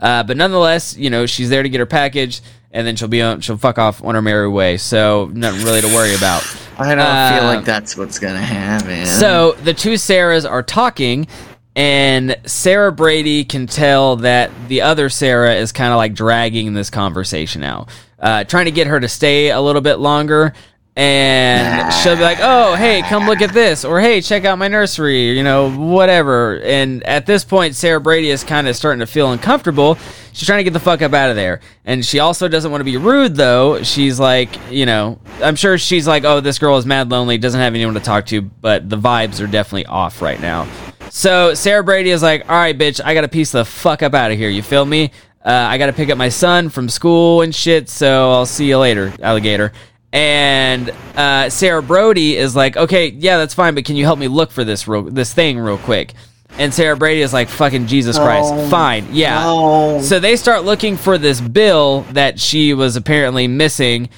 Uh, 0.00 0.22
but 0.22 0.38
nonetheless, 0.38 0.96
you 0.96 1.10
know, 1.10 1.26
she's 1.26 1.50
there 1.50 1.62
to 1.62 1.68
get 1.68 1.78
her 1.78 1.84
package, 1.84 2.40
and 2.70 2.86
then 2.86 2.96
she'll 2.96 3.06
be 3.08 3.20
on, 3.20 3.42
she'll 3.42 3.58
fuck 3.58 3.76
off 3.76 4.02
on 4.02 4.14
her 4.14 4.22
merry 4.22 4.48
way. 4.48 4.78
So 4.78 5.30
nothing 5.34 5.62
really 5.62 5.82
to 5.82 5.88
worry 5.88 6.14
about. 6.14 6.42
I 6.78 6.94
don't 6.94 7.04
feel 7.04 7.48
Uh, 7.50 7.54
like 7.56 7.64
that's 7.66 7.98
what's 7.98 8.18
gonna 8.18 8.38
happen. 8.40 9.04
So 9.04 9.52
the 9.52 9.74
two 9.74 9.94
Sarahs 9.98 10.50
are 10.50 10.62
talking, 10.62 11.26
and 11.74 12.34
Sarah 12.46 12.92
Brady 12.92 13.44
can 13.44 13.66
tell 13.66 14.16
that 14.16 14.50
the 14.68 14.80
other 14.80 15.10
Sarah 15.10 15.52
is 15.56 15.70
kind 15.70 15.92
of 15.92 15.98
like 15.98 16.14
dragging 16.14 16.72
this 16.72 16.88
conversation 16.88 17.62
out, 17.62 17.90
uh, 18.18 18.44
trying 18.44 18.64
to 18.64 18.70
get 18.70 18.86
her 18.86 19.00
to 19.00 19.08
stay 19.08 19.50
a 19.50 19.60
little 19.60 19.82
bit 19.82 19.96
longer. 19.96 20.54
And 20.98 21.92
she'll 21.92 22.16
be 22.16 22.22
like, 22.22 22.38
"Oh, 22.40 22.74
hey, 22.74 23.02
come 23.02 23.26
look 23.26 23.42
at 23.42 23.52
this," 23.52 23.84
or 23.84 24.00
"Hey, 24.00 24.22
check 24.22 24.46
out 24.46 24.56
my 24.56 24.66
nursery," 24.66 25.36
you 25.36 25.44
know, 25.44 25.70
whatever. 25.70 26.58
And 26.60 27.02
at 27.02 27.26
this 27.26 27.44
point, 27.44 27.74
Sarah 27.74 28.00
Brady 28.00 28.30
is 28.30 28.42
kind 28.42 28.66
of 28.66 28.74
starting 28.76 29.00
to 29.00 29.06
feel 29.06 29.30
uncomfortable. 29.30 29.98
She's 30.32 30.46
trying 30.46 30.60
to 30.60 30.64
get 30.64 30.72
the 30.72 30.80
fuck 30.80 31.02
up 31.02 31.12
out 31.12 31.28
of 31.28 31.36
there, 31.36 31.60
and 31.84 32.02
she 32.02 32.18
also 32.18 32.48
doesn't 32.48 32.70
want 32.70 32.80
to 32.80 32.86
be 32.86 32.96
rude. 32.96 33.36
Though 33.36 33.82
she's 33.82 34.18
like, 34.18 34.48
you 34.70 34.86
know, 34.86 35.18
I'm 35.42 35.54
sure 35.54 35.76
she's 35.76 36.08
like, 36.08 36.24
"Oh, 36.24 36.40
this 36.40 36.58
girl 36.58 36.78
is 36.78 36.86
mad 36.86 37.10
lonely, 37.10 37.36
doesn't 37.36 37.60
have 37.60 37.74
anyone 37.74 37.92
to 37.92 38.00
talk 38.00 38.24
to," 38.26 38.40
but 38.40 38.88
the 38.88 38.96
vibes 38.96 39.44
are 39.44 39.46
definitely 39.46 39.84
off 39.84 40.22
right 40.22 40.40
now. 40.40 40.66
So 41.10 41.52
Sarah 41.52 41.84
Brady 41.84 42.08
is 42.08 42.22
like, 42.22 42.48
"All 42.48 42.56
right, 42.56 42.76
bitch, 42.76 43.02
I 43.04 43.12
got 43.12 43.20
to 43.20 43.28
piece 43.28 43.52
the 43.52 43.66
fuck 43.66 44.02
up 44.02 44.14
out 44.14 44.30
of 44.30 44.38
here. 44.38 44.48
You 44.48 44.62
feel 44.62 44.86
me? 44.86 45.10
Uh, 45.44 45.50
I 45.50 45.76
got 45.76 45.86
to 45.86 45.92
pick 45.92 46.08
up 46.08 46.16
my 46.16 46.30
son 46.30 46.70
from 46.70 46.88
school 46.88 47.42
and 47.42 47.54
shit. 47.54 47.90
So 47.90 48.32
I'll 48.32 48.46
see 48.46 48.66
you 48.66 48.78
later, 48.78 49.12
alligator." 49.20 49.72
And 50.16 50.88
uh, 51.14 51.50
Sarah 51.50 51.82
Brody 51.82 52.36
is 52.38 52.56
like, 52.56 52.76
"Okay, 52.76 53.08
yeah, 53.10 53.36
that's 53.36 53.52
fine, 53.52 53.74
but 53.74 53.84
can 53.84 53.96
you 53.96 54.04
help 54.04 54.18
me 54.18 54.28
look 54.28 54.50
for 54.50 54.64
this 54.64 54.88
real, 54.88 55.02
this 55.02 55.34
thing 55.34 55.58
real 55.58 55.76
quick?" 55.76 56.14
And 56.58 56.72
Sarah 56.72 56.96
Brady 56.96 57.20
is 57.20 57.34
like, 57.34 57.50
"Fucking 57.50 57.86
Jesus 57.86 58.16
Christ, 58.18 58.54
No. 58.54 58.66
fine, 58.70 59.06
yeah." 59.12 59.42
No. 59.42 60.00
So 60.00 60.18
they 60.18 60.36
start 60.36 60.64
looking 60.64 60.96
for 60.96 61.18
this 61.18 61.38
bill 61.40 62.00
that 62.12 62.40
she 62.40 62.72
was 62.72 62.96
apparently 62.96 63.46
missing. 63.46 64.08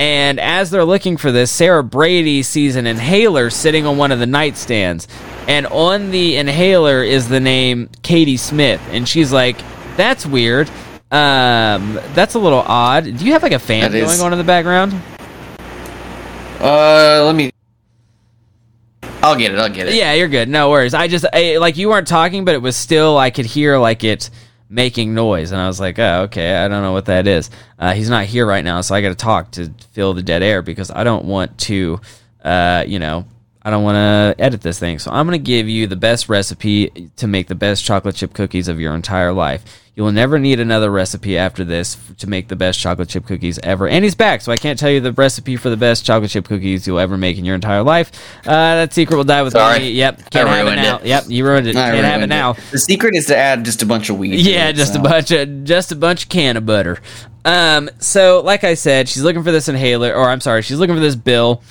And 0.00 0.38
as 0.38 0.70
they're 0.70 0.84
looking 0.84 1.16
for 1.16 1.32
this, 1.32 1.50
Sarah 1.50 1.82
Brady 1.82 2.44
sees 2.44 2.76
an 2.76 2.86
inhaler 2.86 3.50
sitting 3.50 3.84
on 3.84 3.96
one 3.96 4.12
of 4.12 4.20
the 4.20 4.26
nightstands. 4.26 5.08
And 5.48 5.66
on 5.66 6.12
the 6.12 6.36
inhaler 6.36 7.02
is 7.02 7.28
the 7.28 7.40
name 7.40 7.88
Katie 8.04 8.36
Smith. 8.36 8.80
And 8.92 9.08
she's 9.08 9.32
like, 9.32 9.56
that's 9.96 10.24
weird. 10.24 10.68
Um, 11.10 11.98
that's 12.14 12.34
a 12.34 12.38
little 12.38 12.60
odd. 12.60 13.04
Do 13.04 13.24
you 13.24 13.32
have 13.32 13.42
like 13.42 13.50
a 13.50 13.58
fan 13.58 13.90
That 13.90 13.98
is- 13.98 14.06
going 14.08 14.20
on 14.24 14.32
in 14.32 14.38
the 14.38 14.44
background? 14.44 14.94
Uh, 16.60 17.24
let 17.24 17.34
me. 17.34 17.52
I'll 19.22 19.36
get 19.36 19.52
it. 19.52 19.58
I'll 19.58 19.68
get 19.68 19.88
it. 19.88 19.94
Yeah, 19.94 20.14
you're 20.14 20.28
good. 20.28 20.48
No 20.48 20.70
worries. 20.70 20.94
I 20.94 21.08
just 21.08 21.26
I, 21.32 21.58
like 21.58 21.76
you 21.76 21.88
weren't 21.88 22.08
talking, 22.08 22.44
but 22.44 22.54
it 22.54 22.62
was 22.62 22.76
still 22.76 23.18
I 23.18 23.30
could 23.30 23.46
hear 23.46 23.78
like 23.78 24.04
it 24.04 24.30
making 24.68 25.14
noise, 25.14 25.50
and 25.50 25.60
I 25.60 25.66
was 25.66 25.80
like, 25.80 25.98
oh, 25.98 26.22
okay, 26.22 26.56
I 26.56 26.68
don't 26.68 26.82
know 26.82 26.92
what 26.92 27.06
that 27.06 27.26
is. 27.26 27.50
Uh, 27.78 27.94
he's 27.94 28.10
not 28.10 28.26
here 28.26 28.46
right 28.46 28.64
now, 28.64 28.80
so 28.80 28.94
I 28.94 29.00
got 29.00 29.08
to 29.08 29.14
talk 29.14 29.52
to 29.52 29.72
fill 29.92 30.14
the 30.14 30.22
dead 30.22 30.42
air 30.42 30.62
because 30.62 30.90
I 30.90 31.04
don't 31.04 31.24
want 31.24 31.56
to, 31.58 32.00
uh, 32.44 32.84
you 32.86 32.98
know, 32.98 33.24
I 33.68 33.70
don't 33.70 33.82
want 33.84 33.96
to 33.96 34.42
edit 34.42 34.62
this 34.62 34.78
thing. 34.78 34.98
So 34.98 35.10
I'm 35.10 35.26
gonna 35.26 35.36
give 35.36 35.68
you 35.68 35.86
the 35.86 35.94
best 35.94 36.30
recipe 36.30 37.10
to 37.16 37.26
make 37.26 37.48
the 37.48 37.54
best 37.54 37.84
chocolate 37.84 38.14
chip 38.14 38.32
cookies 38.32 38.66
of 38.66 38.80
your 38.80 38.94
entire 38.94 39.30
life. 39.30 39.62
You 39.94 40.04
will 40.04 40.12
never 40.12 40.38
need 40.38 40.58
another 40.58 40.90
recipe 40.90 41.36
after 41.36 41.64
this 41.64 41.94
f- 41.96 42.16
to 42.16 42.26
make 42.26 42.48
the 42.48 42.56
best 42.56 42.80
chocolate 42.80 43.10
chip 43.10 43.26
cookies 43.26 43.58
ever. 43.62 43.86
And 43.86 44.04
he's 44.04 44.14
back, 44.14 44.40
so 44.40 44.52
I 44.52 44.56
can't 44.56 44.78
tell 44.78 44.88
you 44.88 45.00
the 45.00 45.12
recipe 45.12 45.56
for 45.56 45.68
the 45.68 45.76
best 45.76 46.06
chocolate 46.06 46.30
chip 46.30 46.46
cookies 46.46 46.86
you'll 46.86 46.98
ever 46.98 47.18
make 47.18 47.36
in 47.36 47.44
your 47.44 47.56
entire 47.56 47.82
life. 47.82 48.10
Uh, 48.46 48.52
that 48.76 48.94
secret 48.94 49.18
will 49.18 49.24
die 49.24 49.42
with 49.42 49.52
Sorry. 49.52 49.80
me. 49.80 49.90
Yep, 49.90 50.18
I 50.24 50.28
can't 50.30 50.48
have 50.48 50.66
it 50.66 50.76
now. 50.76 50.96
it. 51.00 51.04
Yep, 51.04 51.24
you 51.28 51.44
ruined 51.44 51.66
it. 51.66 51.76
I 51.76 51.90
can't 51.90 52.04
have 52.06 52.14
it 52.14 52.16
ruined 52.20 52.30
now. 52.30 52.52
The 52.70 52.78
secret 52.78 53.14
is 53.16 53.26
to 53.26 53.36
add 53.36 53.66
just 53.66 53.82
a 53.82 53.86
bunch 53.86 54.08
of 54.08 54.16
weed. 54.16 54.40
Yeah, 54.46 54.70
it, 54.70 54.76
just 54.76 54.96
a 54.96 54.98
bunch 54.98 55.30
of 55.30 55.64
just 55.64 55.92
a 55.92 55.96
bunch 55.96 56.22
of 56.22 56.28
can 56.30 56.56
of 56.56 56.64
butter. 56.64 57.02
Um, 57.44 57.90
so 57.98 58.40
like 58.42 58.64
I 58.64 58.72
said, 58.72 59.10
she's 59.10 59.22
looking 59.24 59.42
for 59.42 59.52
this 59.52 59.68
inhaler, 59.68 60.14
or 60.14 60.30
I'm 60.30 60.40
sorry, 60.40 60.62
she's 60.62 60.78
looking 60.78 60.94
for 60.94 61.02
this 61.02 61.16
bill, 61.16 61.62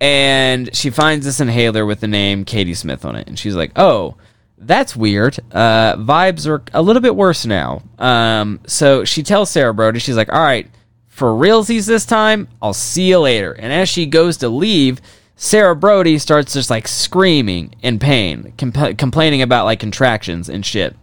and 0.00 0.74
she 0.74 0.90
finds 0.90 1.24
this 1.26 1.40
inhaler 1.40 1.84
with 1.84 2.00
the 2.00 2.08
name 2.08 2.44
Katie 2.44 2.74
Smith 2.74 3.04
on 3.04 3.16
it, 3.16 3.28
and 3.28 3.38
she's 3.38 3.54
like, 3.54 3.72
"Oh, 3.76 4.16
that's 4.58 4.96
weird. 4.96 5.38
Uh, 5.52 5.96
vibes 5.96 6.46
are 6.46 6.62
a 6.72 6.82
little 6.82 7.02
bit 7.02 7.16
worse 7.16 7.44
now." 7.46 7.82
Um, 7.98 8.60
so 8.66 9.04
she 9.04 9.22
tells 9.22 9.50
Sarah 9.50 9.74
Brody, 9.74 9.98
she's 9.98 10.16
like, 10.16 10.32
"All 10.32 10.42
right, 10.42 10.68
for 11.06 11.30
realsies 11.30 11.86
this 11.86 12.06
time, 12.06 12.48
I'll 12.62 12.74
see 12.74 13.08
you 13.08 13.20
later." 13.20 13.52
And 13.52 13.72
as 13.72 13.88
she 13.88 14.06
goes 14.06 14.36
to 14.38 14.48
leave. 14.48 15.00
Sarah 15.42 15.74
Brody 15.74 16.18
starts 16.18 16.52
just 16.52 16.68
like 16.68 16.86
screaming 16.86 17.74
in 17.80 17.98
pain, 17.98 18.52
compl- 18.58 18.98
complaining 18.98 19.40
about 19.40 19.64
like 19.64 19.80
contractions 19.80 20.50
and 20.50 20.66
shit 20.66 20.94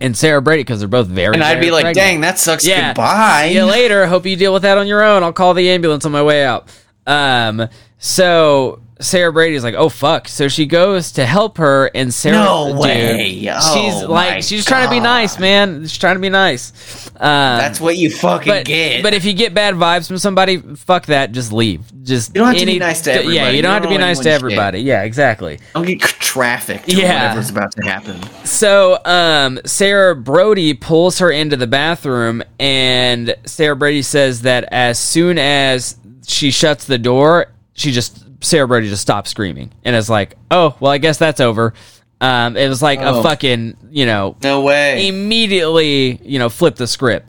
and 0.00 0.16
Sarah 0.16 0.42
Brady 0.42 0.62
because 0.62 0.80
they're 0.80 0.88
both 0.88 1.06
very. 1.06 1.34
And 1.34 1.42
I'd 1.42 1.54
very 1.54 1.66
be 1.66 1.70
like, 1.70 1.84
pregnant. 1.84 2.04
dang, 2.06 2.20
that 2.22 2.38
sucks. 2.38 2.66
Yeah. 2.66 2.88
Goodbye. 2.90 3.48
See 3.48 3.54
you 3.54 3.64
later. 3.64 4.06
Hope 4.06 4.26
you 4.26 4.36
deal 4.36 4.52
with 4.52 4.62
that 4.62 4.78
on 4.78 4.86
your 4.86 5.02
own. 5.02 5.22
I'll 5.22 5.32
call 5.32 5.54
the 5.54 5.70
ambulance 5.70 6.04
on 6.04 6.12
my 6.12 6.22
way 6.22 6.44
out. 6.44 6.68
Um. 7.06 7.68
So 7.98 8.80
Sarah 9.00 9.32
Brady's 9.32 9.62
like, 9.64 9.74
oh 9.74 9.88
fuck. 9.88 10.28
So 10.28 10.48
she 10.48 10.64
goes 10.66 11.12
to 11.12 11.26
help 11.26 11.58
her, 11.58 11.86
and 11.94 12.12
Sarah, 12.12 12.36
No 12.36 12.66
dude, 12.72 12.78
way. 12.78 13.48
Oh, 13.52 13.74
she's 13.74 14.02
like, 14.08 14.42
she's 14.42 14.64
trying 14.64 14.84
to 14.84 14.90
be 14.90 15.00
nice, 15.00 15.38
man. 15.38 15.82
She's 15.82 15.98
trying 15.98 16.16
to 16.16 16.20
be 16.20 16.28
nice. 16.30 17.06
Um, 17.16 17.58
That's 17.58 17.80
what 17.80 17.96
you 17.96 18.10
fucking 18.10 18.50
but, 18.50 18.64
get. 18.66 19.02
but 19.02 19.12
if 19.14 19.24
you 19.24 19.32
get 19.32 19.54
bad 19.54 19.74
vibes 19.74 20.06
from 20.08 20.18
somebody, 20.18 20.58
fuck 20.58 21.06
that. 21.06 21.32
Just 21.32 21.52
leave. 21.52 21.80
Just 22.02 22.34
You 22.34 22.40
don't 22.42 22.48
have 22.48 22.58
to 22.58 22.66
be 22.66 22.78
nice 22.78 23.00
to 23.02 23.10
Yeah, 23.10 23.16
everybody. 23.18 23.50
you 23.50 23.56
You 23.56 23.62
don't 23.62 23.72
have 23.72 23.82
to 23.82 23.88
be 23.88 23.98
nice 23.98 24.18
to 24.20 24.30
anyone 24.30 24.50
shit. 24.50 24.58
everybody. 24.58 24.80
Yeah, 24.80 25.02
exactly. 25.02 25.58
don't 25.74 25.86
get 25.86 26.00
trafficked. 26.00 26.88
Yeah. 26.88 27.28
whatever's 27.28 27.50
about 27.50 27.72
to 27.72 27.82
happen. 27.82 28.22
So, 28.46 28.98
um, 29.04 29.58
Sarah 29.64 30.14
Brody 30.14 30.72
pulls 30.74 31.18
her 31.18 31.30
into 31.30 31.56
the 31.56 31.66
bathroom, 31.66 32.42
and 32.60 33.34
Sarah 33.46 33.76
Brady 33.76 34.02
says 34.02 34.42
that 34.42 34.64
as 34.72 34.98
soon 34.98 35.38
as 35.38 35.96
she 36.26 36.50
shuts 36.50 36.84
the 36.86 36.98
door, 36.98 37.46
she 37.76 37.92
just 37.92 38.24
Sarah 38.42 38.66
Brody 38.66 38.88
just 38.88 39.02
stopped 39.02 39.28
screaming 39.28 39.70
and 39.84 39.94
is 39.94 40.10
like, 40.10 40.34
"Oh, 40.50 40.74
well, 40.80 40.90
I 40.92 40.98
guess 40.98 41.18
that's 41.18 41.40
over." 41.40 41.72
Um, 42.20 42.56
it 42.56 42.68
was 42.68 42.80
like 42.82 43.00
a 43.00 43.08
Oh. 43.10 43.22
fucking, 43.22 43.76
you 43.90 44.06
know, 44.06 44.36
No 44.42 44.62
way. 44.62 45.06
immediately, 45.06 46.18
you 46.24 46.38
know, 46.38 46.48
flip 46.48 46.76
the 46.76 46.86
script. 46.86 47.28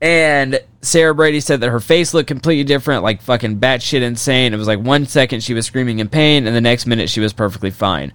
And 0.00 0.60
Sarah 0.82 1.14
Brady 1.14 1.40
said 1.40 1.60
that 1.60 1.70
her 1.70 1.80
face 1.80 2.12
looked 2.12 2.26
completely 2.26 2.64
different, 2.64 3.02
like 3.04 3.22
fucking 3.22 3.58
batshit 3.60 4.02
insane. 4.02 4.52
It 4.52 4.56
was 4.56 4.66
like 4.66 4.80
one 4.80 5.06
second 5.06 5.42
she 5.42 5.54
was 5.54 5.64
screaming 5.66 6.00
in 6.00 6.08
pain, 6.08 6.46
and 6.46 6.54
the 6.54 6.60
next 6.60 6.86
minute 6.86 7.08
she 7.08 7.20
was 7.20 7.32
perfectly 7.32 7.70
fine. 7.70 8.12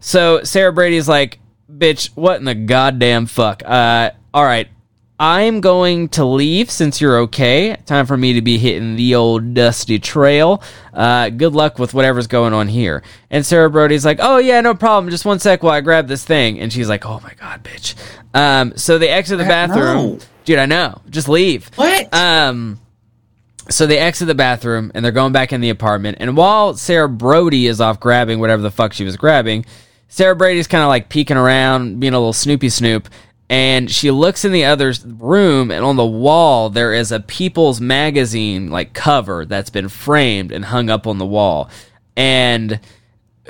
So 0.00 0.44
Sarah 0.44 0.72
Brady's 0.72 1.08
like, 1.08 1.38
bitch, 1.72 2.10
what 2.14 2.38
in 2.38 2.44
the 2.44 2.54
goddamn 2.54 3.26
fuck? 3.26 3.62
Uh, 3.64 4.10
all 4.32 4.44
right. 4.44 4.68
I'm 5.20 5.60
going 5.60 6.10
to 6.10 6.24
leave 6.24 6.70
since 6.70 7.00
you're 7.00 7.18
okay. 7.20 7.76
Time 7.86 8.06
for 8.06 8.16
me 8.16 8.34
to 8.34 8.42
be 8.42 8.56
hitting 8.56 8.94
the 8.94 9.16
old 9.16 9.52
dusty 9.52 9.98
trail. 9.98 10.62
Uh, 10.94 11.30
good 11.30 11.54
luck 11.54 11.78
with 11.78 11.92
whatever's 11.92 12.28
going 12.28 12.52
on 12.52 12.68
here. 12.68 13.02
And 13.28 13.44
Sarah 13.44 13.68
Brody's 13.68 14.04
like, 14.04 14.18
oh 14.20 14.38
yeah, 14.38 14.60
no 14.60 14.74
problem. 14.74 15.10
Just 15.10 15.24
one 15.24 15.40
sec 15.40 15.62
while 15.62 15.72
I 15.74 15.80
grab 15.80 16.06
this 16.06 16.24
thing. 16.24 16.60
And 16.60 16.72
she's 16.72 16.88
like, 16.88 17.04
oh 17.04 17.20
my 17.24 17.34
god, 17.34 17.64
bitch. 17.64 17.94
Um, 18.32 18.74
so 18.76 18.98
they 18.98 19.08
exit 19.08 19.38
the 19.38 19.44
bathroom. 19.44 20.18
no. 20.18 20.18
Dude, 20.44 20.58
I 20.58 20.66
know. 20.66 21.02
Just 21.10 21.28
leave. 21.28 21.68
What? 21.74 22.14
Um, 22.14 22.80
so 23.68 23.86
they 23.86 23.98
exit 23.98 24.28
the 24.28 24.34
bathroom 24.34 24.92
and 24.94 25.04
they're 25.04 25.12
going 25.12 25.32
back 25.32 25.52
in 25.52 25.60
the 25.60 25.70
apartment. 25.70 26.18
And 26.20 26.36
while 26.36 26.74
Sarah 26.74 27.08
Brody 27.08 27.66
is 27.66 27.80
off 27.80 28.00
grabbing 28.00 28.38
whatever 28.38 28.62
the 28.62 28.70
fuck 28.70 28.92
she 28.92 29.04
was 29.04 29.16
grabbing, 29.16 29.66
Sarah 30.08 30.34
Brady's 30.34 30.66
kind 30.66 30.82
of 30.82 30.88
like 30.88 31.10
peeking 31.10 31.36
around, 31.36 32.00
being 32.00 32.14
a 32.14 32.18
little 32.18 32.32
snoopy 32.32 32.70
snoop. 32.70 33.08
And 33.50 33.90
she 33.90 34.10
looks 34.10 34.44
in 34.44 34.52
the 34.52 34.66
other 34.66 34.92
room, 35.04 35.70
and 35.70 35.84
on 35.84 35.96
the 35.96 36.04
wall 36.04 36.68
there 36.68 36.92
is 36.92 37.10
a 37.10 37.20
People's 37.20 37.80
Magazine 37.80 38.70
like 38.70 38.92
cover 38.92 39.46
that's 39.46 39.70
been 39.70 39.88
framed 39.88 40.52
and 40.52 40.66
hung 40.66 40.90
up 40.90 41.06
on 41.06 41.18
the 41.18 41.26
wall. 41.26 41.70
And 42.16 42.78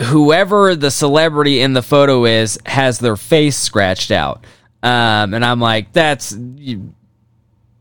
whoever 0.01 0.77
the 0.77 0.91
celebrity 0.91 1.61
in 1.61 1.73
the 1.73 1.83
photo 1.83 2.25
is 2.25 2.59
has 2.67 2.99
their 2.99 3.17
face 3.17 3.57
scratched 3.57 4.11
out. 4.11 4.45
Um, 4.83 5.35
and 5.35 5.45
I'm 5.45 5.61
like, 5.61 5.93
that's 5.93 6.37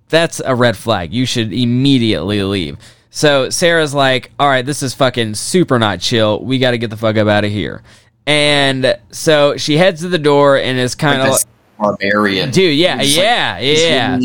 that's 0.09 0.41
a 0.43 0.55
red 0.55 0.75
flag. 0.75 1.13
You 1.13 1.25
should 1.25 1.53
immediately 1.53 2.41
leave. 2.41 2.77
So 3.09 3.49
Sarah's 3.49 3.93
like, 3.93 4.31
all 4.39 4.47
right, 4.47 4.65
this 4.65 4.81
is 4.81 4.93
fucking 4.93 5.35
super 5.35 5.79
not 5.79 5.99
chill. 5.99 6.43
We 6.43 6.59
got 6.59 6.71
to 6.71 6.77
get 6.77 6.89
the 6.89 6.97
fuck 6.97 7.17
up 7.17 7.27
out 7.27 7.45
of 7.45 7.51
here. 7.51 7.83
And 8.25 8.97
so 9.11 9.57
she 9.57 9.77
heads 9.77 10.01
to 10.01 10.09
the 10.09 10.17
door 10.17 10.57
and 10.57 10.77
is 10.77 10.95
kind 10.95 11.21
of 11.21 11.43
barbarian. 11.77 12.51
dude, 12.51 12.75
yeah, 12.77 13.01
Just 13.01 13.17
like, 13.17 13.25
yeah, 13.25 13.59
yeah. 13.59 14.19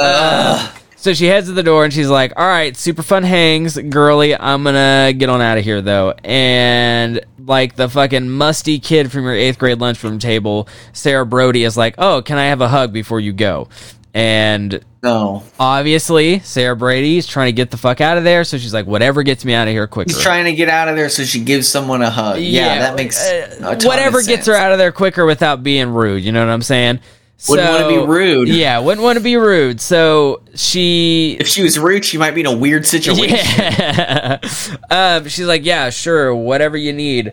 Uh, 0.00 0.70
So 0.96 1.14
she 1.14 1.24
heads 1.26 1.46
to 1.46 1.54
the 1.54 1.62
door 1.62 1.84
and 1.84 1.92
she's 1.94 2.10
like, 2.10 2.34
"All 2.36 2.46
right, 2.46 2.76
super 2.76 3.02
fun 3.02 3.22
hangs, 3.22 3.78
girly. 3.78 4.36
I'm 4.36 4.62
gonna 4.64 5.14
get 5.16 5.30
on 5.30 5.40
out 5.40 5.56
of 5.56 5.64
here 5.64 5.80
though." 5.80 6.12
And 6.22 7.20
like 7.46 7.74
the 7.76 7.88
fucking 7.88 8.28
musty 8.28 8.78
kid 8.78 9.10
from 9.10 9.24
your 9.24 9.32
eighth 9.32 9.58
grade 9.58 9.80
lunchroom 9.80 10.18
table, 10.18 10.68
Sarah 10.92 11.24
Brody 11.24 11.64
is 11.64 11.74
like, 11.74 11.94
"Oh, 11.96 12.20
can 12.20 12.36
I 12.36 12.46
have 12.48 12.60
a 12.60 12.68
hug 12.68 12.92
before 12.92 13.18
you 13.18 13.32
go?" 13.32 13.68
And 14.12 14.84
no. 15.02 15.42
obviously, 15.58 16.40
Sarah 16.40 16.76
Brady 16.76 17.18
is 17.18 17.26
trying 17.26 17.48
to 17.48 17.52
get 17.52 17.70
the 17.70 17.76
fuck 17.76 18.00
out 18.00 18.18
of 18.18 18.24
there, 18.24 18.44
so 18.44 18.58
she's 18.58 18.74
like, 18.74 18.86
"Whatever 18.86 19.22
gets 19.22 19.44
me 19.44 19.54
out 19.54 19.68
of 19.68 19.72
here 19.72 19.86
quicker." 19.86 20.10
He's 20.10 20.22
trying 20.22 20.44
to 20.44 20.52
get 20.52 20.68
out 20.68 20.88
of 20.88 20.96
there, 20.96 21.08
so 21.08 21.24
she 21.24 21.40
gives 21.42 21.68
someone 21.68 22.02
a 22.02 22.10
hug. 22.10 22.40
Yeah, 22.40 22.78
that 22.80 22.96
makes 22.96 23.18
uh, 23.24 23.56
a 23.60 23.76
ton 23.76 23.88
whatever 23.88 24.22
gets 24.22 24.46
her 24.46 24.54
out 24.54 24.72
of 24.72 24.78
there 24.78 24.92
quicker 24.92 25.24
without 25.24 25.62
being 25.62 25.88
rude. 25.90 26.24
You 26.24 26.32
know 26.32 26.44
what 26.44 26.52
I'm 26.52 26.62
saying? 26.62 27.00
Wouldn't 27.48 27.70
wanna 27.70 27.88
be 27.88 28.06
rude. 28.06 28.48
Yeah, 28.48 28.80
wouldn't 28.80 29.02
want 29.02 29.16
to 29.16 29.24
be 29.24 29.36
rude. 29.36 29.80
So 29.80 30.42
she 30.54 31.38
If 31.40 31.48
she 31.48 31.62
was 31.62 31.78
rude, 31.78 32.04
she 32.04 32.18
might 32.18 32.32
be 32.32 32.40
in 32.40 32.46
a 32.46 32.56
weird 32.56 32.86
situation. 32.94 33.38
Yeah. 33.38 34.38
um, 34.90 35.28
she's 35.28 35.46
like, 35.46 35.64
yeah, 35.64 35.90
sure, 35.90 36.34
whatever 36.34 36.76
you 36.76 36.92
need. 36.92 37.32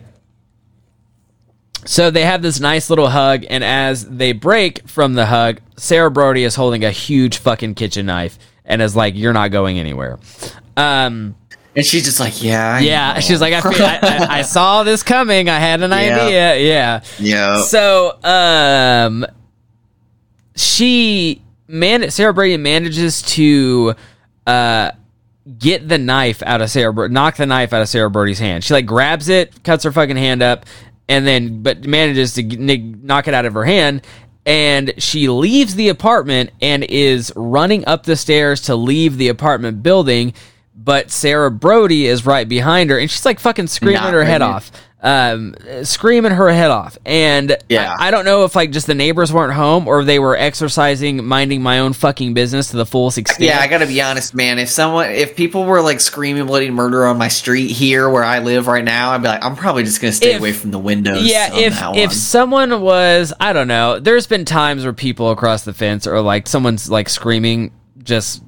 So 1.84 2.10
they 2.10 2.24
have 2.24 2.42
this 2.42 2.60
nice 2.60 2.90
little 2.90 3.08
hug, 3.08 3.44
and 3.48 3.64
as 3.64 4.06
they 4.08 4.32
break 4.32 4.86
from 4.88 5.14
the 5.14 5.26
hug, 5.26 5.60
Sarah 5.76 6.10
Brody 6.10 6.44
is 6.44 6.54
holding 6.54 6.84
a 6.84 6.90
huge 6.90 7.38
fucking 7.38 7.74
kitchen 7.74 8.06
knife 8.06 8.38
and 8.64 8.82
is 8.82 8.94
like, 8.96 9.14
"You're 9.16 9.32
not 9.32 9.50
going 9.50 9.78
anywhere." 9.78 10.18
Um, 10.76 11.34
And 11.76 11.84
she's 11.86 12.04
just 12.04 12.20
like, 12.20 12.42
yeah, 12.42 12.74
I 12.76 12.80
yeah, 12.80 13.12
know. 13.14 13.20
she's 13.20 13.40
like, 13.40 13.52
I, 13.54 13.60
feel, 13.60 13.84
I, 13.84 13.98
I, 14.02 14.38
I 14.38 14.42
saw 14.56 14.82
this 14.82 15.02
coming. 15.02 15.48
I 15.48 15.58
had 15.58 15.82
an 15.82 15.92
idea. 15.92 16.56
Yeah. 16.58 17.02
yeah. 17.18 17.62
So, 17.62 18.18
um, 18.24 19.24
she 20.56 21.42
man, 21.66 22.10
Sarah 22.10 22.34
Brady 22.34 22.56
manages 22.56 23.22
to 23.22 23.94
uh 24.46 24.92
get 25.58 25.88
the 25.88 25.98
knife 25.98 26.42
out 26.42 26.60
of 26.60 26.70
Sarah, 26.70 27.08
knock 27.08 27.36
the 27.36 27.46
knife 27.46 27.72
out 27.72 27.80
of 27.82 27.88
Sarah 27.88 28.10
Brody's 28.10 28.38
hand. 28.38 28.64
She 28.64 28.74
like 28.74 28.86
grabs 28.86 29.28
it, 29.28 29.62
cuts 29.64 29.84
her 29.84 29.92
fucking 29.92 30.16
hand 30.16 30.42
up, 30.42 30.66
and 31.08 31.26
then 31.26 31.62
but 31.62 31.84
manages 31.86 32.34
to 32.34 32.42
knock 32.42 33.28
it 33.28 33.34
out 33.34 33.44
of 33.46 33.54
her 33.54 33.64
hand. 33.64 34.02
And 34.46 34.94
she 34.98 35.28
leaves 35.28 35.74
the 35.74 35.88
apartment 35.90 36.50
and 36.62 36.82
is 36.84 37.32
running 37.36 37.86
up 37.86 38.04
the 38.04 38.16
stairs 38.16 38.62
to 38.62 38.76
leave 38.76 39.18
the 39.18 39.28
apartment 39.28 39.82
building. 39.82 40.32
But 40.74 41.10
Sarah 41.10 41.50
Brody 41.50 42.06
is 42.06 42.24
right 42.24 42.48
behind 42.48 42.90
her, 42.90 42.98
and 42.98 43.10
she's 43.10 43.24
like 43.24 43.40
fucking 43.40 43.66
screaming 43.66 44.00
her 44.00 44.24
head 44.24 44.42
off 44.42 44.70
um 45.00 45.54
screaming 45.84 46.32
her 46.32 46.50
head 46.50 46.72
off 46.72 46.98
and 47.06 47.56
Yeah. 47.68 47.94
I, 48.00 48.08
I 48.08 48.10
don't 48.10 48.24
know 48.24 48.42
if 48.44 48.56
like 48.56 48.72
just 48.72 48.88
the 48.88 48.94
neighbors 48.96 49.32
weren't 49.32 49.52
home 49.52 49.86
or 49.86 50.02
they 50.02 50.18
were 50.18 50.36
exercising 50.36 51.24
minding 51.24 51.62
my 51.62 51.78
own 51.78 51.92
fucking 51.92 52.34
business 52.34 52.70
to 52.72 52.76
the 52.78 52.84
fullest 52.84 53.16
extent 53.16 53.42
Yeah, 53.48 53.60
I 53.60 53.68
gotta 53.68 53.86
be 53.86 54.02
honest, 54.02 54.34
man. 54.34 54.58
If 54.58 54.68
someone, 54.70 55.10
if 55.12 55.36
people 55.36 55.62
were 55.64 55.80
like 55.82 56.00
screaming 56.00 56.46
bloody 56.46 56.70
murder 56.70 57.06
on 57.06 57.16
my 57.16 57.28
street 57.28 57.68
here 57.70 58.10
where 58.10 58.24
I 58.24 58.40
live 58.40 58.66
right 58.66 58.82
now, 58.82 59.12
I'd 59.12 59.22
be 59.22 59.28
like, 59.28 59.44
I'm 59.44 59.54
probably 59.54 59.84
just 59.84 60.00
gonna 60.00 60.12
stay 60.12 60.32
If- 60.32 60.40
away 60.40 60.52
from 60.52 60.72
the 60.72 60.80
windows. 60.80 61.24
yeah 61.24 61.48
if 61.54 61.78
if 61.96 62.12
someone 62.12 62.80
was 62.80 63.32
i 63.38 63.52
don't 63.52 63.68
know 63.68 64.00
there's 64.00 64.26
been 64.26 64.44
times 64.44 64.82
where 64.82 64.92
people 64.92 65.30
across 65.30 65.64
the 65.64 65.72
fence 65.72 66.08
or 66.08 66.20
like 66.22 66.48
someone's 66.48 66.90
like 66.90 67.08
screaming 67.08 67.70
just 68.02 68.42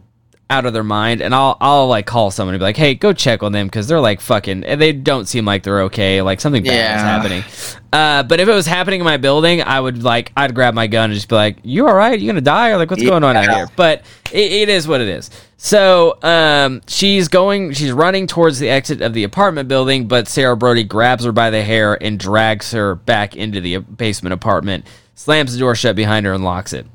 out 0.50 0.66
of 0.66 0.72
their 0.72 0.84
mind 0.84 1.22
and 1.22 1.34
i'll 1.34 1.56
i'll 1.60 1.86
like 1.86 2.04
call 2.06 2.30
someone 2.30 2.54
and 2.54 2.60
be 2.60 2.64
like 2.64 2.76
hey 2.76 2.94
go 2.94 3.12
check 3.12 3.42
on 3.42 3.52
them 3.52 3.68
because 3.68 3.86
they're 3.86 4.00
like 4.00 4.20
fucking 4.20 4.64
and 4.64 4.80
they 4.80 4.92
don't 4.92 5.26
seem 5.26 5.44
like 5.44 5.62
they're 5.62 5.82
okay 5.82 6.20
like 6.20 6.40
something 6.40 6.64
bad 6.64 6.96
is 6.96 7.02
happening. 7.02 7.44
Uh 7.92 8.22
but 8.24 8.40
if 8.40 8.48
it 8.48 8.52
was 8.52 8.66
happening 8.66 9.00
in 9.00 9.04
my 9.04 9.16
building 9.16 9.62
i 9.62 9.80
would 9.80 10.02
like 10.02 10.32
i'd 10.36 10.54
grab 10.54 10.74
my 10.74 10.86
gun 10.88 11.10
and 11.10 11.14
just 11.14 11.28
be 11.28 11.34
like 11.36 11.58
you 11.62 11.86
all 11.86 11.94
right? 11.94 12.18
You 12.18 12.26
gonna 12.28 12.40
die? 12.40 12.70
Or 12.70 12.76
like 12.76 12.90
what's 12.90 13.02
going 13.10 13.24
on 13.24 13.36
out 13.36 13.44
here? 13.44 13.66
But 13.76 14.02
it, 14.32 14.52
it 14.52 14.68
is 14.68 14.86
what 14.88 15.00
it 15.00 15.08
is. 15.08 15.30
So 15.56 16.18
um 16.22 16.80
she's 16.88 17.28
going 17.28 17.72
she's 17.72 17.92
running 17.92 18.26
towards 18.26 18.58
the 18.58 18.68
exit 18.68 19.02
of 19.02 19.14
the 19.14 19.24
apartment 19.24 19.68
building 19.68 20.08
but 20.08 20.26
sarah 20.26 20.56
brody 20.56 20.82
grabs 20.84 21.24
her 21.24 21.32
by 21.32 21.50
the 21.50 21.62
hair 21.62 21.96
and 22.02 22.18
drags 22.18 22.72
her 22.72 22.94
back 22.96 23.36
into 23.36 23.60
the 23.60 23.78
basement 23.78 24.32
apartment 24.32 24.86
slams 25.14 25.52
the 25.52 25.58
door 25.58 25.74
shut 25.74 25.94
behind 25.96 26.26
her 26.26 26.32
and 26.32 26.42
locks 26.44 26.72
it 26.72 26.86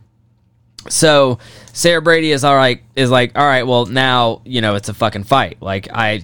so 0.90 1.40
Sarah 1.74 2.02
Brady 2.02 2.32
is 2.32 2.44
all 2.44 2.56
right 2.56 2.82
is 2.96 3.10
like, 3.10 3.38
all 3.38 3.46
right, 3.46 3.64
well 3.64 3.86
now, 3.86 4.42
you 4.46 4.62
know, 4.62 4.76
it's 4.76 4.90
a 4.90 4.94
fucking 4.94 5.24
fight. 5.24 5.62
Like 5.62 5.88
I 5.92 6.24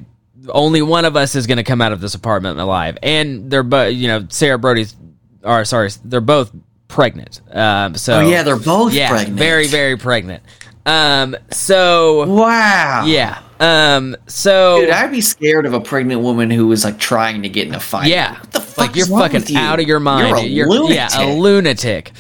only 0.50 0.82
one 0.82 1.06
of 1.06 1.16
us 1.16 1.36
is 1.36 1.48
gonna 1.48 1.64
come 1.64 1.82
out 1.82 1.92
of 1.92 2.02
this 2.02 2.16
apartment 2.16 2.60
alive. 2.60 2.98
And 3.04 3.50
they're 3.50 3.64
both 3.64 3.94
you 3.94 4.08
know, 4.08 4.28
Sarah 4.30 4.60
Brody's 4.60 4.96
or 5.44 5.66
sorry, 5.66 5.90
they're 6.04 6.22
both 6.22 6.52
pregnant. 6.88 7.42
Um 7.52 7.96
so 7.96 8.20
oh 8.20 8.22
yeah, 8.22 8.44
they're 8.44 8.58
both 8.58 8.94
yeah, 8.94 9.10
pregnant. 9.10 9.38
very, 9.38 9.68
very 9.68 9.98
pregnant. 9.98 10.44
Um 10.86 11.36
so 11.52 12.26
wow. 12.28 13.04
yeah. 13.06 13.42
Um 13.60 14.16
so 14.28 14.82
Dude, 14.82 14.90
I'd 14.90 15.12
be 15.12 15.22
scared 15.22 15.66
of 15.66 15.74
a 15.74 15.82
pregnant 15.82 16.22
woman 16.22 16.50
who 16.50 16.68
was 16.68 16.84
like 16.84 16.98
trying 16.98 17.44
to 17.44 17.50
get 17.50 17.68
in 17.68 17.76
a 17.76 17.80
fight. 17.80 18.08
Yeah, 18.08 18.40
what 18.40 18.52
the 18.52 18.62
fuck? 18.62 18.78
like 18.78 18.96
you're 18.96 19.06
fucking 19.08 19.48
you? 19.48 19.60
out 19.60 19.80
of 19.80 19.88
your 19.88 20.00
mind. 20.00 20.50
You're 20.50 20.68
a 20.68 20.70
lunatic. 20.70 20.96
yeah, 20.96 21.26
a 21.26 21.36
lunatic. 21.36 22.12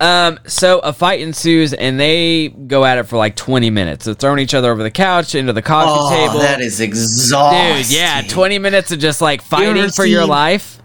Um, 0.00 0.38
so 0.46 0.78
a 0.78 0.92
fight 0.92 1.20
ensues, 1.20 1.72
and 1.72 1.98
they 1.98 2.48
go 2.48 2.84
at 2.84 2.98
it 2.98 3.04
for 3.04 3.16
like 3.16 3.34
20 3.36 3.70
minutes. 3.70 4.04
They're 4.04 4.14
throwing 4.14 4.38
each 4.38 4.54
other 4.54 4.70
over 4.70 4.82
the 4.82 4.90
couch, 4.90 5.34
into 5.34 5.52
the 5.52 5.62
coffee 5.62 5.90
oh, 5.90 6.10
table. 6.10 6.38
that 6.40 6.60
is 6.60 6.80
exhausting. 6.80 7.82
Dude, 7.82 7.90
yeah, 7.90 8.22
20 8.22 8.58
minutes 8.58 8.92
of 8.92 9.00
just 9.00 9.20
like 9.20 9.42
fighting 9.42 9.90
for 9.90 10.04
your 10.04 10.26
life. 10.26 10.80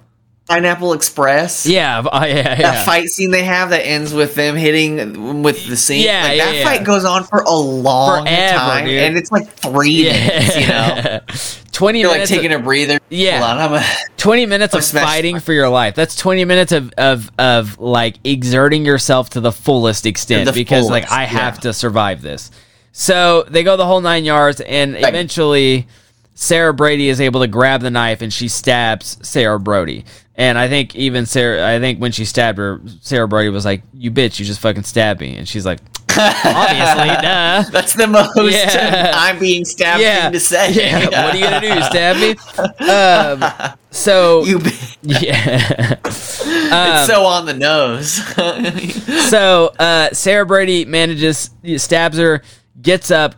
Pineapple 0.47 0.91
Express. 0.93 1.65
Yeah, 1.65 1.99
uh, 1.99 2.25
yeah, 2.27 2.55
That 2.55 2.85
fight 2.85 3.07
scene 3.09 3.31
they 3.31 3.43
have 3.45 3.69
that 3.69 3.85
ends 3.85 4.13
with 4.13 4.35
them 4.35 4.55
hitting 4.57 5.41
with 5.41 5.65
the 5.67 5.77
scene. 5.77 6.03
Yeah, 6.03 6.23
like, 6.23 6.37
yeah, 6.37 6.45
that 6.45 6.55
yeah. 6.55 6.63
fight 6.63 6.83
goes 6.83 7.05
on 7.05 7.23
for 7.23 7.39
a 7.39 7.53
long 7.53 8.25
Forever, 8.25 8.57
time, 8.57 8.85
dude. 8.85 8.99
and 9.03 9.17
it's 9.17 9.31
like 9.31 9.47
three 9.49 10.03
minutes. 10.03 10.55
You 10.55 10.67
know, 10.67 10.67
Yeah. 10.67 11.19
20 11.71 11.99
you're 12.01 12.07
like 12.09 12.15
minutes. 12.17 12.31
taking 12.31 12.51
a 12.53 12.59
breather. 12.59 12.99
Yeah. 13.09 13.43
On, 13.43 13.57
I'm 13.57 13.73
a, 13.73 13.83
20 14.17 14.45
minutes 14.45 14.75
of 14.75 14.85
fighting 14.85 15.39
for 15.39 15.53
your 15.53 15.69
life. 15.69 15.95
That's 15.95 16.15
20 16.15 16.45
minutes 16.45 16.71
of, 16.71 16.91
of, 16.99 17.31
of 17.39 17.79
like 17.79 18.17
exerting 18.23 18.85
yourself 18.85 19.31
to 19.31 19.41
the 19.41 19.51
fullest 19.51 20.05
extent 20.05 20.45
the 20.45 20.51
because 20.51 20.87
like 20.89 21.05
fullest, 21.07 21.19
I 21.19 21.23
have 21.23 21.59
to 21.61 21.73
survive 21.73 22.21
this. 22.21 22.51
So 22.91 23.43
they 23.49 23.63
go 23.63 23.75
the 23.75 23.87
whole 23.87 24.01
nine 24.01 24.23
yards 24.23 24.61
and 24.61 24.95
eventually 24.95 25.87
Sarah 26.35 26.73
Brady 26.75 27.09
is 27.09 27.19
able 27.19 27.39
to 27.41 27.47
grab 27.47 27.81
the 27.81 27.89
knife 27.89 28.21
and 28.21 28.31
she 28.31 28.47
stabs 28.49 29.17
Sarah 29.27 29.59
Brody. 29.59 30.05
And 30.35 30.57
I 30.57 30.67
think 30.67 30.95
even 30.95 31.25
Sarah, 31.27 31.67
I 31.75 31.79
think 31.79 31.99
when 31.99 32.11
she 32.11 32.25
stabbed 32.25 32.57
her, 32.57 32.81
Sarah 33.01 33.27
Brady 33.27 33.49
was 33.49 33.65
like, 33.65 33.83
"You 33.93 34.09
bitch, 34.09 34.39
you 34.39 34.45
just 34.45 34.59
fucking 34.61 34.81
stabbed 34.83 35.21
me." 35.21 35.37
And 35.37 35.47
she's 35.47 35.63
like, 35.63 35.79
"Obviously, 36.09 37.07
duh." 37.21 37.63
that's 37.71 37.93
the 37.93 38.07
most 38.07 38.35
Yeah. 38.51 39.11
I'm 39.15 39.37
being 39.37 39.63
stabbed 39.63 40.01
Yeah, 40.01 40.23
thing 40.23 40.31
to 40.33 40.39
say. 40.39 40.71
yeah. 40.71 41.05
What 41.05 41.35
are 41.35 41.37
you 41.37 41.43
gonna 41.43 41.61
do? 41.61 41.81
Stab 41.83 42.17
me? 42.17 42.35
Um, 42.89 43.77
so 43.91 44.43
You, 44.45 44.57
be- 44.57 44.71
yeah. 45.03 45.97
it's 46.03 47.07
so 47.07 47.25
on 47.25 47.45
the 47.45 47.53
nose. 47.53 48.13
so 49.29 49.67
uh, 49.77 50.09
Sarah 50.13 50.47
Brady 50.47 50.83
manages, 50.85 51.51
stabs 51.77 52.17
her, 52.17 52.41
gets 52.81 53.11
up, 53.11 53.35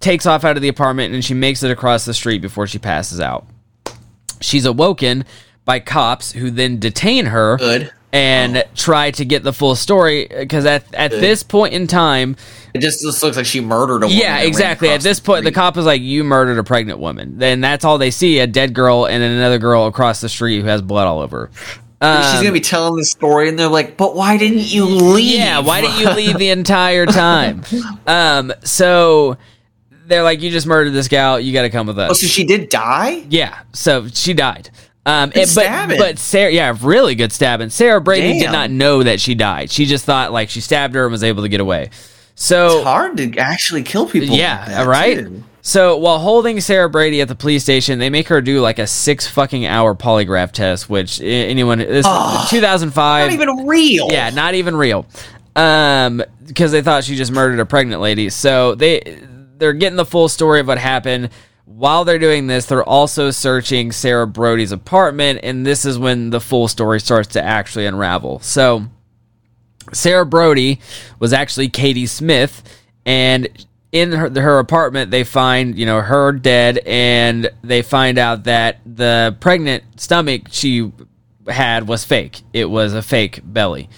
takes 0.00 0.26
off 0.26 0.44
out 0.44 0.56
of 0.56 0.62
the 0.62 0.68
apartment, 0.68 1.14
and 1.14 1.24
she 1.24 1.34
makes 1.34 1.62
it 1.62 1.70
across 1.70 2.04
the 2.04 2.14
street 2.14 2.42
before 2.42 2.66
she 2.66 2.80
passes 2.80 3.20
out. 3.20 3.46
She's 4.40 4.66
awoken 4.66 5.24
by 5.64 5.80
cops 5.80 6.32
who 6.32 6.50
then 6.50 6.78
detain 6.78 7.26
her 7.26 7.56
Good. 7.56 7.92
and 8.12 8.64
try 8.74 9.10
to 9.12 9.24
get 9.24 9.42
the 9.42 9.52
full 9.52 9.74
story 9.76 10.26
because 10.28 10.66
at, 10.66 10.92
at 10.94 11.10
this 11.12 11.42
point 11.42 11.72
in 11.74 11.86
time, 11.86 12.36
It 12.74 12.80
just, 12.80 13.00
just 13.02 13.22
looks 13.22 13.36
like 13.36 13.46
she 13.46 13.60
murdered 13.60 14.02
a 14.02 14.06
woman. 14.06 14.16
yeah, 14.18 14.38
exactly. 14.40 14.88
At 14.90 15.02
this 15.02 15.20
point, 15.20 15.44
the 15.44 15.52
cop 15.52 15.76
is 15.76 15.84
like, 15.86 16.00
"You 16.02 16.24
murdered 16.24 16.58
a 16.58 16.64
pregnant 16.64 16.98
woman." 16.98 17.38
Then 17.38 17.60
that's 17.60 17.84
all 17.84 17.98
they 17.98 18.10
see: 18.10 18.38
a 18.40 18.46
dead 18.46 18.74
girl 18.74 19.06
and 19.06 19.22
then 19.22 19.30
another 19.30 19.58
girl 19.58 19.86
across 19.86 20.20
the 20.20 20.28
street 20.28 20.60
who 20.60 20.66
has 20.66 20.82
blood 20.82 21.06
all 21.06 21.20
over. 21.20 21.50
her. 22.00 22.32
She's 22.32 22.40
gonna 22.42 22.50
be 22.52 22.58
telling 22.60 22.96
the 22.96 23.04
story, 23.04 23.48
and 23.48 23.56
they're 23.58 23.68
like, 23.68 23.96
"But 23.96 24.16
why 24.16 24.36
didn't 24.38 24.72
you 24.72 24.84
leave? 24.86 25.38
Yeah, 25.38 25.60
why 25.60 25.80
didn't 25.82 26.00
you 26.00 26.10
leave 26.10 26.36
the 26.38 26.48
entire 26.48 27.06
time? 27.24 27.62
Um, 28.08 28.52
so 28.64 29.36
they're 30.08 30.24
like, 30.24 30.42
you 30.42 30.50
just 30.50 30.66
murdered 30.66 30.90
this 30.90 31.06
gal. 31.06 31.38
You 31.38 31.52
got 31.52 31.62
to 31.62 31.70
come 31.70 31.86
with 31.86 31.98
Oh, 32.00 32.10
us. 32.10 32.20
so 32.20 32.26
she 32.26 32.42
did 32.44 32.68
die? 32.70 33.24
yeah, 33.30 33.60
so 33.72 34.08
she 34.08 34.34
died. 34.34 34.68
Um, 35.04 35.30
but 35.34 35.48
stabbing. 35.48 35.98
but 35.98 36.18
Sarah, 36.18 36.52
yeah, 36.52 36.76
really 36.80 37.14
good 37.16 37.32
stabbing. 37.32 37.70
Sarah 37.70 38.00
Brady 38.00 38.38
did 38.38 38.52
not 38.52 38.70
know 38.70 39.02
that 39.02 39.20
she 39.20 39.34
died. 39.34 39.70
She 39.70 39.86
just 39.86 40.04
thought 40.04 40.32
like 40.32 40.48
she 40.48 40.60
stabbed 40.60 40.94
her 40.94 41.04
and 41.04 41.10
was 41.12 41.24
able 41.24 41.42
to 41.42 41.48
get 41.48 41.60
away. 41.60 41.90
So 42.34 42.78
It's 42.78 42.84
hard 42.84 43.16
to 43.16 43.36
actually 43.38 43.82
kill 43.82 44.08
people. 44.08 44.36
Yeah, 44.36 44.58
like 44.60 44.68
that, 44.68 44.86
right? 44.86 45.18
too. 45.18 45.42
So 45.64 45.96
while 45.98 46.18
holding 46.18 46.60
Sarah 46.60 46.88
Brady 46.90 47.20
at 47.20 47.28
the 47.28 47.34
police 47.34 47.62
station, 47.62 47.98
they 48.00 48.10
make 48.10 48.28
her 48.28 48.40
do 48.40 48.60
like 48.60 48.78
a 48.78 48.86
six 48.86 49.26
fucking 49.28 49.64
hour 49.66 49.94
polygraph 49.94 50.50
test, 50.52 50.88
which 50.90 51.20
anyone 51.20 51.78
this 51.78 52.06
Ugh. 52.08 52.48
2005 52.50 53.26
Not 53.26 53.34
even 53.34 53.66
real. 53.66 54.08
yeah, 54.10 54.30
not 54.30 54.54
even 54.54 54.74
real. 54.76 55.06
Um, 55.54 56.22
because 56.46 56.72
they 56.72 56.82
thought 56.82 57.04
she 57.04 57.14
just 57.16 57.30
murdered 57.32 57.60
a 57.60 57.66
pregnant 57.66 58.00
lady. 58.00 58.28
So 58.30 58.74
they 58.74 59.20
they're 59.58 59.72
getting 59.72 59.96
the 59.96 60.04
full 60.06 60.28
story 60.28 60.60
of 60.60 60.66
what 60.66 60.78
happened. 60.78 61.30
While 61.76 62.04
they're 62.04 62.18
doing 62.18 62.46
this, 62.46 62.66
they're 62.66 62.84
also 62.84 63.30
searching 63.30 63.92
Sarah 63.92 64.26
Brody's 64.26 64.72
apartment, 64.72 65.40
and 65.42 65.66
this 65.66 65.84
is 65.84 65.98
when 65.98 66.30
the 66.30 66.40
full 66.40 66.68
story 66.68 67.00
starts 67.00 67.28
to 67.30 67.42
actually 67.42 67.86
unravel. 67.86 68.40
So 68.40 68.86
Sarah 69.92 70.26
Brody 70.26 70.80
was 71.18 71.32
actually 71.32 71.68
Katie 71.68 72.06
Smith, 72.06 72.62
and 73.06 73.48
in 73.90 74.12
her, 74.12 74.30
her 74.30 74.58
apartment, 74.58 75.10
they 75.10 75.24
find 75.24 75.78
you 75.78 75.86
know 75.86 76.00
her 76.00 76.32
dead, 76.32 76.78
and 76.86 77.50
they 77.62 77.82
find 77.82 78.18
out 78.18 78.44
that 78.44 78.80
the 78.86 79.36
pregnant 79.40 79.84
stomach 80.00 80.42
she 80.50 80.92
had 81.48 81.88
was 81.88 82.04
fake. 82.04 82.42
It 82.52 82.66
was 82.66 82.94
a 82.94 83.02
fake 83.02 83.40
belly, 83.44 83.88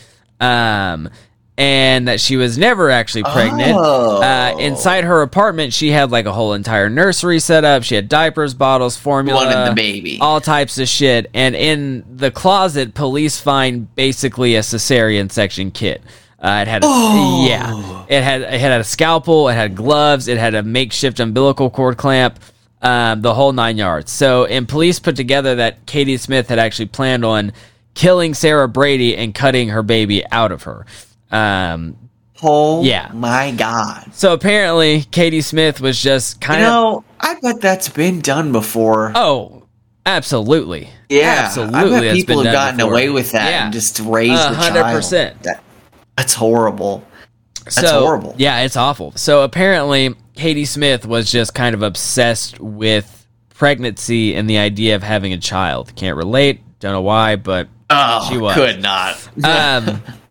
um, 0.41 1.11
and 1.57 2.09
that 2.09 2.21
she 2.21 2.37
was 2.37 2.59
never 2.59 2.91
actually 2.91 3.23
pregnant. 3.23 3.75
Oh. 3.77 4.21
Uh, 4.21 4.57
inside 4.59 5.05
her 5.05 5.23
apartment, 5.23 5.73
she 5.73 5.91
had 5.91 6.11
like 6.11 6.27
a 6.27 6.33
whole 6.33 6.53
entire 6.55 6.91
nursery 6.91 7.39
set 7.39 7.65
up. 7.65 7.85
She 7.85 7.95
had 7.95 8.09
diapers, 8.09 8.55
bottles, 8.55 8.97
formula, 8.97 9.45
Wanted 9.47 9.71
the 9.71 9.75
baby. 9.75 10.19
all 10.21 10.41
types 10.41 10.79
of 10.79 10.89
shit. 10.89 11.31
And 11.33 11.55
in 11.55 12.05
the 12.17 12.31
closet, 12.33 12.95
police 12.95 13.41
find 13.41 13.95
basically 13.95 14.57
a 14.57 14.61
cesarean 14.61 15.31
section 15.31 15.71
kit. 15.71 16.03
Uh, 16.41 16.59
it 16.63 16.69
had, 16.69 16.83
a, 16.83 16.87
Oh. 16.89 17.47
yeah, 17.49 18.05
it 18.09 18.23
had 18.23 18.43
it 18.43 18.61
had 18.61 18.79
a 18.81 18.85
scalpel, 18.85 19.49
it 19.49 19.55
had 19.55 19.75
gloves, 19.75 20.29
it 20.29 20.37
had 20.37 20.55
a 20.55 20.63
makeshift 20.63 21.19
umbilical 21.19 21.71
cord 21.71 21.97
clamp, 21.97 22.39
um, 22.83 23.23
the 23.23 23.33
whole 23.33 23.53
nine 23.53 23.79
yards. 23.79 24.13
So, 24.13 24.45
and 24.45 24.69
police 24.69 24.99
put 24.99 25.17
together 25.17 25.55
that 25.55 25.87
Katie 25.87 26.19
Smith 26.19 26.51
had 26.51 26.59
actually 26.59 26.87
planned 26.87 27.25
on 27.25 27.53
killing 27.95 28.35
Sarah 28.35 28.69
Brady 28.69 29.17
and 29.17 29.35
cutting 29.35 29.69
her 29.71 29.83
baby 29.83 30.23
out 30.33 30.53
of 30.53 30.65
her. 30.65 30.85
Um, 31.35 31.97
Oh 32.43 32.83
Yeah. 32.83 33.11
my 33.15 33.53
god. 33.53 34.11
so 34.13 34.33
apparently, 34.35 35.03
Katie 35.11 35.41
Smith 35.41 35.81
was 35.81 36.01
just 36.01 36.41
kind 36.41 36.63
of 36.63 36.69
know, 36.69 37.05
I 37.21 37.37
bet 37.41 37.61
that's 37.61 37.89
been 37.89 38.21
done 38.21 38.53
before. 38.53 39.13
oh, 39.15 39.63
absolutely, 40.05 40.89
yeah, 41.09 41.43
absolutely. 41.47 41.79
I 41.79 42.01
bet 42.01 42.15
people 42.15 42.43
have 42.43 42.53
gotten 42.53 42.77
before. 42.77 42.93
away 42.93 43.09
with 43.09 43.33
that 43.33 43.49
Yeah. 43.51 43.65
and 43.65 43.73
just 43.73 43.99
raised 44.01 44.33
A 44.35 44.51
the 44.51 44.55
hundred 44.57 44.81
child. 44.83 44.97
percent. 44.97 45.43
That, 45.45 45.63
that's 46.17 46.35
horrible. 46.35 47.03
That's 47.65 47.77
so, 47.77 48.01
horrible. 48.01 48.35
Yeah, 48.37 48.61
it's 48.61 48.77
awful. 48.77 49.13
So 49.17 49.43
apparently, 49.43 50.15
Katie 50.35 50.67
Smith 50.67 51.07
was 51.07 51.31
just 51.33 51.55
kind 51.55 51.75
of 51.75 51.83
obsessed 51.83 52.61
with 52.61 53.27
pregnancy 53.55 54.35
and 54.35 54.51
the 54.51 54.59
idea 54.59 54.97
of 54.97 55.03
having 55.03 55.33
a 55.33 55.39
child. 55.39 55.95
Can't 55.97 56.17
relate. 56.17 56.61
Don't 56.81 56.93
know 56.93 57.01
why, 57.01 57.37
but 57.37 57.69
Oh, 57.89 58.27
she 58.31 58.37
was. 58.37 58.55
could 58.55 58.83
not. 58.83 59.17
um, 59.45 60.03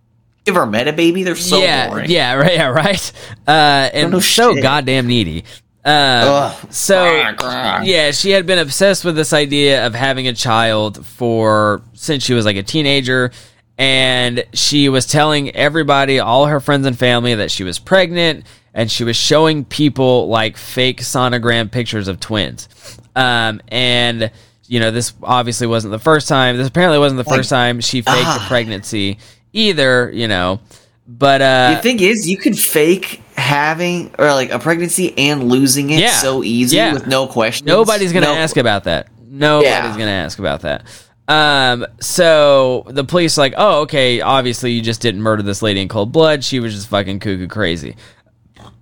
Ever 0.45 0.65
met 0.65 0.87
a 0.87 0.93
baby? 0.93 1.23
They're 1.23 1.35
so 1.35 1.59
yeah, 1.59 1.89
boring. 1.89 2.09
yeah, 2.09 2.33
right, 2.33 2.53
yeah, 2.53 2.67
right. 2.67 3.11
Uh, 3.47 3.89
and 3.93 4.11
so 4.21 4.53
shit. 4.53 4.61
goddamn 4.61 5.07
needy. 5.07 5.45
Um, 5.85 5.93
Ugh. 5.95 6.67
so 6.71 6.95
Grr, 6.95 7.35
grr. 7.35 7.85
yeah, 7.85 8.11
she 8.11 8.31
had 8.31 8.45
been 8.45 8.59
obsessed 8.59 9.03
with 9.03 9.17
this 9.17 9.33
idea 9.33 9.85
of 9.85 9.93
having 9.93 10.29
a 10.29 10.33
child 10.33 11.05
for 11.05 11.81
since 11.93 12.23
she 12.23 12.33
was 12.33 12.45
like 12.45 12.55
a 12.55 12.63
teenager, 12.63 13.31
and 13.77 14.45
she 14.53 14.87
was 14.87 15.05
telling 15.05 15.53
everybody, 15.55 16.19
all 16.19 16.45
her 16.45 16.59
friends 16.59 16.85
and 16.87 16.97
family, 16.97 17.35
that 17.35 17.51
she 17.51 17.63
was 17.63 17.79
pregnant, 17.79 18.45
and 18.73 18.89
she 18.89 19.03
was 19.03 19.15
showing 19.15 19.65
people 19.65 20.27
like 20.27 20.55
fake 20.57 21.01
sonogram 21.01 21.69
pictures 21.69 22.07
of 22.07 22.19
twins. 22.19 22.69
Um, 23.15 23.61
and 23.67 24.31
you 24.67 24.79
know, 24.79 24.91
this 24.91 25.13
obviously 25.21 25.67
wasn't 25.67 25.91
the 25.91 25.99
first 25.99 26.27
time. 26.27 26.57
This 26.57 26.67
apparently 26.67 26.99
wasn't 26.99 27.17
the 27.17 27.29
first 27.29 27.49
time 27.49 27.81
she 27.81 28.01
faked 28.01 28.17
a 28.17 28.39
ah. 28.39 28.45
pregnancy 28.47 29.19
either. 29.53 30.11
You 30.13 30.27
know, 30.27 30.59
but 31.07 31.41
uh, 31.41 31.75
The 31.75 31.81
thing 31.81 31.99
is, 32.01 32.29
you 32.29 32.37
could 32.37 32.57
fake 32.57 33.21
having 33.37 34.11
or 34.19 34.27
like 34.33 34.51
a 34.51 34.59
pregnancy 34.59 35.17
and 35.17 35.49
losing 35.49 35.89
it 35.89 35.99
Yeah. 35.99 36.11
so 36.11 36.43
easy 36.43 36.75
Yeah. 36.77 36.93
with 36.93 37.07
no 37.07 37.27
questions. 37.27 37.65
Nobody's 37.67 38.11
gonna 38.13 38.25
No- 38.27 38.35
ask 38.35 38.57
about 38.57 38.83
that. 38.85 39.07
Nobody's 39.27 39.71
Yeah. 39.71 39.91
gonna 39.97 40.11
ask 40.11 40.37
about 40.39 40.61
that. 40.61 40.83
Um, 41.27 41.85
so 41.99 42.83
the 42.89 43.03
police 43.03 43.37
like, 43.37 43.53
oh, 43.57 43.81
okay, 43.81 44.19
obviously 44.21 44.71
you 44.71 44.81
just 44.81 45.01
didn't 45.01 45.21
murder 45.21 45.41
this 45.41 45.61
lady 45.61 45.81
in 45.81 45.87
cold 45.87 46.11
blood. 46.11 46.43
She 46.43 46.59
was 46.59 46.73
just 46.75 46.87
fucking 46.89 47.19
cuckoo 47.19 47.47
crazy. 47.47 47.95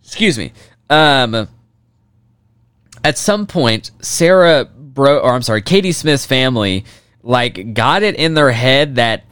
Excuse 0.03 0.37
me. 0.37 0.51
Um, 0.89 1.47
at 3.03 3.17
some 3.17 3.45
point, 3.47 3.91
Sarah 4.01 4.65
Bro, 4.65 5.19
or 5.19 5.33
I'm 5.33 5.41
sorry, 5.43 5.61
Katie 5.61 5.93
Smith's 5.93 6.25
family, 6.25 6.83
like, 7.23 7.73
got 7.73 8.03
it 8.03 8.15
in 8.15 8.33
their 8.33 8.51
head 8.51 8.95
that 8.95 9.23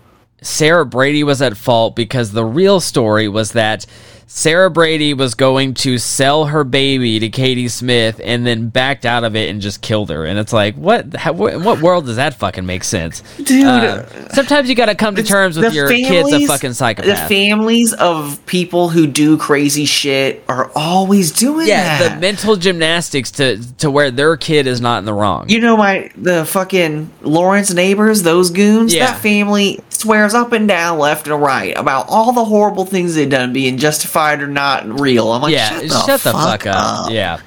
Sarah 0.42 0.86
Brady 0.86 1.24
was 1.24 1.42
at 1.42 1.58
fault 1.58 1.96
because 1.96 2.32
the 2.32 2.46
real 2.46 2.80
story 2.80 3.28
was 3.28 3.52
that 3.54 3.86
Sarah 4.32 4.70
Brady 4.70 5.16
was 5.16 5.34
going 5.34 5.74
to 5.74 5.98
sell 5.98 6.46
her 6.46 6.64
baby 6.64 7.18
to 7.20 7.30
Katie 7.30 7.68
Smith 7.68 8.22
and 8.24 8.46
then 8.46 8.70
backed 8.70 9.04
out 9.04 9.24
of 9.24 9.36
it 9.36 9.50
and 9.50 9.60
just 9.60 9.82
killed 9.82 10.12
her. 10.12 10.24
And 10.24 10.38
it's 10.38 10.54
like, 10.54 10.76
what? 10.76 11.16
How, 11.16 11.34
wh- 11.34 11.52
in 11.52 11.64
what 11.64 11.82
world 11.82 12.06
does 12.06 12.18
that 12.18 12.36
fucking 12.36 12.64
make 12.64 12.84
sense, 12.84 13.24
Dude, 13.44 13.66
Uh, 13.66 14.06
sometimes 14.32 14.70
you 14.70 14.76
got 14.76 14.86
to 14.86 14.94
come 14.94 15.16
to 15.16 15.24
terms 15.24 15.58
with 15.58 15.74
your 15.74 15.88
kid's 15.90 16.08
a 16.08 16.14
families- 16.30 16.48
fucking 16.48 16.74
The 17.08 17.16
families 17.28 17.94
of 17.94 18.46
people 18.46 18.90
who 18.90 19.08
do 19.08 19.36
crazy 19.36 19.86
shit 19.86 20.44
are 20.48 20.70
always 20.76 21.32
doing 21.32 21.68
yeah, 21.68 21.98
that. 21.98 22.14
the 22.14 22.22
mental 22.22 22.56
gymnastics 22.56 23.32
to 23.32 23.58
to 23.80 23.90
where 23.90 24.12
their 24.12 24.38
kid 24.38 24.68
is 24.68 24.80
not 24.80 25.00
in 25.00 25.06
the 25.06 25.14
wrong. 25.14 25.50
You 25.50 25.60
know 25.60 25.76
my 25.76 26.12
the 26.16 26.46
fucking 26.46 27.10
Lawrence 27.24 27.74
neighbors, 27.74 28.22
those 28.22 28.52
goons. 28.52 28.94
Yeah. 28.94 29.08
That 29.08 29.22
family 29.22 29.80
swears 30.00 30.34
up 30.34 30.52
and 30.54 30.68
down, 30.68 30.98
left 31.00 31.28
and 31.28 31.42
right 31.42 31.78
about 31.78 32.06
all 32.10 32.32
the 32.32 32.46
horrible 32.46 32.86
things 32.86 33.16
they've 33.16 33.30
done, 33.30 33.54
being 33.54 33.78
justified 33.78 34.42
or 34.42 34.48
not 34.48 35.00
real. 35.00 35.32
I'm 35.32 35.42
like, 35.42 35.54
yeah, 35.54 35.80
shut, 35.88 36.22
the, 36.22 36.32
fuck 36.32 36.66
up. 36.66 37.12
Yeah. 37.12 37.40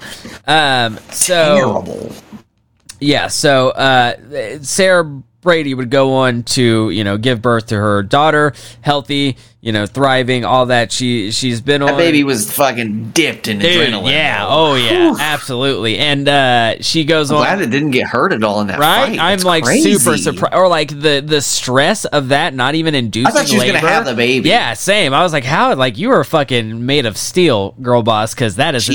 Um. 0.46 0.98
So 1.10 1.56
Terrible. 1.56 2.12
yeah. 3.00 3.28
So 3.28 3.70
uh, 3.70 4.60
Sarah 4.62 5.04
Brady 5.40 5.74
would 5.74 5.90
go 5.90 6.14
on 6.14 6.42
to 6.44 6.90
you 6.90 7.04
know 7.04 7.18
give 7.18 7.42
birth 7.42 7.66
to 7.68 7.76
her 7.76 8.02
daughter, 8.02 8.52
healthy, 8.80 9.36
you 9.64 9.70
know, 9.70 9.86
thriving, 9.86 10.44
all 10.44 10.66
that. 10.66 10.90
She 10.90 11.30
she's 11.30 11.60
been 11.60 11.82
on. 11.82 11.86
That 11.86 11.96
baby 11.96 12.24
was 12.24 12.50
fucking 12.52 13.12
dipped 13.12 13.46
in 13.46 13.60
Dude, 13.60 13.70
adrenaline. 13.92 14.10
yeah. 14.10 14.44
Oh 14.48 14.74
yeah. 14.74 15.10
Whew. 15.12 15.16
Absolutely. 15.20 15.98
And 15.98 16.28
uh, 16.28 16.82
she 16.82 17.04
goes 17.04 17.30
I'm 17.30 17.36
on. 17.36 17.42
glad 17.44 17.60
it 17.62 17.70
didn't 17.70 17.92
get 17.92 18.08
hurt 18.08 18.32
at 18.32 18.42
all 18.42 18.60
in 18.60 18.66
that 18.66 18.80
Right, 18.80 19.10
fight. 19.10 19.18
I'm 19.20 19.36
That's 19.38 19.44
like 19.44 19.62
crazy. 19.62 19.94
super 19.94 20.16
surprised, 20.18 20.54
or 20.54 20.66
like 20.66 20.88
the 20.88 21.22
the 21.24 21.40
stress 21.40 22.04
of 22.06 22.30
that 22.30 22.54
not 22.54 22.74
even 22.74 22.96
inducing. 22.96 23.28
I 23.28 23.30
thought 23.30 23.46
she 23.46 23.54
was 23.56 23.64
gonna 23.64 23.78
have 23.78 24.04
the 24.04 24.14
baby. 24.14 24.48
Yeah, 24.48 24.74
same. 24.74 25.14
I 25.14 25.22
was 25.22 25.32
like, 25.32 25.44
how? 25.44 25.72
Like 25.76 25.96
you 25.96 26.08
were 26.08 26.24
fucking 26.24 26.84
made 26.84 27.06
of 27.06 27.16
steel, 27.16 27.76
girl 27.80 28.02
boss, 28.02 28.34
because 28.34 28.56
that 28.56 28.74
is 28.74 28.86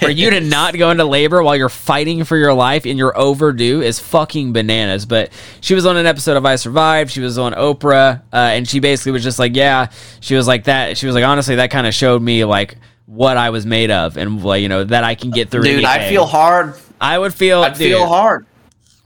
for 0.00 0.10
you 0.10 0.28
to 0.30 0.40
not 0.42 0.76
go 0.76 0.90
into 0.90 1.06
labor 1.06 1.42
while 1.42 1.56
you're 1.56 1.70
fighting 1.70 2.24
for 2.24 2.36
your 2.36 2.52
life 2.52 2.84
and 2.84 2.98
you're 2.98 3.16
overdue 3.18 3.80
is 3.80 3.98
fucking 3.98 4.52
bananas. 4.52 5.06
But 5.06 5.30
she 5.62 5.74
was 5.74 5.86
on 5.86 5.96
an 5.96 6.04
episode 6.04 6.36
of 6.36 6.44
I 6.44 6.56
Survived. 6.56 7.10
She 7.10 7.20
was 7.22 7.38
on 7.38 7.54
Oprah, 7.54 8.20
uh, 8.30 8.36
and 8.36 8.68
she 8.68 8.80
basically 8.80 9.12
was 9.12 9.22
just 9.22 9.38
like, 9.38 9.56
yeah, 9.56 9.90
she 10.20 10.34
was 10.34 10.46
like 10.48 10.64
that. 10.64 10.98
She 10.98 11.06
was 11.06 11.14
like, 11.14 11.24
honestly, 11.24 11.56
that 11.56 11.70
kind 11.70 11.86
of 11.86 11.94
showed 11.94 12.20
me 12.22 12.44
like 12.44 12.76
what 13.06 13.36
I 13.36 13.50
was 13.50 13.66
made 13.66 13.90
of, 13.90 14.16
and 14.16 14.42
like 14.42 14.62
you 14.62 14.68
know 14.68 14.84
that 14.84 15.04
I 15.04 15.14
can 15.14 15.30
get 15.30 15.50
through. 15.50 15.62
Dude, 15.62 15.84
I 15.84 16.08
feel 16.08 16.26
hard. 16.26 16.74
I 17.00 17.18
would 17.18 17.34
feel. 17.34 17.62
I'd 17.62 17.74
dude, 17.74 17.88
feel 17.92 18.06
hard. 18.06 18.46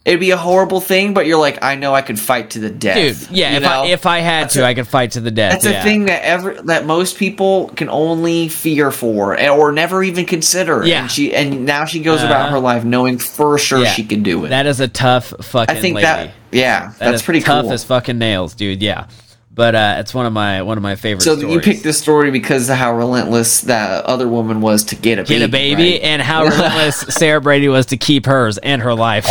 It'd 0.05 0.21
be 0.21 0.33
a 0.33 0.37
horrible 0.37 0.83
thing, 0.83 1.15
but 1.15 1.25
you're 1.25 1.39
like, 1.41 1.65
I 1.65 1.77
know 1.77 1.95
I 1.95 2.03
could 2.03 2.21
fight 2.21 2.51
to 2.51 2.59
the 2.59 2.69
death. 2.69 3.29
dude. 3.29 3.31
Yeah, 3.35 3.53
you 3.53 3.57
if 3.57 3.63
know? 3.63 3.69
I 3.71 3.87
if 3.87 4.05
I 4.05 4.19
had 4.19 4.43
That's 4.45 4.55
to, 4.57 4.63
a- 4.63 4.67
I 4.67 4.75
could 4.75 4.87
fight 4.87 5.13
to 5.13 5.21
the 5.23 5.31
death. 5.31 5.63
That's 5.63 5.65
yeah. 5.65 5.81
a 5.81 5.83
thing 5.83 6.05
that 6.05 6.23
ever 6.23 6.61
that 6.65 6.85
most 6.85 7.17
people 7.17 7.69
can 7.71 7.89
only 7.89 8.49
fear 8.51 8.91
for 8.91 9.33
and- 9.35 9.49
or 9.53 9.73
never 9.73 10.03
even 10.05 10.27
consider. 10.27 10.85
Yeah. 10.85 11.03
And 11.03 11.11
she 11.11 11.35
and 11.35 11.65
now 11.65 11.87
she 11.87 12.01
goes 12.01 12.23
about 12.23 12.43
Uh-huh. 12.43 12.51
her 12.51 12.59
life 12.59 12.85
knowing 12.85 13.17
for 13.17 13.57
sure 13.57 13.79
Yeah. 13.83 13.93
she 13.93 14.05
can 14.05 14.23
do 14.23 14.45
it. 14.45 14.51
That 14.51 14.67
is 14.67 14.79
a 14.81 14.89
tough 14.89 15.33
fucking. 15.41 15.75
I 15.75 15.81
think 15.81 15.95
lady. 15.95 16.05
that 16.05 16.33
yeah, 16.53 16.89
That 16.99 17.13
that's 17.13 17.23
pretty 17.23 17.41
tough 17.41 17.63
cool. 17.65 17.73
as 17.73 17.83
fucking 17.85 18.19
nails, 18.19 18.55
dude. 18.55 18.83
Yeah, 18.83 19.07
but 19.55 19.75
uh, 19.75 19.97
it's 19.99 20.13
one 20.13 20.27
of 20.27 20.33
my 20.33 20.63
one 20.63 20.77
of 20.77 20.83
my 20.83 20.97
favorite. 20.97 21.23
so 21.23 21.37
stories. 21.37 21.55
you 21.55 21.61
picked 21.61 21.85
this 21.85 21.99
story 21.99 22.31
because 22.31 22.69
of 22.69 22.77
how 22.77 22.97
relentless 22.97 23.61
that 23.63 24.05
other 24.05 24.27
woman 24.29 24.61
was 24.61 24.83
to 24.85 24.97
get 24.97 25.19
a 25.19 25.23
get 25.23 25.29
baby, 25.29 25.45
a 25.45 25.49
baby, 25.49 25.93
right? 25.93 26.03
and 26.03 26.21
how 26.23 26.45
relentless 26.49 27.01
Sarah 27.01 27.41
Brady 27.41 27.69
was 27.69 27.87
to 27.87 27.97
keep 27.97 28.27
hers 28.27 28.59
and 28.59 28.83
her 28.83 28.95
life. 28.95 29.27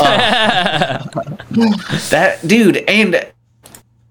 That 2.10 2.40
dude, 2.46 2.78
and 2.78 3.16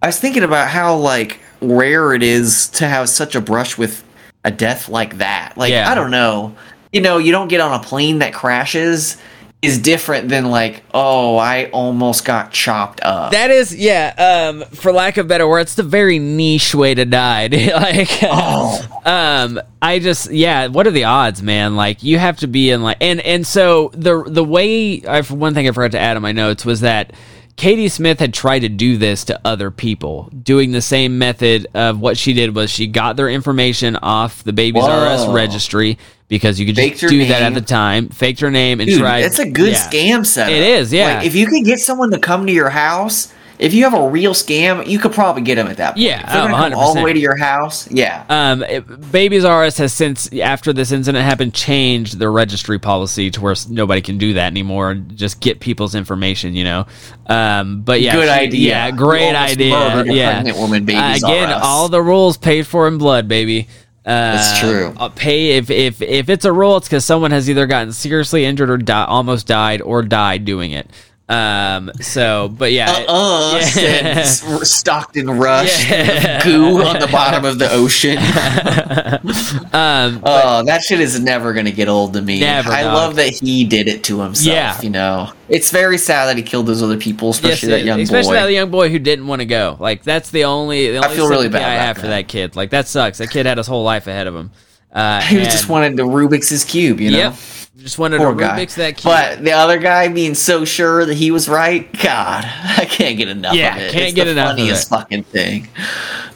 I 0.00 0.06
was 0.06 0.18
thinking 0.18 0.42
about 0.42 0.68
how 0.68 0.96
like 0.96 1.40
rare 1.60 2.12
it 2.14 2.22
is 2.22 2.68
to 2.70 2.86
have 2.86 3.08
such 3.08 3.34
a 3.34 3.40
brush 3.40 3.78
with 3.78 4.04
a 4.44 4.50
death 4.50 4.88
like 4.88 5.18
that. 5.18 5.56
Like 5.56 5.70
Yeah. 5.70 5.90
I 5.90 5.94
don't 5.94 6.10
know, 6.10 6.54
you 6.92 7.00
know, 7.00 7.18
you 7.18 7.32
don't 7.32 7.48
get 7.48 7.60
on 7.60 7.78
a 7.78 7.82
plane 7.82 8.18
that 8.20 8.32
crashes 8.34 9.16
is 9.62 9.78
different 9.78 10.28
than 10.28 10.50
like, 10.50 10.82
oh, 10.92 11.36
I 11.36 11.70
almost 11.70 12.24
got 12.24 12.50
chopped 12.50 13.00
up. 13.04 13.30
That 13.30 13.52
is, 13.52 13.74
yeah. 13.74 14.50
Um, 14.50 14.64
for 14.74 14.92
lack 14.92 15.16
of 15.16 15.28
better 15.28 15.48
words, 15.48 15.70
it's 15.70 15.78
a 15.78 15.84
very 15.84 16.18
niche 16.18 16.74
way 16.74 16.94
to 16.94 17.04
die. 17.04 17.46
like, 17.52 18.10
oh, 18.24 19.00
um, 19.04 19.60
I 19.80 20.00
just, 20.00 20.32
yeah. 20.32 20.66
What 20.66 20.88
are 20.88 20.90
the 20.90 21.04
odds, 21.04 21.44
man? 21.44 21.76
Like, 21.76 22.02
you 22.02 22.18
have 22.18 22.38
to 22.38 22.48
be 22.48 22.70
in 22.70 22.82
like, 22.82 22.96
and 23.00 23.20
and 23.20 23.46
so 23.46 23.92
the 23.94 24.24
the 24.26 24.44
way 24.44 25.04
I 25.06 25.22
one 25.22 25.54
thing 25.54 25.68
I 25.68 25.70
forgot 25.70 25.92
to 25.92 26.00
add 26.00 26.16
on 26.16 26.22
my 26.22 26.32
notes 26.32 26.64
was 26.64 26.80
that. 26.80 27.12
Katie 27.56 27.88
Smith 27.88 28.18
had 28.18 28.32
tried 28.32 28.60
to 28.60 28.68
do 28.68 28.96
this 28.96 29.24
to 29.24 29.40
other 29.44 29.70
people, 29.70 30.30
doing 30.42 30.72
the 30.72 30.80
same 30.80 31.18
method 31.18 31.66
of 31.74 32.00
what 32.00 32.16
she 32.16 32.32
did 32.32 32.54
was 32.54 32.70
she 32.70 32.86
got 32.86 33.16
their 33.16 33.28
information 33.28 33.96
off 33.96 34.42
the 34.42 34.52
Babies 34.52 34.84
Us 34.84 35.26
Whoa. 35.26 35.34
registry 35.34 35.98
because 36.28 36.58
you 36.58 36.66
could 36.66 36.76
just 36.76 36.88
Faked 36.88 37.00
her 37.02 37.08
do 37.08 37.26
that 37.26 37.42
at 37.42 37.54
the 37.54 37.60
time, 37.60 38.08
faked 38.08 38.40
her 38.40 38.50
name 38.50 38.80
and 38.80 38.88
dude, 38.88 39.00
tried. 39.00 39.22
that's 39.22 39.38
a 39.38 39.48
good 39.48 39.72
yeah. 39.72 39.88
scam 39.90 40.24
setup. 40.24 40.50
It 40.50 40.62
is, 40.62 40.92
yeah. 40.92 41.18
Like, 41.18 41.26
if 41.26 41.34
you 41.34 41.46
could 41.46 41.64
get 41.64 41.78
someone 41.78 42.10
to 42.10 42.18
come 42.18 42.46
to 42.46 42.52
your 42.52 42.70
house, 42.70 43.32
if 43.62 43.72
you 43.72 43.84
have 43.84 43.94
a 43.94 44.08
real 44.08 44.32
scam, 44.34 44.86
you 44.86 44.98
could 44.98 45.12
probably 45.12 45.42
get 45.42 45.54
them 45.54 45.68
at 45.68 45.76
that 45.76 45.90
point. 45.94 46.00
Yeah, 46.04 46.20
if 46.26 46.32
they're 46.32 46.42
oh, 46.42 46.48
come 46.48 46.74
all 46.74 46.94
the 46.94 47.02
way 47.02 47.12
to 47.12 47.18
your 47.18 47.36
house, 47.36 47.90
yeah. 47.90 48.24
Um, 48.28 48.62
it- 48.64 49.10
Babies 49.12 49.44
R 49.44 49.64
Us 49.64 49.78
has 49.78 49.92
since 49.92 50.30
after 50.34 50.72
this 50.72 50.90
incident 50.92 51.24
happened 51.24 51.54
changed 51.54 52.18
their 52.18 52.32
registry 52.32 52.78
policy 52.78 53.30
to 53.30 53.40
where 53.40 53.54
nobody 53.68 54.00
can 54.02 54.18
do 54.18 54.32
that 54.34 54.46
anymore 54.48 54.90
and 54.90 55.16
just 55.16 55.40
get 55.40 55.60
people's 55.60 55.94
information. 55.94 56.54
You 56.54 56.64
know, 56.64 56.86
um, 57.28 57.82
but 57.82 58.00
yeah, 58.00 58.14
Good 58.14 58.24
she- 58.26 58.30
idea. 58.30 58.68
Yeah, 58.70 58.90
great 58.90 59.34
idea. 59.34 60.04
Yeah, 60.04 60.32
pregnant 60.34 60.58
woman, 60.58 60.84
Babies 60.84 61.22
Uh, 61.22 61.26
again, 61.28 61.48
R 61.50 61.54
Us. 61.56 61.62
all 61.64 61.88
the 61.88 62.02
rules 62.02 62.36
paid 62.36 62.66
for 62.66 62.88
in 62.88 62.98
blood, 62.98 63.28
baby. 63.28 63.68
Uh, 64.04 64.34
That's 64.34 64.58
true. 64.58 64.92
I'll 64.96 65.10
pay 65.10 65.50
if 65.58 65.70
if 65.70 66.02
if 66.02 66.28
it's 66.28 66.44
a 66.44 66.52
rule, 66.52 66.76
it's 66.78 66.88
because 66.88 67.04
someone 67.04 67.30
has 67.30 67.48
either 67.48 67.66
gotten 67.68 67.92
seriously 67.92 68.44
injured 68.44 68.68
or 68.68 68.76
di- 68.76 69.04
almost 69.04 69.46
died 69.46 69.80
or 69.80 70.02
died 70.02 70.44
doing 70.44 70.72
it. 70.72 70.90
Um. 71.32 71.90
So, 72.00 72.48
but 72.48 72.72
yeah. 72.72 72.98
it- 73.00 73.06
Uh, 73.08 73.60
yeah. 73.76 74.22
Stockton 74.24 75.30
Rush, 75.30 75.88
Yeah. 75.90 76.42
goo 76.44 76.82
on 76.82 76.98
the 77.00 77.06
bottom 77.06 77.44
of 77.44 77.58
the 77.58 77.70
ocean. 77.72 78.18
um. 79.72 80.20
Oh, 80.24 80.62
that 80.66 80.82
shit 80.82 81.00
is 81.00 81.18
never 81.20 81.52
gonna 81.52 81.70
get 81.70 81.88
old 81.88 82.12
to 82.14 82.22
me. 82.22 82.40
Never, 82.40 82.70
I 82.70 82.82
dog. 82.82 82.94
love 82.94 83.16
that 83.16 83.28
he 83.30 83.64
did 83.64 83.88
it 83.88 84.04
to 84.04 84.20
himself. 84.20 84.46
Yeah. 84.46 84.80
you 84.82 84.90
know, 84.90 85.32
it's 85.48 85.70
very 85.70 85.98
sad 85.98 86.26
that 86.26 86.36
he 86.36 86.42
killed 86.42 86.66
those 86.66 86.82
other 86.82 86.98
people, 86.98 87.28
Yes, 87.28 87.36
especially 87.38 87.68
that 87.70 87.84
young 87.84 87.98
boy. 87.98 88.02
especially 88.02 88.30
boy. 88.36 88.42
that 88.42 88.52
young 88.52 88.70
boy 88.70 88.88
who 88.90 88.98
didn't 88.98 89.26
want 89.26 89.40
to 89.40 89.46
go. 89.46 89.76
Like 89.80 90.02
that's 90.02 90.30
the 90.30 90.44
only. 90.44 90.90
The 90.92 91.04
only 91.04 91.16
feel 91.16 91.28
really 91.28 91.48
bad 91.48 91.62
I 91.62 91.74
have 91.84 91.98
for 91.98 92.08
that. 92.08 92.28
kid. 92.28 92.56
Like 92.56 92.70
that 92.70 92.88
sucks. 92.88 93.18
That 93.18 93.30
kid 93.30 93.46
had 93.46 93.58
his 93.58 93.66
whole 93.66 93.84
life 93.84 94.06
ahead 94.06 94.26
of 94.26 94.34
him. 94.34 94.50
Uh, 94.92 95.20
he 95.22 95.38
and- 95.38 95.44
just 95.46 95.68
wanted 95.68 95.96
to 95.96 96.02
Rubik's 96.04 96.48
his 96.50 96.64
cube, 96.64 97.00
you 97.00 97.10
know. 97.10 97.16
Yep. 97.18 97.34
Just 97.82 97.98
wanted 97.98 98.18
Poor 98.18 98.32
to 98.32 98.38
guy. 98.38 98.58
Rubik's 98.64 98.76
that 98.76 98.96
kid. 98.96 99.04
But 99.04 99.42
the 99.44 99.52
other 99.52 99.78
guy 99.78 100.06
being 100.08 100.34
so 100.34 100.64
sure 100.64 101.04
that 101.04 101.14
he 101.14 101.30
was 101.32 101.48
right, 101.48 101.90
God, 102.00 102.44
I 102.78 102.84
can't 102.88 103.16
get 103.18 103.28
enough 103.28 103.54
Yeah, 103.54 103.74
of 103.76 103.82
it. 103.82 103.92
can't 103.92 104.04
it's 104.04 104.14
get 104.14 104.24
the 104.26 104.30
enough 104.32 104.50
of 104.52 104.56
funniest 104.58 104.86
it. 104.86 104.88
fucking 104.90 105.22
thing. 105.24 105.68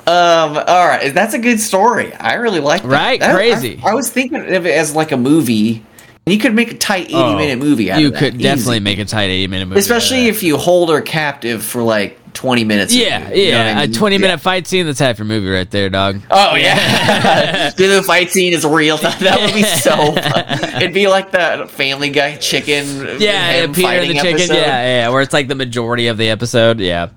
Um, 0.08 0.56
all 0.56 0.86
right, 0.86 1.12
that's 1.14 1.34
a 1.34 1.38
good 1.38 1.60
story. 1.60 2.12
I 2.14 2.34
really 2.34 2.60
like 2.60 2.82
that. 2.82 2.88
Right? 2.88 3.20
That- 3.20 3.34
Crazy. 3.34 3.80
I, 3.84 3.94
was 3.94 4.10
thinking 4.10 4.38
of 4.54 4.66
it 4.66 4.74
as 4.74 4.94
like 4.94 5.12
a 5.12 5.16
movie. 5.16 5.84
You 6.26 6.38
could 6.38 6.54
make 6.54 6.72
a 6.72 6.76
tight 6.76 7.04
eighty 7.06 7.14
Oh, 7.14 7.36
minute 7.36 7.58
movie 7.60 7.90
out 7.92 8.00
you 8.00 8.08
of 8.08 8.14
could 8.14 8.38
definitely 8.38 8.76
Easy. 8.76 8.80
make 8.80 8.98
a 8.98 9.04
tight 9.04 9.30
eighty 9.30 9.46
minute 9.46 9.66
movie. 9.68 9.78
especially 9.78 10.28
of 10.28 10.34
if 10.34 10.42
you 10.42 10.56
hold 10.56 10.90
her 10.90 11.00
captive 11.00 11.62
for 11.64 11.82
like 11.84 12.18
twenty 12.36 12.62
minutes. 12.64 12.92
that. 12.94 13.00
Yeah, 13.00 13.18
you 13.18 13.50
know 13.50 13.58
what 13.58 13.64
yeah. 13.66 13.78
a 13.78 13.86
mean? 13.86 13.92
twenty 13.92 14.16
Yeah. 14.16 14.20
minute 14.20 14.40
fight 14.40 14.66
scene. 14.66 14.86
That's 14.86 14.98
half 15.00 15.18
your 15.18 15.26
movie 15.26 15.48
right 15.48 15.68
there, 15.70 15.88
dog. 15.90 16.20
Oh 16.30 16.54
yeah, 16.54 17.70
Dude, 17.76 17.90
the 17.90 18.02
fight 18.02 18.30
scene 18.30 18.52
is 18.52 18.64
real. 18.64 18.98
That 18.98 19.40
would 19.40 19.54
be 19.54 19.62
so. 19.62 19.90
fun. 20.14 20.76
It'd 20.76 20.94
be 20.94 21.08
like 21.08 21.32
that 21.32 21.70
Family 21.70 22.10
Guy 22.10 22.36
chicken. 22.36 22.84
Yeah, 22.96 23.16
yeah 23.18 23.60
Peter 23.66 23.72
the 23.72 23.82
fighting 23.82 24.16
chicken. 24.16 24.34
episode. 24.34 24.54
Yeah, 24.54 24.82
yeah. 24.86 25.08
Where 25.08 25.22
it's 25.22 25.32
like 25.32 25.48
the 25.48 25.54
majority 25.54 26.06
of 26.08 26.18
the 26.18 26.28
episode. 26.28 26.78
Yeah. 26.80 27.08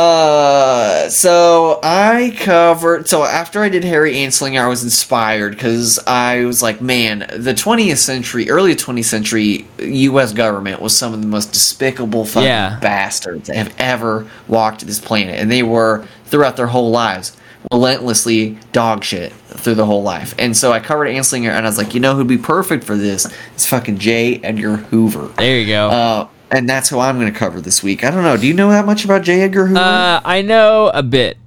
Uh, 0.00 1.08
so 1.10 1.78
I 1.82 2.34
covered. 2.40 3.08
So 3.08 3.22
after 3.24 3.62
I 3.62 3.68
did 3.68 3.84
Harry 3.84 4.14
Anslinger, 4.14 4.60
I 4.60 4.66
was 4.68 4.82
inspired 4.82 5.50
because 5.52 5.98
I 6.06 6.44
was 6.46 6.62
like, 6.62 6.80
man, 6.80 7.20
the 7.36 7.52
20th 7.54 7.98
century, 7.98 8.48
early 8.50 8.74
20th 8.74 9.04
century 9.04 9.66
U.S. 9.78 10.32
government 10.32 10.80
was 10.80 10.96
some 10.96 11.12
of 11.12 11.20
the 11.20 11.26
most 11.26 11.52
despicable 11.52 12.24
fucking 12.24 12.46
Yeah. 12.46 12.78
bastards 12.80 13.48
that 13.48 13.56
have 13.56 13.74
ever 13.78 14.26
walked 14.48 14.86
this 14.86 14.98
planet, 15.00 15.36
and 15.38 15.50
they 15.50 15.62
were 15.62 16.06
throughout 16.24 16.56
their 16.56 16.68
whole 16.68 16.90
lives 16.90 17.36
relentlessly 17.70 18.58
dog 18.72 19.04
shit 19.04 19.34
through 19.34 19.74
the 19.74 19.84
whole 19.84 20.02
life. 20.02 20.34
And 20.38 20.56
so 20.56 20.72
I 20.72 20.80
covered 20.80 21.08
Anslinger, 21.08 21.50
and 21.50 21.66
I 21.66 21.68
was 21.68 21.76
like, 21.76 21.92
you 21.92 22.00
know 22.00 22.14
who'd 22.16 22.26
be 22.26 22.38
perfect 22.38 22.84
for 22.84 22.96
this? 22.96 23.26
It's 23.54 23.66
fucking 23.66 23.98
J. 23.98 24.40
Edgar 24.42 24.76
Hoover. 24.76 25.26
There 25.36 25.58
you 25.60 25.66
go. 25.66 25.90
Uh, 25.90 26.28
and 26.50 26.68
that's 26.68 26.88
who 26.88 26.98
I'm 26.98 27.18
going 27.18 27.32
to 27.32 27.38
cover 27.38 27.60
this 27.60 27.82
week. 27.82 28.04
I 28.04 28.10
don't 28.10 28.22
know. 28.22 28.36
Do 28.36 28.46
you 28.46 28.54
know 28.54 28.70
that 28.70 28.86
much 28.86 29.04
about 29.04 29.22
J. 29.22 29.42
Edgar 29.42 29.66
Hoover? 29.66 29.80
Uh, 29.80 30.20
I 30.24 30.42
know 30.42 30.90
a 30.92 31.02
bit, 31.02 31.38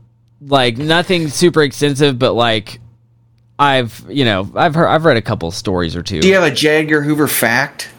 like 0.42 0.78
nothing 0.78 1.30
super 1.30 1.62
extensive, 1.64 2.18
but 2.18 2.34
like 2.34 2.80
I've 3.60 4.06
you 4.10 4.26
know 4.26 4.50
I've 4.56 4.76
heard 4.76 4.88
I've 4.88 5.06
read 5.06 5.18
a 5.18 5.22
couple 5.22 5.52
stories 5.52 5.96
or 5.96 6.04
two. 6.04 6.22
Do 6.22 6.28
you 6.28 6.36
have 6.36 6.44
a 6.44 6.52
J. 6.52 6.82
Edgar 6.82 7.02
Hoover 7.02 7.28
fact 7.28 7.90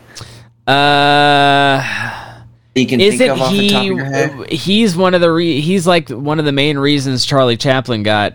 uh, 0.67 2.43
you 2.75 2.87
can 2.87 3.01
isn't 3.01 3.19
think 3.19 3.33
of 3.33 3.41
off 3.41 3.53
the 3.53 3.69
top 3.69 3.77
of 3.77 3.83
he? 3.83 3.89
your 3.89 4.05
head? 4.05 4.51
He's 4.51 4.97
one 4.97 5.15
of 5.15 5.21
the 5.21 5.31
re- 5.31 5.61
he's 5.61 5.87
like 5.87 6.09
one 6.09 6.39
of 6.39 6.45
the 6.45 6.53
main 6.53 6.79
reasons 6.79 7.25
Charlie 7.25 7.57
Chaplin 7.57 8.03
got 8.03 8.35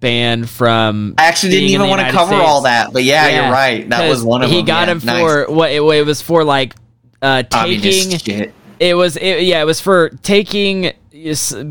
banned 0.00 0.48
from. 0.48 1.14
I 1.18 1.26
actually 1.26 1.52
didn't 1.52 1.70
even 1.70 1.88
want 1.88 2.02
to 2.02 2.12
cover 2.12 2.32
States. 2.32 2.48
all 2.48 2.62
that, 2.62 2.92
but 2.92 3.04
yeah, 3.04 3.28
you're 3.28 3.52
right. 3.52 3.88
That 3.88 4.08
was 4.08 4.22
one 4.22 4.42
of 4.42 4.50
he 4.50 4.56
them. 4.56 4.64
He 4.64 4.66
got 4.66 4.88
yeah, 4.88 4.94
him 4.94 5.00
nice. 5.04 5.20
for 5.20 5.52
what? 5.52 5.70
It, 5.70 5.82
it 5.82 6.06
was 6.06 6.20
for 6.20 6.44
like 6.44 6.74
uh, 7.22 7.42
taking. 7.44 8.18
shit. 8.18 8.54
It 8.78 8.94
was 8.94 9.16
it, 9.16 9.42
yeah, 9.42 9.60
it 9.60 9.66
was 9.66 9.80
for 9.80 10.08
taking 10.22 10.92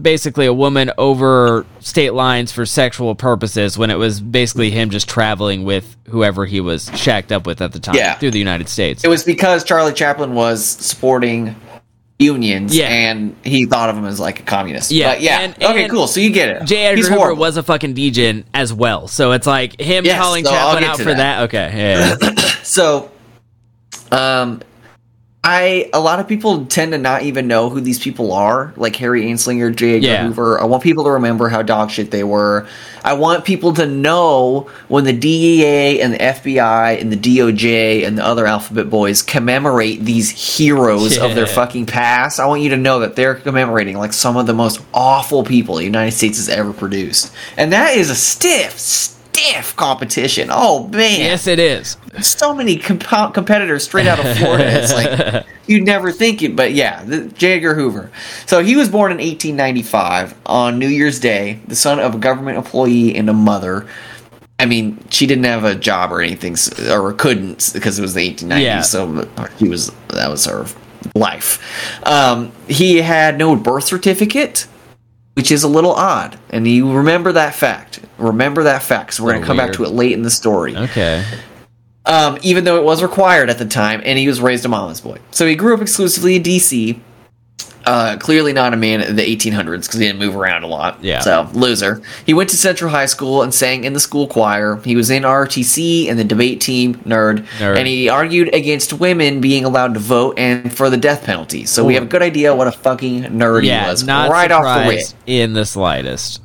basically 0.02 0.46
a 0.46 0.54
woman 0.54 0.92
over 1.00 1.66
state 1.80 2.14
lines 2.14 2.52
for 2.52 2.68
sexual 2.68 3.16
purposes 3.16 3.78
when 3.80 3.90
it 3.90 3.96
was 3.98 4.20
basically 4.22 4.70
him 4.70 4.92
just 4.92 5.10
traveling 5.10 5.64
with 5.64 5.98
whoever 6.08 6.46
he 6.46 6.62
was 6.62 6.92
shacked 6.96 7.32
up 7.32 7.48
with 7.48 7.60
at 7.62 7.72
the 7.72 7.80
time 7.80 7.96
Yeah. 7.96 8.14
through 8.16 8.30
the 8.32 8.38
United 8.38 8.70
States. 8.70 9.04
It 9.04 9.08
was 9.08 9.24
because 9.24 9.64
Charlie 9.64 9.94
Chaplin 9.94 10.36
was 10.36 10.64
supporting 10.64 11.56
unions, 12.20 12.78
Yeah. 12.78 12.90
and 12.90 13.36
he 13.44 13.66
thought 13.66 13.90
of 13.90 13.98
him 13.98 14.06
as 14.06 14.20
like 14.20 14.42
a 14.42 14.44
communist. 14.44 14.92
Yeah, 14.92 15.14
but 15.14 15.22
yeah. 15.22 15.40
and- 15.40 15.56
okay, 15.64 15.84
and 15.86 15.92
cool. 15.92 16.06
So 16.08 16.20
you 16.20 16.30
get 16.30 16.50
it. 16.50 16.66
J. 16.66 16.86
Edgar 16.86 16.98
He's 16.98 17.08
Hoover 17.08 17.20
horrible. 17.20 17.40
was 17.40 17.58
a 17.58 17.64
fucking 17.64 17.96
DJ 17.96 18.44
as 18.54 18.72
well, 18.72 19.08
so 19.08 19.32
it's 19.32 19.48
like 19.48 19.80
him 19.82 20.06
Yes, 20.06 20.20
calling 20.22 20.46
so 20.46 20.52
Chaplin 20.52 20.84
out 20.84 20.98
for 20.98 21.06
that. 21.06 21.18
that. 21.18 21.42
Okay, 21.44 21.72
yeah, 21.76 22.36
So, 22.64 23.10
um, 24.12 24.62
I 25.42 25.90
a 25.94 26.02
lot 26.02 26.20
of 26.20 26.28
people 26.28 26.66
tend 26.66 26.92
to 26.92 26.98
not 26.98 27.22
even 27.24 27.48
know 27.48 27.70
who 27.70 27.80
these 27.80 27.98
people 27.98 28.34
are, 28.34 28.74
like 28.76 28.98
Harry 28.98 29.24
Anslinger, 29.24 29.74
J. 29.74 29.96
Edgar 29.96 30.08
Yeah. 30.08 30.28
Hoover. 30.28 30.60
I 30.60 30.66
want 30.66 30.84
people 30.84 31.06
to 31.06 31.12
remember 31.12 31.48
how 31.48 31.62
dog 31.62 31.92
shit 31.92 32.12
they 32.12 32.26
were. 32.26 32.68
I 33.06 33.14
want 33.14 33.46
people 33.46 33.74
to 33.76 33.86
know 33.86 34.70
when 34.90 35.06
the 35.06 35.14
DEA 35.14 36.02
and 36.02 36.14
the 36.14 36.18
FBI 36.18 37.00
and 37.00 37.10
the 37.10 37.16
DOJ 37.16 38.06
and 38.06 38.18
the 38.18 38.26
other 38.26 38.46
alphabet 38.46 38.90
boys 38.90 39.22
commemorate 39.22 40.04
these 40.04 40.30
heroes 40.58 41.18
of 41.18 41.36
their 41.36 41.48
fucking 41.48 41.86
past. 41.86 42.42
I 42.42 42.46
want 42.46 42.62
you 42.62 42.72
to 42.72 42.78
know 42.78 43.00
that 43.00 43.16
they're 43.16 43.36
commemorating 43.36 43.98
like 43.98 44.12
some 44.12 44.36
of 44.36 44.46
the 44.46 44.54
most 44.54 44.82
awful 44.94 45.46
people 45.46 45.76
the 45.76 45.86
United 45.86 46.12
States 46.12 46.38
has 46.38 46.50
ever 46.50 46.74
produced, 46.74 47.34
and 47.56 47.72
that 47.72 47.96
is 47.96 48.10
a 48.10 48.16
stiff, 48.16 48.70
stiff 49.40 49.76
competition. 49.76 50.50
Oh 50.52 50.88
man, 50.88 51.20
yes, 51.20 51.48
it 51.48 51.60
is. 51.60 51.98
so 52.22 52.54
many 52.54 52.78
comp- 52.78 53.34
competitors 53.34 53.84
straight 53.84 54.08
out 54.08 54.20
of 54.20 54.38
Florida. 54.38 54.66
It's 54.66 54.94
like 54.94 55.46
you'd 55.68 55.86
never 55.86 56.12
think 56.12 56.42
it, 56.42 56.56
but 56.56 56.74
yeah, 56.74 57.04
the, 57.04 57.28
J. 57.28 57.54
Edgar 57.54 57.76
Hoover. 57.76 58.12
So 58.46 58.64
he 58.64 58.76
was 58.76 58.90
born 58.90 59.12
in 59.12 59.18
1895 59.18 60.36
on 60.46 60.80
New 60.80 60.88
Year's 60.88 61.20
Day, 61.20 61.60
the 61.68 61.76
son 61.76 62.00
of 62.00 62.16
a 62.16 62.18
government 62.18 62.58
employee 62.58 63.16
and 63.16 63.30
a 63.30 63.34
mother. 63.34 63.88
I 64.60 64.66
mean, 64.66 65.02
she 65.10 65.26
didn't 65.26 65.46
have 65.46 65.64
a 65.64 65.74
job 65.74 66.12
or 66.12 66.22
anything, 66.22 66.58
or 66.90 67.14
couldn't 67.14 67.72
because 67.74 67.98
it 67.98 68.02
was 68.02 68.14
the 68.14 68.34
1890s. 68.36 68.62
Yeah. 68.62 68.82
So 68.82 69.30
he 69.58 69.70
was 69.70 69.92
that 70.10 70.30
was 70.30 70.46
her 70.46 70.66
life. 71.16 72.06
Um, 72.06 72.52
he 72.68 72.98
had 72.98 73.38
no 73.38 73.56
birth 73.56 73.86
certificate. 73.86 74.68
Which 75.36 75.52
is 75.52 75.64
a 75.64 75.68
little 75.70 75.94
odd, 75.94 76.38
and 76.50 76.68
you 76.68 76.92
remember 76.92 77.32
that 77.32 77.56
fact. 77.56 78.02
Remember 78.18 78.64
that 78.64 78.84
fact. 78.84 79.14
So 79.14 79.24
we're 79.24 79.32
going 79.32 79.42
to 79.44 79.48
come 79.48 79.58
back 79.58 79.72
to 79.74 79.84
it 79.86 79.90
late 79.92 80.12
in 80.12 80.22
the 80.24 80.30
story 80.30 80.76
Okay, 80.76 81.24
um, 82.06 82.38
even 82.42 82.66
though 82.66 82.78
it 82.78 82.84
was 82.84 83.02
required 83.02 83.50
at 83.50 83.58
the 83.58 83.66
time, 83.66 84.02
and 84.04 84.20
he 84.20 84.28
was 84.28 84.42
raised 84.42 84.66
a 84.66 84.68
mama's 84.68 85.00
boy. 85.00 85.18
So 85.32 85.48
he 85.48 85.56
grew 85.56 85.74
up 85.74 85.82
exclusively 85.82 86.36
in 86.36 86.42
D.C. 86.42 87.00
Uh, 87.90 88.18
clearly 88.18 88.54
not 88.54 88.72
a 88.72 88.78
man 88.78 89.02
in 89.02 89.16
the 89.16 89.24
1800s 89.24 89.82
because 89.82 89.96
he 89.96 90.06
didn't 90.06 90.20
move 90.20 90.36
around 90.36 90.62
a 90.62 90.68
lot. 90.68 91.04
Yeah. 91.04 91.22
So 91.22 91.50
loser. 91.54 92.04
He 92.24 92.36
went 92.36 92.52
to 92.52 92.56
Central 92.56 92.92
High 92.92 93.08
School 93.08 93.42
and 93.42 93.52
sang 93.52 93.84
in 93.84 93.94
the 93.94 94.00
school 94.00 94.28
choir. 94.28 94.76
He 94.86 94.96
was 94.96 95.10
in 95.10 95.24
ROTC 95.24 96.08
and 96.08 96.20
the 96.20 96.24
debate 96.24 96.62
team. 96.62 96.94
Nerd. 96.98 97.48
Nerd. 97.58 97.78
And 97.80 97.88
he 97.88 98.08
argued 98.08 98.54
against 98.54 98.94
women 98.94 99.42
being 99.42 99.66
allowed 99.66 99.96
to 99.96 100.00
vote 100.00 100.38
and 100.38 100.72
for 100.72 100.92
the 100.92 100.98
death 100.98 101.24
penalty. 101.24 101.66
So 101.66 101.84
we 101.84 101.96
have 101.96 102.04
a 102.04 102.06
good 102.06 102.22
idea 102.22 102.54
what 102.54 102.68
a 102.68 102.72
fucking 102.72 103.24
nerd 103.24 103.64
yeah, 103.64 103.86
he 103.86 103.90
was 103.90 104.04
not 104.04 104.30
right 104.30 104.52
off 104.52 104.84
the 104.84 104.88
rip. 104.88 105.06
in 105.26 105.54
the 105.54 105.66
slightest. 105.66 106.44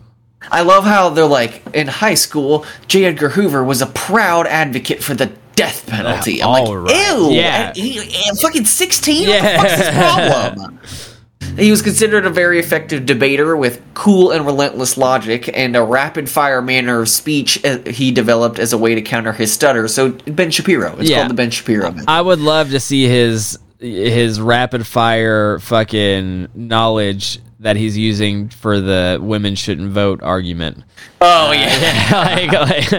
I 0.50 0.62
love 0.62 0.84
how 0.84 1.10
they're 1.10 1.26
like 1.26 1.62
in 1.74 1.88
high 1.88 2.14
school, 2.14 2.64
J. 2.88 3.04
Edgar 3.04 3.28
Hoover 3.28 3.62
was 3.62 3.82
a 3.82 3.86
proud 3.86 4.46
advocate 4.46 5.02
for 5.02 5.12
the 5.12 5.30
death 5.56 5.86
penalty. 5.86 6.42
I'm 6.42 6.48
all 6.48 6.74
like, 6.74 6.90
right. 6.90 7.16
ew. 7.18 7.32
Yeah. 7.32 7.68
And 7.68 7.76
he, 7.76 7.98
and 8.28 8.38
fucking 8.38 8.64
16? 8.64 9.28
Yeah. 9.28 9.58
What 9.58 9.62
the 9.62 9.68
fuck's 9.68 9.86
his 9.86 9.94
problem? 9.94 10.80
He 11.56 11.70
was 11.70 11.82
considered 11.82 12.26
a 12.26 12.31
very 12.31 12.59
effective 12.59 13.06
debater 13.06 13.56
with 13.56 13.81
cool 13.94 14.31
and 14.32 14.44
relentless 14.44 14.97
logic 14.97 15.48
and 15.56 15.76
a 15.76 15.82
rapid 15.82 16.28
fire 16.28 16.60
manner 16.60 17.01
of 17.02 17.09
speech 17.09 17.64
uh, 17.64 17.78
he 17.86 18.10
developed 18.10 18.59
as 18.59 18.72
a 18.72 18.78
way 18.78 18.94
to 18.94 19.02
counter 19.02 19.32
his 19.32 19.52
stutter. 19.52 19.86
So, 19.89 20.10
Ben 20.12 20.51
Shapiro. 20.51 20.97
It's 20.98 21.09
Yeah. 21.10 21.18
called 21.18 21.31
the 21.31 21.35
Ben 21.35 21.51
Shapiro 21.51 21.90
method. 21.93 22.09
I 22.09 22.20
would 22.20 22.40
love 22.40 22.70
to 22.70 22.81
see 22.81 23.06
his 23.06 23.59
his 23.78 24.40
rapid 24.40 24.86
fire 24.86 25.59
fucking 25.59 26.48
knowledge 26.55 27.39
that 27.60 27.76
he's 27.76 27.97
using 27.98 28.48
for 28.48 28.81
the 28.81 29.18
women 29.20 29.55
shouldn't 29.55 29.90
vote 29.90 30.22
argument. 30.22 30.82
oh, 31.20 31.52
yeah. 31.52 32.48
like, 32.51 32.90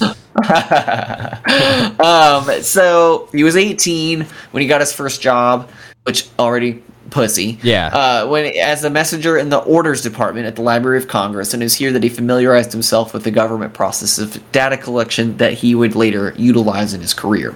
like- 0.00 0.16
Um, 2.00 2.62
so 2.62 3.28
he 3.32 3.44
was 3.44 3.56
18 3.56 4.26
when 4.50 4.60
he 4.62 4.66
got 4.68 4.80
his 4.80 4.92
first 4.92 5.20
job, 5.22 5.70
which 6.04 6.26
already 6.38 6.82
pussy. 7.14 7.56
Yeah. 7.62 7.86
Uh, 7.86 8.26
when 8.26 8.52
as 8.56 8.82
a 8.82 8.90
messenger 8.90 9.38
in 9.38 9.48
the 9.48 9.58
orders 9.58 10.02
department 10.02 10.46
at 10.46 10.56
the 10.56 10.62
Library 10.62 10.98
of 10.98 11.06
Congress, 11.06 11.54
and 11.54 11.62
it 11.62 11.66
was 11.66 11.74
here 11.74 11.92
that 11.92 12.02
he 12.02 12.08
familiarized 12.08 12.72
himself 12.72 13.14
with 13.14 13.22
the 13.22 13.30
government 13.30 13.72
process 13.72 14.18
of 14.18 14.42
data 14.50 14.76
collection 14.76 15.36
that 15.36 15.52
he 15.54 15.76
would 15.76 15.94
later 15.94 16.34
utilize 16.36 16.92
in 16.92 17.00
his 17.00 17.14
career. 17.14 17.54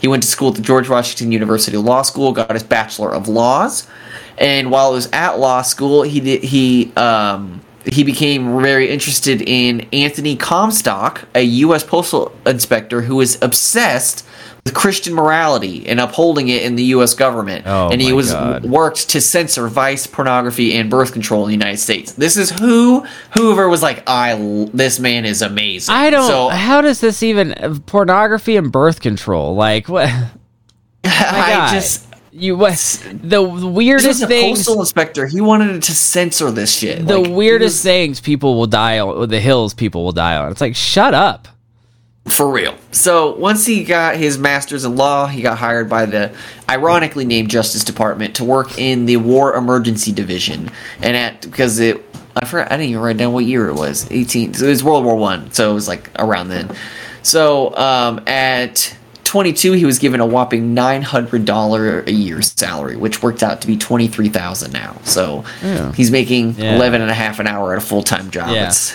He 0.00 0.06
went 0.06 0.22
to 0.22 0.28
school 0.28 0.50
at 0.50 0.54
the 0.54 0.62
George 0.62 0.88
Washington 0.88 1.32
University 1.32 1.76
Law 1.76 2.02
School, 2.02 2.30
got 2.30 2.52
his 2.52 2.62
Bachelor 2.62 3.12
of 3.12 3.26
Laws, 3.26 3.88
and 4.38 4.70
while 4.70 4.92
he 4.92 4.94
was 4.94 5.08
at 5.12 5.40
law 5.40 5.62
school, 5.62 6.02
he 6.02 6.20
did 6.20 6.44
he 6.44 6.92
um 6.94 7.60
he 7.86 8.04
became 8.04 8.62
very 8.62 8.90
interested 8.90 9.42
in 9.42 9.88
Anthony 9.92 10.36
Comstock, 10.36 11.26
a 11.34 11.42
U.S. 11.42 11.82
postal 11.82 12.30
inspector 12.46 13.00
who 13.00 13.16
was 13.16 13.42
obsessed 13.42 14.24
with 14.70 14.80
Christian 14.80 15.14
morality 15.14 15.86
and 15.86 15.98
upholding 16.00 16.48
it 16.48 16.62
in 16.62 16.76
the 16.76 16.84
U.S. 16.84 17.14
government. 17.14 17.64
Oh, 17.66 17.88
and 17.90 18.00
he 18.00 18.12
was 18.12 18.32
God. 18.32 18.64
worked 18.64 19.08
to 19.10 19.20
censor 19.20 19.68
vice, 19.68 20.06
pornography, 20.06 20.76
and 20.76 20.88
birth 20.90 21.12
control 21.12 21.42
in 21.44 21.48
the 21.48 21.54
United 21.54 21.78
States. 21.78 22.12
This 22.12 22.36
is 22.36 22.50
who 22.50 23.04
Hoover 23.36 23.68
was 23.68 23.82
like. 23.82 24.02
I 24.06 24.34
this 24.72 24.98
man 25.00 25.24
is 25.24 25.42
amazing. 25.42 25.94
I 25.94 26.10
don't. 26.10 26.26
So 26.26 26.48
how 26.48 26.80
does 26.80 27.00
this 27.00 27.22
even 27.22 27.52
uh, 27.54 27.76
pornography 27.86 28.56
and 28.56 28.70
birth 28.72 29.00
control? 29.00 29.54
Like 29.54 29.88
what? 29.88 30.08
I 31.04 31.70
just. 31.72 32.06
you 32.32 32.56
was 32.56 32.98
The 33.12 33.42
weirdest 33.42 34.06
was 34.06 34.22
a 34.22 34.26
things. 34.26 34.58
postal 34.60 34.80
inspector. 34.80 35.26
He 35.26 35.40
wanted 35.40 35.82
to 35.82 35.92
censor 35.92 36.50
this 36.50 36.72
shit. 36.76 37.06
The 37.06 37.18
Like, 37.18 37.32
weirdest 37.32 37.76
was- 37.76 37.82
things 37.82 38.20
people 38.20 38.56
will 38.56 38.66
die 38.66 38.98
on. 39.00 39.28
The 39.28 39.40
hills 39.40 39.74
people 39.74 40.04
will 40.04 40.12
die 40.12 40.36
on. 40.36 40.50
It's 40.52 40.60
like 40.60 40.76
shut 40.76 41.14
up. 41.14 41.48
For 42.26 42.50
real. 42.50 42.74
So 42.92 43.34
once 43.36 43.66
he 43.66 43.82
got 43.82 44.16
his 44.16 44.38
master's 44.38 44.84
in 44.84 44.94
law, 44.96 45.26
he 45.26 45.42
got 45.42 45.58
hired 45.58 45.88
by 45.88 46.06
the 46.06 46.32
ironically 46.68 47.24
named 47.24 47.50
Justice 47.50 47.82
Department 47.82 48.36
to 48.36 48.44
work 48.44 48.78
in 48.78 49.06
the 49.06 49.16
War 49.16 49.54
Emergency 49.56 50.12
Division, 50.12 50.70
and 51.02 51.16
at 51.16 51.40
because 51.42 51.78
it 51.80 52.04
I 52.36 52.44
forgot 52.46 52.70
I 52.70 52.76
didn't 52.76 52.90
even 52.90 53.02
write 53.02 53.16
down 53.16 53.32
what 53.32 53.44
year 53.46 53.68
it 53.68 53.74
was. 53.74 54.06
Eighteen. 54.10 54.54
So 54.54 54.66
it 54.66 54.68
was 54.68 54.84
World 54.84 55.04
War 55.04 55.16
One. 55.16 55.50
So 55.52 55.70
it 55.70 55.74
was 55.74 55.88
like 55.88 56.10
around 56.18 56.48
then. 56.48 56.70
So 57.22 57.74
um, 57.76 58.20
at 58.26 58.94
22, 59.24 59.72
he 59.72 59.84
was 59.84 59.98
given 59.98 60.20
a 60.20 60.26
whopping 60.26 60.74
$900 60.74 62.06
a 62.06 62.12
year 62.12 62.42
salary, 62.42 62.96
which 62.96 63.22
worked 63.22 63.42
out 63.42 63.60
to 63.60 63.66
be 63.66 63.76
23000 63.76 64.72
now. 64.72 64.96
So 65.04 65.44
Yeah. 65.62 65.92
he's 65.92 66.10
making 66.10 66.54
Yeah. 66.58 66.76
eleven 66.76 67.00
and 67.02 67.10
a 67.10 67.14
half 67.14 67.38
an 67.38 67.46
hour 67.46 67.72
at 67.72 67.78
a 67.78 67.80
full 67.80 68.02
time 68.02 68.30
job. 68.30 68.50
Yeah. 68.50 68.68
It's 68.68 68.94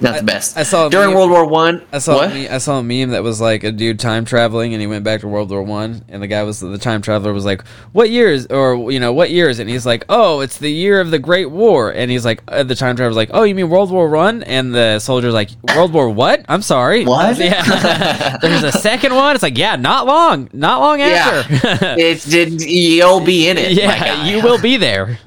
not 0.00 0.16
the 0.18 0.22
best. 0.24 0.56
I 0.56 0.62
saw 0.62 0.88
during 0.88 1.08
meme- 1.08 1.16
World 1.16 1.30
War 1.30 1.44
One. 1.46 1.82
I 1.92 1.98
saw 1.98 2.16
what? 2.16 2.30
I 2.32 2.58
saw 2.58 2.78
a 2.78 2.82
meme 2.82 3.10
that 3.10 3.22
was 3.22 3.40
like 3.40 3.64
a 3.64 3.72
dude 3.72 3.98
time 3.98 4.24
traveling 4.24 4.72
and 4.72 4.80
he 4.80 4.86
went 4.86 5.04
back 5.04 5.20
to 5.20 5.28
World 5.28 5.50
War 5.50 5.62
One 5.62 6.04
and 6.08 6.22
the 6.22 6.26
guy 6.26 6.42
was 6.42 6.60
the 6.60 6.78
time 6.78 7.02
traveler 7.02 7.32
was 7.32 7.44
like 7.44 7.66
what 7.92 8.10
years 8.10 8.46
or 8.46 8.90
you 8.92 9.00
know 9.00 9.12
what 9.12 9.30
years 9.30 9.58
and 9.58 9.68
he's 9.68 9.84
like 9.86 10.04
oh 10.08 10.40
it's 10.40 10.58
the 10.58 10.70
year 10.70 11.00
of 11.00 11.10
the 11.10 11.18
Great 11.18 11.50
War 11.50 11.90
and 11.92 12.10
he's 12.10 12.24
like 12.24 12.42
uh, 12.48 12.62
the 12.62 12.74
time 12.74 12.96
traveler's 12.96 13.16
like 13.16 13.30
oh 13.32 13.42
you 13.42 13.54
mean 13.54 13.68
World 13.70 13.90
War 13.90 14.08
One 14.08 14.42
and 14.44 14.74
the 14.74 14.98
soldier's 14.98 15.34
like 15.34 15.50
World 15.76 15.92
War 15.92 16.08
what 16.10 16.44
I'm 16.48 16.62
sorry 16.62 17.04
What? 17.04 17.36
yeah 17.38 18.36
there's 18.42 18.62
a 18.62 18.72
second 18.72 19.14
one 19.14 19.34
it's 19.34 19.42
like 19.42 19.58
yeah 19.58 19.76
not 19.76 20.06
long 20.06 20.48
not 20.52 20.80
long 20.80 21.00
Yeah, 21.00 21.44
after 21.44 21.54
it 21.98 22.22
did. 22.22 22.60
You'll 22.62 23.20
be 23.24 23.48
in 23.48 23.58
it. 23.58 23.72
yeah 23.72 24.26
you 24.26 24.42
will 24.42 24.60
be 24.60 24.76
there 24.76 25.18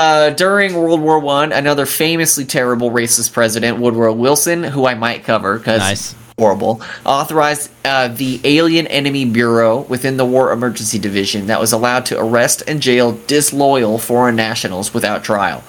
Uh, 0.00 0.30
during 0.30 0.72
World 0.72 1.02
War 1.02 1.18
One, 1.18 1.52
another 1.52 1.84
famously 1.84 2.46
terrible 2.46 2.90
racist 2.90 3.34
president, 3.34 3.80
Woodrow 3.80 4.14
Wilson, 4.14 4.62
who 4.62 4.86
I 4.86 4.94
might 4.94 5.24
cover 5.24 5.58
because 5.58 5.80
Nice. 5.80 6.14
horrible, 6.38 6.80
authorized 7.04 7.70
uh, 7.84 8.08
the 8.08 8.40
Alien 8.44 8.86
Enemy 8.86 9.26
Bureau 9.26 9.82
within 9.82 10.16
the 10.16 10.24
War 10.24 10.52
Emergency 10.52 10.98
Division 10.98 11.48
that 11.48 11.60
was 11.60 11.72
allowed 11.74 12.06
to 12.06 12.18
arrest 12.18 12.62
and 12.66 12.80
jail 12.80 13.12
disloyal 13.26 13.98
foreign 13.98 14.36
nationals 14.36 14.94
without 14.94 15.22
trial. 15.22 15.62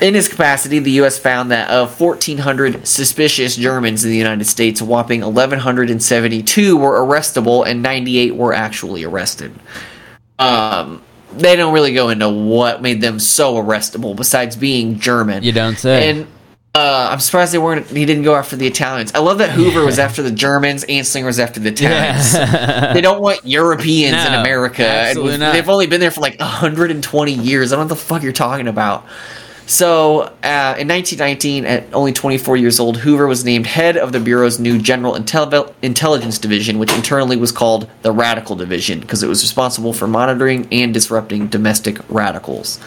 In 0.00 0.14
his 0.14 0.28
capacity, 0.28 0.78
the 0.78 0.92
U.S. 0.92 1.18
found 1.18 1.50
that 1.50 1.70
of 1.70 2.00
1,400 2.00 2.86
suspicious 2.86 3.56
Germans 3.56 4.04
in 4.04 4.12
the 4.12 4.16
United 4.16 4.44
States, 4.44 4.80
a 4.80 4.84
whopping 4.84 5.22
1,172 5.22 6.76
were 6.76 7.00
arrestable 7.00 7.66
and 7.66 7.82
98 7.82 8.36
were 8.36 8.54
actually 8.54 9.02
arrested. 9.02 9.52
Um, 10.38 11.02
they 11.32 11.56
don't 11.56 11.72
really 11.72 11.94
go 11.94 12.08
into 12.08 12.28
what 12.28 12.82
made 12.82 13.00
them 13.00 13.18
so 13.18 13.54
arrestable 13.54 14.16
besides 14.16 14.56
being 14.56 14.98
German. 14.98 15.42
you 15.42 15.52
don't 15.52 15.78
say 15.78 16.10
And 16.10 16.26
uh, 16.72 17.08
I'm 17.10 17.18
surprised 17.18 17.52
they 17.52 17.58
weren't. 17.58 17.86
He 17.88 18.04
didn't 18.04 18.22
go 18.22 18.36
after 18.36 18.54
the 18.54 18.66
Italians. 18.66 19.12
I 19.12 19.18
love 19.18 19.38
that 19.38 19.50
Hoover 19.50 19.84
was 19.84 19.98
after 19.98 20.22
the 20.22 20.30
Germans, 20.30 20.84
Anslinger 20.84 21.24
was 21.24 21.40
after 21.40 21.58
the 21.58 21.70
Italians. 21.70 22.32
they 22.94 23.00
don't 23.00 23.20
want 23.20 23.44
Europeans 23.44 24.16
in 24.24 24.34
America. 24.34 24.86
Absolutely 24.86 25.38
not. 25.38 25.52
They've 25.52 25.68
only 25.68 25.88
been 25.88 26.00
there 26.00 26.12
for 26.12 26.20
like 26.20 26.38
120 26.38 27.32
years. 27.32 27.72
I 27.72 27.76
don't 27.76 27.88
know 27.88 27.94
what 27.94 27.98
the 27.98 28.04
fuck 28.04 28.22
you're 28.22 28.32
talking 28.32 28.68
about. 28.68 29.04
So, 29.70 30.22
uh, 30.22 30.74
in 30.80 30.88
1919, 30.88 31.64
at 31.64 31.94
only 31.94 32.12
24 32.12 32.56
years 32.56 32.80
old, 32.80 32.96
Hoover 32.96 33.28
was 33.28 33.44
named 33.44 33.68
head 33.68 33.96
of 33.96 34.10
the 34.10 34.18
Bureau's 34.18 34.58
new 34.58 34.80
General 34.80 35.14
Intel- 35.14 35.72
Intelligence 35.80 36.40
Division, 36.40 36.80
which 36.80 36.92
internally 36.92 37.36
was 37.36 37.52
called 37.52 37.88
the 38.02 38.10
Radical 38.10 38.56
Division, 38.56 38.98
because 38.98 39.22
it 39.22 39.28
was 39.28 39.44
responsible 39.44 39.92
for 39.92 40.08
monitoring 40.08 40.66
and 40.72 40.92
disrupting 40.92 41.46
domestic 41.46 41.98
radicals. 42.08 42.80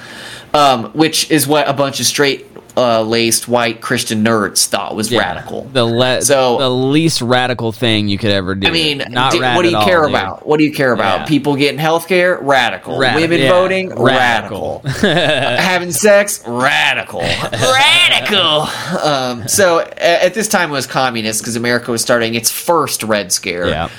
Um, 0.54 0.92
which 0.92 1.32
is 1.32 1.48
what 1.48 1.70
a 1.70 1.74
bunch 1.74 2.02
of 2.02 2.06
straight 2.06 2.53
uh, 2.76 3.02
laced 3.04 3.48
white 3.48 3.82
Christian 3.82 4.24
nerds 4.24 4.66
thought 4.66 4.96
was 4.96 5.12
Yeah. 5.12 5.20
radical. 5.20 5.64
the 5.72 5.86
le- 5.86 6.22
So- 6.22 6.58
the 6.58 6.70
least 6.70 7.22
radical 7.22 7.72
thing 7.72 8.08
you 8.08 8.18
could 8.18 8.32
ever 8.32 8.56
do 8.56 8.68
I 8.68 8.72
mean, 8.72 9.04
not 9.10 9.32
di- 9.32 9.40
rad 9.40 9.56
what 9.56 9.62
do 9.64 9.70
you 9.70 9.76
at 9.76 9.80
all, 9.82 9.88
care 9.88 10.02
dude. 10.02 10.10
about? 10.10 10.48
What 10.48 10.58
do 10.58 10.64
you 10.64 10.74
care 10.74 10.92
about? 10.92 11.20
Yeah. 11.22 11.26
People 11.26 11.56
getting 11.56 11.80
health 11.80 12.08
care? 12.08 12.38
Radical. 12.42 12.98
Rad- 12.98 13.16
Women 13.16 13.40
yeah. 13.42 13.50
voting? 13.50 13.90
Radical. 13.90 14.82
Radical. 14.84 15.10
Having 15.12 15.92
sex? 15.92 16.44
Radical. 16.48 17.22
Radical. 17.22 18.68
Um, 19.04 19.48
so 19.48 19.80
a- 19.80 20.26
at 20.26 20.34
this 20.34 20.48
time 20.48 20.70
it 20.70 20.74
was 20.74 20.88
communist 20.88 21.42
because 21.42 21.56
America 21.56 21.92
was 21.92 22.02
starting 22.02 22.36
its 22.36 22.50
first 22.52 23.04
Red 23.04 23.32
Scare. 23.32 23.90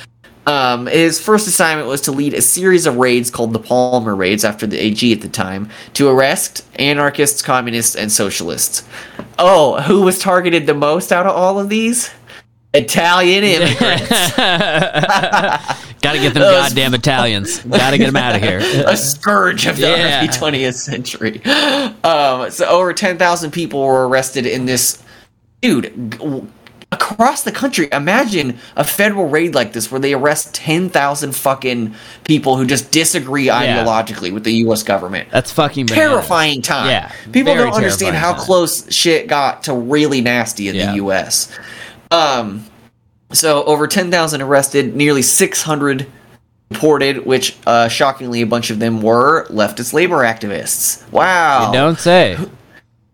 Um, 0.46 0.86
his 0.86 1.20
first 1.20 1.46
assignment 1.48 1.88
was 1.88 2.02
to 2.02 2.12
lead 2.12 2.34
a 2.34 2.42
series 2.42 2.84
of 2.86 2.96
raids 2.96 3.30
called 3.30 3.52
the 3.52 3.58
Palmer 3.58 4.14
Raids 4.14 4.44
after 4.44 4.66
the 4.66 4.78
AG 4.78 5.10
at 5.12 5.20
the 5.22 5.28
time 5.28 5.70
to 5.94 6.08
arrest 6.08 6.64
anarchists, 6.76 7.40
communists, 7.42 7.96
and 7.96 8.12
socialists. 8.12 8.86
Oh, 9.38 9.80
who 9.82 10.02
was 10.02 10.18
targeted 10.18 10.66
the 10.66 10.74
most 10.74 11.12
out 11.12 11.26
of 11.26 11.34
all 11.34 11.58
of 11.58 11.68
these? 11.70 12.10
Italian 12.74 13.44
immigrants. 13.44 14.08
Gotta 14.36 16.18
get 16.18 16.34
them 16.34 16.42
Those- 16.42 16.68
goddamn 16.68 16.92
Italians. 16.94 17.60
Gotta 17.60 17.96
get 17.98 18.06
them 18.06 18.16
out 18.16 18.36
of 18.36 18.42
here. 18.42 18.58
a 18.86 18.96
scourge 18.96 19.66
of 19.66 19.76
the 19.76 19.82
Yeah. 19.82 20.18
early 20.18 20.28
20th 20.28 20.74
century. 20.74 21.42
Um, 22.04 22.50
so 22.50 22.66
over 22.66 22.92
10,000 22.92 23.50
people 23.52 23.80
were 23.82 24.06
arrested 24.08 24.44
in 24.46 24.66
this. 24.66 25.02
Dude, 25.62 26.12
g- 26.12 26.42
across 26.94 27.42
the 27.42 27.52
country, 27.52 27.88
imagine 27.92 28.58
a 28.76 28.84
federal 28.84 29.28
raid 29.28 29.54
like 29.54 29.72
this 29.72 29.90
where 29.90 30.00
they 30.00 30.14
arrest 30.14 30.54
10,000 30.54 31.32
fucking 31.34 31.94
people 32.24 32.56
who 32.56 32.66
just 32.66 32.90
disagree 32.90 33.46
ideologically 33.46 34.32
with 34.32 34.44
the 34.44 34.52
U.S. 34.66 34.82
government. 34.82 35.28
That's 35.30 35.52
fucking 35.52 35.86
bananas. 35.86 36.08
Terrifying 36.10 36.62
time. 36.62 36.88
Yeah, 36.88 37.12
People 37.32 37.54
don't 37.54 37.72
understand 37.74 38.16
how 38.16 38.32
time. 38.32 38.40
close 38.42 38.92
shit 38.94 39.26
got 39.28 39.64
to 39.64 39.74
really 39.74 40.20
nasty 40.20 40.68
in 40.68 40.74
Yeah. 40.76 40.90
the 40.90 40.96
U.S. 40.96 41.50
Um, 42.10 42.64
so 43.32 43.64
over 43.64 43.86
10,000 43.86 44.40
arrested, 44.42 44.94
nearly 44.94 45.22
600 45.22 46.06
deported, 46.70 47.26
which 47.26 47.56
uh, 47.66 47.88
shockingly 47.88 48.40
a 48.42 48.46
bunch 48.46 48.70
of 48.70 48.78
them 48.78 49.02
were 49.02 49.46
leftist 49.48 49.92
labor 49.92 50.18
activists. 50.18 51.08
Wow. 51.12 51.68
You 51.68 51.72
don't 51.72 51.98
say. 51.98 52.36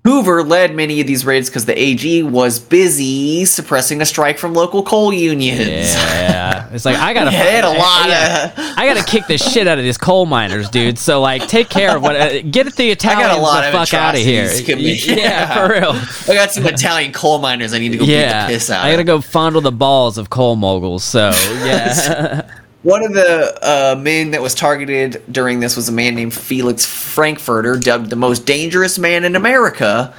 Hoover 0.05 0.43
led 0.43 0.75
many 0.75 1.03
of 1.03 1.07
these 1.07 1.27
raids 1.27 1.51
because 1.51 1.67
the 1.67 1.79
AG 1.79 2.23
was 2.23 2.59
busy 2.59 3.45
suppressing 3.45 4.01
a 4.01 4.07
strike 4.07 4.39
from 4.39 4.55
local 4.55 4.83
coal 4.83 5.13
unions. 5.13 5.95
Yeah. 5.95 6.69
It's 6.73 6.87
like 6.87 6.97
I 6.97 7.13
gotta. 7.13 7.31
They 7.41 7.61
a 7.61 7.69
lot 7.69 8.09
yeah. 8.09 8.47
of. 8.47 8.53
I 8.79 8.87
gotta 8.87 9.05
kick 9.05 9.27
the 9.27 9.37
shit 9.37 9.67
out 9.69 9.77
of 9.77 9.85
these 9.85 9.99
coal 9.99 10.25
miners, 10.25 10.71
dude. 10.71 10.99
So 10.99 11.21
like, 11.21 11.47
take 11.49 11.69
care 11.69 11.97
of 11.97 12.03
what. 12.03 12.17
Uh, 12.17 12.41
get 12.43 12.75
the 12.77 12.91
Italians 12.91 13.43
lot 13.43 13.61
the 13.61 13.67
of 13.69 13.73
fuck 13.75 13.93
out 13.93 14.15
of 14.15 14.21
here. 14.23 14.49
committed. 14.65 15.05
Yeah, 15.07 15.17
Yeah. 15.17 15.55
for 15.67 15.73
real. 15.75 15.91
I 16.35 16.35
got 16.39 16.51
some 16.53 16.65
Italian 16.67 17.13
coal 17.13 17.39
miners. 17.39 17.75
I 17.75 17.79
need 17.79 17.91
to 17.93 17.99
go 17.99 18.05
Yeah, 18.05 18.47
beat 18.47 18.53
the 18.55 18.59
piss 18.59 18.71
out. 18.71 18.85
I 18.85 18.91
gotta 18.93 19.05
go 19.05 19.21
fondle 19.21 19.61
the 19.61 19.73
balls 19.73 20.17
of 20.17 20.31
coal 20.31 20.57
moguls. 20.57 21.05
So 21.05 21.31
yeah, 21.65 22.49
One 22.83 23.05
of 23.05 23.13
the 23.13 23.59
uh, 23.63 23.95
men 24.01 24.31
that 24.31 24.41
was 24.41 24.55
targeted 24.55 25.23
during 25.31 25.61
this 25.61 25.77
was 25.77 25.89
a 25.89 25.93
man 25.93 26.15
named 26.15 26.33
Felix 26.33 26.87
Frankfurter, 26.87 27.77
dubbed 27.77 28.09
the 28.09 28.17
most 28.17 28.47
dangerous 28.47 28.99
man 28.99 29.25
in 29.25 29.37
America 29.37 30.15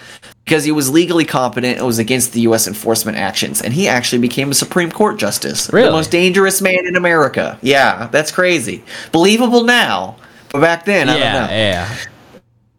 because 0.45 0.63
he 0.63 0.71
was 0.71 0.89
legally 0.89 1.25
competent 1.25 1.77
and 1.77 1.87
was 1.87 1.97
against 1.97 2.33
the 2.33 2.41
U.S. 2.41 2.67
enforcement 2.67 3.17
actions. 3.17 3.61
And 3.61 3.73
he 3.73 3.87
actually 3.87 4.19
became 4.19 4.51
a 4.51 4.53
Supreme 4.53 4.91
Court 4.91 5.17
justice. 5.17 5.71
Really? 5.73 5.87
The 5.87 5.91
most 5.91 6.11
dangerous 6.11 6.61
man 6.61 6.85
in 6.85 6.95
America. 6.95 7.57
Yeah, 7.63 8.07
that's 8.11 8.31
crazy. 8.31 8.83
Believable 9.11 9.63
now, 9.63 10.17
but 10.51 10.61
back 10.61 10.85
then, 10.85 11.09
I 11.09 11.13
don't 11.13 11.21
yeah, 11.21 11.33
know. 11.45 11.51
yeah. 11.51 11.97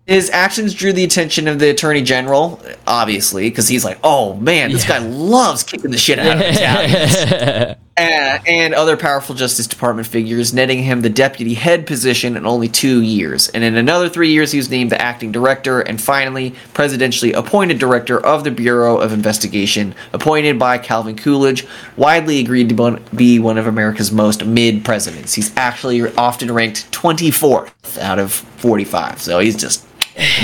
His 0.07 0.31
actions 0.31 0.75
drew 0.75 0.93
the 0.93 1.05
attention 1.05 1.47
of 1.49 1.59
the 1.61 1.71
attorney 1.71 2.03
general, 2.03 2.61
obviously, 2.87 3.49
because 3.49 3.69
he's 3.69 3.85
like, 3.85 3.99
"Oh 4.03 4.35
man, 4.35 4.73
this 4.73 4.83
Yeah. 4.83 4.99
guy 4.99 5.07
loves 5.07 5.63
kicking 5.63 5.93
the 5.93 5.97
shit 5.99 6.19
out 6.19 6.37
of 6.37 6.43
Italians." 6.43 7.77
uh, 7.97 8.39
and 8.47 8.75
other 8.75 8.97
powerful 8.97 9.35
Justice 9.35 9.67
Department 9.67 10.09
figures, 10.09 10.55
netting 10.55 10.83
him 10.83 11.03
the 11.03 11.11
deputy 11.11 11.55
head 11.55 11.87
position 11.87 12.37
in 12.37 12.47
only 12.47 12.69
two 12.69 13.03
years. 13.03 13.49
And 13.51 13.63
in 13.63 13.77
another 13.77 14.09
three 14.09 14.31
years, 14.31 14.53
he 14.53 14.59
was 14.59 14.71
named 14.71 14.91
the 14.91 15.01
acting 15.01 15.31
director 15.31 15.81
and 15.81 16.01
finally 16.01 16.53
presidentially 16.73 17.35
appointed 17.35 17.79
director 17.79 18.19
of 18.25 18.45
the 18.45 18.51
Bureau 18.51 18.99
of 18.99 19.13
Investigation, 19.13 19.95
appointed 20.13 20.59
by 20.59 20.79
Calvin 20.79 21.17
Coolidge, 21.17 21.67
widely 21.97 22.41
agreed 22.41 22.71
to 22.71 23.01
be 23.15 23.39
one 23.39 23.59
of 23.59 23.67
America's 23.67 24.11
most 24.11 24.45
mid 24.45 24.85
presidents. 24.85 25.35
He's 25.35 25.55
actually 25.57 26.03
often 26.17 26.51
ranked 26.51 26.91
24th 26.93 27.99
out 27.99 28.19
of 28.19 28.33
45, 28.33 29.21
so 29.21 29.39
he's 29.39 29.57
just 29.57 29.87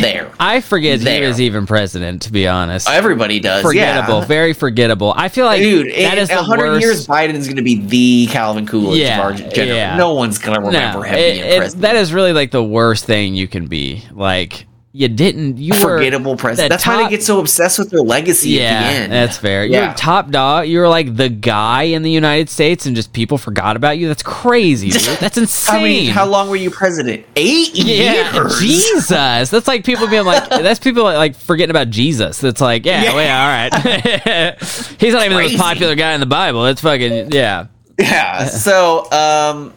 there. 0.01 0.31
I 0.41 0.61
forget 0.61 1.01
he 1.01 1.21
was 1.27 1.41
even 1.41 1.67
president. 1.67 2.23
To 2.23 2.33
be 2.33 2.47
honest, 2.49 2.89
Everybody 2.89 3.41
does. 3.41 3.63
forgettable, 3.63 4.21
yeah. 4.21 4.25
very 4.27 4.53
forgettable. 4.53 5.13
I 5.17 5.29
feel 5.29 5.45
like 5.47 5.61
Dude, 5.63 5.89
that 5.95 6.19
is 6.19 6.29
the 6.29 6.37
100 6.37 6.65
worst. 6.67 6.81
years, 6.83 7.07
Biden's 7.07 7.47
going 7.47 7.57
to 7.57 7.63
be 7.63 7.81
the 7.81 8.33
Calvin 8.33 8.67
Coolidge 8.67 8.99
Yeah, 9.01 9.19
of 9.19 9.25
our 9.25 9.33
general. 9.51 9.77
yeah. 9.77 9.97
No 9.97 10.15
one's 10.15 10.39
going 10.39 10.59
to 10.59 10.67
remember 10.67 10.99
no, 11.01 11.03
him 11.05 11.15
it- 11.15 11.33
being 11.35 11.45
it- 11.45 11.59
president. 11.59 11.83
that 11.83 11.97
is 11.97 12.13
really 12.13 12.33
like 12.33 12.51
the 12.51 12.65
worst 12.65 13.05
thing 13.05 13.35
you 13.35 13.49
can 13.49 13.67
be. 13.67 14.05
Like 14.13 14.67
you 14.99 15.07
didn't, 15.07 15.59
you 15.59 15.73
were 15.75 15.79
forgettable 15.97 16.37
president. 16.37 16.71
That's 16.71 16.85
why 16.85 17.05
they 17.05 17.09
get 17.09 17.23
so 17.23 17.39
obsessed 17.39 17.79
with 17.79 17.91
their 17.91 18.01
legacy 18.01 18.51
Yeah, 18.51 18.63
at 18.63 18.81
the 18.91 18.97
end. 18.99 19.13
that's 19.13 19.39
fair. 19.39 19.65
Yeah. 19.65 19.85
You're 19.87 19.95
top 19.95 20.31
dog. 20.31 20.67
You 20.67 20.81
were 20.81 20.89
like 20.89 21.15
the 21.15 21.29
guy 21.29 21.85
in 21.85 22.03
the 22.03 22.11
United 22.11 22.51
States, 22.51 22.85
and 22.85 22.97
just 22.97 23.13
people 23.13 23.39
forgot 23.39 23.77
about 23.77 23.97
you. 23.99 24.09
That's 24.09 24.25
crazy. 24.25 24.91
Dude. 24.91 25.01
That's 25.21 25.39
insane. 25.39 25.77
I 25.77 25.83
mean, 25.85 26.11
how 26.11 26.27
long 26.27 26.51
were 26.51 26.57
you 26.57 26.73
president? 26.73 27.25
Eight 27.37 27.75
Yeah, 27.77 28.35
years. 28.35 28.59
Jesus. 28.59 29.51
That's 29.51 29.69
like 29.69 29.85
people 29.85 30.09
being 30.09 30.25
like, 30.25 30.49
that's 30.49 30.81
people 30.81 31.05
like 31.05 31.37
forgetting 31.37 31.71
about 31.71 31.91
Jesus. 31.91 32.41
That's 32.41 32.61
like, 32.61 32.85
yeah, 32.85 33.05
Yeah. 33.05 33.15
well, 33.15 33.25
yeah, 33.25 33.71
all 33.73 34.41
right. 34.51 34.59
He's 34.99 35.13
not 35.15 35.25
even 35.27 35.37
the 35.37 35.43
most 35.45 35.59
popular 35.59 35.95
guy 35.95 36.15
in 36.15 36.19
the 36.21 36.27
Bible. 36.27 36.67
It's 36.67 36.81
fucking 36.81 37.31
yeah. 37.31 37.69
Yeah. 38.01 38.47
So, 38.47 39.09
um, 39.13 39.73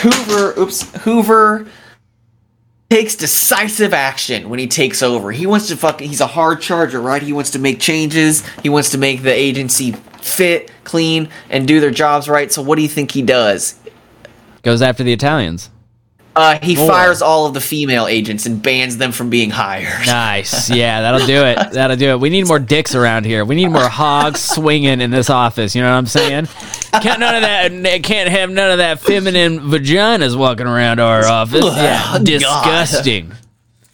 Hoover, 0.00 0.60
oops, 0.60 0.82
Hoover 1.04 1.66
takes 2.90 3.16
decisive 3.16 3.92
action 3.92 4.48
when 4.48 4.58
he 4.58 4.66
takes 4.66 5.02
over. 5.02 5.30
He 5.30 5.46
wants 5.46 5.68
to 5.68 5.76
fucking, 5.76 6.08
he's 6.08 6.22
a 6.22 6.26
hard 6.26 6.60
charger, 6.60 7.00
right? 7.00 7.22
He 7.22 7.34
wants 7.34 7.50
to 7.50 7.58
make 7.58 7.80
changes. 7.80 8.46
He 8.62 8.70
wants 8.70 8.90
to 8.90 8.98
make 8.98 9.22
the 9.22 9.32
agency 9.32 9.92
fit, 10.22 10.70
clean, 10.84 11.28
and 11.50 11.68
do 11.68 11.80
their 11.80 11.90
jobs 11.90 12.28
right. 12.28 12.50
So, 12.50 12.62
what 12.62 12.76
do 12.76 12.82
you 12.82 12.88
think 12.88 13.10
he 13.10 13.22
does? 13.22 13.78
Goes 14.62 14.80
after 14.80 15.04
the 15.04 15.12
Italians. 15.12 15.70
Uh, 16.38 16.56
he 16.62 16.76
More. 16.76 16.88
fires 16.88 17.20
all 17.20 17.46
of 17.46 17.54
the 17.54 17.60
female 17.60 18.06
agents 18.06 18.46
and 18.46 18.62
bans 18.62 18.96
them 18.96 19.10
from 19.10 19.28
being 19.28 19.50
hired. 19.50 20.06
Nice. 20.06 20.70
Yeah, 20.70 21.00
that'll 21.00 21.26
do 21.26 21.44
it. 21.44 21.58
That'll 21.72 21.96
do 21.96 22.10
it. 22.10 22.20
We 22.20 22.30
need 22.30 22.46
more 22.46 22.60
dicks 22.60 22.94
around 22.94 23.26
here. 23.26 23.44
We 23.44 23.56
need 23.56 23.68
more 23.68 23.88
hogs 23.88 24.40
swinging 24.40 25.00
in 25.00 25.10
this 25.10 25.30
office. 25.30 25.74
You 25.74 25.82
know 25.82 25.90
what 25.90 25.96
I'm 25.98 26.06
saying? 26.06 26.46
Can't 27.02 27.18
none 27.18 27.34
of 27.34 27.42
that. 27.42 28.02
Can't 28.04 28.28
have 28.30 28.50
none 28.50 28.70
of 28.70 28.78
that 28.78 29.00
feminine 29.00 29.58
vaginas 29.60 30.36
walking 30.38 30.66
around 30.68 31.00
our 31.00 31.24
office. 31.26 31.64
Yeah, 31.64 32.12
God. 32.12 32.24
disgusting. 32.24 33.32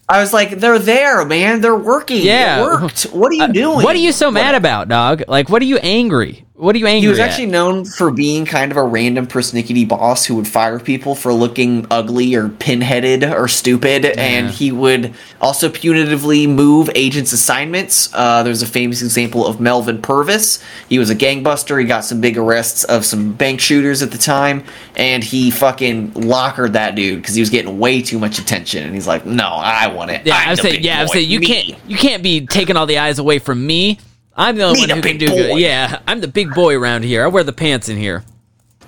I 0.07 0.21
was 0.21 0.35
like, 0.35 0.51
they're 0.61 0.79
there, 0.79 1.25
man. 1.25 1.63
They're 1.63 1.75
working. 1.75 2.21
Yeah. 2.21 2.61
It 2.61 2.63
worked. 2.63 3.03
What 3.05 3.33
are 3.33 3.37
you 3.37 3.53
doing? 3.55 3.83
What 3.83 3.97
are 3.97 4.01
you 4.01 4.13
so 4.13 4.31
mad 4.31 4.55
about, 4.55 4.89
dog? 4.89 5.23
Like, 5.29 5.49
what 5.49 5.63
are 5.63 5.67
you 5.67 5.79
angry? 5.79 6.45
What 6.57 6.77
are 6.77 6.79
you 6.79 6.87
angry? 6.87 7.01
He 7.01 7.09
was 7.09 7.19
at? 7.19 7.31
actually 7.31 7.47
known 7.47 7.85
for 7.85 8.13
being 8.13 8.47
kind 8.47 8.71
of 8.71 8.79
a 8.79 8.83
random 8.85 9.27
persnickety 9.27 9.89
boss 9.89 10.25
who 10.25 10.37
would 10.37 10.47
fire 10.47 10.79
people 10.79 11.17
for 11.17 11.33
looking 11.33 11.85
ugly 11.91 12.37
or 12.37 12.49
pinheaded 12.49 13.25
or 13.25 13.49
stupid, 13.49 14.05
and 14.05 14.51
he 14.51 14.71
would 14.71 15.15
also 15.41 15.69
punitively 15.69 16.49
move 16.49 16.89
agents' 16.95 17.33
assignments. 17.33 18.09
Uh, 18.15 18.45
there's 18.45 18.63
a 18.63 18.69
famous 18.69 19.03
example 19.03 19.45
of 19.45 19.61
Melvin 19.61 20.01
Purvis. 20.01 20.63
He 20.89 21.01
was 21.01 21.11
a 21.11 21.17
gangbuster. 21.17 21.81
He 21.81 21.87
got 21.87 22.05
some 22.05 22.21
big 22.21 22.39
arrests 22.39 22.85
of 22.85 23.05
some 23.05 23.33
bank 23.33 23.59
shooters 23.59 24.01
at 24.01 24.13
the 24.13 24.19
time, 24.19 24.63
and 24.95 25.25
he 25.25 25.51
fucking 25.51 26.13
lockered 26.15 26.75
that 26.75 26.95
dude 26.95 27.21
because 27.21 27.35
he 27.35 27.41
was 27.41 27.51
getting 27.51 27.81
way 27.81 28.01
too 28.01 28.21
much 28.21 28.39
attention. 28.39 28.85
And 28.85 28.95
he's 28.95 29.09
like, 29.09 29.27
"No, 29.27 29.49
I 29.49 29.89
want 29.89 30.13
it. 30.13 30.25
Yeah, 30.25 30.37
I'm 30.37 30.51
I'm 30.51 30.57
saying, 30.57 30.85
yeah, 30.85 31.01
I'm 31.01 31.09
saying 31.09 31.29
you 31.29 31.41
Me." 31.41 31.47
can't, 31.47 31.79
you 31.89 31.97
can't 31.97 32.23
be 32.23 32.47
taking 32.47 32.77
all 32.77 32.87
the 32.87 32.99
eyes 32.99 33.19
away 33.19 33.41
from 33.41 33.67
me. 33.67 33.99
I'm 34.37 34.57
the 34.57 34.65
only 34.65 34.81
one 34.81 34.91
who 34.91 35.01
can 35.01 35.19
do 35.19 35.29
good. 35.29 35.59
Yeah, 35.59 36.01
I'm 36.07 36.21
the 36.21 36.29
big 36.29 36.53
boy 36.55 36.77
around 36.77 37.05
here. 37.05 37.25
I 37.25 37.29
wear 37.29 37.45
the 37.45 37.53
pants 37.53 37.89
in 37.89 37.97
here. 37.97 38.25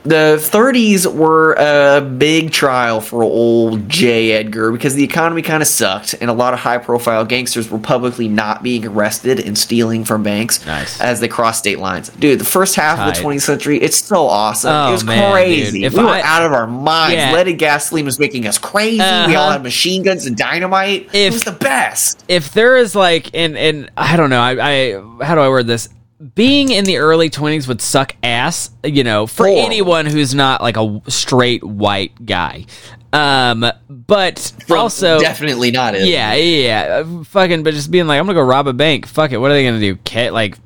The 0.06 0.36
30s 0.38 1.12
were 1.12 1.54
a 1.54 2.00
big 2.00 2.52
trial 2.52 3.00
for 3.00 3.24
old 3.24 3.88
J. 3.88 4.32
Edgar 4.32 4.70
because 4.70 4.94
the 4.94 5.02
economy 5.02 5.42
kind 5.42 5.62
of 5.62 5.66
sucked, 5.68 6.14
and 6.20 6.30
a 6.30 6.32
lot 6.32 6.54
of 6.54 6.60
high 6.60 6.78
profile 6.78 7.24
gangsters 7.24 7.68
were 7.68 7.78
publicly 7.80 8.28
not 8.28 8.62
being 8.62 8.86
arrested 8.86 9.40
and 9.40 9.58
stealing 9.58 10.04
from 10.04 10.22
banks 10.22 10.64
Nice. 10.64 11.00
as 11.00 11.18
they 11.18 11.26
crossed 11.26 11.58
state 11.58 11.80
lines. 11.80 12.10
Dude, 12.10 12.38
the 12.38 12.44
first 12.44 12.76
half 12.76 13.00
of 13.00 13.14
the 13.14 13.20
20th 13.20 13.40
century, 13.42 13.80
it's 13.82 13.96
so 13.96 14.26
awesome. 14.26 14.70
Oh, 14.72 14.90
it 14.90 14.92
was 14.92 15.04
man, 15.04 15.32
crazy. 15.32 15.78
dude. 15.80 15.84
If 15.86 15.94
we 15.94 16.04
were 16.04 16.10
out 16.10 16.42
of 16.44 16.52
our 16.52 16.66
minds. 16.68 17.16
Yeah. 17.16 17.32
Leaded 17.34 17.54
gasoline 17.54 18.04
was 18.04 18.18
making 18.20 18.46
us 18.46 18.58
crazy. 18.58 18.98
We 18.98 19.02
all 19.02 19.44
Uh-huh. 19.46 19.52
had 19.52 19.62
machine 19.64 20.02
guns 20.04 20.26
and 20.26 20.36
dynamite. 20.36 21.08
it 21.12 21.32
was 21.32 21.42
the 21.42 21.50
best. 21.52 22.22
if 22.28 22.52
there 22.52 22.76
is 22.76 22.94
like 22.94 23.30
and 23.34 23.56
and 23.56 23.90
I 23.96 24.16
don't 24.16 24.30
know, 24.30 24.40
I, 24.40 24.52
I 24.60 25.24
how 25.24 25.34
do 25.34 25.40
I 25.40 25.48
word 25.48 25.66
this? 25.66 25.88
Being 26.34 26.70
in 26.70 26.84
the 26.84 26.96
early 26.96 27.28
twenties 27.28 27.68
would 27.68 27.82
suck 27.82 28.16
ass, 28.22 28.70
you 28.82 29.04
know, 29.04 29.26
for 29.26 29.46
Horrible. 29.46 29.66
anyone 29.66 30.06
who's 30.06 30.34
not 30.34 30.62
like 30.62 30.76
a 30.78 31.02
straight 31.08 31.62
white 31.62 32.24
guy. 32.24 32.64
Um, 33.12 33.66
but 33.90 34.52
From- 34.66 34.78
also, 34.78 35.20
definitely 35.20 35.70
not 35.70 35.94
it. 35.94 36.06
yeah, 36.08 36.32
yeah, 36.34 37.00
yeah, 37.02 37.22
fucking, 37.24 37.62
but 37.64 37.74
just 37.74 37.90
being 37.90 38.06
like, 38.06 38.18
I'm 38.18 38.24
gonna 38.26 38.38
go 38.38 38.42
rob 38.42 38.66
a 38.66 38.72
bank. 38.72 39.06
Fuck 39.06 39.32
it, 39.32 39.36
what 39.38 39.50
are 39.50 39.54
they 39.54 39.64
gonna 39.64 39.78
do? 39.78 39.96
Ca- 40.06 40.30
like 40.30 40.56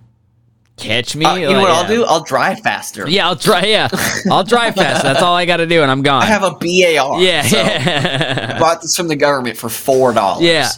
catch 0.77 1.14
me? 1.16 1.24
Uh, 1.27 1.35
you 1.35 1.48
know 1.52 1.60
what 1.60 1.68
yeah. 1.68 1.74
I'll 1.74 1.86
do? 1.89 2.05
I'll 2.05 2.22
drive 2.24 2.60
faster. 2.60 3.09
Yeah, 3.09 3.27
I'll 3.27 3.35
drive. 3.35 3.64
Yeah, 3.66 3.89
I'll 4.31 4.44
drive 4.44 4.77
fast. 4.77 5.02
That's 5.02 5.20
all 5.20 5.35
I 5.35 5.47
got 5.47 5.59
to 5.59 5.66
do, 5.66 5.82
and 5.82 5.90
I'm 5.90 6.02
gone. 6.10 6.22
I 6.22 6.27
have 6.27 6.43
a 6.44 6.52
BAR. 6.52 7.20
yeah, 7.20 7.43
so 7.43 7.56
yeah. 7.56 8.59
Bought 8.60 8.82
this 8.82 8.97
from 8.97 9.09
the 9.09 9.16
government 9.16 9.56
for 9.56 9.68
four 9.68 10.12
dollars. 10.12 10.44
Yeah. 10.44 10.68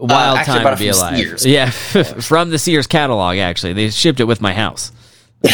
Wild 0.00 0.36
Uh, 0.36 0.40
actually, 0.40 0.60
time 0.60 0.74
to 0.76 0.78
be 0.82 0.88
alive. 0.88 1.16
Sears. 1.18 1.46
Yeah, 1.46 1.70
from 2.20 2.50
the 2.50 2.58
Sears 2.58 2.86
catalog. 2.86 3.36
Actually, 3.38 3.72
they 3.72 3.90
shipped 3.90 4.20
it 4.20 4.24
with 4.24 4.40
my 4.40 4.52
house. 4.54 4.92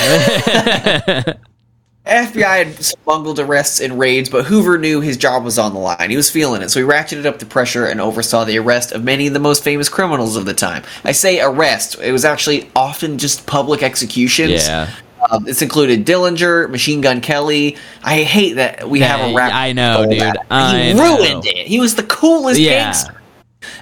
FBI 2.06 2.66
had 2.66 2.94
bungled 3.06 3.38
arrests 3.40 3.80
and 3.80 3.98
raids, 3.98 4.28
but 4.28 4.44
Hoover 4.44 4.76
knew 4.76 5.00
his 5.00 5.16
job 5.16 5.42
was 5.42 5.58
on 5.58 5.72
the 5.72 5.78
line. 5.80 6.10
He 6.10 6.16
was 6.16 6.30
feeling 6.30 6.60
it, 6.60 6.68
so 6.70 6.78
he 6.80 6.86
ratcheted 6.86 7.24
up 7.24 7.38
the 7.38 7.46
pressure 7.46 7.86
and 7.86 7.98
oversaw 7.98 8.44
the 8.44 8.58
arrest 8.58 8.92
of 8.92 9.02
many 9.02 9.26
of 9.26 9.32
the 9.32 9.40
most 9.40 9.64
famous 9.64 9.88
criminals 9.88 10.36
of 10.36 10.44
the 10.44 10.52
time. 10.52 10.82
I 11.02 11.12
say 11.12 11.40
arrest; 11.40 11.96
it 12.02 12.12
was 12.12 12.26
actually 12.26 12.70
often 12.76 13.16
just 13.16 13.46
public 13.46 13.82
executions. 13.82 14.66
Yeah. 14.68 14.90
Um, 15.30 15.44
this 15.44 15.62
included 15.62 16.04
Dillinger, 16.04 16.68
Machine 16.68 17.00
Gun 17.00 17.22
Kelly. 17.22 17.78
I 18.02 18.22
hate 18.24 18.54
that 18.56 18.86
we 18.90 19.00
have 19.00 19.20
a 19.20 19.30
Yeah, 19.30 19.36
rap. 19.38 19.52
I 19.54 19.72
know, 19.72 20.04
dude. 20.06 20.22
I 20.50 20.82
he 20.82 20.92
know. 20.92 21.16
ruined 21.16 21.46
it. 21.46 21.66
He 21.66 21.80
was 21.80 21.94
the 21.94 22.02
coolest 22.02 22.60
Yeah. 22.60 22.84
gangster. 22.84 23.13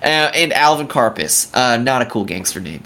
Uh, 0.03 0.07
and 0.07 0.53
Alvin 0.53 0.89
Karpis, 0.89 1.51
uh, 1.55 1.77
not 1.77 2.03
a 2.03 2.07
cool 2.07 2.25
gangster 2.25 2.61
name. 2.61 2.83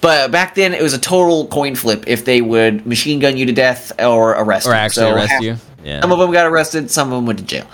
But 0.00 0.30
back 0.30 0.54
then, 0.54 0.74
it 0.74 0.82
was 0.82 0.92
a 0.94 0.98
total 0.98 1.46
coin 1.48 1.74
flip 1.74 2.04
if 2.06 2.24
they 2.24 2.40
would 2.40 2.86
machine 2.86 3.18
gun 3.18 3.36
you 3.36 3.46
to 3.46 3.52
death 3.52 3.92
or 4.00 4.30
arrest 4.32 4.66
Or 4.66 4.70
you. 4.70 4.76
actually 4.76 5.06
So 5.06 5.14
arrest 5.14 5.32
half- 5.32 5.42
you. 5.42 5.56
Yeah. 5.84 6.00
Some 6.00 6.12
of 6.12 6.18
them 6.18 6.30
got 6.32 6.46
arrested, 6.46 6.90
some 6.90 7.12
of 7.12 7.16
them 7.18 7.26
went 7.26 7.38
to 7.38 7.44
jail. 7.44 7.66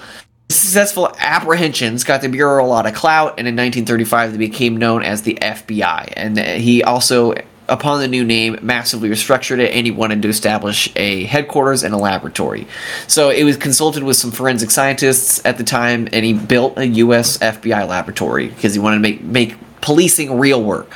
Successful 0.50 1.10
apprehensions 1.18 2.04
got 2.04 2.20
the 2.20 2.28
Bureau 2.28 2.64
a 2.64 2.66
lot 2.66 2.86
of 2.86 2.94
clout, 2.94 3.34
and 3.38 3.48
in 3.48 3.56
1935 3.56 4.32
they 4.32 4.38
became 4.38 4.76
known 4.76 5.02
as 5.02 5.22
the 5.22 5.38
FBI. 5.40 6.12
And 6.16 6.38
he 6.38 6.82
also, 6.82 7.32
upon 7.72 8.00
the 8.00 8.08
new 8.08 8.24
name, 8.24 8.58
massively 8.62 9.08
restructured 9.08 9.58
it, 9.58 9.72
and 9.72 9.86
he 9.86 9.90
wanted 9.90 10.22
to 10.22 10.28
establish 10.28 10.92
a 10.94 11.24
headquarters 11.24 11.82
and 11.82 11.94
a 11.94 11.96
laboratory. 11.96 12.66
So 13.08 13.30
it 13.30 13.44
was 13.44 13.56
consulted 13.56 14.02
with 14.02 14.16
some 14.16 14.30
forensic 14.30 14.70
scientists 14.70 15.40
at 15.44 15.56
the 15.56 15.64
time, 15.64 16.08
and 16.12 16.24
he 16.24 16.34
built 16.34 16.78
a 16.78 16.86
U.S. 16.86 17.38
FBI 17.38 17.88
laboratory 17.88 18.48
because 18.48 18.74
he 18.74 18.80
wanted 18.80 18.96
to 18.96 19.02
make 19.02 19.22
make 19.22 19.56
policing 19.80 20.38
real 20.38 20.62
work. 20.62 20.90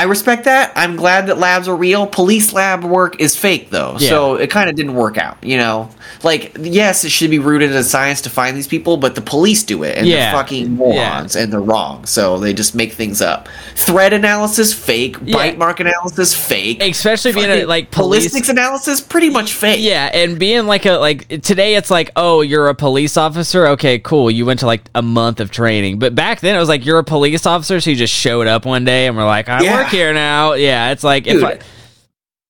I 0.00 0.04
respect 0.04 0.44
that. 0.44 0.72
I'm 0.76 0.96
glad 0.96 1.26
that 1.26 1.36
labs 1.36 1.68
are 1.68 1.76
real. 1.76 2.06
Police 2.06 2.54
lab 2.54 2.84
work 2.84 3.20
is 3.20 3.36
fake 3.36 3.68
though, 3.68 3.96
Yeah. 3.98 4.08
so 4.08 4.34
it 4.36 4.48
kind 4.48 4.70
of 4.70 4.74
didn't 4.74 4.94
work 4.94 5.18
out. 5.18 5.36
You 5.42 5.58
know, 5.58 5.90
like 6.22 6.56
yes, 6.58 7.04
it 7.04 7.10
should 7.10 7.28
be 7.28 7.38
rooted 7.38 7.70
in 7.70 7.84
science 7.84 8.22
to 8.22 8.30
find 8.30 8.56
these 8.56 8.66
people, 8.66 8.96
but 8.96 9.14
the 9.14 9.20
police 9.20 9.62
do 9.62 9.82
it, 9.82 9.98
and 9.98 10.06
Yeah. 10.06 10.16
they're 10.32 10.40
fucking 10.40 10.70
morons, 10.74 11.36
and 11.36 11.52
they're 11.52 11.60
wrong. 11.60 12.06
So 12.06 12.38
they 12.38 12.54
just 12.54 12.74
make 12.74 12.94
things 12.94 13.20
up. 13.20 13.46
Threat 13.74 14.14
analysis 14.14 14.72
fake. 14.72 15.16
Yeah. 15.22 15.36
Bite 15.36 15.58
mark 15.58 15.80
analysis 15.80 16.34
fake. 16.34 16.82
Especially 16.82 17.32
being 17.32 17.50
a, 17.50 17.64
like 17.66 17.90
police. 17.90 18.22
ballistics 18.22 18.48
analysis 18.48 19.02
pretty 19.02 19.28
much 19.28 19.52
fake. 19.52 19.80
Yeah, 19.82 20.06
and 20.14 20.38
being 20.38 20.66
like 20.66 20.86
a 20.86 20.92
like 20.92 21.28
today, 21.42 21.74
it's 21.74 21.90
like, 21.90 22.10
oh, 22.16 22.40
you're 22.40 22.68
a 22.68 22.74
police 22.74 23.18
officer. 23.18 23.66
Okay, 23.66 23.98
cool. 23.98 24.30
You 24.30 24.46
went 24.46 24.60
to 24.60 24.66
like 24.66 24.80
a 24.94 25.02
month 25.02 25.40
of 25.40 25.50
training, 25.50 25.98
but 25.98 26.14
back 26.14 26.40
then 26.40 26.54
it 26.54 26.58
was 26.58 26.70
like 26.70 26.86
you're 26.86 26.98
a 27.00 27.04
police 27.04 27.44
officer, 27.44 27.80
so 27.82 27.90
you 27.90 27.96
just 27.96 28.14
showed 28.14 28.46
up 28.46 28.64
one 28.64 28.86
day 28.86 29.06
and 29.06 29.14
we're 29.14 29.26
like, 29.26 29.50
I 29.50 29.60
Yeah. 29.62 29.74
work 29.76 29.89
here 29.90 30.12
now. 30.12 30.54
Yeah, 30.54 30.90
it's 30.90 31.04
like 31.04 31.26
if 31.26 31.42
I. 31.42 31.58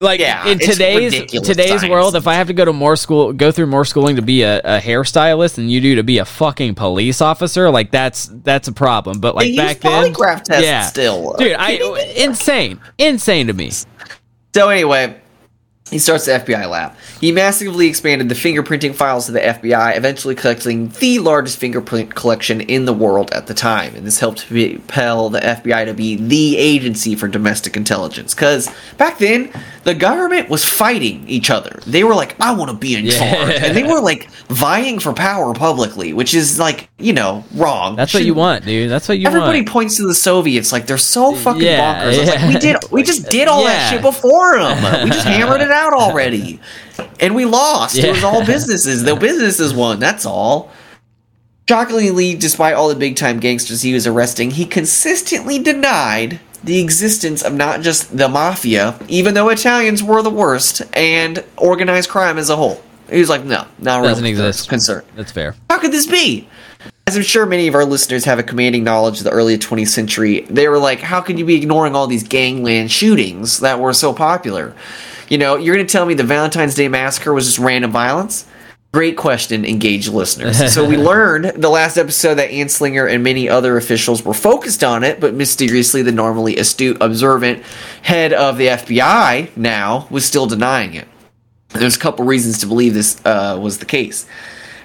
Like 0.03 0.19
Yeah, 0.19 0.47
in 0.47 0.57
today's 0.57 1.13
today's 1.31 1.87
world, 1.87 2.15
if 2.15 2.25
I 2.25 2.33
have 2.33 2.47
to 2.47 2.53
go 2.53 2.65
to 2.65 2.73
more 2.73 2.95
school, 2.95 3.33
go 3.33 3.51
through 3.51 3.67
more 3.67 3.85
schooling 3.85 4.15
to 4.15 4.23
be 4.23 4.41
a, 4.41 4.59
a 4.61 4.79
hairstylist 4.79 5.53
than 5.55 5.69
you 5.69 5.79
do 5.79 5.93
to 5.93 6.01
be 6.03 6.17
a 6.17 6.25
fucking 6.25 6.73
police 6.73 7.21
officer, 7.21 7.69
like 7.69 7.91
that's 7.91 8.27
that's 8.43 8.67
a 8.67 8.71
problem. 8.71 9.19
But 9.19 9.35
like 9.35 9.45
They 9.49 9.57
back 9.57 9.79
then, 9.79 10.11
tests 10.15 10.63
yeah, 10.63 10.87
still. 10.87 11.35
dude, 11.37 11.53
Are 11.53 11.71
you 11.71 11.77
kidding 11.77 11.95
I 12.17 12.23
insane, 12.23 12.79
insane 12.97 13.45
to 13.45 13.53
me. 13.53 13.69
So 14.55 14.69
anyway, 14.69 15.21
he 15.91 15.99
starts 15.99 16.25
the 16.25 16.31
FBI 16.31 16.67
lab. 16.67 16.95
He 17.19 17.31
massively 17.31 17.87
expanded 17.87 18.29
the 18.29 18.35
fingerprinting 18.35 18.95
files 18.95 19.27
of 19.27 19.33
the 19.35 19.41
FBI, 19.41 19.95
eventually 19.95 20.33
collecting 20.33 20.89
the 20.89 21.19
largest 21.19 21.57
fingerprint 21.59 22.15
collection 22.15 22.61
in 22.61 22.85
the 22.85 22.93
world 22.93 23.31
at 23.31 23.45
the 23.45 23.53
time. 23.53 23.93
And 23.95 24.07
this 24.07 24.19
helped 24.19 24.47
propel 24.47 25.29
the 25.29 25.39
FBI 25.41 25.85
to 25.85 25.93
be 25.93 26.15
the 26.15 26.57
agency 26.57 27.13
for 27.15 27.27
domestic 27.27 27.77
intelligence. 27.77 28.33
Because 28.33 28.73
back 28.97 29.19
then, 29.19 29.51
the 29.83 29.93
government 29.93 30.47
was 30.49 30.63
fighting 30.63 31.27
each 31.27 31.49
other. 31.49 31.79
They 31.85 32.03
were 32.03 32.15
like, 32.15 32.39
I 32.39 32.53
want 32.53 32.71
to 32.71 32.77
be 32.77 32.95
in 32.95 33.05
Yeah. 33.05 33.17
charge. 33.17 33.55
And 33.61 33.75
they 33.75 33.83
were 33.83 33.99
like 33.99 34.29
vying 34.47 34.99
for 34.99 35.11
power 35.13 35.53
publicly, 35.53 36.13
which 36.13 36.33
is 36.33 36.57
like, 36.59 36.89
you 36.99 37.13
know, 37.13 37.43
wrong. 37.55 37.95
That's 37.95 38.13
what 38.13 38.23
you 38.23 38.33
want, 38.33 38.63
dude. 38.65 38.89
That's 38.89 39.09
what 39.09 39.17
you 39.17 39.25
want. 39.25 39.35
Everybody 39.35 39.59
want. 39.61 39.69
points 39.69 39.97
to 39.97 40.07
the 40.07 40.15
Soviets 40.15 40.71
like 40.71 40.85
they're 40.87 40.97
so 40.97 41.35
fucking 41.35 41.63
Yeah, 41.63 42.03
bonkers. 42.05 42.17
Yeah. 42.17 42.31
like 42.45 42.53
we 42.53 42.59
did, 42.59 42.77
we 42.91 43.03
just 43.03 43.29
did 43.29 43.47
all 43.47 43.63
that 43.65 43.91
shit 43.91 44.01
before 44.01 44.57
them. 44.59 45.03
We 45.03 45.09
just 45.09 45.25
hammered 45.27 45.61
it 45.61 45.71
out 45.71 45.80
already, 45.93 46.59
and 47.19 47.35
we 47.35 47.45
lost. 47.45 47.97
It 47.97 48.09
was 48.11 48.23
all 48.23 48.45
businesses. 48.45 49.03
The 49.03 49.15
businesses 49.15 49.73
won. 49.73 49.99
That's 49.99 50.25
all. 50.25 50.71
Shockingly, 51.69 52.35
despite 52.35 52.73
all 52.73 52.89
the 52.89 52.95
big 52.95 53.15
time 53.15 53.39
gangsters 53.39 53.81
he 53.81 53.93
was 53.93 54.05
arresting, 54.05 54.51
he 54.51 54.65
consistently 54.65 55.57
denied 55.59 56.39
the 56.63 56.79
existence 56.81 57.41
of 57.41 57.53
not 57.53 57.81
just 57.81 58.15
the 58.17 58.27
mafia, 58.27 58.99
even 59.07 59.33
though 59.33 59.49
Italians 59.49 60.03
were 60.03 60.21
the 60.21 60.29
worst, 60.29 60.81
and 60.93 61.43
organized 61.57 62.09
crime 62.09 62.37
as 62.37 62.49
a 62.49 62.55
whole. 62.55 62.81
He 63.09 63.19
was 63.19 63.29
like, 63.29 63.43
no, 63.45 63.65
not 63.79 63.97
really 64.01 64.09
Doesn't 64.11 64.25
exist. 64.25 64.69
concern. 64.69 65.03
That's 65.15 65.31
fair. 65.31 65.55
How 65.69 65.79
could 65.79 65.91
this 65.91 66.07
be? 66.07 66.47
As 67.07 67.15
I'm 67.17 67.23
sure 67.23 67.45
many 67.45 67.67
of 67.67 67.75
our 67.75 67.83
listeners 67.85 68.25
have 68.25 68.37
a 68.39 68.43
commanding 68.43 68.83
knowledge 68.83 69.17
of 69.19 69.23
the 69.23 69.31
early 69.31 69.57
20th 69.57 69.89
century, 69.89 70.41
they 70.49 70.67
were 70.67 70.77
like, 70.77 70.99
how 70.99 71.19
could 71.21 71.39
you 71.39 71.45
be 71.45 71.55
ignoring 71.55 71.95
all 71.95 72.07
these 72.07 72.23
gangland 72.23 72.91
shootings 72.91 73.59
that 73.59 73.79
were 73.79 73.93
so 73.93 74.13
popular? 74.13 74.75
You 75.31 75.37
know, 75.37 75.55
you're 75.55 75.73
going 75.73 75.87
to 75.87 75.89
tell 75.91 76.05
me 76.05 76.13
the 76.13 76.25
Valentine's 76.25 76.75
Day 76.75 76.89
Massacre 76.89 77.33
was 77.33 77.45
just 77.45 77.57
random 77.57 77.89
violence? 77.89 78.45
Great 78.93 79.15
question, 79.15 79.63
engaged 79.63 80.09
listeners. 80.09 80.73
so 80.73 80.85
we 80.85 80.97
learned 81.11 81.45
the 81.61 81.69
last 81.69 81.95
episode 81.95 82.35
that 82.35 82.49
Anslinger 82.49 83.09
and 83.09 83.23
many 83.23 83.47
other 83.47 83.77
officials 83.77 84.25
were 84.25 84.33
focused 84.33 84.83
on 84.83 85.05
it, 85.05 85.21
but 85.21 85.33
mysteriously 85.33 86.01
the 86.01 86.11
normally 86.11 86.57
astute, 86.57 86.97
observant 86.99 87.63
head 88.01 88.33
of 88.33 88.57
the 88.57 88.67
FBI 88.67 89.55
now 89.55 90.05
was 90.09 90.25
still 90.25 90.47
denying 90.47 90.95
it. 90.95 91.07
There's 91.69 91.95
a 91.95 91.99
couple 91.99 92.25
reasons 92.25 92.59
to 92.59 92.67
believe 92.67 92.93
this 92.93 93.21
uh, 93.23 93.57
was 93.57 93.77
the 93.77 93.85
case. 93.85 94.27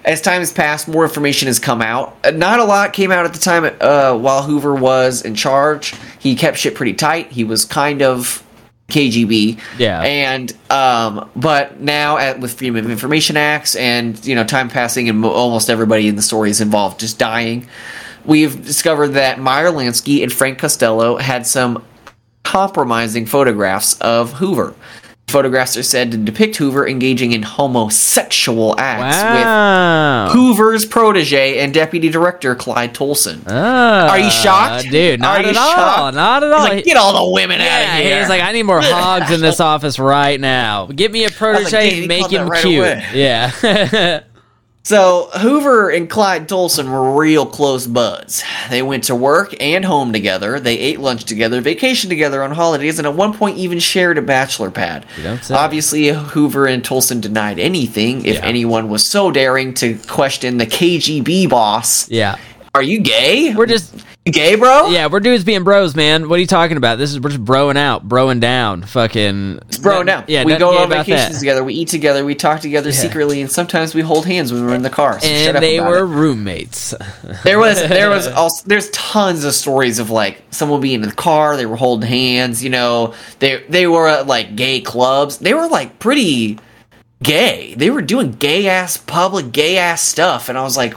As 0.04 0.22
time 0.22 0.42
has 0.42 0.52
passed, 0.52 0.86
more 0.86 1.02
information 1.02 1.48
has 1.48 1.58
come 1.58 1.82
out. 1.82 2.16
Uh, 2.22 2.30
Not 2.30 2.60
a 2.60 2.64
lot 2.64 2.92
came 2.92 3.10
out 3.10 3.24
at 3.24 3.32
the 3.32 3.40
time 3.40 3.64
uh, 3.80 4.16
while 4.16 4.44
Hoover 4.44 4.76
was 4.76 5.22
in 5.22 5.34
charge. 5.34 5.92
He 6.20 6.36
kept 6.36 6.58
shit 6.58 6.76
pretty 6.76 6.94
tight. 6.94 7.32
He 7.32 7.42
was 7.42 7.64
kind 7.64 8.00
of 8.00 8.45
KGB. 8.88 9.60
Yeah. 9.78 10.02
And 10.02 10.52
um, 10.70 11.28
but 11.34 11.80
now 11.80 12.18
at, 12.18 12.40
with 12.40 12.54
Freedom 12.54 12.76
of 12.76 12.90
Information 12.90 13.36
Acts 13.36 13.74
and 13.74 14.24
you 14.24 14.34
know 14.34 14.44
time 14.44 14.68
passing 14.68 15.08
and 15.08 15.18
mo- 15.18 15.30
almost 15.30 15.68
everybody 15.68 16.08
in 16.08 16.16
the 16.16 16.22
story 16.22 16.50
is 16.50 16.60
involved 16.60 17.00
just 17.00 17.18
dying, 17.18 17.68
we've 18.24 18.64
discovered 18.64 19.08
that 19.08 19.40
Meyer 19.40 19.70
Lansky 19.70 20.22
and 20.22 20.32
Frank 20.32 20.58
Costello 20.58 21.16
had 21.16 21.46
some 21.46 21.84
compromising 22.44 23.26
photographs 23.26 23.98
of 24.00 24.34
Hoover. 24.34 24.74
Photographs 25.28 25.76
are 25.76 25.82
said 25.82 26.12
to 26.12 26.16
depict 26.16 26.54
Hoover 26.56 26.86
engaging 26.86 27.32
in 27.32 27.42
homosexual 27.42 28.76
acts 28.78 29.16
Wow. 29.16 30.24
with 30.26 30.32
Hoover's 30.34 30.86
protege 30.86 31.58
and 31.58 31.74
deputy 31.74 32.08
director 32.08 32.54
Clyde 32.54 32.94
Tolson. 32.94 33.40
Ah, 33.48 34.08
Are 34.10 34.20
you 34.20 34.30
shocked? 34.30 34.88
dude? 34.88 35.18
Not 35.20 35.40
Are 35.40 35.42
you 35.42 35.48
at 35.50 35.56
all. 35.56 35.70
shocked? 35.72 36.14
Not 36.14 36.44
at 36.44 36.46
He's 36.48 36.54
all. 36.56 36.64
like, 36.76 36.84
get 36.84 36.96
all 36.96 37.26
the 37.26 37.32
women 37.32 37.60
out 37.60 37.82
of 37.82 38.04
here. 38.04 38.20
he's 38.20 38.28
like, 38.28 38.40
I 38.40 38.52
need 38.52 38.62
more 38.62 38.80
hogs 38.84 39.32
in 39.32 39.40
this 39.40 39.58
office 39.58 39.98
right 39.98 40.40
now. 40.40 40.86
Get 40.86 41.10
me 41.10 41.24
a 41.24 41.26
like, 41.26 41.34
protege, 41.36 41.90
"Damn, 41.90 42.02
he 42.02 42.06
make 42.06 42.30
him 42.30 42.48
right 42.48 42.62
cute. 42.62 42.78
away." 42.78 43.04
Yeah. 43.12 44.20
So 44.86 45.30
Hoover 45.40 45.90
and 45.90 46.08
Clyde 46.08 46.48
Tolson 46.48 46.88
were 46.88 47.18
real 47.18 47.44
close 47.44 47.88
buds. 47.88 48.44
They 48.70 48.82
went 48.82 49.02
to 49.04 49.16
work 49.16 49.52
and 49.60 49.84
home 49.84 50.12
together. 50.12 50.60
They 50.60 50.78
ate 50.78 51.00
lunch 51.00 51.24
together, 51.24 51.60
vacationed 51.60 52.08
together 52.08 52.40
on 52.40 52.52
holidays, 52.52 53.00
and 53.00 53.04
at 53.08 53.14
one 53.14 53.32
point 53.32 53.58
even 53.58 53.80
shared 53.80 54.16
a 54.16 54.22
bachelor 54.22 54.70
pad. 54.70 55.04
You 55.16 55.24
don't 55.24 55.42
say. 55.42 55.56
Obviously, 55.56 56.06
Hoover 56.10 56.68
and 56.68 56.84
Tolson 56.84 57.20
denied 57.20 57.58
anything. 57.58 58.24
If 58.24 58.36
Yeah. 58.36 58.44
anyone 58.44 58.88
was 58.88 59.04
so 59.04 59.32
daring 59.32 59.74
to 59.74 59.94
question 60.06 60.58
the 60.58 60.66
KGB 60.66 61.48
boss, 61.48 62.08
yeah. 62.08 62.36
are 62.72 62.82
you 62.82 63.00
gay? 63.00 63.56
We're 63.56 63.66
just 63.66 63.92
gay, 64.26 64.54
bro. 64.56 64.88
yeah, 64.88 65.06
we're 65.06 65.20
dudes 65.20 65.44
being 65.44 65.64
bros, 65.64 65.94
man. 65.94 66.28
What 66.28 66.36
are 66.36 66.40
you 66.40 66.46
talking 66.46 66.76
about? 66.76 66.98
This 66.98 67.12
is 67.12 67.20
we're 67.20 67.30
just 67.30 67.44
broing 67.44 67.76
out, 67.76 68.08
broing 68.08 68.40
down, 68.40 68.82
fucking 68.82 69.60
It's 69.68 69.78
bro 69.78 70.02
now. 70.02 70.24
Yeah, 70.26 70.44
we 70.44 70.56
go 70.56 70.76
on 70.78 70.88
vacations 70.90 71.34
that. 71.34 71.38
together. 71.38 71.62
We 71.64 71.74
eat 71.74 71.88
together. 71.88 72.24
We 72.24 72.34
talk 72.34 72.60
together 72.60 72.92
secretly, 72.92 73.40
and 73.40 73.50
sometimes 73.50 73.94
we 73.94 74.02
hold 74.02 74.26
hands 74.26 74.52
when 74.52 74.64
we're 74.66 74.74
in 74.74 74.82
the 74.82 74.90
car. 74.90 75.20
So 75.20 75.26
And 75.26 75.56
they 75.58 75.80
were 75.80 75.98
it. 75.98 76.06
roommates. 76.06 76.94
There 77.44 77.58
was 77.58 77.80
there 77.88 78.10
was 78.10 78.26
also 78.26 78.64
there's 78.66 78.90
tons 78.90 79.44
of 79.44 79.54
stories 79.54 79.98
of 79.98 80.10
like 80.10 80.42
someone 80.50 80.80
being 80.80 81.02
in 81.02 81.08
the 81.08 81.14
car, 81.14 81.56
they 81.56 81.66
were 81.66 81.76
holding 81.76 82.08
hands, 82.08 82.62
you 82.64 82.70
know, 82.70 83.14
they 83.38 83.62
they 83.68 83.86
were 83.86 84.08
at 84.08 84.26
like 84.26 84.56
gay 84.56 84.80
clubs. 84.80 85.38
They 85.38 85.54
were 85.54 85.68
like 85.68 85.98
pretty 85.98 86.58
gay. 87.22 87.74
They 87.76 87.90
were 87.90 88.02
doing 88.02 88.32
gay 88.32 88.68
ass 88.68 88.96
public 88.96 89.52
gay 89.52 89.78
ass 89.78 90.02
stuff 90.02 90.48
and 90.48 90.58
I 90.58 90.62
was 90.62 90.76
like 90.76 90.94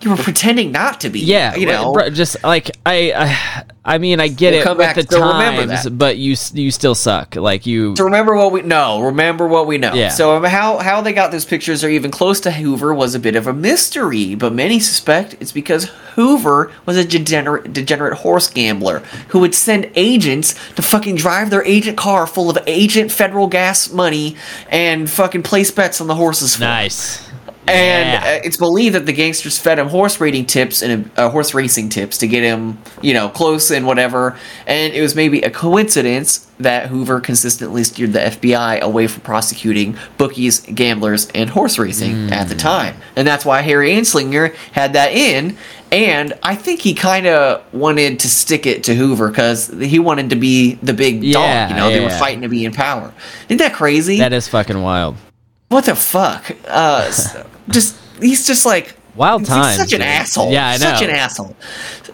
you 0.00 0.10
were 0.10 0.16
pretending 0.16 0.72
not 0.72 1.00
to 1.00 1.08
be. 1.10 1.20
Yeah, 1.20 1.54
you 1.54 1.66
know. 1.66 1.92
bro, 1.92 2.10
just 2.10 2.42
like 2.42 2.70
I, 2.84 3.12
I, 3.14 3.64
I 3.94 3.98
mean, 3.98 4.20
I 4.20 4.28
get 4.28 4.52
We'll 4.52 4.60
it 4.60 4.64
come 4.64 4.78
with 4.78 4.86
back 4.86 4.96
the 4.96 5.02
to 5.04 5.16
remember 5.20 5.66
times, 5.66 5.84
that. 5.84 5.90
but 5.90 6.16
you 6.16 6.36
you 6.54 6.70
still 6.70 6.94
suck. 6.94 7.36
Like 7.36 7.66
you, 7.66 7.94
to 7.94 8.04
remember 8.04 8.34
what 8.36 8.52
we 8.52 8.62
know, 8.62 9.00
remember 9.00 9.46
what 9.46 9.66
we 9.66 9.78
know. 9.78 9.94
Yeah. 9.94 10.08
So 10.08 10.36
um, 10.36 10.44
how 10.44 10.78
how 10.78 11.00
they 11.00 11.12
got 11.12 11.30
those 11.32 11.44
pictures 11.44 11.82
or 11.84 11.88
even 11.88 12.10
close 12.10 12.40
to 12.40 12.50
Hoover 12.50 12.92
was 12.94 13.14
a 13.14 13.18
bit 13.20 13.36
of 13.36 13.46
a 13.46 13.52
mystery, 13.52 14.34
but 14.34 14.52
many 14.52 14.78
suspect 14.80 15.36
it's 15.40 15.52
because 15.52 15.84
Hoover 16.14 16.72
was 16.84 16.96
a 16.96 17.04
degenerate 17.04 17.72
degenerate 17.72 18.18
horse 18.18 18.48
gambler 18.50 19.00
who 19.28 19.40
would 19.40 19.54
send 19.54 19.90
agents 19.94 20.54
to 20.74 20.82
fucking 20.82 21.16
drive 21.16 21.50
their 21.50 21.64
agent 21.64 21.96
car 21.96 22.26
full 22.26 22.50
of 22.50 22.58
agent 22.66 23.12
federal 23.12 23.46
gas 23.46 23.90
money 23.90 24.36
and 24.68 25.08
fucking 25.10 25.42
place 25.42 25.70
bets 25.70 26.00
on 26.00 26.06
the 26.06 26.14
horses. 26.14 26.58
nice. 26.60 27.24
And 27.68 28.22
Yeah. 28.24 28.30
uh, 28.36 28.40
it's 28.44 28.56
believed 28.56 28.94
that 28.94 29.06
the 29.06 29.12
gangsters 29.12 29.58
fed 29.58 29.78
him 29.78 29.88
horse 29.88 30.20
rating 30.20 30.46
tips 30.46 30.82
and 30.82 31.10
uh, 31.16 31.28
horse 31.30 31.52
racing 31.54 31.88
tips 31.88 32.18
to 32.18 32.28
get 32.28 32.42
him, 32.44 32.78
you 33.02 33.12
know, 33.12 33.28
close 33.28 33.70
and 33.70 33.86
whatever. 33.86 34.36
And 34.66 34.92
it 34.94 35.02
was 35.02 35.14
maybe 35.16 35.40
a 35.42 35.50
coincidence 35.50 36.46
that 36.60 36.86
Hoover 36.88 37.20
consistently 37.20 37.84
steered 37.84 38.12
the 38.12 38.20
FBI 38.20 38.80
away 38.80 39.06
from 39.08 39.22
prosecuting 39.22 39.96
bookies, 40.16 40.60
gamblers, 40.60 41.28
and 41.34 41.50
horse 41.50 41.78
racing 41.78 42.30
at 42.32 42.48
the 42.48 42.54
time. 42.54 42.96
And 43.16 43.26
that's 43.26 43.44
why 43.44 43.60
Harry 43.62 43.90
Anslinger 43.90 44.54
had 44.72 44.92
that 44.94 45.12
in. 45.12 45.56
And 45.92 46.32
I 46.42 46.54
think 46.56 46.80
he 46.80 46.94
kind 46.94 47.26
of 47.26 47.62
wanted 47.74 48.20
to 48.20 48.28
stick 48.28 48.66
it 48.66 48.84
to 48.84 48.94
Hoover 48.94 49.28
because 49.28 49.68
he 49.68 49.98
wanted 49.98 50.30
to 50.30 50.36
be 50.36 50.74
the 50.82 50.94
big 50.94 51.22
Yeah, 51.22 51.68
dog. 51.68 51.70
You 51.70 51.76
know, 51.76 51.90
they 51.90 52.00
were 52.00 52.10
fighting 52.10 52.42
to 52.42 52.48
be 52.48 52.64
in 52.64 52.72
power. 52.72 53.12
Isn't 53.48 53.58
that 53.58 53.72
crazy? 53.74 54.18
that 54.18 54.32
is 54.32 54.48
fucking 54.48 54.80
wild. 54.82 55.16
what 55.68 55.84
the 55.84 55.94
fuck? 55.94 56.56
Uh, 56.66 57.12
just 57.70 57.96
he's 58.20 58.46
just 58.46 58.64
like 58.66 58.96
Wild 59.16 59.40
he's 59.42 59.48
such 59.48 59.92
an 59.92 60.00
dude. 60.00 60.02
asshole. 60.02 60.52
Yeah, 60.52 60.68
I 60.68 60.72
know. 60.72 60.78
Such 60.78 61.02
an 61.02 61.10
asshole. 61.10 61.56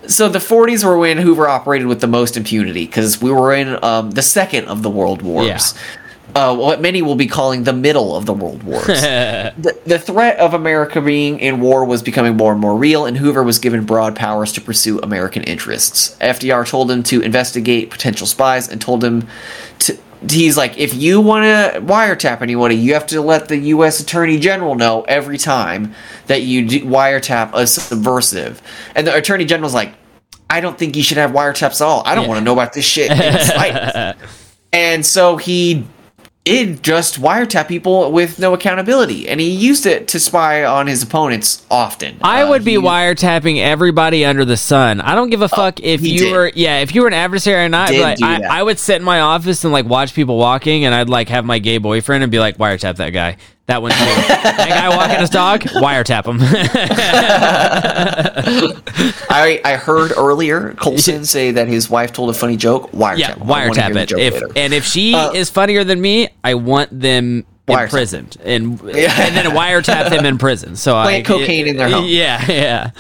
So 0.06 0.28
the 0.28 0.38
40s 0.38 0.84
were 0.84 0.96
when 0.96 1.18
Hoover 1.18 1.48
operated 1.48 1.88
with 1.88 2.00
the 2.00 2.06
most 2.06 2.36
impunity 2.36 2.86
because 2.86 3.20
we 3.20 3.32
were 3.32 3.52
in 3.52 3.82
um, 3.84 4.12
the 4.12 4.22
second 4.22 4.68
of 4.68 4.82
the 4.82 4.90
world 4.90 5.22
wars. 5.22 5.74
Uh, 6.34 6.56
what 6.56 6.80
many 6.80 7.02
will 7.02 7.14
be 7.14 7.26
calling 7.26 7.64
the 7.64 7.72
middle 7.74 8.16
of 8.16 8.24
the 8.24 8.32
world 8.32 8.62
wars. 8.62 8.86
the, 8.86 9.78
the 9.84 9.98
threat 9.98 10.38
of 10.38 10.54
America 10.54 10.98
being 11.00 11.38
in 11.40 11.60
war 11.60 11.84
was 11.84 12.02
becoming 12.02 12.36
more 12.36 12.52
and 12.52 12.60
more 12.60 12.74
real, 12.74 13.04
and 13.04 13.18
Hoover 13.18 13.42
was 13.42 13.58
given 13.58 13.84
broad 13.84 14.16
powers 14.16 14.50
to 14.52 14.60
pursue 14.60 14.98
American 15.00 15.42
interests. 15.44 16.16
FDR 16.20 16.66
told 16.66 16.90
him 16.90 17.02
to 17.02 17.20
investigate 17.20 17.90
potential 17.90 18.26
spies 18.26 18.68
and 18.68 18.80
told 18.80 19.02
him. 19.04 19.26
He's 20.30 20.56
like, 20.56 20.78
if 20.78 20.94
you 20.94 21.20
want 21.20 21.44
to 21.44 21.80
wiretap 21.80 22.42
anybody, 22.42 22.76
you 22.76 22.94
have 22.94 23.06
to 23.08 23.20
let 23.20 23.48
the 23.48 23.56
U.S. 23.56 24.00
Attorney 24.00 24.38
General 24.38 24.74
know 24.74 25.02
every 25.02 25.38
time 25.38 25.94
that 26.26 26.42
you 26.42 26.64
wiretap 26.84 27.50
a 27.54 27.66
subversive. 27.66 28.62
And 28.94 29.06
the 29.06 29.14
Attorney 29.14 29.44
General's 29.44 29.74
like, 29.74 29.94
I 30.48 30.60
don't 30.60 30.78
think 30.78 30.96
you 30.96 31.02
should 31.02 31.16
have 31.18 31.30
wiretaps 31.32 31.80
at 31.80 31.82
all. 31.82 32.02
I 32.06 32.14
don't 32.14 32.24
Yeah. 32.24 32.28
want 32.28 32.38
to 32.40 32.44
know 32.44 32.52
about 32.52 32.72
this 32.72 32.84
shit. 32.84 33.10
in 33.10 34.14
and 34.72 35.04
so 35.04 35.36
he 35.36 35.86
did 36.44 36.82
just 36.82 37.20
wiretap 37.20 37.68
people 37.68 38.10
with 38.10 38.38
no 38.40 38.52
accountability, 38.52 39.28
and 39.28 39.40
he 39.40 39.48
used 39.48 39.86
it 39.86 40.08
to 40.08 40.18
spy 40.18 40.64
on 40.64 40.88
his 40.88 41.00
opponents 41.02 41.64
often. 41.70 42.16
I 42.20 42.42
Uh, 42.42 42.50
would 42.50 42.64
be 42.64 42.72
he- 42.72 42.78
wiretapping 42.78 43.62
everybody 43.62 44.24
under 44.24 44.44
the 44.44 44.56
sun. 44.56 45.00
I 45.00 45.14
don't 45.14 45.30
give 45.30 45.42
a 45.42 45.48
fuck 45.48 45.78
if 45.80 46.02
you 46.02 46.18
did. 46.18 46.32
were, 46.32 46.50
yeah, 46.54 46.78
if 46.78 46.94
you 46.96 47.02
were 47.02 47.06
an 47.06 47.14
adversary 47.14 47.64
or 47.64 47.68
not. 47.68 47.92
Like, 47.94 48.20
I. 48.22 48.42
I 48.58 48.62
would 48.62 48.80
sit 48.80 48.96
in 48.96 49.02
my 49.04 49.20
office 49.20 49.62
and 49.62 49.72
like 49.72 49.86
watch 49.86 50.14
people 50.14 50.36
walking, 50.36 50.84
and 50.84 50.92
I'd 50.94 51.08
like 51.08 51.28
have 51.28 51.44
my 51.44 51.60
gay 51.60 51.78
boyfriend 51.78 52.24
and 52.24 52.32
be 52.32 52.40
like, 52.40 52.58
wiretap 52.58 52.96
that 52.96 53.10
guy. 53.10 53.36
That 53.66 53.80
one 53.80 53.92
too. 53.92 53.96
that 53.96 54.66
guy 54.68 54.88
walking 54.96 55.20
his 55.20 55.30
dog, 55.30 55.60
wiretap 55.62 56.26
him. 56.26 56.40
I, 59.30 59.60
I 59.64 59.76
heard 59.76 60.12
earlier 60.16 60.74
Colson 60.74 61.24
say 61.24 61.52
that 61.52 61.68
his 61.68 61.88
wife 61.88 62.12
told 62.12 62.30
a 62.30 62.34
funny 62.34 62.56
joke. 62.56 62.90
Wiretap. 62.92 63.18
yeah, 63.18 63.34
him. 63.34 63.42
I 63.44 63.46
wanna 63.46 63.64
hear 63.82 63.94
wiretap 63.94 63.96
it. 63.96 64.12
If 64.12 64.34
later. 64.34 64.48
and 64.56 64.74
if 64.74 64.84
she 64.84 65.14
Uh, 65.14 65.32
is 65.32 65.48
funnier 65.50 65.84
than 65.84 66.00
me, 66.00 66.28
I 66.42 66.54
want 66.54 66.98
them 66.98 67.44
Wiretap. 67.68 67.82
imprisoned 67.84 68.36
and 68.44 68.80
Yeah. 68.84 69.14
and 69.20 69.36
then 69.36 69.46
wiretap 69.52 70.10
them 70.10 70.26
in 70.26 70.38
prison. 70.38 70.76
So 70.76 70.96
I 70.96 71.04
Plant 71.22 71.26
cocaine 71.26 71.66
in 71.68 71.76
their 71.76 71.88
home. 71.88 72.04
Yeah, 72.06 72.44
yeah. 72.50 72.90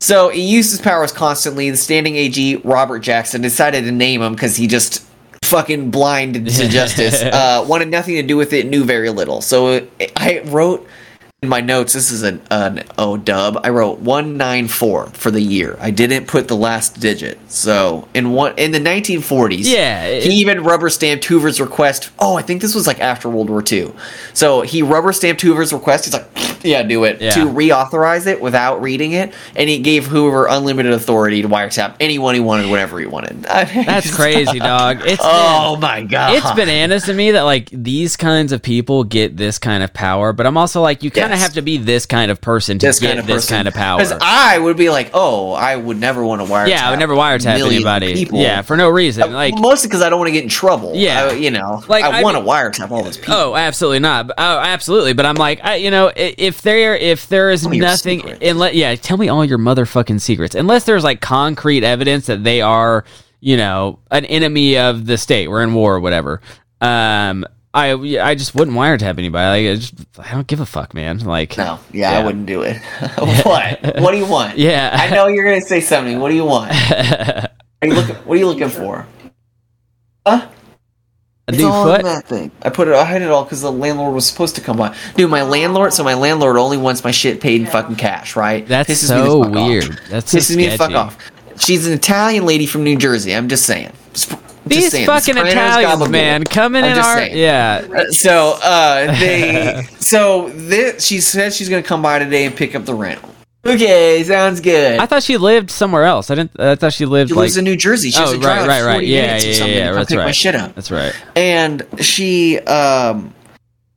So 0.00 0.30
he 0.30 0.42
used 0.42 0.72
his 0.72 0.80
powers 0.80 1.12
constantly. 1.12 1.70
The 1.70 1.76
standing 1.76 2.16
AG 2.16 2.56
Robert 2.64 2.98
Jackson 3.00 3.40
decided 3.40 3.84
to 3.84 3.92
name 3.92 4.20
him 4.20 4.34
because 4.34 4.56
he 4.56 4.66
just 4.66 5.04
fucking 5.52 5.90
blind 5.90 6.34
to 6.34 6.68
justice. 6.68 7.22
uh, 7.22 7.64
wanted 7.68 7.88
nothing 7.88 8.16
to 8.16 8.22
do 8.22 8.36
with 8.36 8.52
it. 8.52 8.66
Knew 8.66 8.82
very 8.84 9.10
little. 9.10 9.40
So 9.40 9.86
I 10.16 10.40
wrote 10.46 10.86
in 11.42 11.48
my 11.48 11.60
notes. 11.60 11.92
This 11.92 12.12
is 12.12 12.22
an, 12.22 12.40
an 12.52 12.84
O 12.98 13.16
dub. 13.16 13.58
I 13.64 13.70
wrote 13.70 13.98
one 13.98 14.36
nine 14.36 14.68
four 14.68 15.06
for 15.08 15.32
the 15.32 15.40
year. 15.40 15.76
I 15.80 15.90
didn't 15.90 16.26
put 16.28 16.46
the 16.46 16.54
last 16.56 17.00
digit. 17.00 17.38
So 17.50 18.06
in 18.14 18.30
one 18.30 18.54
in 18.56 18.70
the 18.70 18.78
1940s, 18.78 19.64
Yeah, 19.64 20.04
it- 20.04 20.22
he 20.22 20.34
even 20.34 20.62
rubber 20.62 20.88
stamped 20.88 21.24
Hoover's 21.24 21.60
request. 21.60 22.10
Oh, 22.20 22.36
I 22.36 22.42
think 22.42 22.62
this 22.62 22.76
was 22.76 22.86
like 22.86 23.00
after 23.00 23.28
World 23.28 23.50
War 23.50 23.62
II. 23.70 23.92
So 24.34 24.60
he 24.62 24.82
rubber 24.82 25.12
stamped 25.12 25.40
Hoover's 25.42 25.72
request. 25.72 26.04
He's 26.04 26.14
like, 26.14 26.28
yeah, 26.62 26.84
do 26.84 27.02
it 27.04 27.20
Yeah. 27.20 27.30
to 27.32 27.40
reauthorize 27.46 28.28
it 28.28 28.40
without 28.40 28.80
reading 28.80 29.10
it, 29.10 29.34
and 29.56 29.68
he 29.68 29.80
gave 29.80 30.06
Hoover 30.06 30.46
unlimited 30.48 30.92
authority 30.92 31.42
to 31.42 31.48
wiretap 31.48 31.96
anyone 31.98 32.34
he 32.36 32.40
wanted, 32.40 32.70
whatever 32.70 33.00
he 33.00 33.06
wanted. 33.06 33.42
That's 33.42 34.14
crazy, 34.14 34.60
dog. 34.60 35.00
It's 35.04 35.20
Oh 35.24 35.72
been- 35.74 35.80
my 35.80 36.02
god! 36.04 36.36
It's 36.36 36.50
bananas 36.52 37.02
to 37.06 37.14
me 37.14 37.32
that 37.32 37.42
like 37.42 37.68
these 37.72 38.16
kinds 38.16 38.52
of 38.52 38.62
people 38.62 39.02
get 39.02 39.36
this 39.36 39.58
kind 39.58 39.82
of 39.82 39.92
power, 39.92 40.32
but 40.32 40.46
I'm 40.46 40.56
also 40.56 40.80
like 40.80 41.02
you 41.02 41.10
kind 41.10 41.31
of 41.31 41.31
Yes. 41.34 41.42
have 41.42 41.52
to 41.54 41.62
be 41.62 41.78
this 41.78 42.06
kind 42.06 42.30
of 42.30 42.40
person 42.40 42.78
to 42.78 42.86
this 42.86 43.00
get 43.00 43.08
kind 43.08 43.18
of 43.20 43.26
this 43.26 43.44
person. 43.44 43.56
kind 43.56 43.68
of 43.68 43.74
power. 43.74 43.98
Because 43.98 44.16
I 44.20 44.58
would 44.58 44.76
be 44.76 44.88
like, 44.90 45.10
oh, 45.14 45.52
I 45.52 45.76
would 45.76 45.98
never 45.98 46.24
want 46.24 46.40
to 46.40 46.48
wiretap. 46.52 46.68
yeah, 46.68 46.86
I 46.86 46.90
would 46.90 46.98
never 46.98 47.14
wiretap 47.14 47.58
anybody. 47.60 48.14
people. 48.14 48.38
Yeah, 48.40 48.62
for 48.62 48.76
no 48.76 48.88
reason. 48.88 49.32
Like 49.32 49.54
mostly 49.58 49.88
because 49.88 50.02
I 50.02 50.10
don't 50.10 50.18
want 50.18 50.28
to 50.28 50.32
get 50.32 50.42
in 50.44 50.48
trouble. 50.48 50.92
Yeah. 50.94 51.24
I- 51.24 51.32
you 51.32 51.50
know, 51.50 51.82
Like, 51.88 52.04
I, 52.04 52.20
I 52.20 52.22
want 52.22 52.36
to 52.36 52.42
wiretap 52.42 52.90
all 52.90 53.02
those 53.02 53.16
people. 53.16 53.34
Oh, 53.34 53.56
absolutely 53.56 53.98
not. 53.98 54.30
Oh, 54.30 54.58
absolutely. 54.58 55.12
But 55.12 55.26
I'm 55.26 55.34
like, 55.36 55.64
I, 55.64 55.76
you 55.76 55.90
know, 55.90 56.12
if 56.14 56.62
there 56.62 56.94
if 56.94 57.28
there 57.28 57.50
is 57.50 57.66
nothing, 57.66 58.22
unless 58.42 58.74
yeah, 58.74 58.94
tell 58.94 59.16
me 59.16 59.28
all 59.28 59.44
your 59.44 59.58
motherfucking 59.58 60.20
secrets. 60.20 60.54
Unless 60.54 60.84
there's 60.84 61.04
like 61.04 61.20
concrete 61.20 61.84
evidence 61.84 62.26
that 62.26 62.44
they 62.44 62.60
are, 62.60 63.04
you 63.40 63.56
know, 63.56 63.98
an 64.10 64.24
enemy 64.26 64.78
of 64.78 65.06
the 65.06 65.18
state. 65.18 65.48
We're 65.48 65.62
in 65.62 65.74
war 65.74 65.96
or 65.96 66.00
whatever. 66.00 66.40
Um, 66.80 67.44
I 67.74 67.92
I 68.20 68.34
just 68.34 68.54
wouldn't 68.54 68.76
wiretap 68.76 69.18
anybody. 69.18 69.66
Like, 69.68 69.72
I 69.72 69.80
just 69.80 69.94
I 70.18 70.32
don't 70.34 70.46
give 70.46 70.60
a 70.60 70.66
fuck, 70.66 70.92
man. 70.94 71.18
Like, 71.20 71.56
No, 71.56 71.78
yeah, 71.92 72.10
I 72.18 72.24
wouldn't 72.24 72.46
do 72.46 72.62
it. 72.62 72.76
what? 73.44 74.00
What 74.00 74.10
do 74.12 74.18
you 74.18 74.26
want? 74.26 74.58
Yeah. 74.58 74.94
I 74.98 75.14
know 75.14 75.26
you're 75.28 75.44
gonna 75.44 75.60
say 75.62 75.80
something. 75.80 76.20
What 76.20 76.28
do 76.28 76.34
you 76.34 76.44
want? 76.44 76.70
Are 77.82 77.88
you 77.88 77.94
looking? 77.94 78.14
What 78.16 78.36
are 78.36 78.38
you 78.38 78.46
looking 78.46 78.68
for? 78.68 79.06
Huh? 80.26 80.46
A 81.48 81.50
It's 81.52 81.58
new 81.58 81.66
all 81.68 81.86
foot. 81.86 82.04
that 82.04 82.26
thing. 82.28 82.52
I 82.62 82.70
put 82.70 82.86
it. 82.86 82.94
I 82.94 83.04
hid 83.04 83.22
it 83.22 83.28
all 83.30 83.42
because 83.42 83.60
the 83.60 83.72
landlord 83.72 84.14
was 84.14 84.24
supposed 84.24 84.54
to 84.54 84.60
come 84.60 84.76
by. 84.76 84.96
Dude, 85.16 85.28
my 85.30 85.42
landlord. 85.42 85.92
So 85.92 86.04
my 86.04 86.14
landlord 86.14 86.56
only 86.58 86.76
wants 86.76 87.02
my 87.02 87.10
shit 87.10 87.40
paid 87.40 87.60
in 87.60 87.66
fucking 87.66 87.96
cash, 87.96 88.36
right? 88.36 88.64
That's 88.68 88.88
Pisses 88.88 89.10
me 89.16 89.20
the 89.22 89.26
so 89.26 89.42
fuck 89.42 89.56
off. 89.56 89.66
weird. 89.66 90.00
That's 90.10 90.30
so 90.30 90.38
pisses 90.38 90.56
me 90.56 90.68
the 90.68 90.78
fuck 90.78 90.92
off. 90.92 91.18
She's 91.58 91.86
an 91.88 91.92
Italian 91.94 92.46
lady 92.46 92.66
from 92.66 92.84
New 92.84 92.96
Jersey. 92.96 93.34
I'm 93.34 93.48
just 93.48 93.66
saying. 93.66 93.92
Just, 94.66 94.74
just 94.74 94.82
These 94.82 94.92
saying. 94.92 95.06
fucking 95.06 95.34
Sopranos 95.34 95.52
Italians, 95.52 96.08
man, 96.08 96.44
coming 96.44 96.84
I'm 96.84 96.92
in 96.92 96.98
our 96.98 97.16
saying. 97.18 97.36
yeah. 97.38 97.86
Uh, 97.94 98.04
So 98.12 98.58
uh, 98.62 99.06
they 99.18 99.82
so 99.98 100.48
this, 100.50 101.04
she 101.04 101.20
said 101.20 101.52
she's 101.52 101.68
gonna 101.68 101.82
come 101.82 102.02
by 102.02 102.18
today 102.18 102.46
and 102.46 102.54
pick 102.54 102.74
up 102.74 102.84
the 102.84 102.94
rent. 102.94 103.20
Okay, 103.64 104.22
sounds 104.24 104.60
good. 104.60 104.98
I 104.98 105.06
thought 105.06 105.22
she 105.22 105.36
lived 105.36 105.70
somewhere 105.70 106.02
else. 106.04 106.30
I 106.32 106.34
didn't. 106.34 106.58
I 106.58 106.74
thought 106.74 106.92
she 106.92 107.06
lived 107.06 107.28
she 107.30 107.34
like. 107.34 107.42
lives 107.42 107.56
in 107.56 107.64
New 107.64 107.76
Jersey. 107.76 108.10
She 108.10 108.18
has 108.20 108.30
oh 108.30 108.34
to 108.34 108.40
drive 108.40 108.66
right, 108.66 108.66
like 108.66 108.80
right, 108.80 108.86
right. 108.86 108.94
40 108.94 109.06
Yeah, 109.06 109.20
minutes 109.26 109.44
or 109.44 109.48
yeah, 109.48 109.54
something 109.54 109.74
yeah. 109.76 109.82
to 109.84 109.86
come 109.90 109.94
That's 109.96 110.08
pick 110.10 110.18
right. 110.18 110.24
my 110.26 110.30
shit 110.32 110.54
up. 110.56 110.74
That's 110.74 110.90
right. 110.90 111.14
and 111.36 111.82
she 112.00 112.58
um 112.60 113.32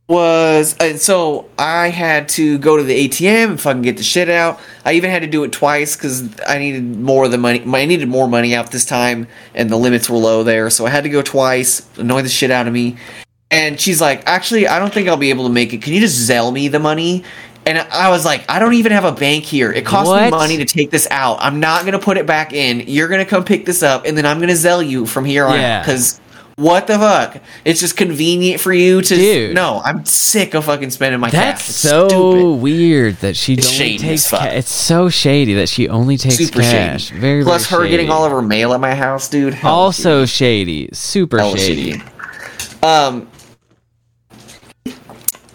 was 0.08 0.76
and 0.80 1.00
so 1.00 1.50
I 1.58 1.90
had 1.90 2.30
to 2.30 2.60
go 2.60 2.78
to 2.78 2.84
the 2.84 3.08
ATM 3.08 3.52
and 3.52 3.62
fucking 3.62 3.82
get 3.82 3.98
the 3.98 4.04
shit 4.04 4.30
out. 4.30 4.60
I 4.84 4.94
even 4.94 5.10
had 5.10 5.24
to 5.24 5.28
do 5.28 5.44
it 5.44 5.52
twice 5.52 5.96
because 5.96 6.30
I 6.48 6.60
needed 6.60 6.84
more 7.00 7.26
of 7.26 7.32
the 7.32 7.40
money. 7.40 7.64
I 7.66 7.86
needed 7.86 8.08
more 8.08 8.28
money 8.28 8.56
out 8.56 8.72
this 8.72 8.86
time, 8.86 9.28
and 9.56 9.70
the 9.70 9.78
limits 9.78 10.10
were 10.10 10.18
low 10.18 10.44
there, 10.44 10.70
so 10.70 10.86
I 10.86 10.90
had 10.90 11.04
to 11.06 11.10
go 11.10 11.22
twice. 11.22 11.88
Annoy 11.98 12.22
the 12.22 12.30
shit 12.30 12.52
out 12.52 12.68
of 12.68 12.74
me. 12.74 12.98
And 13.50 13.80
she's 13.80 14.02
like, 14.02 14.24
"Actually, 14.26 14.68
I 14.68 14.80
don't 14.80 14.94
think 14.94 15.08
I'll 15.08 15.18
be 15.18 15.30
able 15.30 15.46
to 15.46 15.54
make 15.54 15.74
it. 15.74 15.82
Can 15.82 15.94
you 15.94 16.00
just 16.00 16.30
Zelle 16.30 16.54
me 16.54 16.68
the 16.68 16.80
money?" 16.80 17.24
And 17.68 17.80
I 17.80 18.10
was 18.10 18.26
like, 18.26 18.44
"I 18.48 18.60
don't 18.60 18.76
even 18.76 18.92
have 18.92 19.06
a 19.06 19.12
bank 19.12 19.44
here. 19.44 19.72
It 19.72 19.86
costs 19.86 20.14
me 20.14 20.30
money 20.30 20.58
to 20.58 20.66
take 20.66 20.92
this 20.92 21.08
out. 21.10 21.38
I'm 21.40 21.60
not 21.60 21.84
gonna 21.84 22.00
put 22.00 22.18
it 22.18 22.28
back 22.28 22.54
in. 22.54 22.84
You're 22.86 23.08
gonna 23.08 23.26
come 23.26 23.44
pick 23.44 23.66
this 23.66 23.82
up, 23.82 24.06
and 24.06 24.16
then 24.16 24.26
I'm 24.26 24.40
gonna 24.40 24.54
Zelle 24.54 24.88
you 24.88 25.08
from 25.08 25.26
here 25.26 25.46
on 25.46 25.60
Yeah. 25.60 25.82
Out 26.58 26.64
because." 26.64 26.66
What 26.66 26.88
the 26.88 26.98
fuck? 26.98 27.42
It's 27.66 27.80
just 27.80 27.98
convenient 27.98 28.62
for 28.62 28.72
you 28.74 29.02
to. 29.02 29.16
Dude. 29.16 29.56
No, 29.56 29.82
I'm 29.84 30.06
sick 30.06 30.54
of 30.54 30.66
fucking 30.66 30.92
spending 30.92 31.20
my 31.20 31.30
That's 31.30 31.62
cash. 31.62 31.70
It's 31.70 31.78
so 31.78 32.08
stupid. 32.10 32.62
weird 32.62 33.16
that 33.18 33.36
she 33.36 33.54
It's 33.56 33.74
only 33.80 33.98
takes. 33.98 34.26
as 34.26 34.30
fuck. 34.30 34.40
Ca- 34.42 34.56
it's 34.56 34.72
so 34.72 35.10
shady 35.10 35.54
that 35.56 35.70
she 35.70 35.90
only 35.90 36.18
takes 36.18 36.38
Super 36.38 36.62
cash. 36.62 37.08
shady. 37.08 37.20
Very 37.20 37.44
Plus, 37.44 37.68
very 37.68 37.84
her 37.86 37.90
getting 37.90 38.10
all 38.10 38.24
of 38.26 38.32
her 38.32 38.42
mail 38.42 38.74
at 38.74 38.80
my 38.80 38.96
house, 38.96 39.28
dude. 39.30 39.54
hell 39.54 39.74
also 39.74 40.26
shady. 40.26 40.90
Super 40.94 41.40
shady. 41.58 41.92
shady. 41.94 42.04
Um. 42.84 43.28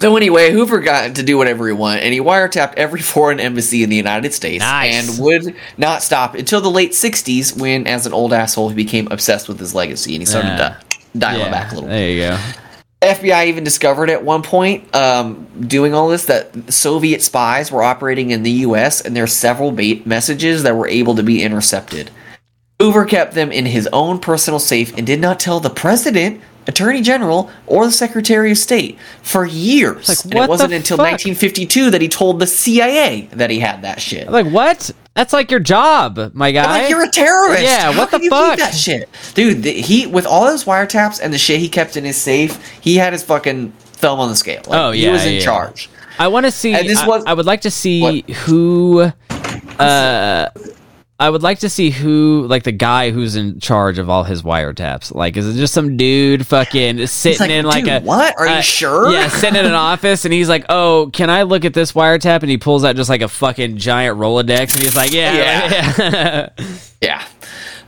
So 0.01 0.17
anyway, 0.17 0.51
Hoover 0.51 0.81
got 0.81 1.17
to 1.17 1.23
do 1.23 1.37
whatever 1.37 1.67
he 1.67 1.75
wanted, 1.75 2.05
and 2.05 2.15
he 2.15 2.21
wiretapped 2.21 2.73
every 2.79 3.03
foreign 3.03 3.39
embassy 3.39 3.83
in 3.83 3.91
the 3.91 3.97
United 3.97 4.33
States, 4.33 4.61
Nice. 4.63 5.11
and 5.11 5.23
would 5.23 5.55
not 5.77 6.03
stop 6.03 6.35
until 6.35 6.63
the 6.63 6.71
late 6.71 6.93
'60s, 6.93 7.55
when, 7.59 7.87
as 7.87 8.07
an 8.07 8.15
old 8.15 8.33
asshole, 8.33 8.71
he 8.71 8.75
became 8.75 9.09
obsessed 9.11 9.47
with 9.47 9.59
his 9.61 9.75
legacy, 9.75 10.15
and 10.15 10.23
he 10.23 10.27
started 10.27 10.49
Yeah. 10.49 10.57
to 10.57 10.77
dial 11.17 11.39
Yeah, 11.39 11.49
it 11.49 11.51
back 11.51 11.73
a 11.73 11.75
little. 11.75 11.89
There 11.89 12.11
you 12.11 12.21
go. 12.21 12.39
FBI 13.03 13.47
even 13.47 13.65
discovered 13.65 14.11
at 14.11 14.25
one 14.25 14.43
point, 14.43 14.95
um, 14.95 15.47
doing 15.59 15.95
all 15.95 16.09
this, 16.09 16.27
that 16.27 16.73
Soviet 16.73 17.23
spies 17.23 17.73
were 17.73 17.83
operating 17.83 18.31
in 18.31 18.43
the 18.43 18.51
U.S. 18.51 19.01
and 19.01 19.17
there 19.17 19.25
are 19.25 19.29
several 19.29 19.73
bait 19.73 20.07
messages 20.07 20.65
that 20.65 20.77
were 20.77 20.87
able 20.87 21.15
to 21.15 21.23
be 21.23 21.43
intercepted. 21.43 22.11
Hoover 22.79 23.07
kept 23.07 23.35
them 23.35 23.53
in 23.53 23.67
his 23.67 23.89
own 23.93 24.19
personal 24.19 24.59
safe 24.59 24.97
and 24.97 25.07
did 25.07 25.21
not 25.21 25.41
tell 25.41 25.61
the 25.61 25.71
president, 25.71 26.43
attorney 26.67 27.01
general, 27.01 27.51
or 27.67 27.87
the 27.87 27.93
secretary 27.93 28.53
of 28.53 28.59
state 28.59 28.99
for 29.23 29.47
years. 29.47 30.09
Like, 30.09 30.35
it 30.35 30.49
wasn't 30.49 30.73
until 30.73 30.99
fuck? 30.99 31.13
1952 31.13 31.91
that 31.91 32.03
he 32.03 32.09
told 32.09 32.39
the 32.39 32.47
CIA 32.47 33.29
that 33.33 33.51
he 33.51 33.61
had 33.61 33.83
that 33.83 34.01
shit. 34.01 34.31
Like 34.31 34.47
what? 34.47 34.91
That's 35.15 35.33
like 35.33 35.51
your 35.51 35.61
job, 35.61 36.31
my 36.35 36.53
guy. 36.53 36.65
I'm 36.65 36.83
like 36.83 36.91
you're 36.91 37.05
a 37.05 37.11
terrorist. 37.11 37.63
Yeah, 37.63 37.93
How 37.93 37.99
what 37.99 38.11
the 38.11 38.21
fuck? 38.31 38.59
that 38.59 38.75
shit, 38.75 39.09
dude? 39.35 39.63
The, 39.65 39.73
he 39.73 40.07
with 40.07 40.25
all 40.27 40.45
those 40.47 40.65
wiretaps 40.65 41.21
and 41.23 41.33
the 41.35 41.39
shit 41.39 41.59
he 41.61 41.69
kept 41.69 41.97
in 41.97 42.05
his 42.05 42.17
safe, 42.17 42.65
he 42.81 42.97
had 42.97 43.13
his 43.13 43.23
fucking 43.25 43.73
thumb 43.73 44.21
on 44.21 44.29
the 44.29 44.37
scale. 44.37 44.63
Like, 44.67 44.79
Oh, 44.81 44.91
he 44.93 45.09
was 45.09 45.25
in 45.27 45.35
yeah. 45.35 45.41
charge. 45.41 45.91
I 46.19 46.29
want 46.29 46.47
to 46.47 46.53
see. 46.53 46.75
And 46.75 46.89
this 46.89 46.99
I, 47.01 47.07
was- 47.09 47.25
I 47.27 47.35
would 47.35 47.47
like 47.47 47.63
to 47.63 47.71
see 47.71 48.23
What? 48.23 48.31
who. 48.37 49.11
Uh, 49.79 50.49
I 51.21 51.29
would 51.29 51.43
like 51.43 51.59
to 51.59 51.69
see 51.69 51.91
who, 51.91 52.47
like 52.49 52.63
the 52.63 52.73
guy 52.73 53.11
who's 53.11 53.37
in 53.37 53.61
charge 53.61 53.99
of 53.99 54.09
all 54.09 54.25
his 54.25 54.43
wiretaps. 54.43 55.15
Like, 55.15 55.37
is 55.37 55.47
it 55.47 55.59
just 55.61 55.75
some 55.75 55.99
dude 55.99 56.47
fucking 56.47 57.07
sitting 57.09 57.39
like, 57.41 57.51
in 57.51 57.65
like 57.67 57.85
"Dude, 57.85 57.93
a 57.93 58.01
what? 58.01 58.35
Are 58.41 58.47
you 58.47 58.55
uh, 58.55 58.61
sure?" 58.63 59.13
Yeah, 59.13 59.29
sitting 59.29 59.61
in 59.61 59.67
an 59.67 59.75
office, 59.93 60.25
and 60.25 60.33
he's 60.33 60.49
like, 60.49 60.65
"Oh, 60.71 61.11
can 61.13 61.29
I 61.29 61.43
look 61.43 61.67
at 61.67 61.75
this 61.75 61.93
wiretap?" 61.93 62.41
And 62.41 62.49
he 62.51 62.57
pulls 62.57 62.85
out 62.85 62.97
just 62.97 63.11
like 63.11 63.21
a 63.21 63.29
fucking 63.29 63.77
giant 63.77 64.19
Rolodex, 64.19 64.75
and 64.75 64.83
he's 64.83 64.97
like, 64.97 65.13
"Yeah, 65.13 65.93
yeah." 65.95 66.49
Yeah. 67.03 67.25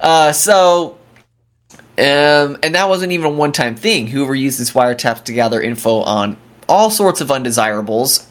Uh, 0.01 0.33
so, 0.33 0.99
um, 1.71 1.79
and 1.97 2.75
that 2.75 2.89
wasn't 2.89 3.13
even 3.13 3.27
a 3.27 3.31
one-time 3.31 3.77
thing. 3.77 4.09
Hoover 4.09 4.35
used 4.35 4.59
his 4.59 4.73
wiretaps 4.73 5.23
to 5.27 5.33
gather 5.33 5.63
info 5.63 6.01
on 6.01 6.37
all 6.69 6.91
sorts 6.91 7.21
of 7.21 7.31
undesirables. 7.31 8.27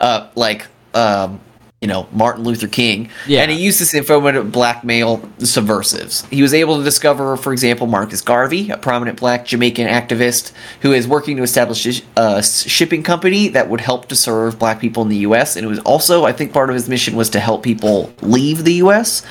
uh, 0.00 0.28
like 0.34 0.66
um, 0.94 1.40
you 1.82 1.88
know 1.88 2.06
Martin 2.12 2.44
Luther 2.44 2.68
King, 2.68 3.10
Yeah. 3.26 3.42
and 3.42 3.50
he 3.50 3.58
used 3.58 3.80
this 3.80 3.92
info 3.92 4.30
to 4.30 4.42
blackmail 4.44 5.28
subversives. 5.40 6.24
He 6.30 6.40
was 6.40 6.54
able 6.54 6.78
to 6.78 6.84
discover, 6.84 7.36
for 7.36 7.52
example, 7.52 7.86
Marcus 7.88 8.20
Garvey, 8.22 8.70
a 8.70 8.78
prominent 8.78 9.18
black 9.18 9.44
Jamaican 9.44 9.88
activist 9.88 10.52
who 10.80 10.92
is 10.92 11.08
working 11.08 11.36
to 11.36 11.42
establish 11.42 12.02
a 12.16 12.42
shipping 12.42 13.02
company 13.02 13.48
that 13.48 13.68
would 13.68 13.80
help 13.80 14.08
to 14.08 14.16
serve 14.16 14.58
black 14.58 14.80
people 14.80 15.02
in 15.02 15.08
the 15.08 15.16
U.S. 15.18 15.56
And 15.56 15.66
it 15.66 15.68
was 15.68 15.80
also, 15.80 16.24
I 16.24 16.32
think, 16.32 16.52
part 16.52 16.70
of 16.70 16.74
his 16.74 16.88
mission 16.88 17.16
was 17.16 17.28
to 17.30 17.40
help 17.40 17.62
people 17.64 18.12
leave 18.22 18.62
the 18.64 18.74
U.S. 18.74 19.22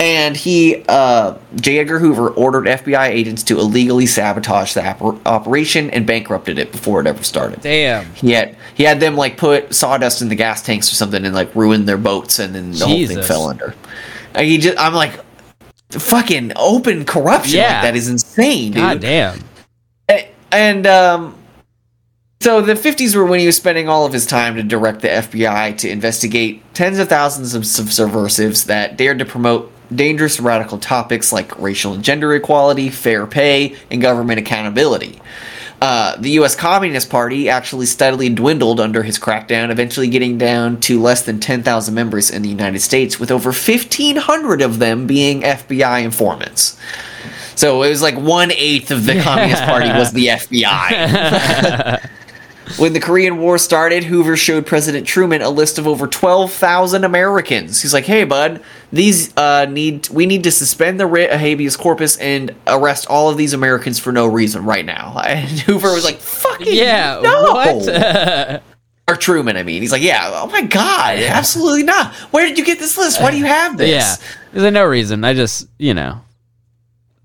And 0.00 0.36
he, 0.36 0.84
uh, 0.88 1.36
J. 1.56 1.78
Edgar 1.80 1.98
Hoover, 1.98 2.28
ordered 2.30 2.66
FBI 2.66 3.08
agents 3.08 3.42
to 3.44 3.58
illegally 3.58 4.06
sabotage 4.06 4.74
the 4.74 4.80
oper- 4.82 5.20
operation 5.26 5.90
and 5.90 6.06
bankrupted 6.06 6.56
it 6.58 6.70
before 6.70 7.00
it 7.00 7.08
ever 7.08 7.24
started. 7.24 7.60
Damn. 7.62 8.04
He 8.14 8.30
had 8.30 8.56
he 8.76 8.84
had 8.84 9.00
them 9.00 9.16
like 9.16 9.36
put 9.36 9.74
sawdust 9.74 10.22
in 10.22 10.28
the 10.28 10.36
gas 10.36 10.62
tanks 10.62 10.92
or 10.92 10.94
something 10.94 11.24
and 11.24 11.34
like 11.34 11.52
ruin 11.56 11.84
their 11.84 11.96
boats, 11.98 12.38
and 12.38 12.54
then 12.54 12.70
the 12.70 12.86
whole 12.86 13.06
thing 13.08 13.22
fell 13.22 13.48
under. 13.48 13.74
And 14.34 14.46
he 14.46 14.58
just, 14.58 14.78
I'm 14.78 14.94
like, 14.94 15.18
fucking 15.90 16.52
open 16.54 17.04
corruption 17.04 17.58
Yeah. 17.58 17.72
like 17.74 17.82
that 17.82 17.96
is 17.96 18.08
insane, 18.08 18.72
dude. 18.72 18.76
God 18.82 19.00
damn. 19.00 19.40
A- 20.08 20.28
And 20.52 20.86
um, 20.86 21.34
so 22.40 22.60
the 22.60 22.74
50s 22.74 23.16
were 23.16 23.24
when 23.24 23.40
he 23.40 23.46
was 23.46 23.56
spending 23.56 23.88
all 23.88 24.06
of 24.06 24.12
his 24.12 24.26
time 24.26 24.54
to 24.56 24.62
direct 24.62 25.00
the 25.00 25.08
FBI 25.08 25.76
to 25.78 25.88
investigate 25.90 26.62
tens 26.74 26.98
of 27.00 27.08
thousands 27.08 27.54
of 27.54 27.66
subversives 27.66 28.64
that 28.64 28.96
dared 28.96 29.18
to 29.18 29.24
promote 29.24 29.72
dangerous 29.94 30.40
radical 30.40 30.78
topics 30.78 31.32
like 31.32 31.58
racial 31.58 31.92
and 31.92 32.04
gender 32.04 32.34
equality, 32.34 32.88
fair 32.90 33.26
pay, 33.26 33.76
and 33.90 34.00
government 34.00 34.38
accountability. 34.38 35.20
Uh, 35.80 36.16
the 36.16 36.30
U.S. 36.30 36.56
Communist 36.56 37.08
Party 37.08 37.48
actually 37.48 37.86
steadily 37.86 38.28
dwindled 38.28 38.80
under 38.80 39.04
his 39.04 39.16
crackdown, 39.16 39.70
eventually 39.70 40.08
getting 40.08 40.36
down 40.36 40.80
to 40.80 41.00
less 41.00 41.22
than 41.22 41.38
10,000 41.38 41.94
members 41.94 42.30
in 42.30 42.42
the 42.42 42.48
United 42.48 42.80
States, 42.80 43.20
with 43.20 43.30
over 43.30 43.50
1,500 43.50 44.60
of 44.60 44.80
them 44.80 45.06
being 45.06 45.42
FBI 45.42 46.02
informants. 46.02 46.76
So 47.54 47.82
it 47.84 47.90
was 47.90 48.02
like 48.02 48.16
one 48.16 48.50
eighth 48.52 48.90
of 48.90 49.06
the 49.06 49.20
Communist 49.22 49.62
Party 49.62 49.88
was 49.90 50.12
the 50.12 50.26
FBI. 50.28 52.08
when 52.76 52.92
the 52.92 53.00
Korean 53.00 53.38
War 53.38 53.56
started, 53.58 54.04
Hoover 54.04 54.36
showed 54.36 54.66
President 54.66 55.06
Truman 55.06 55.42
a 55.42 55.48
list 55.50 55.78
of 55.78 55.86
over 55.86 56.06
twelve 56.06 56.52
thousand 56.52 57.04
Americans. 57.04 57.80
He's 57.80 57.94
like, 57.94 58.04
"Hey, 58.04 58.24
bud, 58.24 58.62
these 58.92 59.36
uh, 59.36 59.66
need 59.70 60.08
we 60.10 60.26
need 60.26 60.44
to 60.44 60.50
suspend 60.50 61.00
the 61.00 61.06
writ 61.06 61.30
of 61.30 61.40
habeas 61.40 61.76
corpus 61.76 62.16
and 62.18 62.54
arrest 62.66 63.06
all 63.08 63.30
of 63.30 63.36
these 63.36 63.52
Americans 63.52 63.98
for 63.98 64.12
no 64.12 64.26
reason 64.26 64.64
right 64.64 64.84
now." 64.84 65.20
And 65.24 65.48
Hoover 65.60 65.92
was 65.92 66.04
like, 66.04 66.18
"Fucking 66.18 66.66
Yeah. 66.74 67.20
no!" 67.22 67.52
What? 67.52 68.62
or 69.08 69.16
Truman, 69.16 69.56
I 69.56 69.62
mean, 69.62 69.80
he's 69.82 69.92
like, 69.92 70.02
"Yeah, 70.02 70.30
oh 70.34 70.48
my 70.48 70.62
god, 70.62 71.18
absolutely 71.20 71.82
not. 71.84 72.12
Where 72.32 72.46
did 72.46 72.58
you 72.58 72.64
get 72.64 72.78
this 72.78 72.98
list? 72.98 73.20
Why 73.22 73.30
do 73.30 73.38
you 73.38 73.46
have 73.46 73.76
this?" 73.78 73.88
yeah. 73.88 74.16
There's 74.52 74.72
no 74.72 74.84
reason. 74.84 75.24
I 75.24 75.34
just, 75.34 75.68
you 75.78 75.94
know, 75.94 76.20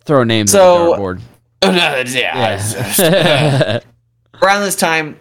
throw 0.05 0.23
names 0.23 0.51
So- 0.51 0.93
on 0.93 0.99
the 0.99 1.03
dartboard. 1.03 1.21
Oh, 1.61 1.71
no, 1.71 2.03
yeah. 2.07 2.61
Yeah. 2.99 3.79
around 4.41 4.61
this 4.63 4.75
time 4.75 5.15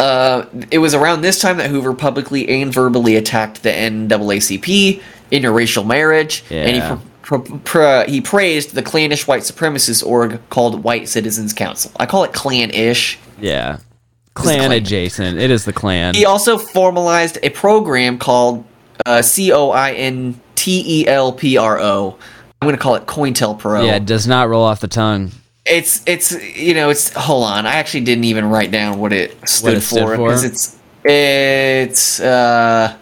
uh, 0.00 0.44
it 0.70 0.78
was 0.78 0.94
around 0.94 1.20
this 1.22 1.40
time 1.40 1.56
that 1.58 1.70
Hoover 1.70 1.94
publicly 1.94 2.48
and 2.48 2.72
verbally 2.72 3.16
attacked 3.16 3.62
the 3.62 3.70
NAACP, 3.70 5.02
interracial 5.30 5.86
marriage, 5.86 6.44
and 6.50 6.70
he 6.70 6.76
Yeah. 6.76 6.98
pr- 7.22 7.36
pr- 7.38 7.56
pr- 7.64 8.02
he 8.10 8.20
praised 8.20 8.74
the 8.74 8.82
clannish 8.82 9.26
white 9.26 9.42
supremacist 9.42 10.04
org 10.04 10.40
called 10.50 10.82
White 10.82 11.08
Citizens 11.08 11.52
Council. 11.52 11.90
I 11.98 12.06
call 12.06 12.24
it 12.24 12.32
clan-ish. 12.32 13.18
yeah. 13.40 13.78
Clan 14.34 14.58
Clan. 14.60 14.72
adjacent. 14.72 15.38
It 15.38 15.50
is 15.50 15.66
the 15.66 15.74
Klan. 15.74 16.14
He 16.14 16.24
also 16.24 16.56
formalized 16.56 17.38
a 17.42 17.50
program 17.50 18.16
called 18.16 18.64
uh, 19.04 19.20
C 19.20 19.52
O 19.52 19.70
I 19.72 19.92
N 19.92 20.40
T 20.54 20.82
E 21.02 21.06
L 21.06 21.32
P 21.34 21.58
R 21.58 21.78
O. 21.78 22.16
I'm 22.62 22.66
going 22.66 22.74
to 22.74 22.82
call 22.82 22.94
it 22.94 23.04
COINTELPRO. 23.06 23.84
Yeah, 23.84 23.96
it 23.96 24.06
does 24.06 24.26
not 24.26 24.48
roll 24.48 24.64
off 24.64 24.80
the 24.80 24.88
tongue. 24.88 25.32
It's 25.64 26.02
it's 26.06 26.32
you 26.56 26.74
know 26.74 26.90
it's 26.90 27.12
hold 27.12 27.44
on. 27.44 27.66
I 27.66 27.74
actually 27.74 28.02
didn't 28.02 28.24
even 28.24 28.46
write 28.46 28.70
down 28.70 28.98
what 28.98 29.12
it 29.12 29.36
stood, 29.48 29.78
it 29.78 29.80
stood 29.82 30.00
for 30.00 30.16
for? 30.16 30.26
because 30.26 30.44
it's 30.44 30.78
it's 31.04 32.20
uh 32.20 32.96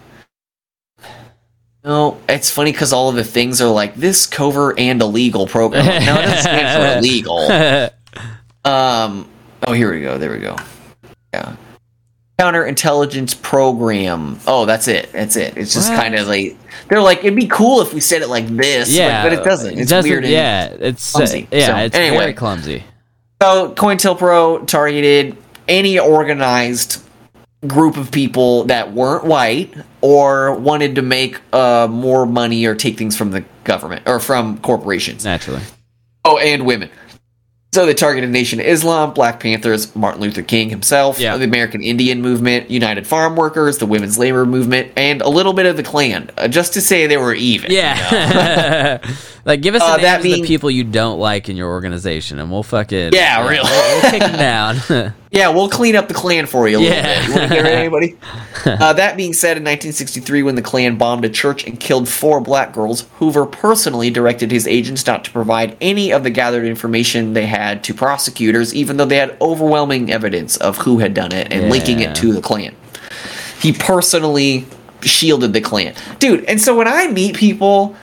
no 1.83 2.19
it's 2.29 2.49
funny 2.49 2.71
because 2.71 2.93
all 2.93 3.09
of 3.09 3.15
the 3.15 3.23
things 3.23 3.61
are 3.61 3.71
like 3.71 3.95
this 3.95 4.25
covert 4.25 4.79
and 4.79 5.01
illegal 5.01 5.47
program. 5.47 5.85
No 5.85 5.91
it 5.93 6.25
doesn't 6.25 6.41
stand 6.41 6.93
for 6.93 6.97
illegal. 6.99 7.89
Um 8.63 9.27
oh 9.65 9.73
here 9.73 9.91
we 9.91 10.01
go. 10.01 10.19
There 10.19 10.31
we 10.31 10.37
go. 10.37 10.55
Yeah 11.33 11.55
counterintelligence 12.41 13.39
program 13.41 14.39
oh 14.47 14.65
that's 14.65 14.87
it 14.87 15.11
that's 15.11 15.35
it 15.35 15.55
it's 15.57 15.73
just 15.73 15.89
kind 15.93 16.15
of 16.15 16.27
like 16.27 16.57
they're 16.89 17.01
like 17.01 17.19
it'd 17.19 17.35
be 17.35 17.47
cool 17.47 17.81
if 17.81 17.93
we 17.93 17.99
said 17.99 18.21
it 18.21 18.27
like 18.29 18.47
this 18.47 18.89
but- 18.89 18.95
yeah, 18.95 19.23
but, 19.23 19.33
it 19.33 19.43
doesn't 19.43 19.77
it's 19.77 19.89
doesn't, 19.89 20.09
weird 20.09 20.23
and- 20.23 20.33
yeah, 20.33 20.65
it's 20.79 21.15
uh, 21.15 21.19
yeah, 21.51 21.67
So, 21.67 21.75
it's 21.77 21.95
anyway. 21.95 22.17
very 22.17 22.33
clumsy. 22.33 22.83
So 23.41 23.73
COINTELPRO 23.73 24.67
targeted 24.67 25.35
any 25.67 25.97
organized 25.99 27.03
group 27.67 27.97
of 27.97 28.11
people 28.11 28.65
that 28.65 28.91
weren't 28.93 29.23
white 29.25 29.73
or 30.01 30.55
wanted 30.55 30.95
to 30.95 31.01
make 31.01 31.39
uh, 31.53 31.87
more 31.89 32.25
money 32.25 32.65
or 32.65 32.75
take 32.75 32.97
things 32.97 33.15
from 33.17 33.31
the 33.31 33.43
government 33.63 34.03
or 34.07 34.19
from 34.19 34.57
corporations. 34.59 35.23
Naturally. 35.25 35.61
Oh, 36.25 36.37
and 36.37 36.65
women. 36.65 36.89
So 37.73 37.85
they 37.85 37.93
targeted 37.93 38.29
Nation 38.31 38.59
Islam, 38.59 39.13
Black 39.13 39.39
Panthers, 39.39 39.95
Martin 39.95 40.19
Luther 40.19 40.41
King 40.41 40.69
himself, 40.69 41.17
Yeah. 41.21 41.37
the 41.37 41.45
American 41.45 41.81
Indian 41.81 42.21
Movement, 42.21 42.69
United 42.69 43.07
Farm 43.07 43.37
Workers, 43.37 43.77
the 43.77 43.85
Women's 43.85 44.17
Labor 44.17 44.45
Movement, 44.45 44.91
and 44.97 45.21
a 45.21 45.29
little 45.29 45.53
bit 45.53 45.65
of 45.65 45.77
the 45.77 45.83
Klan, 45.83 46.29
uh, 46.37 46.49
just 46.49 46.73
to 46.73 46.81
say 46.81 47.07
they 47.07 47.15
were 47.15 47.33
even. 47.33 47.71
Yeah. 47.71 48.97
like, 49.45 49.61
give 49.61 49.75
us 49.75 49.81
the 49.81 49.85
Uh, 49.85 49.91
names 49.97 50.01
that 50.03 50.17
of 50.17 50.23
the 50.23 50.41
people 50.43 50.69
you 50.71 50.83
don't 50.83 51.19
like 51.19 51.49
in 51.49 51.57
your 51.57 51.69
organization, 51.69 52.39
and 52.39 52.51
we'll 52.51 52.63
fucking 52.63 53.11
Yeah, 53.13 53.47
really. 53.47 53.63
We'll, 53.63 54.01
we'll 54.01 54.11
kick 54.11 54.19
them 54.21 54.37
down. 54.37 55.13
Yeah, 55.33 55.47
we'll 55.47 55.69
clean 55.69 55.95
up 55.95 56.09
the 56.09 56.13
Klan 56.13 56.45
for 56.45 56.67
you 56.67 56.77
a 56.77 56.79
little 56.79 56.93
Yeah. 56.93 57.19
bit. 57.21 57.29
You 57.29 57.35
want 57.39 57.49
to 57.51 57.55
get 57.55 57.65
anybody? 57.65 58.17
uh, 58.65 58.91
that 58.91 59.15
being 59.15 59.31
said, 59.31 59.55
in 59.55 59.63
1963, 59.63 60.43
when 60.43 60.55
the 60.55 60.61
Klan 60.61 60.97
bombed 60.97 61.23
a 61.23 61.29
church 61.29 61.65
and 61.65 61.79
killed 61.79 62.09
four 62.09 62.41
black 62.41 62.73
girls, 62.73 63.05
Hoover 63.13 63.45
personally 63.45 64.09
directed 64.09 64.51
his 64.51 64.67
agents 64.67 65.07
not 65.07 65.23
to 65.23 65.31
provide 65.31 65.77
any 65.79 66.11
of 66.11 66.23
the 66.23 66.29
gathered 66.31 66.65
information 66.65 67.31
they 67.31 67.45
had 67.45 67.81
to 67.85 67.93
prosecutors, 67.93 68.75
even 68.75 68.97
though 68.97 69.05
they 69.05 69.15
had 69.15 69.37
overwhelming 69.39 70.11
evidence 70.11 70.57
of 70.57 70.75
who 70.79 70.99
had 70.99 71.13
done 71.13 71.31
it 71.31 71.47
and 71.49 71.69
linking 71.69 72.01
it 72.01 72.13
to 72.17 72.33
the 72.33 72.41
Klan. 72.41 72.75
He 73.61 73.71
personally 73.71 74.65
shielded 75.01 75.53
the 75.53 75.61
Klan. 75.61 75.93
Dude, 76.19 76.43
and 76.43 76.59
so 76.59 76.75
when 76.75 76.89
I 76.89 77.07
meet 77.07 77.37
people 77.37 77.95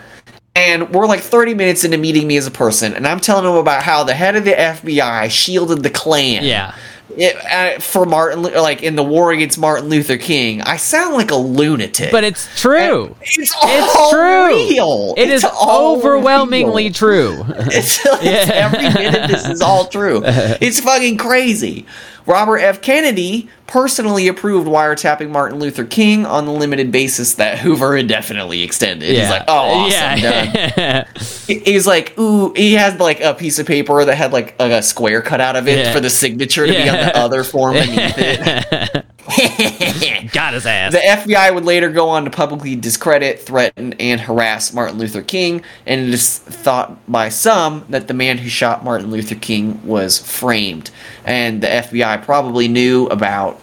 and 0.59 0.91
we're 0.91 1.07
like 1.07 1.21
30 1.21 1.55
minutes 1.55 1.85
into 1.85 1.99
meeting 1.99 2.27
me 2.27 2.37
as 2.37 2.47
a 2.47 2.51
person, 2.51 2.95
and 2.95 3.07
I'm 3.07 3.21
telling 3.21 3.45
them 3.45 3.55
about 3.55 3.83
how 3.83 4.05
the 4.05 4.15
head 4.15 4.35
of 4.37 4.45
the 4.45 4.53
FBI 4.53 5.31
shielded 5.31 5.83
the 5.83 5.91
Klan 5.91 6.43
yeah. 6.45 6.75
it, 7.17 7.37
uh, 7.37 7.81
for 7.81 8.05
Martin, 8.07 8.43
like 8.43 8.83
in 8.83 8.97
the 8.97 9.05
war 9.05 9.31
against 9.33 9.59
Martin 9.59 9.89
Luther 9.89 10.17
King, 10.19 10.61
I 10.63 10.77
sound 10.77 11.15
like 11.15 11.31
a 11.31 11.37
lunatic. 11.37 12.11
But 12.11 12.25
it's 12.25 12.49
true. 12.61 13.15
it's 13.23 13.55
all 13.55 13.69
It's 13.71 14.11
true. 14.11 14.47
real. 14.75 15.15
It 15.17 15.31
It's 15.31 15.45
is 15.45 15.51
overwhelmingly 15.51 16.85
real. 16.85 16.93
true. 16.93 17.45
It's, 17.71 18.01
it's 18.05 18.51
every 18.53 18.79
minute 19.03 19.29
this 19.29 19.47
is 19.49 19.61
all 19.63 19.87
true. 19.87 20.23
It's 20.61 20.81
fucking 20.81 21.19
crazy. 21.19 21.87
Robert 22.29 22.59
F. 22.59 22.83
Kennedy 22.83 23.49
personally 23.67 24.29
approved 24.29 24.69
wiretapping 24.69 25.31
Martin 25.31 25.59
Luther 25.59 25.85
King 25.85 26.27
on 26.27 26.45
the 26.45 26.53
limited 26.53 26.93
basis 26.93 27.35
that 27.35 27.59
Hoover 27.59 27.97
indefinitely 27.97 28.63
extended. 28.63 29.09
He's 29.09 29.31
like, 29.31 29.45
oh, 29.49 29.53
awesome, 29.87 30.19
yeah. 30.19 31.09
He- 31.47 31.59
He's 31.61 31.87
like, 31.87 32.17
ooh, 32.19 32.53
he 32.55 32.75
had 32.75 33.01
like 33.01 33.21
a 33.23 33.33
piece 33.35 33.59
of 33.59 33.67
paper 33.67 34.05
that 34.05 34.15
had 34.15 34.33
like 34.35 34.55
a, 34.59 34.83
square 34.83 35.23
cut 35.23 35.41
out 35.41 35.57
of 35.57 35.67
it 35.69 35.79
Yeah. 35.79 35.93
for 35.93 36.01
the 36.01 36.11
signature 36.11 36.67
to 36.67 36.73
be 36.73 36.89
on 36.89 36.97
the 36.97 37.17
other 37.17 37.43
form 37.45 37.75
beneath 37.75 38.15
it. 38.19 39.07
Got 40.33 40.55
his 40.55 40.65
ass. 40.65 40.93
The 40.93 40.99
FBI 40.99 41.55
would 41.55 41.65
later 41.65 41.91
go 41.91 42.09
on 42.09 42.25
to 42.25 42.31
publicly 42.31 42.75
discredit, 42.77 43.41
threaten, 43.41 43.93
and 43.95 44.21
harass 44.21 44.73
Martin 44.73 44.99
Luther 44.99 45.23
King, 45.23 45.63
and 45.87 46.01
it 46.01 46.15
is 46.15 46.39
thought 46.39 46.97
by 47.11 47.29
some 47.29 47.85
that 47.91 48.09
the 48.09 48.15
man 48.15 48.39
who 48.39 48.49
shot 48.49 48.85
Martin 48.85 49.11
Luther 49.11 49.35
King 49.35 49.85
was 49.87 50.19
framed, 50.19 50.91
and 51.25 51.63
the 51.63 51.67
FBI 51.67 52.25
probably 52.25 52.69
knew 52.69 53.07
about 53.07 53.61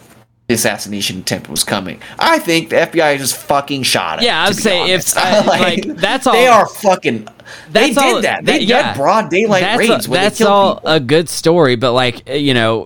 the 0.48 0.54
assassination 0.54 1.20
attempt 1.20 1.50
was 1.50 1.64
coming. 1.64 2.00
I 2.20 2.38
think 2.40 2.70
the 2.70 2.76
FBI 2.78 3.18
just 3.18 3.36
fucking 3.36 3.82
shot 3.84 4.20
him. 4.20 4.26
Yeah, 4.26 4.44
I 4.44 4.48
would 4.50 4.58
say 4.58 4.92
if- 4.92 5.16
honest. 5.16 5.18
Uh, 5.18 5.22
I- 5.22 5.60
like, 5.60 5.84
that's 5.98 6.28
all 6.28 6.34
They 6.34 6.48
are 6.48 6.68
fucking. 6.68 7.28
They 7.72 7.90
did 7.90 7.98
all- 7.98 8.22
that. 8.22 8.46
They 8.46 8.52
that- 8.54 8.60
did 8.60 8.70
yeah. 8.70 8.96
broad 8.96 9.30
daylight 9.30 9.62
that's 9.62 9.80
raids 9.80 10.08
a- 10.08 10.10
that's 10.12 10.42
all 10.42 10.76
people. 10.76 10.90
a 10.92 11.00
good 11.00 11.30
story, 11.30 11.76
but 11.76 11.94
like 11.94 12.28
you 12.30 12.54
know, 12.54 12.84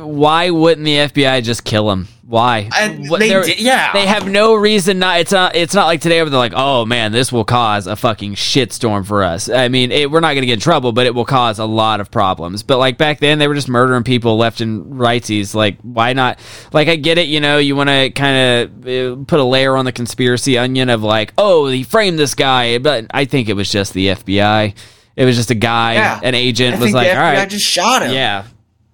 why 0.00 0.50
wouldn't 0.50 0.84
the 0.84 0.96
FBI 0.96 1.42
just 1.42 1.64
kill 1.64 1.90
him? 1.90 2.08
Why? 2.32 2.70
And 2.74 3.10
What- 3.10 3.20
they 3.20 3.28
did- 3.28 3.60
yeah. 3.60 3.92
They 3.92 4.06
have 4.06 4.26
no 4.26 4.54
reason 4.54 4.98
not. 4.98 5.20
It's 5.20 5.32
not. 5.32 5.54
It's 5.54 5.74
not 5.74 5.84
like 5.84 6.00
today 6.00 6.22
where 6.22 6.30
they're 6.30 6.38
like, 6.38 6.54
"Oh 6.56 6.86
man, 6.86 7.12
this 7.12 7.30
will 7.30 7.44
cause 7.44 7.86
a 7.86 7.94
fucking 7.94 8.36
shitstorm 8.36 9.04
for 9.06 9.22
us." 9.22 9.50
I 9.50 9.68
mean, 9.68 9.92
it, 9.92 10.10
we're 10.10 10.20
not 10.20 10.28
going 10.32 10.40
to 10.40 10.46
get 10.46 10.54
in 10.54 10.60
trouble, 10.60 10.92
but 10.92 11.04
it 11.04 11.14
will 11.14 11.26
cause 11.26 11.58
a 11.58 11.66
lot 11.66 12.00
of 12.00 12.10
problems. 12.10 12.62
But 12.62 12.78
like 12.78 12.96
back 12.96 13.20
then, 13.20 13.38
they 13.38 13.48
were 13.48 13.54
just 13.54 13.68
murdering 13.68 14.02
people 14.02 14.38
left 14.38 14.62
and 14.62 14.94
righties. 14.94 15.54
Like, 15.54 15.76
why 15.82 16.14
not? 16.14 16.38
Like, 16.72 16.88
I 16.88 16.96
get 16.96 17.18
it. 17.18 17.28
You 17.28 17.38
know, 17.38 17.58
you 17.58 17.76
want 17.76 17.90
to 17.90 18.08
kind 18.08 18.70
of 18.72 18.88
uh, 18.88 19.24
put 19.26 19.38
a 19.38 19.44
layer 19.44 19.76
on 19.76 19.84
the 19.84 19.92
conspiracy 19.92 20.56
onion 20.56 20.88
of 20.88 21.02
like, 21.02 21.34
"Oh, 21.36 21.66
he 21.68 21.82
framed 21.82 22.18
this 22.18 22.34
guy," 22.34 22.78
but 22.78 23.04
I 23.10 23.26
think 23.26 23.50
it 23.50 23.56
was 23.56 23.70
just 23.70 23.92
the 23.92 24.06
FBI. 24.08 24.72
It 25.16 25.26
was 25.26 25.36
just 25.36 25.50
a 25.50 25.54
guy, 25.54 25.96
Yeah. 25.96 26.18
an 26.22 26.34
agent 26.34 26.76
I 26.76 26.78
was 26.80 26.94
like, 26.94 27.10
"All 27.10 27.16
right, 27.16 27.46
just 27.46 27.66
shot 27.66 28.00
him. 28.00 28.12
yeah." 28.14 28.44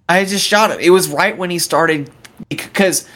I 0.09 0.25
just 0.25 0.45
shot 0.45 0.71
him. 0.71 0.79
It 0.81 0.89
was 0.89 1.07
right 1.07 1.37
when 1.37 1.49
he 1.51 1.57
started 1.59 2.09
because 2.49 3.07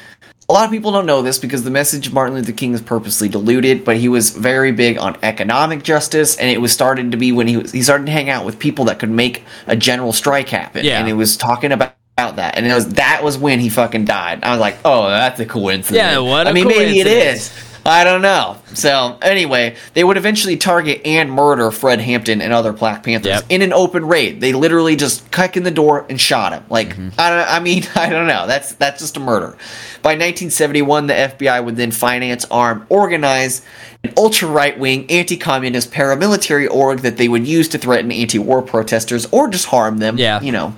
a 0.50 0.54
lot 0.54 0.66
of 0.66 0.72
people 0.72 0.92
don't 0.92 1.06
know 1.06 1.22
this 1.22 1.40
because 1.40 1.64
the 1.64 1.72
message 1.72 2.08
of 2.08 2.14
Martin 2.14 2.36
Luther 2.36 2.52
King 2.52 2.74
is 2.74 2.82
purposely 2.82 3.30
diluted, 3.30 3.86
but 3.86 3.98
he 3.98 4.10
was 4.10 4.32
very 4.32 4.72
big 4.72 4.98
on 4.98 5.18
economic 5.24 5.84
justice, 5.84 6.36
and 6.38 6.50
it 6.50 6.60
was 6.60 6.72
starting 6.74 7.12
to 7.12 7.18
be 7.18 7.32
when 7.32 7.48
he 7.48 7.58
was, 7.58 7.72
he 7.72 7.82
started 7.82 8.06
to 8.08 8.12
hang 8.12 8.30
out 8.30 8.46
with 8.46 8.60
people 8.60 8.86
that 8.86 9.00
could 9.00 9.10
make 9.10 9.44
a 9.68 9.76
general 9.76 10.12
strike 10.14 10.50
happen, 10.50 10.84
Yeah. 10.86 11.00
and 11.00 11.08
it 11.08 11.14
was 11.14 11.38
talking 11.38 11.72
about. 11.72 11.96
About 12.16 12.36
that, 12.36 12.58
and 12.58 12.68
it 12.68 12.72
was 12.76 12.90
that 12.90 13.24
was 13.24 13.40
when 13.40 13.60
he 13.60 13.70
fucking 13.70 14.06
died. 14.06 14.44
I 14.44 14.52
was 14.52 14.60
like, 14.60 14.78
"Oh, 14.86 15.08
that's 15.10 15.40
a 15.40 15.48
coincidence." 15.48 15.98
Yeah, 15.98 16.20
what 16.20 16.46
a 16.46 16.52
I 16.52 16.54
mean, 16.54 16.68
maybe 16.68 17.00
it 17.00 17.08
is. 17.08 17.52
I 17.86 18.06
don't 18.06 18.22
know. 18.22 18.58
So 18.74 19.18
anyway, 19.22 19.76
they 19.94 20.04
would 20.06 20.16
eventually 20.16 20.56
target 20.56 21.02
and 21.06 21.30
murder 21.32 21.70
Fred 21.70 22.00
Hampton 22.00 22.42
and 22.42 22.54
other 22.54 22.72
Black 22.72 23.04
Panthers 23.04 23.28
Yep. 23.30 23.44
in 23.50 23.62
an 23.62 23.74
open 23.74 24.06
raid. 24.06 24.40
They 24.40 24.54
literally 24.54 24.96
just 24.96 25.30
kicked 25.32 25.58
in 25.58 25.64
the 25.64 25.72
door 25.72 26.06
and 26.10 26.20
shot 26.20 26.54
him. 26.54 26.64
Like 26.70 26.92
I, 27.20 27.30
don't, 27.30 27.50
I 27.50 27.60
mean, 27.60 27.84
I 27.96 28.10
don't 28.10 28.28
know. 28.28 28.48
That's 28.48 28.74
that's 28.76 29.02
just 29.02 29.18
a 29.18 29.20
murder. 29.20 29.58
By 30.02 30.12
1971, 30.12 31.08
the 31.08 31.14
FBI 31.14 31.64
would 31.64 31.76
then 31.76 31.92
finance, 31.92 32.46
arm, 32.50 32.86
organize 32.90 33.62
an 34.04 34.14
ultra 34.18 34.48
right 34.50 34.78
wing 34.80 35.10
anti 35.12 35.38
communist 35.38 35.92
paramilitary 35.92 36.70
org 36.70 37.00
that 37.00 37.18
they 37.18 37.28
would 37.28 37.46
use 37.48 37.68
to 37.70 37.78
threaten 37.78 38.12
anti 38.12 38.40
war 38.40 38.62
protesters 38.62 39.26
or 39.32 39.50
just 39.50 39.66
harm 39.66 39.98
them. 39.98 40.18
Yeah. 40.18 40.42
you 40.42 40.52
know. 40.52 40.76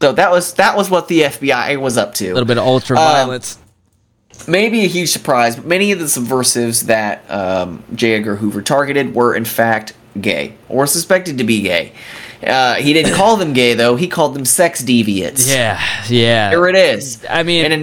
So 0.00 0.12
that 0.12 0.30
was 0.30 0.54
that 0.54 0.76
was 0.76 0.88
what 0.88 1.08
the 1.08 1.22
FBI 1.22 1.78
was 1.80 1.98
up 1.98 2.14
to 2.14 2.26
A 2.28 2.32
little 2.34 2.46
bit 2.46 2.56
of 2.58 2.64
ultra 2.66 2.96
Um, 2.98 3.04
violence. 3.04 3.58
Maybe 4.46 4.84
a 4.84 4.88
huge 4.88 5.08
surprise, 5.10 5.56
but 5.56 5.64
many 5.64 5.90
of 5.92 5.98
the 5.98 6.08
subversives 6.08 6.82
that 6.86 7.28
um, 7.30 7.82
J. 7.94 8.14
Edgar 8.14 8.36
Hoover 8.36 8.62
targeted 8.62 9.14
were 9.14 9.34
in 9.34 9.44
fact 9.44 9.94
gay 10.20 10.54
or 10.68 10.86
suspected 10.86 11.38
to 11.38 11.44
be 11.44 11.62
gay. 11.62 11.92
Uh, 12.46 12.74
he 12.74 12.92
didn't 12.92 13.14
call 13.14 13.36
them 13.36 13.52
gay 13.52 13.74
though; 13.74 13.96
he 13.96 14.06
called 14.06 14.34
them 14.34 14.44
sex 14.44 14.82
deviants. 14.82 15.52
yeah, 15.52 15.80
yeah. 16.08 16.50
Here 16.50 16.68
it 16.68 16.76
is. 16.76 17.24
I 17.28 17.42
mean- 17.42 17.64
and 17.64 17.74
in 17.74 17.82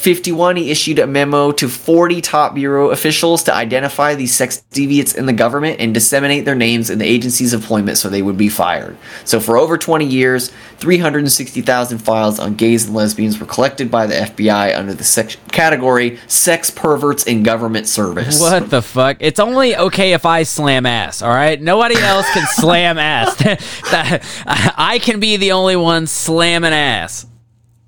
1951, 0.00 0.56
he 0.56 0.70
issued 0.70 0.98
a 0.98 1.06
memo 1.06 1.52
to 1.52 1.68
40 1.68 2.22
top 2.22 2.54
bureau 2.54 2.88
officials 2.88 3.42
to 3.42 3.54
identify 3.54 4.14
these 4.14 4.34
sex 4.34 4.64
deviants 4.72 5.14
in 5.14 5.26
the 5.26 5.32
government 5.34 5.78
and 5.78 5.92
disseminate 5.92 6.46
their 6.46 6.54
names 6.54 6.88
in 6.88 6.98
the 6.98 7.04
agency's 7.04 7.52
employment 7.52 7.98
so 7.98 8.08
they 8.08 8.22
would 8.22 8.38
be 8.38 8.48
fired. 8.48 8.96
So, 9.26 9.40
for 9.40 9.58
over 9.58 9.76
20 9.76 10.06
years, 10.06 10.52
360,000 10.78 11.98
files 11.98 12.38
on 12.38 12.54
gays 12.54 12.86
and 12.86 12.94
lesbians 12.94 13.38
were 13.38 13.44
collected 13.44 13.90
by 13.90 14.06
the 14.06 14.14
FBI 14.14 14.74
under 14.74 14.94
the 14.94 15.04
sex- 15.04 15.36
category 15.52 16.18
"sex 16.26 16.70
perverts 16.70 17.24
in 17.24 17.42
government 17.42 17.86
service." 17.86 18.40
What 18.40 18.70
the 18.70 18.80
fuck? 18.80 19.18
It's 19.20 19.38
only 19.38 19.76
okay 19.76 20.14
if 20.14 20.24
I 20.24 20.44
slam 20.44 20.86
ass, 20.86 21.20
all 21.20 21.28
right? 21.28 21.60
Nobody 21.60 21.96
else 21.96 22.26
can 22.32 22.46
slam 22.52 22.96
ass. 22.96 23.36
I 23.84 24.98
can 25.02 25.20
be 25.20 25.36
the 25.36 25.52
only 25.52 25.76
one 25.76 26.06
slamming 26.06 26.72
ass. 26.72 27.26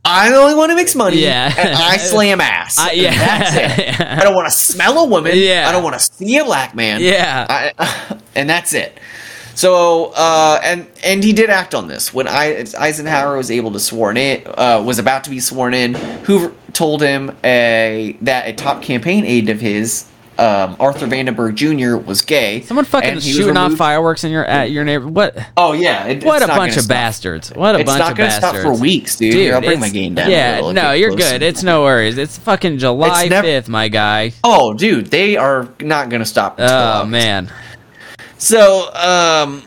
I'm 0.05 0.33
the 0.33 0.39
only 0.39 0.55
one 0.55 0.69
who 0.71 0.77
makes 0.77 0.95
money. 0.95 1.19
Yeah. 1.19 1.53
and 1.57 1.75
I 1.75 1.97
slam 1.99 2.41
ass. 2.41 2.79
I- 2.79 2.93
yeah. 2.93 3.15
that's 3.17 3.57
it. 3.57 4.01
I 4.19 4.23
don't 4.25 4.35
want 4.35 4.47
to 4.51 4.57
smell 4.57 4.99
a 4.99 5.07
woman. 5.07 5.33
Yeah. 5.37 5.69
I 5.69 5.73
don't 5.73 5.83
want 5.85 5.95
to 5.95 6.01
see 6.01 6.39
a 6.39 6.45
black 6.45 6.75
man. 6.75 7.01
Yeah. 7.01 7.47
I, 7.49 8.19
and 8.35 8.49
that's 8.49 8.73
it. 8.73 8.99
So, 9.55 10.13
uh, 10.17 10.61
and 10.65 10.87
and 11.05 11.23
he 11.23 11.35
did 11.35 11.51
act 11.51 11.75
on 11.75 11.87
this 11.87 12.13
when 12.15 12.27
I, 12.27 12.65
Eisenhower 12.79 13.37
was 13.37 13.51
able 13.51 13.71
to 13.73 13.81
sworn 13.81 14.17
in, 14.17 14.43
uh, 14.47 14.83
was 14.85 14.99
about 14.99 15.25
to 15.25 15.31
be 15.31 15.41
sworn 15.41 15.75
in. 15.75 15.93
Hoover 16.25 16.55
told 16.73 17.03
him 17.03 17.37
a 17.45 18.17
that 18.23 18.49
a 18.49 18.55
top 18.55 18.83
campaign 18.83 19.27
aide 19.27 19.51
of 19.51 19.61
his, 19.61 20.07
um, 20.39 20.77
Arthur 20.81 21.07
Vandenberg 21.07 21.55
Jr., 21.55 21.97
was 22.05 22.23
gay. 22.23 22.63
Someone 22.63 22.85
fucking 22.85 23.11
and 23.11 23.21
he 23.21 23.29
was 23.31 23.37
shooting 23.37 23.57
off 23.57 23.75
fireworks 23.75 24.25
in 24.25 24.33
your 24.33 24.45
at 24.45 24.71
your 24.71 24.85
neighbor. 24.85 25.07
What? 25.09 25.37
Oh 25.57 25.73
yeah, 25.73 26.07
it, 26.07 26.25
What 26.25 26.43
a 26.43 26.47
bunch 26.47 26.77
of 26.77 26.85
stop. 26.85 26.89
bastards! 26.97 27.51
What 27.51 27.75
a 27.77 27.81
It's 27.81 27.87
bunch 27.87 27.99
not 27.99 28.11
of 28.13 28.17
gonna 28.17 28.29
bastards! 28.31 28.61
stop 28.61 28.75
for 28.77 28.81
weeks, 28.81 29.17
dude. 29.17 29.35
Here, 29.35 29.55
I'll 29.55 29.61
bring 29.61 29.81
my 29.81 29.89
game 29.91 30.15
down. 30.15 30.29
a 30.29 30.31
Yeah, 30.31 30.73
no, 30.73 30.93
you're 30.93 31.15
good. 31.15 31.43
It's 31.43 31.63
no 31.63 31.83
worries. 31.83 32.19
It's 32.19 32.39
fucking 32.39 32.79
July 32.79 33.29
fifth, 33.29 33.69
my 33.69 33.89
guy. 33.89 34.33
Oh, 34.45 34.75
dude, 34.75 35.07
they 35.09 35.37
are 35.37 35.69
not 35.81 36.09
gonna 36.09 36.25
stop. 36.25 36.57
Oh 36.59 37.05
man, 37.05 37.51
So, 38.39 38.93
um, 38.95 39.63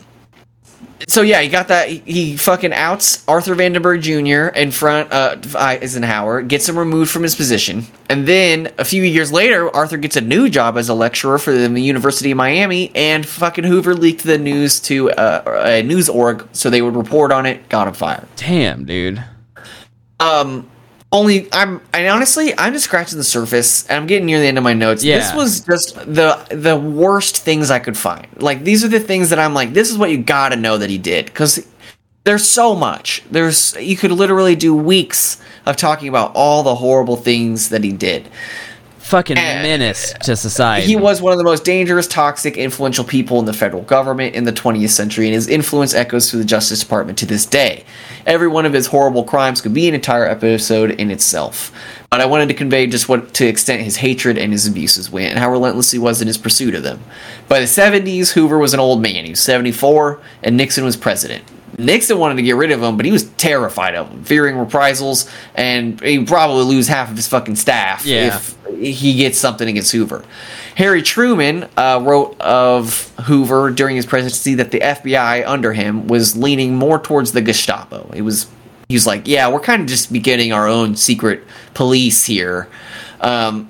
so 1.08 1.22
yeah, 1.22 1.40
he 1.40 1.48
got 1.48 1.68
that. 1.68 1.88
He, 1.88 1.98
he 1.98 2.36
fucking 2.36 2.72
outs 2.72 3.24
Arthur 3.28 3.54
Vandenberg 3.54 4.02
Jr. 4.02 4.56
in 4.56 4.70
front 4.70 5.10
of 5.12 5.54
Eisenhower, 5.56 6.42
gets 6.42 6.68
him 6.68 6.78
removed 6.78 7.10
from 7.10 7.22
his 7.22 7.34
position, 7.34 7.86
and 8.08 8.26
then 8.26 8.72
a 8.78 8.84
few 8.84 9.02
years 9.02 9.32
later, 9.32 9.74
Arthur 9.74 9.96
gets 9.96 10.16
a 10.16 10.20
new 10.20 10.48
job 10.48 10.76
as 10.76 10.88
a 10.88 10.94
lecturer 10.94 11.38
for 11.38 11.52
the 11.52 11.68
University 11.80 12.30
of 12.30 12.36
Miami, 12.36 12.90
and 12.94 13.26
fucking 13.26 13.64
Hoover 13.64 13.94
leaked 13.94 14.24
the 14.24 14.38
news 14.38 14.80
to 14.80 15.10
uh, 15.12 15.62
a 15.64 15.82
news 15.82 16.08
org 16.08 16.48
so 16.52 16.70
they 16.70 16.82
would 16.82 16.96
report 16.96 17.32
on 17.32 17.46
it. 17.46 17.68
Got 17.68 17.88
him 17.88 17.94
fired. 17.94 18.26
damn, 18.36 18.84
dude. 18.84 19.22
Um, 20.18 20.70
only 21.16 21.48
I'm, 21.52 21.80
I 21.92 22.08
honestly, 22.08 22.56
I'm 22.58 22.72
just 22.72 22.84
scratching 22.84 23.18
the 23.18 23.24
surface, 23.24 23.86
and 23.88 23.96
I'm 23.96 24.06
getting 24.06 24.26
near 24.26 24.38
the 24.38 24.46
end 24.46 24.58
of 24.58 24.64
my 24.64 24.74
notes. 24.74 25.02
Yeah. 25.02 25.18
This 25.18 25.34
was 25.34 25.60
just 25.60 25.96
the 25.96 26.46
the 26.50 26.76
worst 26.76 27.38
things 27.38 27.70
I 27.70 27.78
could 27.78 27.96
find. 27.96 28.26
Like 28.40 28.62
these 28.62 28.84
are 28.84 28.88
the 28.88 29.00
things 29.00 29.30
that 29.30 29.38
I'm 29.38 29.54
like, 29.54 29.72
this 29.72 29.90
is 29.90 29.98
what 29.98 30.10
you 30.10 30.18
got 30.18 30.50
to 30.50 30.56
know 30.56 30.78
that 30.78 30.90
he 30.90 30.98
did 30.98 31.26
because 31.26 31.66
there's 32.24 32.48
so 32.48 32.74
much. 32.74 33.22
There's 33.30 33.74
you 33.76 33.96
could 33.96 34.12
literally 34.12 34.56
do 34.56 34.74
weeks 34.74 35.40
of 35.64 35.76
talking 35.76 36.08
about 36.08 36.32
all 36.34 36.62
the 36.62 36.74
horrible 36.74 37.16
things 37.16 37.70
that 37.70 37.82
he 37.82 37.92
did. 37.92 38.28
Fucking 39.06 39.38
Eh, 39.38 39.62
menace 39.62 40.14
to 40.24 40.34
society. 40.34 40.84
He 40.84 40.96
was 40.96 41.22
one 41.22 41.32
of 41.32 41.38
the 41.38 41.44
most 41.44 41.64
dangerous, 41.64 42.08
toxic, 42.08 42.56
influential 42.56 43.04
people 43.04 43.38
in 43.38 43.44
the 43.44 43.52
federal 43.52 43.82
government 43.82 44.34
in 44.34 44.42
the 44.42 44.52
20th 44.52 44.90
century, 44.90 45.26
and 45.26 45.34
his 45.34 45.46
influence 45.46 45.94
echoes 45.94 46.28
through 46.28 46.40
the 46.40 46.44
Justice 46.44 46.80
Department 46.80 47.16
to 47.18 47.26
this 47.26 47.46
day. 47.46 47.84
Every 48.26 48.48
one 48.48 48.66
of 48.66 48.72
his 48.72 48.88
horrible 48.88 49.22
crimes 49.22 49.60
could 49.60 49.72
be 49.72 49.86
an 49.86 49.94
entire 49.94 50.26
episode 50.26 50.90
in 50.90 51.12
itself. 51.12 51.70
But 52.10 52.20
I 52.20 52.26
wanted 52.26 52.48
to 52.48 52.54
convey 52.54 52.88
just 52.88 53.08
what 53.08 53.32
to 53.34 53.46
extent 53.46 53.82
his 53.82 53.98
hatred 53.98 54.38
and 54.38 54.50
his 54.50 54.66
abuses 54.66 55.08
went, 55.08 55.30
and 55.30 55.38
how 55.38 55.52
relentless 55.52 55.92
he 55.92 56.00
was 56.00 56.20
in 56.20 56.26
his 56.26 56.36
pursuit 56.36 56.74
of 56.74 56.82
them. 56.82 56.98
By 57.46 57.60
the 57.60 57.66
70s, 57.66 58.32
Hoover 58.32 58.58
was 58.58 58.74
an 58.74 58.80
old 58.80 59.00
man. 59.00 59.24
He 59.24 59.30
was 59.30 59.40
74, 59.40 60.18
and 60.42 60.56
Nixon 60.56 60.84
was 60.84 60.96
president. 60.96 61.44
Nixon 61.78 62.18
wanted 62.18 62.36
to 62.36 62.42
get 62.42 62.56
rid 62.56 62.70
of 62.70 62.82
him, 62.82 62.96
but 62.96 63.04
he 63.06 63.12
was 63.12 63.24
terrified 63.24 63.94
of 63.94 64.08
him, 64.10 64.24
fearing 64.24 64.56
reprisals, 64.56 65.28
and 65.54 66.00
he'd 66.00 66.26
probably 66.26 66.64
lose 66.64 66.88
half 66.88 67.10
of 67.10 67.16
his 67.16 67.28
fucking 67.28 67.56
staff 67.56 68.04
Yeah. 68.06 68.36
if 68.36 68.56
he 68.78 69.14
gets 69.14 69.38
something 69.38 69.68
against 69.68 69.92
Hoover. 69.92 70.24
Harry 70.76 71.02
Truman 71.02 71.68
uh, 71.76 72.00
wrote 72.04 72.38
of 72.40 73.08
Hoover 73.24 73.70
during 73.70 73.96
his 73.96 74.06
presidency 74.06 74.54
that 74.56 74.70
the 74.70 74.80
FBI 74.80 75.44
under 75.46 75.72
him 75.72 76.06
was 76.06 76.36
leaning 76.36 76.76
more 76.76 76.98
towards 76.98 77.32
the 77.32 77.40
Gestapo. 77.42 78.10
It 78.14 78.22
was 78.22 78.46
he 78.88 78.94
was 78.94 79.06
like, 79.06 79.26
yeah, 79.26 79.48
we're 79.48 79.60
kind 79.60 79.82
of 79.82 79.88
just 79.88 80.12
beginning 80.12 80.52
our 80.52 80.68
own 80.68 80.94
secret 80.94 81.42
police 81.74 82.24
here. 82.24 82.68
Um, 83.20 83.68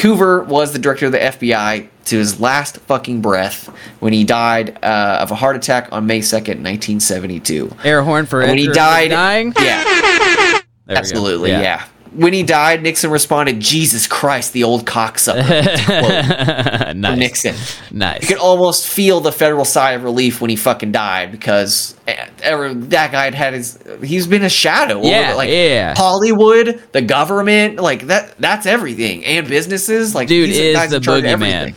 Hoover 0.00 0.42
was 0.42 0.72
the 0.72 0.78
director 0.78 1.06
of 1.06 1.12
the 1.12 1.18
FBI 1.18 1.88
to 2.06 2.18
his 2.18 2.40
last 2.40 2.78
fucking 2.78 3.20
breath 3.20 3.66
when 4.00 4.12
he 4.12 4.24
died 4.24 4.78
uh, 4.82 5.18
of 5.20 5.30
a 5.30 5.34
heart 5.34 5.56
attack 5.56 5.88
on 5.92 6.06
May 6.06 6.20
2nd, 6.20 6.62
1972. 6.62 7.76
air 7.84 8.02
horn 8.02 8.26
for 8.26 8.40
When 8.40 8.58
he 8.58 8.68
died, 8.68 9.10
dying. 9.10 9.52
yeah, 9.60 10.58
absolutely, 10.88 11.50
yeah. 11.50 11.84
When 12.14 12.34
he 12.34 12.42
died, 12.42 12.82
Nixon 12.82 13.10
responded, 13.10 13.58
"Jesus 13.58 14.06
Christ, 14.06 14.52
the 14.52 14.64
old 14.64 14.84
cocksucker." 14.84 15.42
Nice. 16.94 17.18
Nixon. 17.18 17.54
Nice. 17.90 18.20
You 18.20 18.28
could 18.28 18.36
almost 18.36 18.86
feel 18.86 19.20
the 19.20 19.32
federal 19.32 19.64
sigh 19.64 19.92
of 19.92 20.04
relief 20.04 20.42
when 20.42 20.50
he 20.50 20.56
fucking 20.56 20.92
died 20.92 21.32
because 21.32 21.96
eh, 22.06 22.28
ever 22.42 22.74
that 22.74 23.12
guy 23.12 23.24
had 23.24 23.34
had 23.34 23.54
his 23.54 23.78
he's 24.04 24.26
been 24.26 24.42
a 24.42 24.50
shadow 24.50 24.98
over 24.98 25.08
Yeah, 25.08 25.32
like 25.34 25.48
yeah. 25.48 25.94
Hollywood, 25.96 26.82
the 26.92 27.00
government, 27.00 27.80
like 27.80 28.08
that 28.08 28.36
that's 28.38 28.66
everything 28.66 29.24
and 29.24 29.48
businesses 29.48 30.14
like 30.14 30.28
Dude 30.28 30.50
is 30.50 30.90
the 30.90 30.98
boogeyman. 30.98 31.24
everything. 31.24 31.74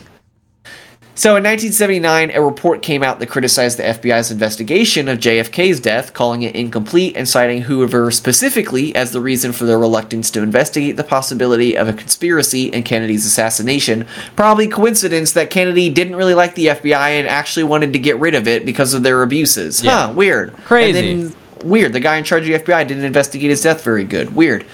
So 1.18 1.30
in 1.30 1.44
1979, 1.44 2.30
a 2.32 2.42
report 2.42 2.82
came 2.82 3.02
out 3.02 3.20
that 3.20 3.28
criticized 3.28 3.78
the 3.78 3.84
FBI's 3.84 4.30
investigation 4.30 5.08
of 5.08 5.18
JFK's 5.18 5.80
death, 5.80 6.12
calling 6.12 6.42
it 6.42 6.54
incomplete 6.54 7.16
and 7.16 7.26
citing 7.26 7.62
Hoover 7.62 8.10
specifically 8.10 8.94
as 8.94 9.12
the 9.12 9.20
reason 9.22 9.52
for 9.52 9.64
their 9.64 9.78
reluctance 9.78 10.30
to 10.32 10.42
investigate 10.42 10.98
the 10.98 11.04
possibility 11.04 11.74
of 11.74 11.88
a 11.88 11.94
conspiracy 11.94 12.66
in 12.66 12.82
Kennedy's 12.82 13.24
assassination. 13.24 14.06
Probably 14.36 14.68
coincidence 14.68 15.32
that 15.32 15.48
Kennedy 15.48 15.88
didn't 15.88 16.16
really 16.16 16.34
like 16.34 16.54
the 16.54 16.66
FBI 16.66 17.08
and 17.18 17.26
actually 17.26 17.64
wanted 17.64 17.94
to 17.94 17.98
get 17.98 18.18
rid 18.18 18.34
of 18.34 18.46
it 18.46 18.66
because 18.66 18.92
of 18.92 19.02
their 19.02 19.22
abuses. 19.22 19.82
Yeah. 19.82 20.08
Huh, 20.08 20.12
weird. 20.12 20.54
Crazy. 20.64 20.98
And 20.98 21.32
then, 21.32 21.36
weird, 21.64 21.94
the 21.94 22.00
guy 22.00 22.18
in 22.18 22.24
charge 22.24 22.46
of 22.46 22.48
the 22.48 22.72
FBI 22.72 22.86
didn't 22.86 23.04
investigate 23.04 23.48
his 23.48 23.62
death 23.62 23.82
very 23.82 24.04
good. 24.04 24.36
Weird. 24.36 24.66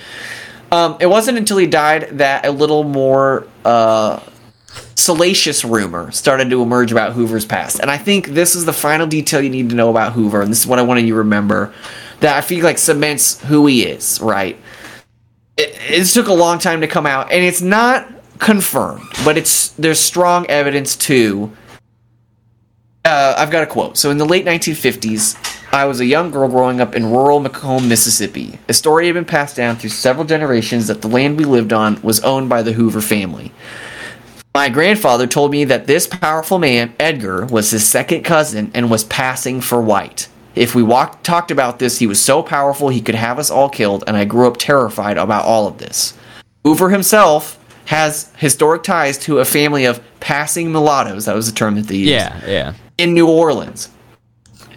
Um, 0.73 0.97
it 0.99 1.07
wasn't 1.07 1.39
until 1.39 1.59
he 1.59 1.69
died 1.69 2.19
that 2.19 2.47
a 2.47 2.51
little 2.51 2.83
more 2.83 3.47
uh, 3.65 4.19
salacious 4.95 5.65
rumor 5.65 6.11
started 6.13 6.51
to 6.51 6.63
emerge 6.63 6.93
about 6.93 7.13
Hoover's 7.13 7.45
past. 7.45 7.81
And 7.81 7.91
I 7.91 7.99
think 7.99 8.29
this 8.29 8.55
is 8.55 8.65
the 8.65 8.73
final 8.73 9.07
detail 9.07 9.41
you 9.41 9.51
need 9.51 9.71
to 9.71 9.75
know 9.75 9.91
about 9.91 10.13
Hoover, 10.13 10.43
and 10.43 10.51
this 10.51 10.61
is 10.61 10.67
what 10.67 10.79
I 10.79 10.83
wanted 10.83 11.03
you 11.03 11.15
to 11.15 11.19
remember 11.19 11.73
that 12.21 12.37
I 12.37 12.41
feel 12.41 12.65
like 12.65 12.79
cements 12.79 13.43
who 13.45 13.67
he 13.67 13.85
is, 13.85 14.21
right? 14.21 14.57
It, 15.57 15.77
it 15.91 16.05
took 16.07 16.29
a 16.29 16.33
long 16.33 16.59
time 16.59 16.81
to 16.81 16.87
come 16.87 17.07
out, 17.07 17.33
and 17.33 17.45
it's 17.45 17.61
not 17.61 18.09
confirmed, 18.39 19.09
but 19.25 19.37
it's 19.37 19.69
there's 19.71 20.01
strong 20.01 20.47
evidence 20.47 20.97
too. 20.97 21.53
Uh, 23.05 23.35
I've 23.37 23.51
got 23.51 23.65
a 23.65 23.67
quote. 23.67 23.99
So 23.99 24.11
in 24.11 24.19
the 24.19 24.25
late 24.25 24.45
1950s, 24.45 25.37
I 25.73 25.87
was 25.87 26.01
a 26.01 26.07
young 26.07 26.31
girl 26.31 26.49
growing 26.49 26.81
up 26.81 26.95
in 26.95 27.11
rural 27.11 27.41
Macomb, 27.41 27.89
Mississippi. 27.89 28.59
A 28.69 28.75
story 28.75 29.07
had 29.07 29.15
been 29.15 29.25
passed 29.25 29.57
down 29.57 29.77
through 29.77 29.91
several 29.91 30.25
generations 30.25 30.87
that 30.87 31.03
the 31.03 31.09
land 31.09 31.39
we 31.39 31.45
lived 31.45 31.73
on 31.73 32.01
was 32.03 32.21
owned 32.21 32.49
by 32.49 32.63
the 32.63 32.73
Hoover 32.73 33.01
family. 33.01 33.53
My 34.55 34.69
grandfather 34.69 35.27
told 35.27 35.51
me 35.51 35.65
that 35.65 35.87
this 35.87 36.07
powerful 36.07 36.59
man, 36.59 36.95
Edgar, 37.01 37.47
was 37.47 37.71
his 37.71 37.89
second 37.89 38.23
cousin 38.23 38.71
and 38.75 38.91
was 38.91 39.05
passing 39.05 39.63
for 39.63 39.81
white. 39.81 40.29
If 40.55 40.75
we 40.75 40.83
walked, 40.83 41.25
talked 41.25 41.51
about 41.51 41.79
this, 41.79 41.99
he 41.99 42.07
was 42.07 42.21
so 42.21 42.43
powerful 42.43 42.91
he 42.91 43.01
could 43.01 43.15
have 43.15 43.39
us 43.39 43.51
all 43.51 43.71
killed, 43.71 44.05
and 44.07 44.15
I 44.15 44.27
grew 44.27 44.47
up 44.47 44.59
terrified 44.59 45.17
about 45.17 45.47
all 45.47 45.67
of 45.67 45.79
this. 45.79 46.13
Hoover 46.65 46.91
himself 46.91 47.59
has 47.87 48.31
historic 48.37 48.83
ties 48.83 49.17
to 49.21 49.39
a 49.39 49.45
family 49.47 49.87
of 49.87 50.03
passing 50.21 50.71
mulattoes. 50.71 51.25
That 51.25 51.35
was 51.35 51.51
the 51.51 51.57
term 51.57 51.77
that 51.77 51.87
they 51.87 51.97
used 51.97 52.11
Yeah, 52.11 52.39
yeah. 52.47 52.75
in 52.99 53.15
New 53.15 53.29
Orleans. 53.29 53.89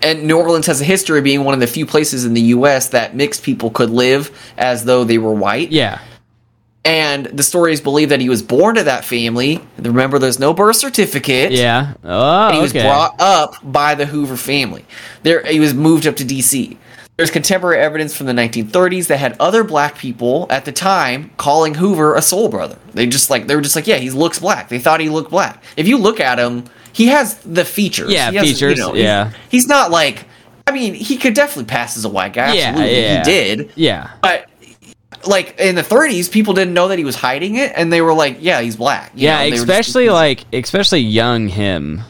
And 0.02 0.24
New 0.24 0.38
Orleans 0.38 0.68
has 0.68 0.80
a 0.80 0.86
history 0.86 1.18
of 1.18 1.24
being 1.26 1.44
one 1.44 1.54
of 1.54 1.60
the 1.60 1.68
few 1.68 1.86
places 1.86 2.24
in 2.26 2.34
the 2.34 2.42
U.S. 2.42 2.90
that 2.90 3.16
mixed 3.16 3.44
people 3.44 3.70
could 3.72 3.90
live 3.90 4.32
as 4.58 4.86
though 4.86 5.04
they 5.04 5.18
were 5.18 5.34
white. 5.34 5.72
Yeah. 5.72 6.00
And 6.86 7.26
the 7.26 7.42
stories 7.44 7.82
believe 7.82 8.10
that 8.10 8.22
he 8.22 8.30
was 8.30 8.44
born 8.44 8.76
to 8.76 8.84
that 8.84 9.04
family. 9.04 9.60
Remember, 9.80 10.20
there's 10.20 10.40
no 10.40 10.54
birth 10.54 10.76
certificate. 10.76 11.52
Yeah. 11.52 11.94
Oh, 12.04 12.48
Okay. 12.48 12.56
He 12.58 12.62
was 12.62 12.72
okay. 12.72 12.84
brought 12.84 13.16
up 13.20 13.56
by 13.64 13.96
the 13.96 14.06
Hoover 14.06 14.38
family. 14.38 14.86
There, 15.24 15.44
he 15.44 15.60
was 15.60 15.74
moved 15.74 16.06
up 16.06 16.16
to 16.18 16.24
D.C. 16.24 16.78
There's 17.18 17.32
contemporary 17.32 17.80
evidence 17.82 18.16
from 18.16 18.28
the 18.28 18.34
1930s 18.34 19.08
that 19.08 19.18
had 19.18 19.36
other 19.40 19.64
black 19.64 19.98
people 19.98 20.46
at 20.50 20.66
the 20.66 20.72
time 20.72 21.32
calling 21.38 21.74
Hoover 21.76 22.14
a 22.14 22.22
soul 22.22 22.50
brother. 22.50 22.78
They 22.94 23.08
just 23.08 23.30
like 23.30 23.48
they 23.48 23.56
were 23.56 23.62
just 23.62 23.76
like, 23.76 23.88
yeah, 23.88 23.96
he 23.98 24.10
looks 24.12 24.38
black. 24.40 24.70
They 24.70 24.80
thought 24.80 25.00
he 25.00 25.10
looked 25.10 25.32
black. 25.32 25.64
If 25.78 25.88
you 25.88 25.98
look 25.98 26.20
at 26.20 26.38
him, 26.38 26.66
he 26.94 27.08
has 27.08 27.38
the 27.40 27.66
features. 27.66 28.12
Yeah, 28.12 28.30
has, 28.32 28.44
features, 28.46 28.78
he's- 28.78 28.96
yeah. 28.96 29.32
he's 29.50 29.68
not 29.68 29.90
like. 29.92 30.26
I 30.68 30.72
mean, 30.72 30.94
he 30.96 31.18
could 31.18 31.36
definitely 31.36 31.66
pass 31.70 31.96
as 31.96 32.06
a 32.06 32.10
white 32.10 32.34
guy. 32.34 32.54
Yeah, 32.54 32.84
yeah. 32.84 33.18
he 33.20 33.24
did. 33.24 33.72
Yeah. 33.76 34.10
But 34.22 34.50
like 35.28 35.60
in 35.60 35.76
the 35.76 35.82
30s, 35.82 36.32
people 36.32 36.54
didn't 36.54 36.74
know 36.74 36.88
that 36.90 36.98
he 36.98 37.06
was 37.06 37.16
hiding 37.16 37.56
it, 37.56 37.72
and 37.76 37.92
they 37.92 38.02
were 38.02 38.14
like, 38.14 38.38
"Yeah, 38.40 38.62
he's 38.62 38.76
black." 38.76 39.12
You 39.16 39.28
Yeah, 39.28 39.38
know, 39.40 39.44
were 39.46 39.50
just- 39.52 39.62
especially 39.64 40.10
like 40.10 40.46
especially 40.54 41.02
young 41.02 41.48
him. 41.48 42.02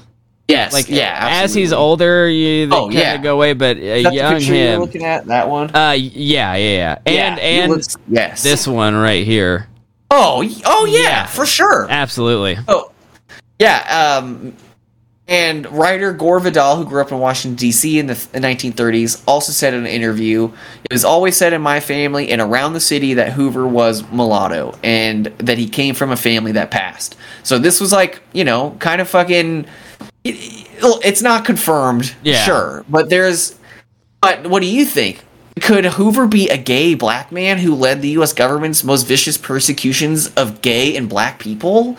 yes, 0.47 0.73
Like 0.73 0.89
yeah. 0.89 1.41
as 1.43 1.53
he's 1.53 1.73
older, 1.73 2.29
you 2.29 2.67
they 2.67 2.75
Oh, 2.75 2.81
kind 2.83 2.93
yeah. 2.93 3.13
of 3.15 3.23
go 3.23 3.33
away, 3.35 3.53
but 3.53 3.77
uh, 3.77 3.79
Is 3.79 4.03
that 4.03 4.09
the 4.11 4.15
young 4.15 4.41
you're 4.41 4.55
him. 4.55 4.81
looking 4.81 5.03
at 5.05 5.25
that 5.27 5.49
one. 5.49 5.75
Uh, 5.75 5.91
yeah, 5.97 6.55
yeah, 6.55 6.55
yeah, 6.55 6.97
and 7.05 7.15
Yeah, 7.15 7.35
and 7.43 7.71
looks- 7.71 7.97
yes, 8.09 8.43
this 8.43 8.67
one 8.67 8.95
right 8.95 9.25
here. 9.25 9.67
Oh, 10.11 10.47
oh 10.65 10.85
yeah, 10.85 10.99
Yeah. 11.01 11.25
for 11.25 11.45
sure. 11.45 11.87
Absolutely. 11.89 12.57
Oh, 12.67 12.91
yeah. 13.59 14.17
Um, 14.19 14.53
and 15.27 15.65
writer 15.72 16.14
Gore 16.14 16.39
Vidal, 16.39 16.76
who 16.77 16.85
grew 16.85 17.02
up 17.02 17.11
in 17.11 17.19
Washington 17.19 17.56
D.C. 17.56 17.97
in 17.97 18.07
the 18.07 18.14
1930s, 18.14 19.22
also 19.27 19.52
said 19.52 19.73
in 19.73 19.81
an 19.81 19.85
interview, 19.88 20.52
"It 20.84 20.93
was 20.93 21.03
always 21.06 21.35
said 21.35 21.53
in 21.53 21.61
my 21.61 21.80
family 21.80 22.30
and 22.31 22.41
around 22.41 22.73
the 22.73 22.80
city 22.80 23.15
that 23.15 23.34
Hoover 23.34 23.68
was 23.68 24.03
mulatto 24.11 24.77
and 24.84 25.26
that 25.39 25.57
he 25.57 25.68
came 25.68 25.95
from 25.95 26.11
a 26.11 26.18
family 26.18 26.52
that 26.53 26.69
passed." 26.72 27.15
So 27.43 27.57
this 27.57 27.80
was 27.81 27.91
like, 27.91 28.22
you 28.34 28.43
know, 28.43 28.76
kind 28.80 29.02
of 29.02 29.10
fucking. 29.10 29.65
it- 30.23 30.68
it's 31.03 31.22
not 31.22 31.45
confirmed, 31.45 32.14
Yeah. 32.23 32.43
sure, 32.43 32.85
but 32.89 33.10
there's. 33.10 33.56
But 34.22 34.47
what 34.47 34.61
do 34.61 34.68
you 34.68 34.85
think? 34.85 35.19
Could 35.61 35.85
Hoover 35.85 36.27
be 36.27 36.49
a 36.49 36.57
gay 36.57 36.95
black 36.95 37.31
man 37.31 37.60
who 37.60 37.73
led 37.76 38.02
the 38.02 38.10
U.S. 38.10 38.34
government's 38.34 38.84
most 38.84 39.07
vicious 39.07 39.38
persecutions 39.38 40.27
of 40.35 40.61
gay 40.61 40.95
and 40.97 41.07
black 41.07 41.39
people? 41.39 41.95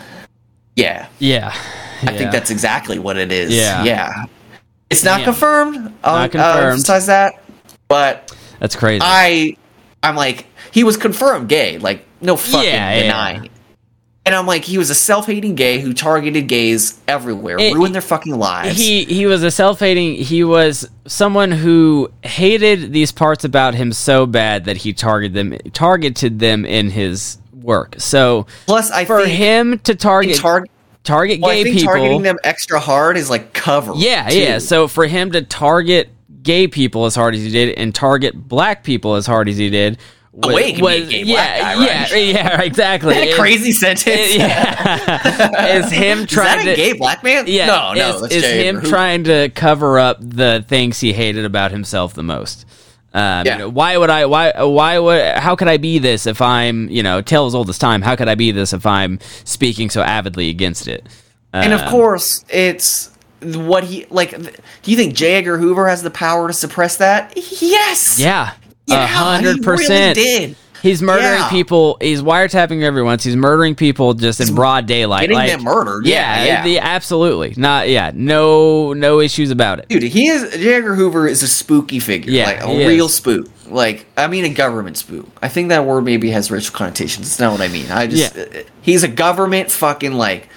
Yeah, 0.75 1.07
Yeah. 1.19 1.53
I 2.03 2.17
think 2.17 2.31
that's 2.31 2.49
exactly 2.51 2.99
what 2.99 3.17
it 3.17 3.31
is. 3.31 3.53
Yeah. 3.55 3.83
yeah. 3.83 4.25
It's 4.89 5.03
not 5.03 5.17
Damn. 5.17 5.25
confirmed. 5.25 5.75
I'll, 6.03 6.13
Not 6.15 6.21
I'll 6.23 6.29
confirmed. 6.29 6.65
emphasize 6.73 7.05
that. 7.07 7.43
But 7.87 8.35
that's 8.59 8.75
crazy. 8.75 9.01
I, 9.03 9.57
I'm 10.03 10.15
like, 10.15 10.45
he 10.71 10.83
was 10.83 10.97
confirmed 10.97 11.49
gay. 11.49 11.77
Like, 11.77 12.05
no 12.21 12.35
fucking 12.37 12.67
Yeah, 12.69 12.95
yeah. 12.95 13.01
denying. 13.03 13.45
it. 13.45 13.51
And 14.25 14.35
I'm 14.35 14.45
like, 14.45 14.65
he 14.65 14.77
was 14.77 14.89
a 14.89 14.95
self-hating 14.95 15.55
gay 15.55 15.79
who 15.79 15.93
targeted 15.93 16.47
gays 16.47 16.99
everywhere, 17.07 17.57
It- 17.59 17.73
ruined 17.73 17.95
their 17.95 18.01
fucking 18.01 18.37
lives. 18.37 18.77
he 18.77 19.05
he 19.05 19.25
was 19.25 19.41
a 19.41 19.49
self-hating 19.51 20.15
he 20.15 20.43
was 20.43 20.85
someone 21.05 21.49
who 21.51 22.11
hated 22.23 22.91
these 22.91 23.13
parts 23.13 23.45
about 23.45 23.73
him 23.73 23.93
so 23.93 24.25
bad 24.25 24.65
that 24.65 24.75
he 24.77 24.91
targeted 24.91 25.33
them 25.33 25.57
targeted 25.71 26.39
them 26.39 26.65
in 26.65 26.89
his 26.89 27.37
work 27.53 27.95
so 27.99 28.45
Plus, 28.65 28.91
I 28.91 29.05
for 29.05 29.25
him 29.25 29.79
to 29.79 29.95
target 29.95 30.35
tar- 30.37 30.65
target 31.07 31.39
well, 31.41 31.51
I 31.51 31.63
think 31.63 31.77
people 31.77 31.93
targeting 31.93 32.21
them 32.21 32.37
extra 32.43 32.79
hard 32.79 33.17
is 33.17 33.29
like 33.29 33.53
cover. 33.53 33.93
yeah 33.95 34.29
too. 34.29 34.39
yeah 34.39 34.57
so 34.59 34.87
for 34.87 35.07
him 35.07 35.31
to 35.31 35.41
target 35.41 36.09
gay 36.43 36.67
people 36.67 37.05
as 37.05 37.15
hard 37.15 37.33
as 37.35 37.41
he 37.41 37.49
did 37.49 37.75
and 37.77 37.93
target 37.95 38.35
black 38.47 38.83
people 38.83 39.15
as 39.15 39.25
hard 39.25 39.49
as 39.49 39.57
he 39.57 39.69
did 39.69 39.97
Oh, 40.43 40.53
wait, 40.53 40.75
he 40.75 40.81
can 40.81 41.09
gay 41.09 41.23
yeah 41.23 41.59
guy, 41.59 41.75
right? 41.79 42.11
yeah 42.11 42.17
yeah 42.17 42.61
exactly 42.61 43.15
It- 43.15 43.35
crazy 43.35 43.71
sentence. 43.71 44.05
it- 44.07 44.37
yeah 44.37 45.77
is 45.77 45.91
him 45.91 46.19
Is 46.19 46.27
trying 46.27 46.65
that 46.65 46.67
a 46.67 46.75
to 46.75 46.75
gay 46.75 46.93
black 46.93 47.23
man? 47.23 47.45
Yeah, 47.47 47.65
no, 47.65 47.93
no, 47.95 48.23
is, 48.25 48.31
it's 48.31 48.45
him 48.45 48.81
trying 48.83 49.23
to 49.23 49.49
cover 49.49 49.97
up 49.97 50.17
the 50.21 50.63
things 50.67 50.99
he 50.99 51.11
hated 51.13 51.43
about 51.43 51.71
himself 51.71 52.13
the 52.13 52.21
most. 52.21 52.65
Um, 53.13 53.45
Yeah. 53.45 53.53
you 53.53 53.59
know, 53.59 53.69
why 53.69 53.97
would 53.97 54.09
I? 54.09 54.25
Why? 54.25 54.51
Why 54.63 54.99
would? 54.99 55.25
How 55.37 55.55
could 55.55 55.67
I 55.67 55.77
be 55.77 55.97
this 55.99 56.27
if 56.27 56.41
I'm? 56.41 56.89
You 56.89 57.01
know, 57.03 57.21
tale 57.21 57.45
as 57.45 57.55
old 57.55 57.69
as 57.69 57.77
time. 57.77 58.01
How 58.01 58.15
could 58.15 58.27
I 58.27 58.35
be 58.35 58.51
this 58.51 58.73
if 58.73 58.85
I'm 58.85 59.19
speaking 59.43 59.89
so 59.89 60.01
avidly 60.01 60.49
against 60.49 60.87
it? 60.87 61.05
And 61.53 61.73
of 61.73 61.81
Um, 61.81 61.89
course, 61.89 62.43
it's 62.49 63.09
what 63.41 63.85
he 63.85 64.05
like. 64.09 64.31
Do 64.37 64.91
you 64.91 64.97
think 64.97 65.15
J. 65.15 65.35
Edgar 65.35 65.57
Hoover 65.57 65.87
has 65.87 66.03
the 66.03 66.11
power 66.11 66.47
to 66.47 66.53
suppress 66.53 66.97
that? 66.97 67.33
Yes. 67.61 68.19
yeah, 68.19 68.51
Yeah, 68.87 69.03
a 69.03 69.07
hundred 69.07 69.63
percent. 69.63 70.15
Did. 70.15 70.55
He's 70.81 71.01
murdering 71.01 71.39
Yeah. 71.39 71.49
people. 71.49 71.97
He's 72.01 72.21
wiretapping 72.21 72.83
everyone. 72.83 73.19
He's 73.19 73.35
murdering 73.35 73.75
people 73.75 74.13
just 74.13 74.39
in 74.39 74.53
broad 74.55 74.85
daylight. 74.85 75.21
Getting 75.21 75.37
like, 75.37 75.51
them 75.51 75.63
murdered. 75.63 76.05
Yeah, 76.05 76.43
Yeah, 76.43 76.45
yeah. 76.45 76.63
the- 76.63 76.79
absolutely. 76.79 77.53
Not. 77.57 77.89
Yeah, 77.89 78.11
no, 78.13 78.93
no 78.93 79.19
issues 79.19 79.51
about 79.51 79.79
it. 79.79 79.87
Dude, 79.89 80.03
he 80.03 80.27
is 80.27 80.51
J. 80.55 80.73
Edgar 80.75 80.95
Hoover 80.95 81.27
is 81.27 81.43
a 81.43 81.47
spooky 81.47 81.99
figure. 81.99 82.31
Yeah, 82.31 82.45
like 82.45 82.63
a 82.63 82.87
real 82.87 83.07
is. 83.07 83.13
spook. 83.15 83.47
Like 83.69 84.05
I 84.15 84.27
mean, 84.27 84.45
a 84.45 84.49
government 84.49 84.97
spook. 84.97 85.27
I 85.41 85.49
think 85.49 85.69
that 85.69 85.85
word 85.85 86.03
maybe 86.05 86.29
has 86.31 86.49
racial 86.51 86.73
connotations. 86.75 87.27
That's 87.29 87.39
not 87.39 87.51
what 87.51 87.61
I 87.61 87.67
mean. 87.67 87.91
I 87.91 88.07
just 88.07 88.35
Yeah. 88.35 88.61
he's 88.81 89.03
a 89.03 89.07
government 89.09 89.71
fucking 89.71 90.13
like 90.13 90.47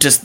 just 0.00 0.24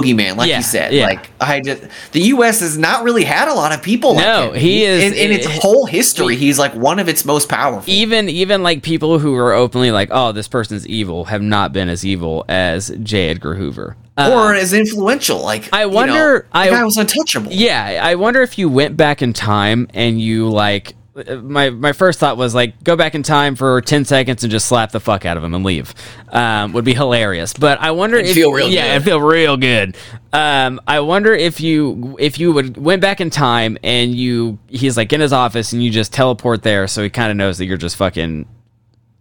boogeyman, 0.00 0.36
like 0.36 0.48
Yeah, 0.48 0.58
you 0.58 0.62
said. 0.62 0.92
yeah. 0.92 1.04
Like 1.06 1.30
I 1.40 1.60
just 1.60 1.82
the 2.12 2.20
U.S. 2.20 2.60
has 2.60 2.76
not 2.78 3.04
really 3.04 3.24
had 3.24 3.48
a 3.48 3.54
lot 3.54 3.72
of 3.72 3.82
people. 3.82 4.14
No, 4.14 4.20
like 4.50 4.52
him. 4.54 4.60
he 4.60 4.84
is- 4.84 5.02
in, 5.04 5.14
in 5.14 5.32
its 5.32 5.46
he- 5.46 5.58
whole 5.60 5.86
history. 5.86 6.36
He's 6.36 6.58
like 6.58 6.74
one 6.74 6.98
of 6.98 7.08
its 7.08 7.24
most 7.24 7.48
powerful. 7.48 7.92
even 7.92 8.28
even 8.28 8.62
like 8.62 8.82
people 8.82 9.18
who 9.18 9.34
are 9.36 9.52
openly 9.52 9.90
like, 9.90 10.08
oh, 10.12 10.32
this 10.32 10.48
person's 10.48 10.86
evil, 10.86 11.24
have 11.24 11.42
not 11.42 11.72
been 11.72 11.88
as 11.88 12.04
evil 12.04 12.44
as 12.48 12.90
J. 13.02 13.30
Edgar 13.30 13.54
Hoover. 13.54 13.96
Uh, 14.18 14.30
or 14.32 14.54
as 14.54 14.72
influential. 14.72 15.42
Like 15.42 15.68
I 15.74 15.82
you 15.84 15.88
know, 15.90 15.94
wonder- 15.94 16.46
the 16.52 16.56
I- 16.58 16.70
guy 16.70 16.84
was 16.84 16.96
untouchable. 16.96 17.52
yeah, 17.52 18.00
I 18.02 18.14
wonder 18.14 18.42
if 18.42 18.58
you 18.58 18.68
went 18.68 18.96
back 18.96 19.20
in 19.22 19.32
time 19.32 19.88
and 19.94 20.20
you 20.20 20.48
like. 20.48 20.94
My 21.42 21.70
my 21.70 21.92
first 21.92 22.18
thought 22.18 22.36
was 22.36 22.54
like 22.54 22.84
go 22.84 22.94
back 22.94 23.14
in 23.14 23.22
time 23.22 23.56
for 23.56 23.80
ten 23.80 24.04
seconds 24.04 24.44
and 24.44 24.50
just 24.50 24.68
slap 24.68 24.92
the 24.92 25.00
fuck 25.00 25.24
out 25.24 25.36
of 25.38 25.42
him 25.44 25.54
and 25.54 25.64
leave. 25.64 25.94
Um, 26.28 26.74
would 26.74 26.84
be 26.84 26.92
hilarious. 26.92 27.54
But 27.54 27.80
I 27.80 27.92
wonder 27.92 28.18
It'd 28.18 28.28
if 28.30 28.34
feel 28.34 28.52
real 28.52 28.68
yeah, 28.68 28.82
good. 28.88 28.90
it'd 28.96 29.04
feel 29.04 29.20
real 29.22 29.56
good. 29.56 29.96
Um, 30.34 30.78
I 30.86 31.00
wonder 31.00 31.32
if 31.32 31.60
you 31.60 32.16
if 32.18 32.38
you 32.38 32.52
would 32.52 32.76
went 32.76 33.00
back 33.00 33.22
in 33.22 33.30
time 33.30 33.78
and 33.82 34.14
you 34.14 34.58
he's 34.68 34.96
like 34.98 35.12
in 35.12 35.20
his 35.22 35.32
office 35.32 35.72
and 35.72 35.82
you 35.82 35.90
just 35.90 36.12
teleport 36.12 36.62
there 36.62 36.86
so 36.86 37.02
he 37.02 37.08
kind 37.08 37.30
of 37.30 37.36
knows 37.38 37.56
that 37.58 37.64
you're 37.64 37.78
just 37.78 37.96
fucking 37.96 38.46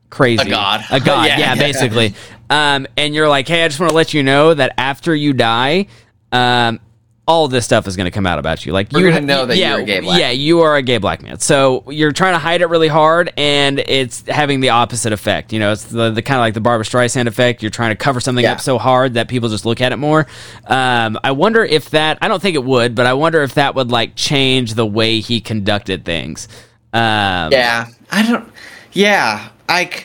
crazy. 0.10 0.42
A 0.48 0.50
god. 0.50 0.84
A 0.92 1.00
god, 1.00 1.28
Yeah. 1.28 1.40
yeah, 1.40 1.56
basically. 1.56 2.14
Um, 2.50 2.88
and 2.98 3.16
you're 3.16 3.30
like, 3.30 3.48
hey, 3.48 3.64
I 3.64 3.68
just 3.70 3.80
want 3.80 3.90
to 3.92 3.96
let 3.96 4.14
you 4.14 4.22
know 4.22 4.54
that 4.54 4.74
after 4.78 5.16
you 5.16 5.32
die, 5.34 5.88
um, 6.32 6.80
all 7.28 7.48
this 7.48 7.66
stuff 7.66 7.88
is 7.88 7.96
going 7.96 8.06
to 8.06 8.12
come 8.12 8.28
out 8.28 8.38
about 8.38 8.66
you. 8.68 8.72
Like 8.72 8.92
We're 8.92 9.00
you 9.08 9.12
gonna 9.12 9.26
know 9.26 9.48
that 9.48 9.58
yeah, 9.58 9.72
you're 9.72 9.80
a 9.80 9.86
gay 9.86 10.00
black 10.00 10.20
Yeah, 10.20 10.30
you 10.30 10.60
are 10.62 10.76
a 10.76 10.82
gay 10.84 11.00
black 11.00 11.24
man. 11.24 11.40
So 11.40 11.84
you're 11.90 12.12
trying 12.12 12.36
to 12.36 12.40
hide 12.40 12.62
it 12.62 12.68
really 12.68 12.88
hard, 12.88 13.34
and 13.36 13.80
it's 13.80 14.24
having 14.28 14.60
the 14.60 14.70
opposite 14.70 15.12
effect. 15.12 15.52
You 15.52 15.58
know, 15.60 15.72
it's 15.72 15.86
the, 15.86 16.12
the 16.12 16.22
kind 16.22 16.38
of 16.38 16.42
like 16.42 16.54
the 16.54 16.62
Barbra 16.62 16.86
Streisand 16.86 17.26
effect. 17.26 17.64
You're 17.64 17.72
trying 17.72 17.90
to 17.92 17.96
cover 17.96 18.20
something 18.20 18.44
Yeah. 18.44 18.52
up 18.54 18.62
so 18.62 18.78
hard 18.78 19.16
that 19.16 19.28
people 19.28 19.50
just 19.50 19.66
look 19.66 19.82
at 19.82 19.92
it 19.92 19.98
more. 19.98 20.28
Um, 20.68 21.18
I 21.24 21.32
wonder 21.32 21.64
if 21.66 21.90
that. 21.92 22.20
I 22.22 22.28
don't 22.28 22.42
think 22.42 22.54
it 22.56 22.64
would, 22.64 22.94
but 22.94 23.08
I 23.08 23.14
wonder 23.14 23.42
if 23.42 23.56
that 23.56 23.74
would 23.74 23.90
like 23.90 24.16
change 24.16 24.76
the 24.76 24.86
way 24.86 25.20
he 25.20 25.42
conducted 25.42 26.06
things. 26.06 26.48
Um, 26.94 27.52
Yeah, 27.52 27.88
I 28.12 28.22
don't. 28.22 28.48
Yeah, 28.94 29.50
I. 29.68 29.86
c- 29.86 30.04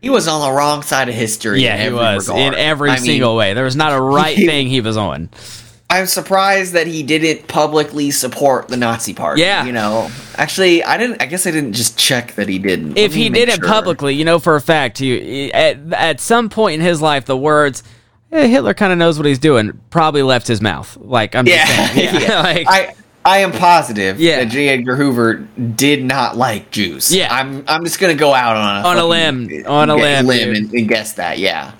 he 0.00 0.08
was 0.10 0.26
on 0.28 0.40
the 0.40 0.56
wrong 0.56 0.82
side 0.82 1.08
of 1.08 1.14
history. 1.14 1.62
Yeah, 1.62 1.76
in 1.76 1.92
he 1.92 1.98
was 1.98 2.28
regard. 2.28 2.54
in 2.54 2.58
every 2.58 2.90
I 2.90 2.94
mean, 2.94 3.04
single 3.04 3.36
way. 3.36 3.54
There 3.54 3.64
was 3.64 3.76
not 3.76 3.92
a 3.92 4.00
right 4.00 4.36
thing 4.36 4.68
he 4.68 4.80
was 4.80 4.96
on. 4.96 5.28
I'm 5.88 6.06
surprised 6.06 6.72
that 6.72 6.88
he 6.88 7.02
didn't 7.04 7.46
publicly 7.46 8.10
support 8.10 8.68
the 8.68 8.76
Nazi 8.76 9.14
party. 9.14 9.42
Yeah. 9.42 9.64
you 9.64 9.72
know. 9.72 10.10
Actually, 10.34 10.82
I 10.82 10.96
didn't. 10.96 11.22
I 11.22 11.26
guess 11.26 11.46
I 11.46 11.52
didn't 11.52 11.74
just 11.74 11.96
check 11.96 12.34
that 12.34 12.48
he 12.48 12.58
didn't. 12.58 12.98
If 12.98 13.14
he 13.14 13.28
did 13.28 13.48
it 13.48 13.56
sure. 13.56 13.68
publicly, 13.68 14.14
you 14.14 14.24
know 14.24 14.38
for 14.38 14.56
a 14.56 14.60
fact, 14.60 14.98
he, 14.98 15.52
at 15.52 15.78
at 15.92 16.20
some 16.20 16.48
point 16.48 16.74
in 16.74 16.80
his 16.80 17.00
life, 17.00 17.26
the 17.26 17.36
words 17.36 17.84
"Eh, 18.32 18.48
Hitler 18.48 18.74
kind 18.74 18.92
of 18.92 18.98
knows 18.98 19.16
what 19.16 19.26
he's 19.26 19.38
doing 19.38 19.80
probably 19.90 20.22
left 20.22 20.48
his 20.48 20.60
mouth. 20.60 20.96
Like 20.96 21.36
I'm 21.36 21.46
yeah, 21.46 21.64
just 21.66 21.94
saying, 21.94 22.14
yeah. 22.22 22.42
like 22.42 22.66
I 22.68 22.94
I 23.24 23.38
am 23.38 23.52
positive 23.52 24.20
Yeah. 24.20 24.40
that 24.40 24.48
J. 24.50 24.68
Edgar 24.68 24.96
Hoover 24.96 25.34
did 25.74 26.04
not 26.04 26.36
like 26.36 26.70
Jews. 26.70 27.14
Yeah. 27.14 27.32
I'm 27.34 27.64
I'm 27.66 27.84
just 27.84 27.98
gonna 28.00 28.14
go 28.14 28.34
out 28.34 28.56
on 28.56 28.84
a 28.84 28.88
On 28.88 28.96
a 28.98 29.04
limb. 29.06 29.66
On 29.66 29.90
a 29.90 29.96
limb, 29.96 30.26
limb 30.26 30.54
and, 30.54 30.72
and 30.72 30.88
guess 30.88 31.14
that. 31.14 31.38
Yeah. 31.38 31.72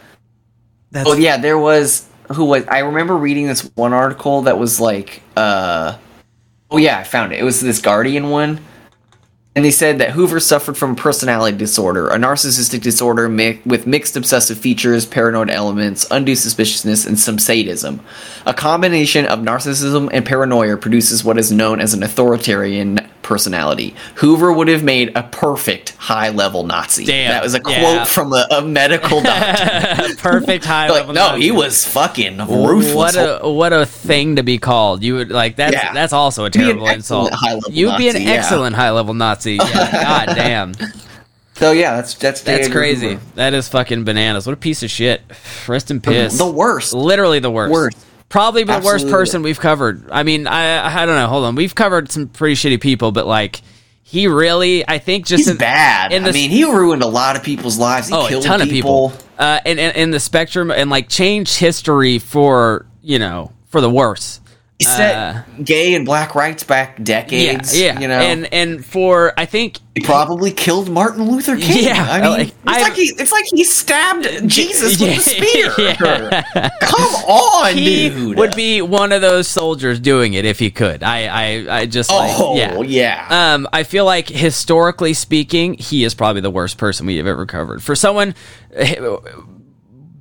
that's 0.90 1.08
Oh 1.08 1.14
yeah, 1.14 1.36
there 1.36 1.58
was 1.58 2.08
who 2.34 2.44
was 2.44 2.66
I 2.66 2.80
remember 2.80 3.16
reading 3.16 3.46
this 3.46 3.62
one 3.74 3.92
article 3.92 4.42
that 4.42 4.58
was 4.58 4.80
like 4.80 5.22
uh 5.36 5.96
oh 6.70 6.78
yeah, 6.78 6.98
I 6.98 7.04
found 7.04 7.32
it. 7.32 7.40
It 7.40 7.44
was 7.44 7.60
this 7.60 7.80
Guardian 7.80 8.30
one. 8.30 8.60
And 9.54 9.64
they 9.64 9.70
said 9.70 10.00
that 10.00 10.10
Hoover 10.10 10.38
suffered 10.38 10.76
from 10.76 10.96
personality 10.96 11.56
disorder, 11.56 12.08
a 12.08 12.18
narcissistic 12.18 12.82
disorder 12.82 13.26
mi- 13.26 13.58
with 13.64 13.86
mixed 13.86 14.14
obsessive 14.14 14.58
features, 14.58 15.06
paranoid 15.06 15.48
elements, 15.48 16.06
undue 16.10 16.34
suspiciousness, 16.34 17.06
and 17.06 17.18
some 17.18 17.38
sadism. 17.38 18.02
A 18.44 18.52
combination 18.52 19.24
of 19.24 19.38
narcissism 19.38 20.10
and 20.12 20.26
paranoia 20.26 20.76
produces 20.76 21.24
what 21.24 21.38
is 21.38 21.50
known 21.50 21.80
as 21.80 21.94
an 21.94 22.02
authoritarian 22.02 22.98
personality. 23.26 23.94
Hoover 24.16 24.52
would 24.52 24.68
have 24.68 24.84
made 24.84 25.12
a 25.16 25.24
perfect 25.24 25.90
high 25.96 26.28
level 26.30 26.62
Nazi. 26.62 27.04
Damn, 27.04 27.30
That 27.32 27.42
was 27.42 27.54
a 27.54 27.60
quote 27.60 27.76
yeah. 27.76 28.04
from 28.04 28.32
a, 28.32 28.46
a 28.52 28.62
medical 28.62 29.20
doctor. 29.22 30.14
perfect 30.16 30.64
high 30.64 30.88
like, 30.88 31.00
level. 31.00 31.14
no, 31.14 31.28
Nazi. 31.30 31.42
he 31.42 31.50
was 31.50 31.84
fucking 31.84 32.38
ruthless. 32.38 32.94
What 32.94 33.14
a 33.16 33.50
what 33.50 33.72
a 33.72 33.84
thing 33.84 34.36
to 34.36 34.42
be 34.44 34.58
called. 34.58 35.02
You 35.02 35.16
would 35.16 35.30
like 35.30 35.56
that's 35.56 35.74
Yeah. 35.74 35.92
that's 35.92 36.12
also 36.12 36.44
a 36.44 36.50
terrible 36.50 36.86
insult. 36.86 37.32
high-level 37.32 37.72
You'd 37.72 37.98
be 37.98 38.08
an 38.08 38.14
Nazi, 38.14 38.24
yeah. 38.26 38.30
excellent 38.32 38.76
high 38.76 38.92
level 38.92 39.12
Nazi. 39.12 39.54
Yeah, 39.54 39.90
God 40.26 40.26
damn. 40.36 40.74
so 41.54 41.72
yeah, 41.72 41.96
that's 41.96 42.14
that's 42.14 42.42
J. 42.42 42.56
That's 42.56 42.68
crazy. 42.68 43.10
Hoover. 43.14 43.22
That 43.34 43.54
is 43.54 43.68
fucking 43.68 44.04
bananas. 44.04 44.46
What 44.46 44.52
a 44.52 44.56
piece 44.56 44.84
of 44.84 44.90
shit. 44.90 45.22
Rest 45.66 45.90
in 45.90 46.00
piss. 46.00 46.38
The 46.38 46.50
worst. 46.50 46.94
Literally 46.94 47.40
the 47.40 47.50
worst. 47.50 47.72
Worst. 47.72 48.05
Probably 48.28 48.64
the 48.64 48.80
worst 48.84 49.08
person 49.08 49.42
we've 49.42 49.60
covered. 49.60 50.10
I 50.10 50.22
mean, 50.22 50.46
I 50.46 51.02
I 51.02 51.06
don't 51.06 51.14
know. 51.14 51.28
Hold 51.28 51.44
on. 51.44 51.54
We've 51.54 51.74
covered 51.74 52.10
some 52.10 52.28
pretty 52.28 52.54
shitty 52.54 52.80
people, 52.80 53.12
but 53.12 53.26
like 53.26 53.62
he 54.02 54.28
really, 54.28 54.88
I 54.88 54.98
think, 54.98 55.26
just 55.26 55.40
He's 55.40 55.48
in, 55.48 55.56
bad. 55.56 56.12
in 56.12 56.24
I 56.24 56.30
mean, 56.30 56.50
he 56.50 56.64
ruined 56.64 57.02
a 57.02 57.08
lot 57.08 57.34
of 57.36 57.42
people's 57.42 57.76
lives. 57.76 58.06
He 58.08 58.14
oh, 58.14 58.26
a 58.26 58.40
ton 58.40 58.60
people. 58.68 59.06
of 59.06 59.12
people. 59.12 59.26
Uh, 59.38 59.60
in, 59.64 59.78
in 59.78 59.90
in 59.96 60.10
the 60.12 60.20
spectrum 60.20 60.70
and 60.70 60.90
like 60.90 61.08
changed 61.08 61.58
history 61.58 62.18
for 62.18 62.86
you 63.02 63.18
know 63.18 63.52
for 63.66 63.80
the 63.80 63.90
worse. 63.90 64.40
Set 64.82 65.14
Uh, 65.16 65.42
gay 65.64 65.94
and 65.94 66.04
black 66.04 66.34
rights 66.34 66.62
back 66.62 67.02
decades. 67.02 67.76
yeah, 67.78 67.94
yeah. 67.94 68.00
You 68.00 68.08
know, 68.08 68.18
and 68.20 68.52
and 68.52 68.84
for 68.84 69.32
I 69.38 69.46
think 69.46 69.78
he 69.94 70.02
probably 70.02 70.50
killed 70.52 70.90
Martin 70.90 71.30
Luther 71.30 71.56
King. 71.56 71.84
Yeah, 71.84 72.06
I 72.10 72.20
mean, 72.20 72.30
like, 72.30 72.48
it's 72.48 72.82
like 72.82 72.94
he 72.94 73.02
it's 73.18 73.32
like 73.32 73.44
he 73.46 73.64
stabbed 73.64 74.46
Jesus 74.48 75.00
with 75.00 75.16
a 75.16 75.20
spear. 75.20 75.72
Yeah. 75.78 76.70
Come 76.82 77.14
on, 77.24 77.74
he 77.74 78.10
dude. 78.10 78.36
would 78.36 78.54
be 78.54 78.82
one 78.82 79.12
of 79.12 79.22
those 79.22 79.48
soldiers 79.48 79.98
doing 79.98 80.34
it 80.34 80.44
if 80.44 80.58
he 80.58 80.70
could. 80.70 81.02
I 81.02 81.26
I, 81.68 81.78
I 81.80 81.86
just 81.86 82.10
like, 82.10 82.32
Oh 82.38 82.54
yeah. 82.54 82.80
yeah. 82.82 83.54
Um, 83.54 83.66
I 83.72 83.82
feel 83.82 84.04
like 84.04 84.28
historically 84.28 85.14
speaking, 85.14 85.72
he 85.74 86.04
is 86.04 86.14
probably 86.14 86.42
the 86.42 86.50
worst 86.50 86.76
person 86.76 87.06
we 87.06 87.16
have 87.16 87.26
ever 87.26 87.46
covered. 87.46 87.82
For 87.82 87.96
someone 87.96 88.34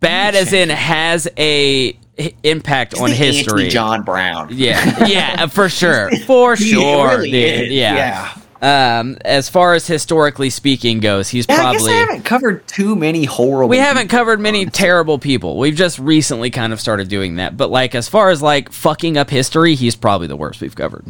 bad 0.05 0.35
as 0.35 0.53
in 0.53 0.69
has 0.69 1.27
a 1.37 1.97
impact 2.43 2.93
He's 2.93 3.01
on 3.01 3.09
the 3.09 3.15
history. 3.15 3.69
John 3.69 4.03
Brown. 4.03 4.49
Yeah, 4.51 5.05
yeah, 5.07 5.47
for 5.47 5.69
sure, 5.81 6.09
for 6.25 6.55
sure, 6.55 7.09
really 7.09 7.31
dude. 7.31 7.63
is, 7.63 7.71
Yeah. 7.73 8.35
Um, 8.61 9.17
as 9.23 9.47
far 9.47 9.73
as 9.75 9.85
historically 9.85 10.49
speaking 10.49 10.99
goes, 10.99 11.29
he's 11.29 11.45
Yeah, 11.47 11.55
I 11.55 11.57
probably. 11.59 11.91
I 11.91 11.97
haven't 11.97 12.23
covered 12.23 12.65
too 12.67 12.95
many 12.95 13.25
horrible. 13.25 13.69
we 13.69 13.77
haven't 13.77 14.07
covered 14.07 14.39
many 14.39 14.65
terrible 14.65 15.19
people. 15.19 15.57
We've 15.59 15.75
just 15.75 15.99
recently 15.99 16.49
kind 16.49 16.73
of 16.73 16.79
started 16.79 17.07
doing 17.07 17.35
that. 17.35 17.57
But 17.57 17.69
like 17.69 17.93
as 17.93 18.07
far 18.07 18.29
as 18.29 18.41
like 18.41 18.71
fucking 18.71 19.17
up 19.17 19.29
history, 19.29 19.75
he's 19.75 19.95
probably 19.95 20.27
the 20.27 20.37
worst 20.37 20.61
we've 20.61 20.75
covered. 20.75 21.05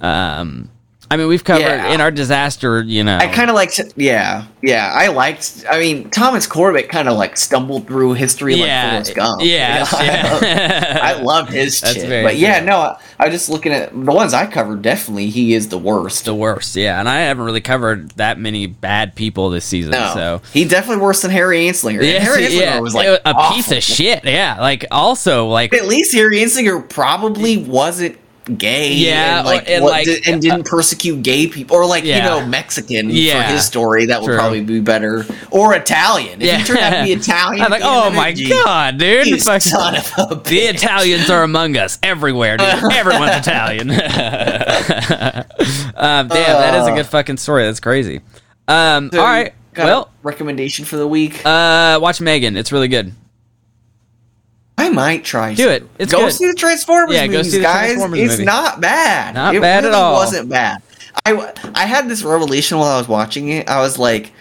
Um, 0.00 0.70
I 1.10 1.16
mean, 1.16 1.28
we've 1.28 1.44
covered 1.44 1.60
Yeah. 1.62 1.92
in 1.94 2.00
our 2.00 2.10
disaster. 2.10 2.82
You 2.82 3.04
know, 3.04 3.16
I 3.18 3.28
kind 3.28 3.48
of 3.48 3.54
liked, 3.54 3.80
yeah, 3.96 4.44
yeah. 4.62 4.92
I 4.94 5.08
liked. 5.08 5.64
I 5.70 5.78
mean, 5.78 6.10
Thomas 6.10 6.46
Corbett 6.46 6.88
kind 6.88 7.08
of 7.08 7.16
like 7.16 7.36
stumbled 7.36 7.86
through 7.86 8.14
history 8.14 8.54
Yeah, 8.56 8.82
like 8.84 8.90
Forrest 8.92 9.14
Gump. 9.14 9.42
yeah, 9.44 9.84
You 9.90 10.06
know? 10.10 10.38
yeah. 10.46 10.98
I 11.02 11.12
loved 11.22 11.52
his 11.52 11.80
That's 11.80 11.94
shit. 11.94 12.08
very 12.08 12.22
But 12.24 12.36
yeah, 12.36 12.60
no, 12.64 12.76
I, 12.78 12.98
I 13.20 13.26
was 13.26 13.34
just 13.34 13.48
looking 13.48 13.72
at 13.72 13.90
the 13.92 14.12
ones 14.12 14.34
I 14.34 14.46
covered. 14.46 14.82
Definitely, 14.82 15.30
he 15.30 15.54
is 15.54 15.68
the 15.68 15.78
worst. 15.78 16.24
the 16.24 16.34
worst. 16.34 16.74
Yeah, 16.76 16.98
and 16.98 17.08
I 17.08 17.20
haven't 17.20 17.44
really 17.44 17.60
covered 17.60 18.10
that 18.12 18.38
many 18.38 18.66
bad 18.66 19.14
people 19.14 19.50
this 19.50 19.64
season. 19.64 19.92
no, 19.92 20.10
So. 20.14 20.42
he 20.52 20.64
definitely 20.64 21.02
worse 21.02 21.22
than 21.22 21.30
Harry 21.30 21.66
Anslinger. 21.66 22.02
And 22.02 22.22
Harry 22.24 22.42
Anslinger 22.46 22.60
yeah, 22.60 22.80
was 22.80 22.94
like 22.94 23.06
a 23.06 23.20
awful. 23.32 23.54
piece 23.56 23.70
of 23.70 23.82
shit. 23.82 24.24
Yeah, 24.24 24.60
like 24.60 24.84
also 24.90 25.46
like 25.46 25.72
At 25.72 25.86
least 25.86 26.12
Harry 26.14 26.38
Anslinger 26.38 26.88
probably 26.88 27.58
wasn't 27.58 28.18
gay. 28.56 28.92
Yeah, 28.94 29.38
and, 29.38 29.46
like, 29.46 29.68
and, 29.68 29.82
what- 29.84 29.92
like, 29.92 30.08
and 30.26 30.40
didn't 30.40 30.64
persecute 30.66 31.22
gay 31.22 31.46
people, 31.46 31.76
or 31.76 31.86
like 31.86 32.04
Yeah. 32.04 32.16
you 32.16 32.22
know 32.22 32.46
Mexican 32.46 33.10
Yeah. 33.10 33.46
for 33.46 33.52
his 33.54 33.64
story. 33.64 34.06
That 34.06 34.20
would 34.22 34.28
True. 34.28 34.36
probably 34.38 34.60
be 34.62 34.80
better, 34.80 35.26
or 35.50 35.74
Italian. 35.74 36.40
If 36.40 36.46
Yeah. 36.46 36.58
he 36.58 36.64
turned 36.64 36.78
out 36.80 36.90
to 36.98 37.04
be 37.04 37.12
Italian, 37.20 37.64
I'm 37.64 37.70
like, 37.70 37.82
the 37.82 37.88
oh 37.88 38.10
my 38.10 38.32
god, 38.32 38.98
dude! 38.98 39.28
It's 39.28 39.46
like- 39.46 39.62
son 39.62 39.96
of 39.96 40.12
a 40.18 40.34
The. 40.44 40.58
Italians 40.60 41.28
are 41.30 41.42
among 41.42 41.76
us 41.76 41.98
everywhere, 42.02 42.56
dude. 42.56 42.66
Everyone's 42.92 43.36
Italian. 43.36 43.90
um, 43.90 43.96
damn, 46.28 46.28
that 46.28 46.74
is 46.80 46.86
a 46.86 46.92
good 46.94 47.06
fucking 47.06 47.36
story. 47.38 47.64
That's 47.64 47.80
crazy. 47.80 48.20
Um, 48.68 49.10
So, 49.12 49.20
all 49.20 49.26
right, 49.26 49.52
well, 49.76 50.10
recommendation 50.22 50.84
for 50.84 50.96
the 50.96 51.06
week. 51.06 51.40
uh, 51.44 51.98
watch 52.00 52.20
Megan. 52.20 52.56
It's 52.56 52.72
really 52.72 52.88
good. 52.88 53.12
I 54.78 54.90
might 54.90 55.24
try. 55.24 55.54
Do 55.54 55.68
it. 55.70 55.88
It's 55.98 56.12
go 56.12 56.18
good. 56.26 56.32
see 56.32 56.46
the 56.46 56.54
Transformers 56.54 57.14
Yeah, 57.14 57.26
go 57.26 57.32
movies, 57.38 57.52
see 57.52 57.58
the 57.58 57.62
guys. 57.62 57.86
Transformers 57.94 58.18
it's 58.20 58.32
movie. 58.34 58.44
not 58.44 58.80
bad. 58.80 59.34
Not 59.34 59.54
it 59.54 59.60
bad 59.62 59.84
at 59.84 59.88
really 59.88 59.96
all. 60.00 60.14
Wasn't 60.14 60.48
bad. 60.48 60.82
I 61.24 61.52
I 61.74 61.86
had 61.86 62.08
this 62.08 62.22
revelation 62.22 62.78
while 62.78 62.94
I 62.94 62.98
was 62.98 63.08
watching 63.08 63.48
it. 63.48 63.68
I 63.68 63.80
was 63.80 63.98
like, 63.98 64.32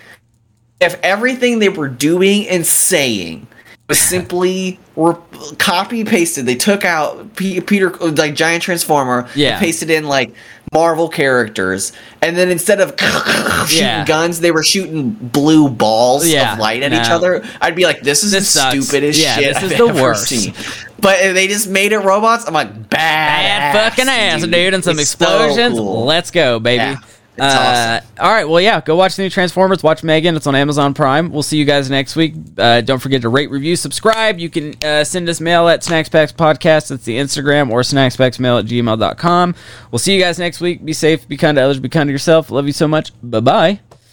if 0.82 0.99
everything 1.03 1.60
they 1.60 1.70
were 1.70 1.88
doing 1.88 2.48
and 2.49 2.66
saying 2.66 3.48
was 3.88 3.99
simply 4.10 4.78
re- 4.95 5.16
copy 5.57 6.03
pasted, 6.03 6.45
they 6.45 6.56
took 6.56 6.84
out 6.84 7.36
P- 7.38 7.62
Peter 7.62 7.91
like 7.91 8.36
giant 8.36 8.62
transformer, 8.62 9.30
Yeah. 9.36 9.52
and 9.52 9.60
pasted 9.62 9.90
in 9.90 10.03
like 10.06 10.34
Marvel 10.76 11.07
characters, 11.07 11.93
and 12.22 12.35
then 12.35 12.49
instead 12.52 12.81
of 12.81 12.89
shooting 13.69 13.77
Yeah. 13.85 14.03
guns, 14.06 14.41
they 14.41 14.52
were 14.52 14.61
shooting 14.61 15.11
blue 15.11 15.69
balls 15.69 16.27
Yeah, 16.27 16.52
of 16.53 16.60
light 16.60 16.84
at 16.84 16.91
no. 16.91 17.02
each 17.02 17.10
other. 17.10 17.43
I'd 17.61 17.76
be 17.76 17.85
like, 17.85 18.02
this 18.02 18.26
is 18.26 18.31
This 18.34 18.52
the 18.53 18.60
sucks. 18.60 18.85
stupidest 18.88 19.18
Yeah, 19.19 19.35
shit 19.35 19.53
this 19.53 19.64
is 19.64 19.72
I've 19.72 19.77
the 19.77 19.88
worst. 20.03 20.27
seen. 20.27 20.53
But 20.99 21.34
they 21.34 21.47
just 21.47 21.69
made 21.69 21.93
it 21.93 21.99
robots. 21.99 22.45
I'm 22.45 22.53
like, 22.53 22.89
bad, 22.89 23.73
Bad 23.73 23.89
fucking 23.91 24.10
ass, 24.10 24.41
dude, 24.45 24.73
and 24.73 24.84
some 24.84 24.99
It's 24.99 25.11
so 25.11 25.26
explosions. 25.26 25.77
cool. 25.80 26.03
Let's 26.06 26.30
go, 26.31 26.60
baby. 26.60 26.97
Uh, 27.38 27.99
All 28.20 28.32
right, 28.32 28.45
well, 28.48 28.62
yeah, 28.62 28.80
go 28.82 28.95
watch 28.95 29.16
the 29.16 29.24
new 29.24 29.30
Transformers. 29.30 29.84
Watch 29.84 30.03
Megan. 30.03 30.36
It's 30.36 30.48
on 30.48 30.56
Amazon 30.56 30.94
Prime. 30.94 31.32
We'll 31.32 31.44
see 31.44 31.57
you 31.57 31.66
guys 31.66 31.90
next 31.90 32.16
week. 32.16 32.34
Uh, 32.57 32.82
don't 32.82 32.99
forget 32.99 33.22
to 33.24 33.30
rate, 33.30 33.49
review, 33.49 33.76
subscribe. 33.76 34.40
You 34.40 34.49
can 34.49 34.74
uh, 34.84 35.03
send 35.03 35.28
us 35.28 35.41
mail 35.41 35.68
at 35.68 35.82
Snackspacks 35.82 36.34
Podcast. 36.34 36.90
That's 36.90 37.03
the 37.03 37.18
Instagram 37.18 37.72
or 37.72 37.82
snackspacksmail 37.82 38.60
at 38.60 38.66
gmail.com. 38.66 39.56
We'll 39.91 39.99
see 39.99 40.16
you 40.16 40.22
guys 40.22 40.40
next 40.40 40.62
week. 40.62 40.84
Be 40.84 40.94
safe, 40.94 41.28
be 41.28 41.38
kind 41.38 41.57
to 41.57 41.62
others, 41.62 41.80
be 41.80 41.90
kind 41.90 42.07
to 42.07 42.12
yourself. 42.12 42.52
Love 42.52 42.68
you 42.68 42.74
so 42.74 42.88
much. 42.88 43.12
Bye 43.22 43.40
bye. 43.41 43.80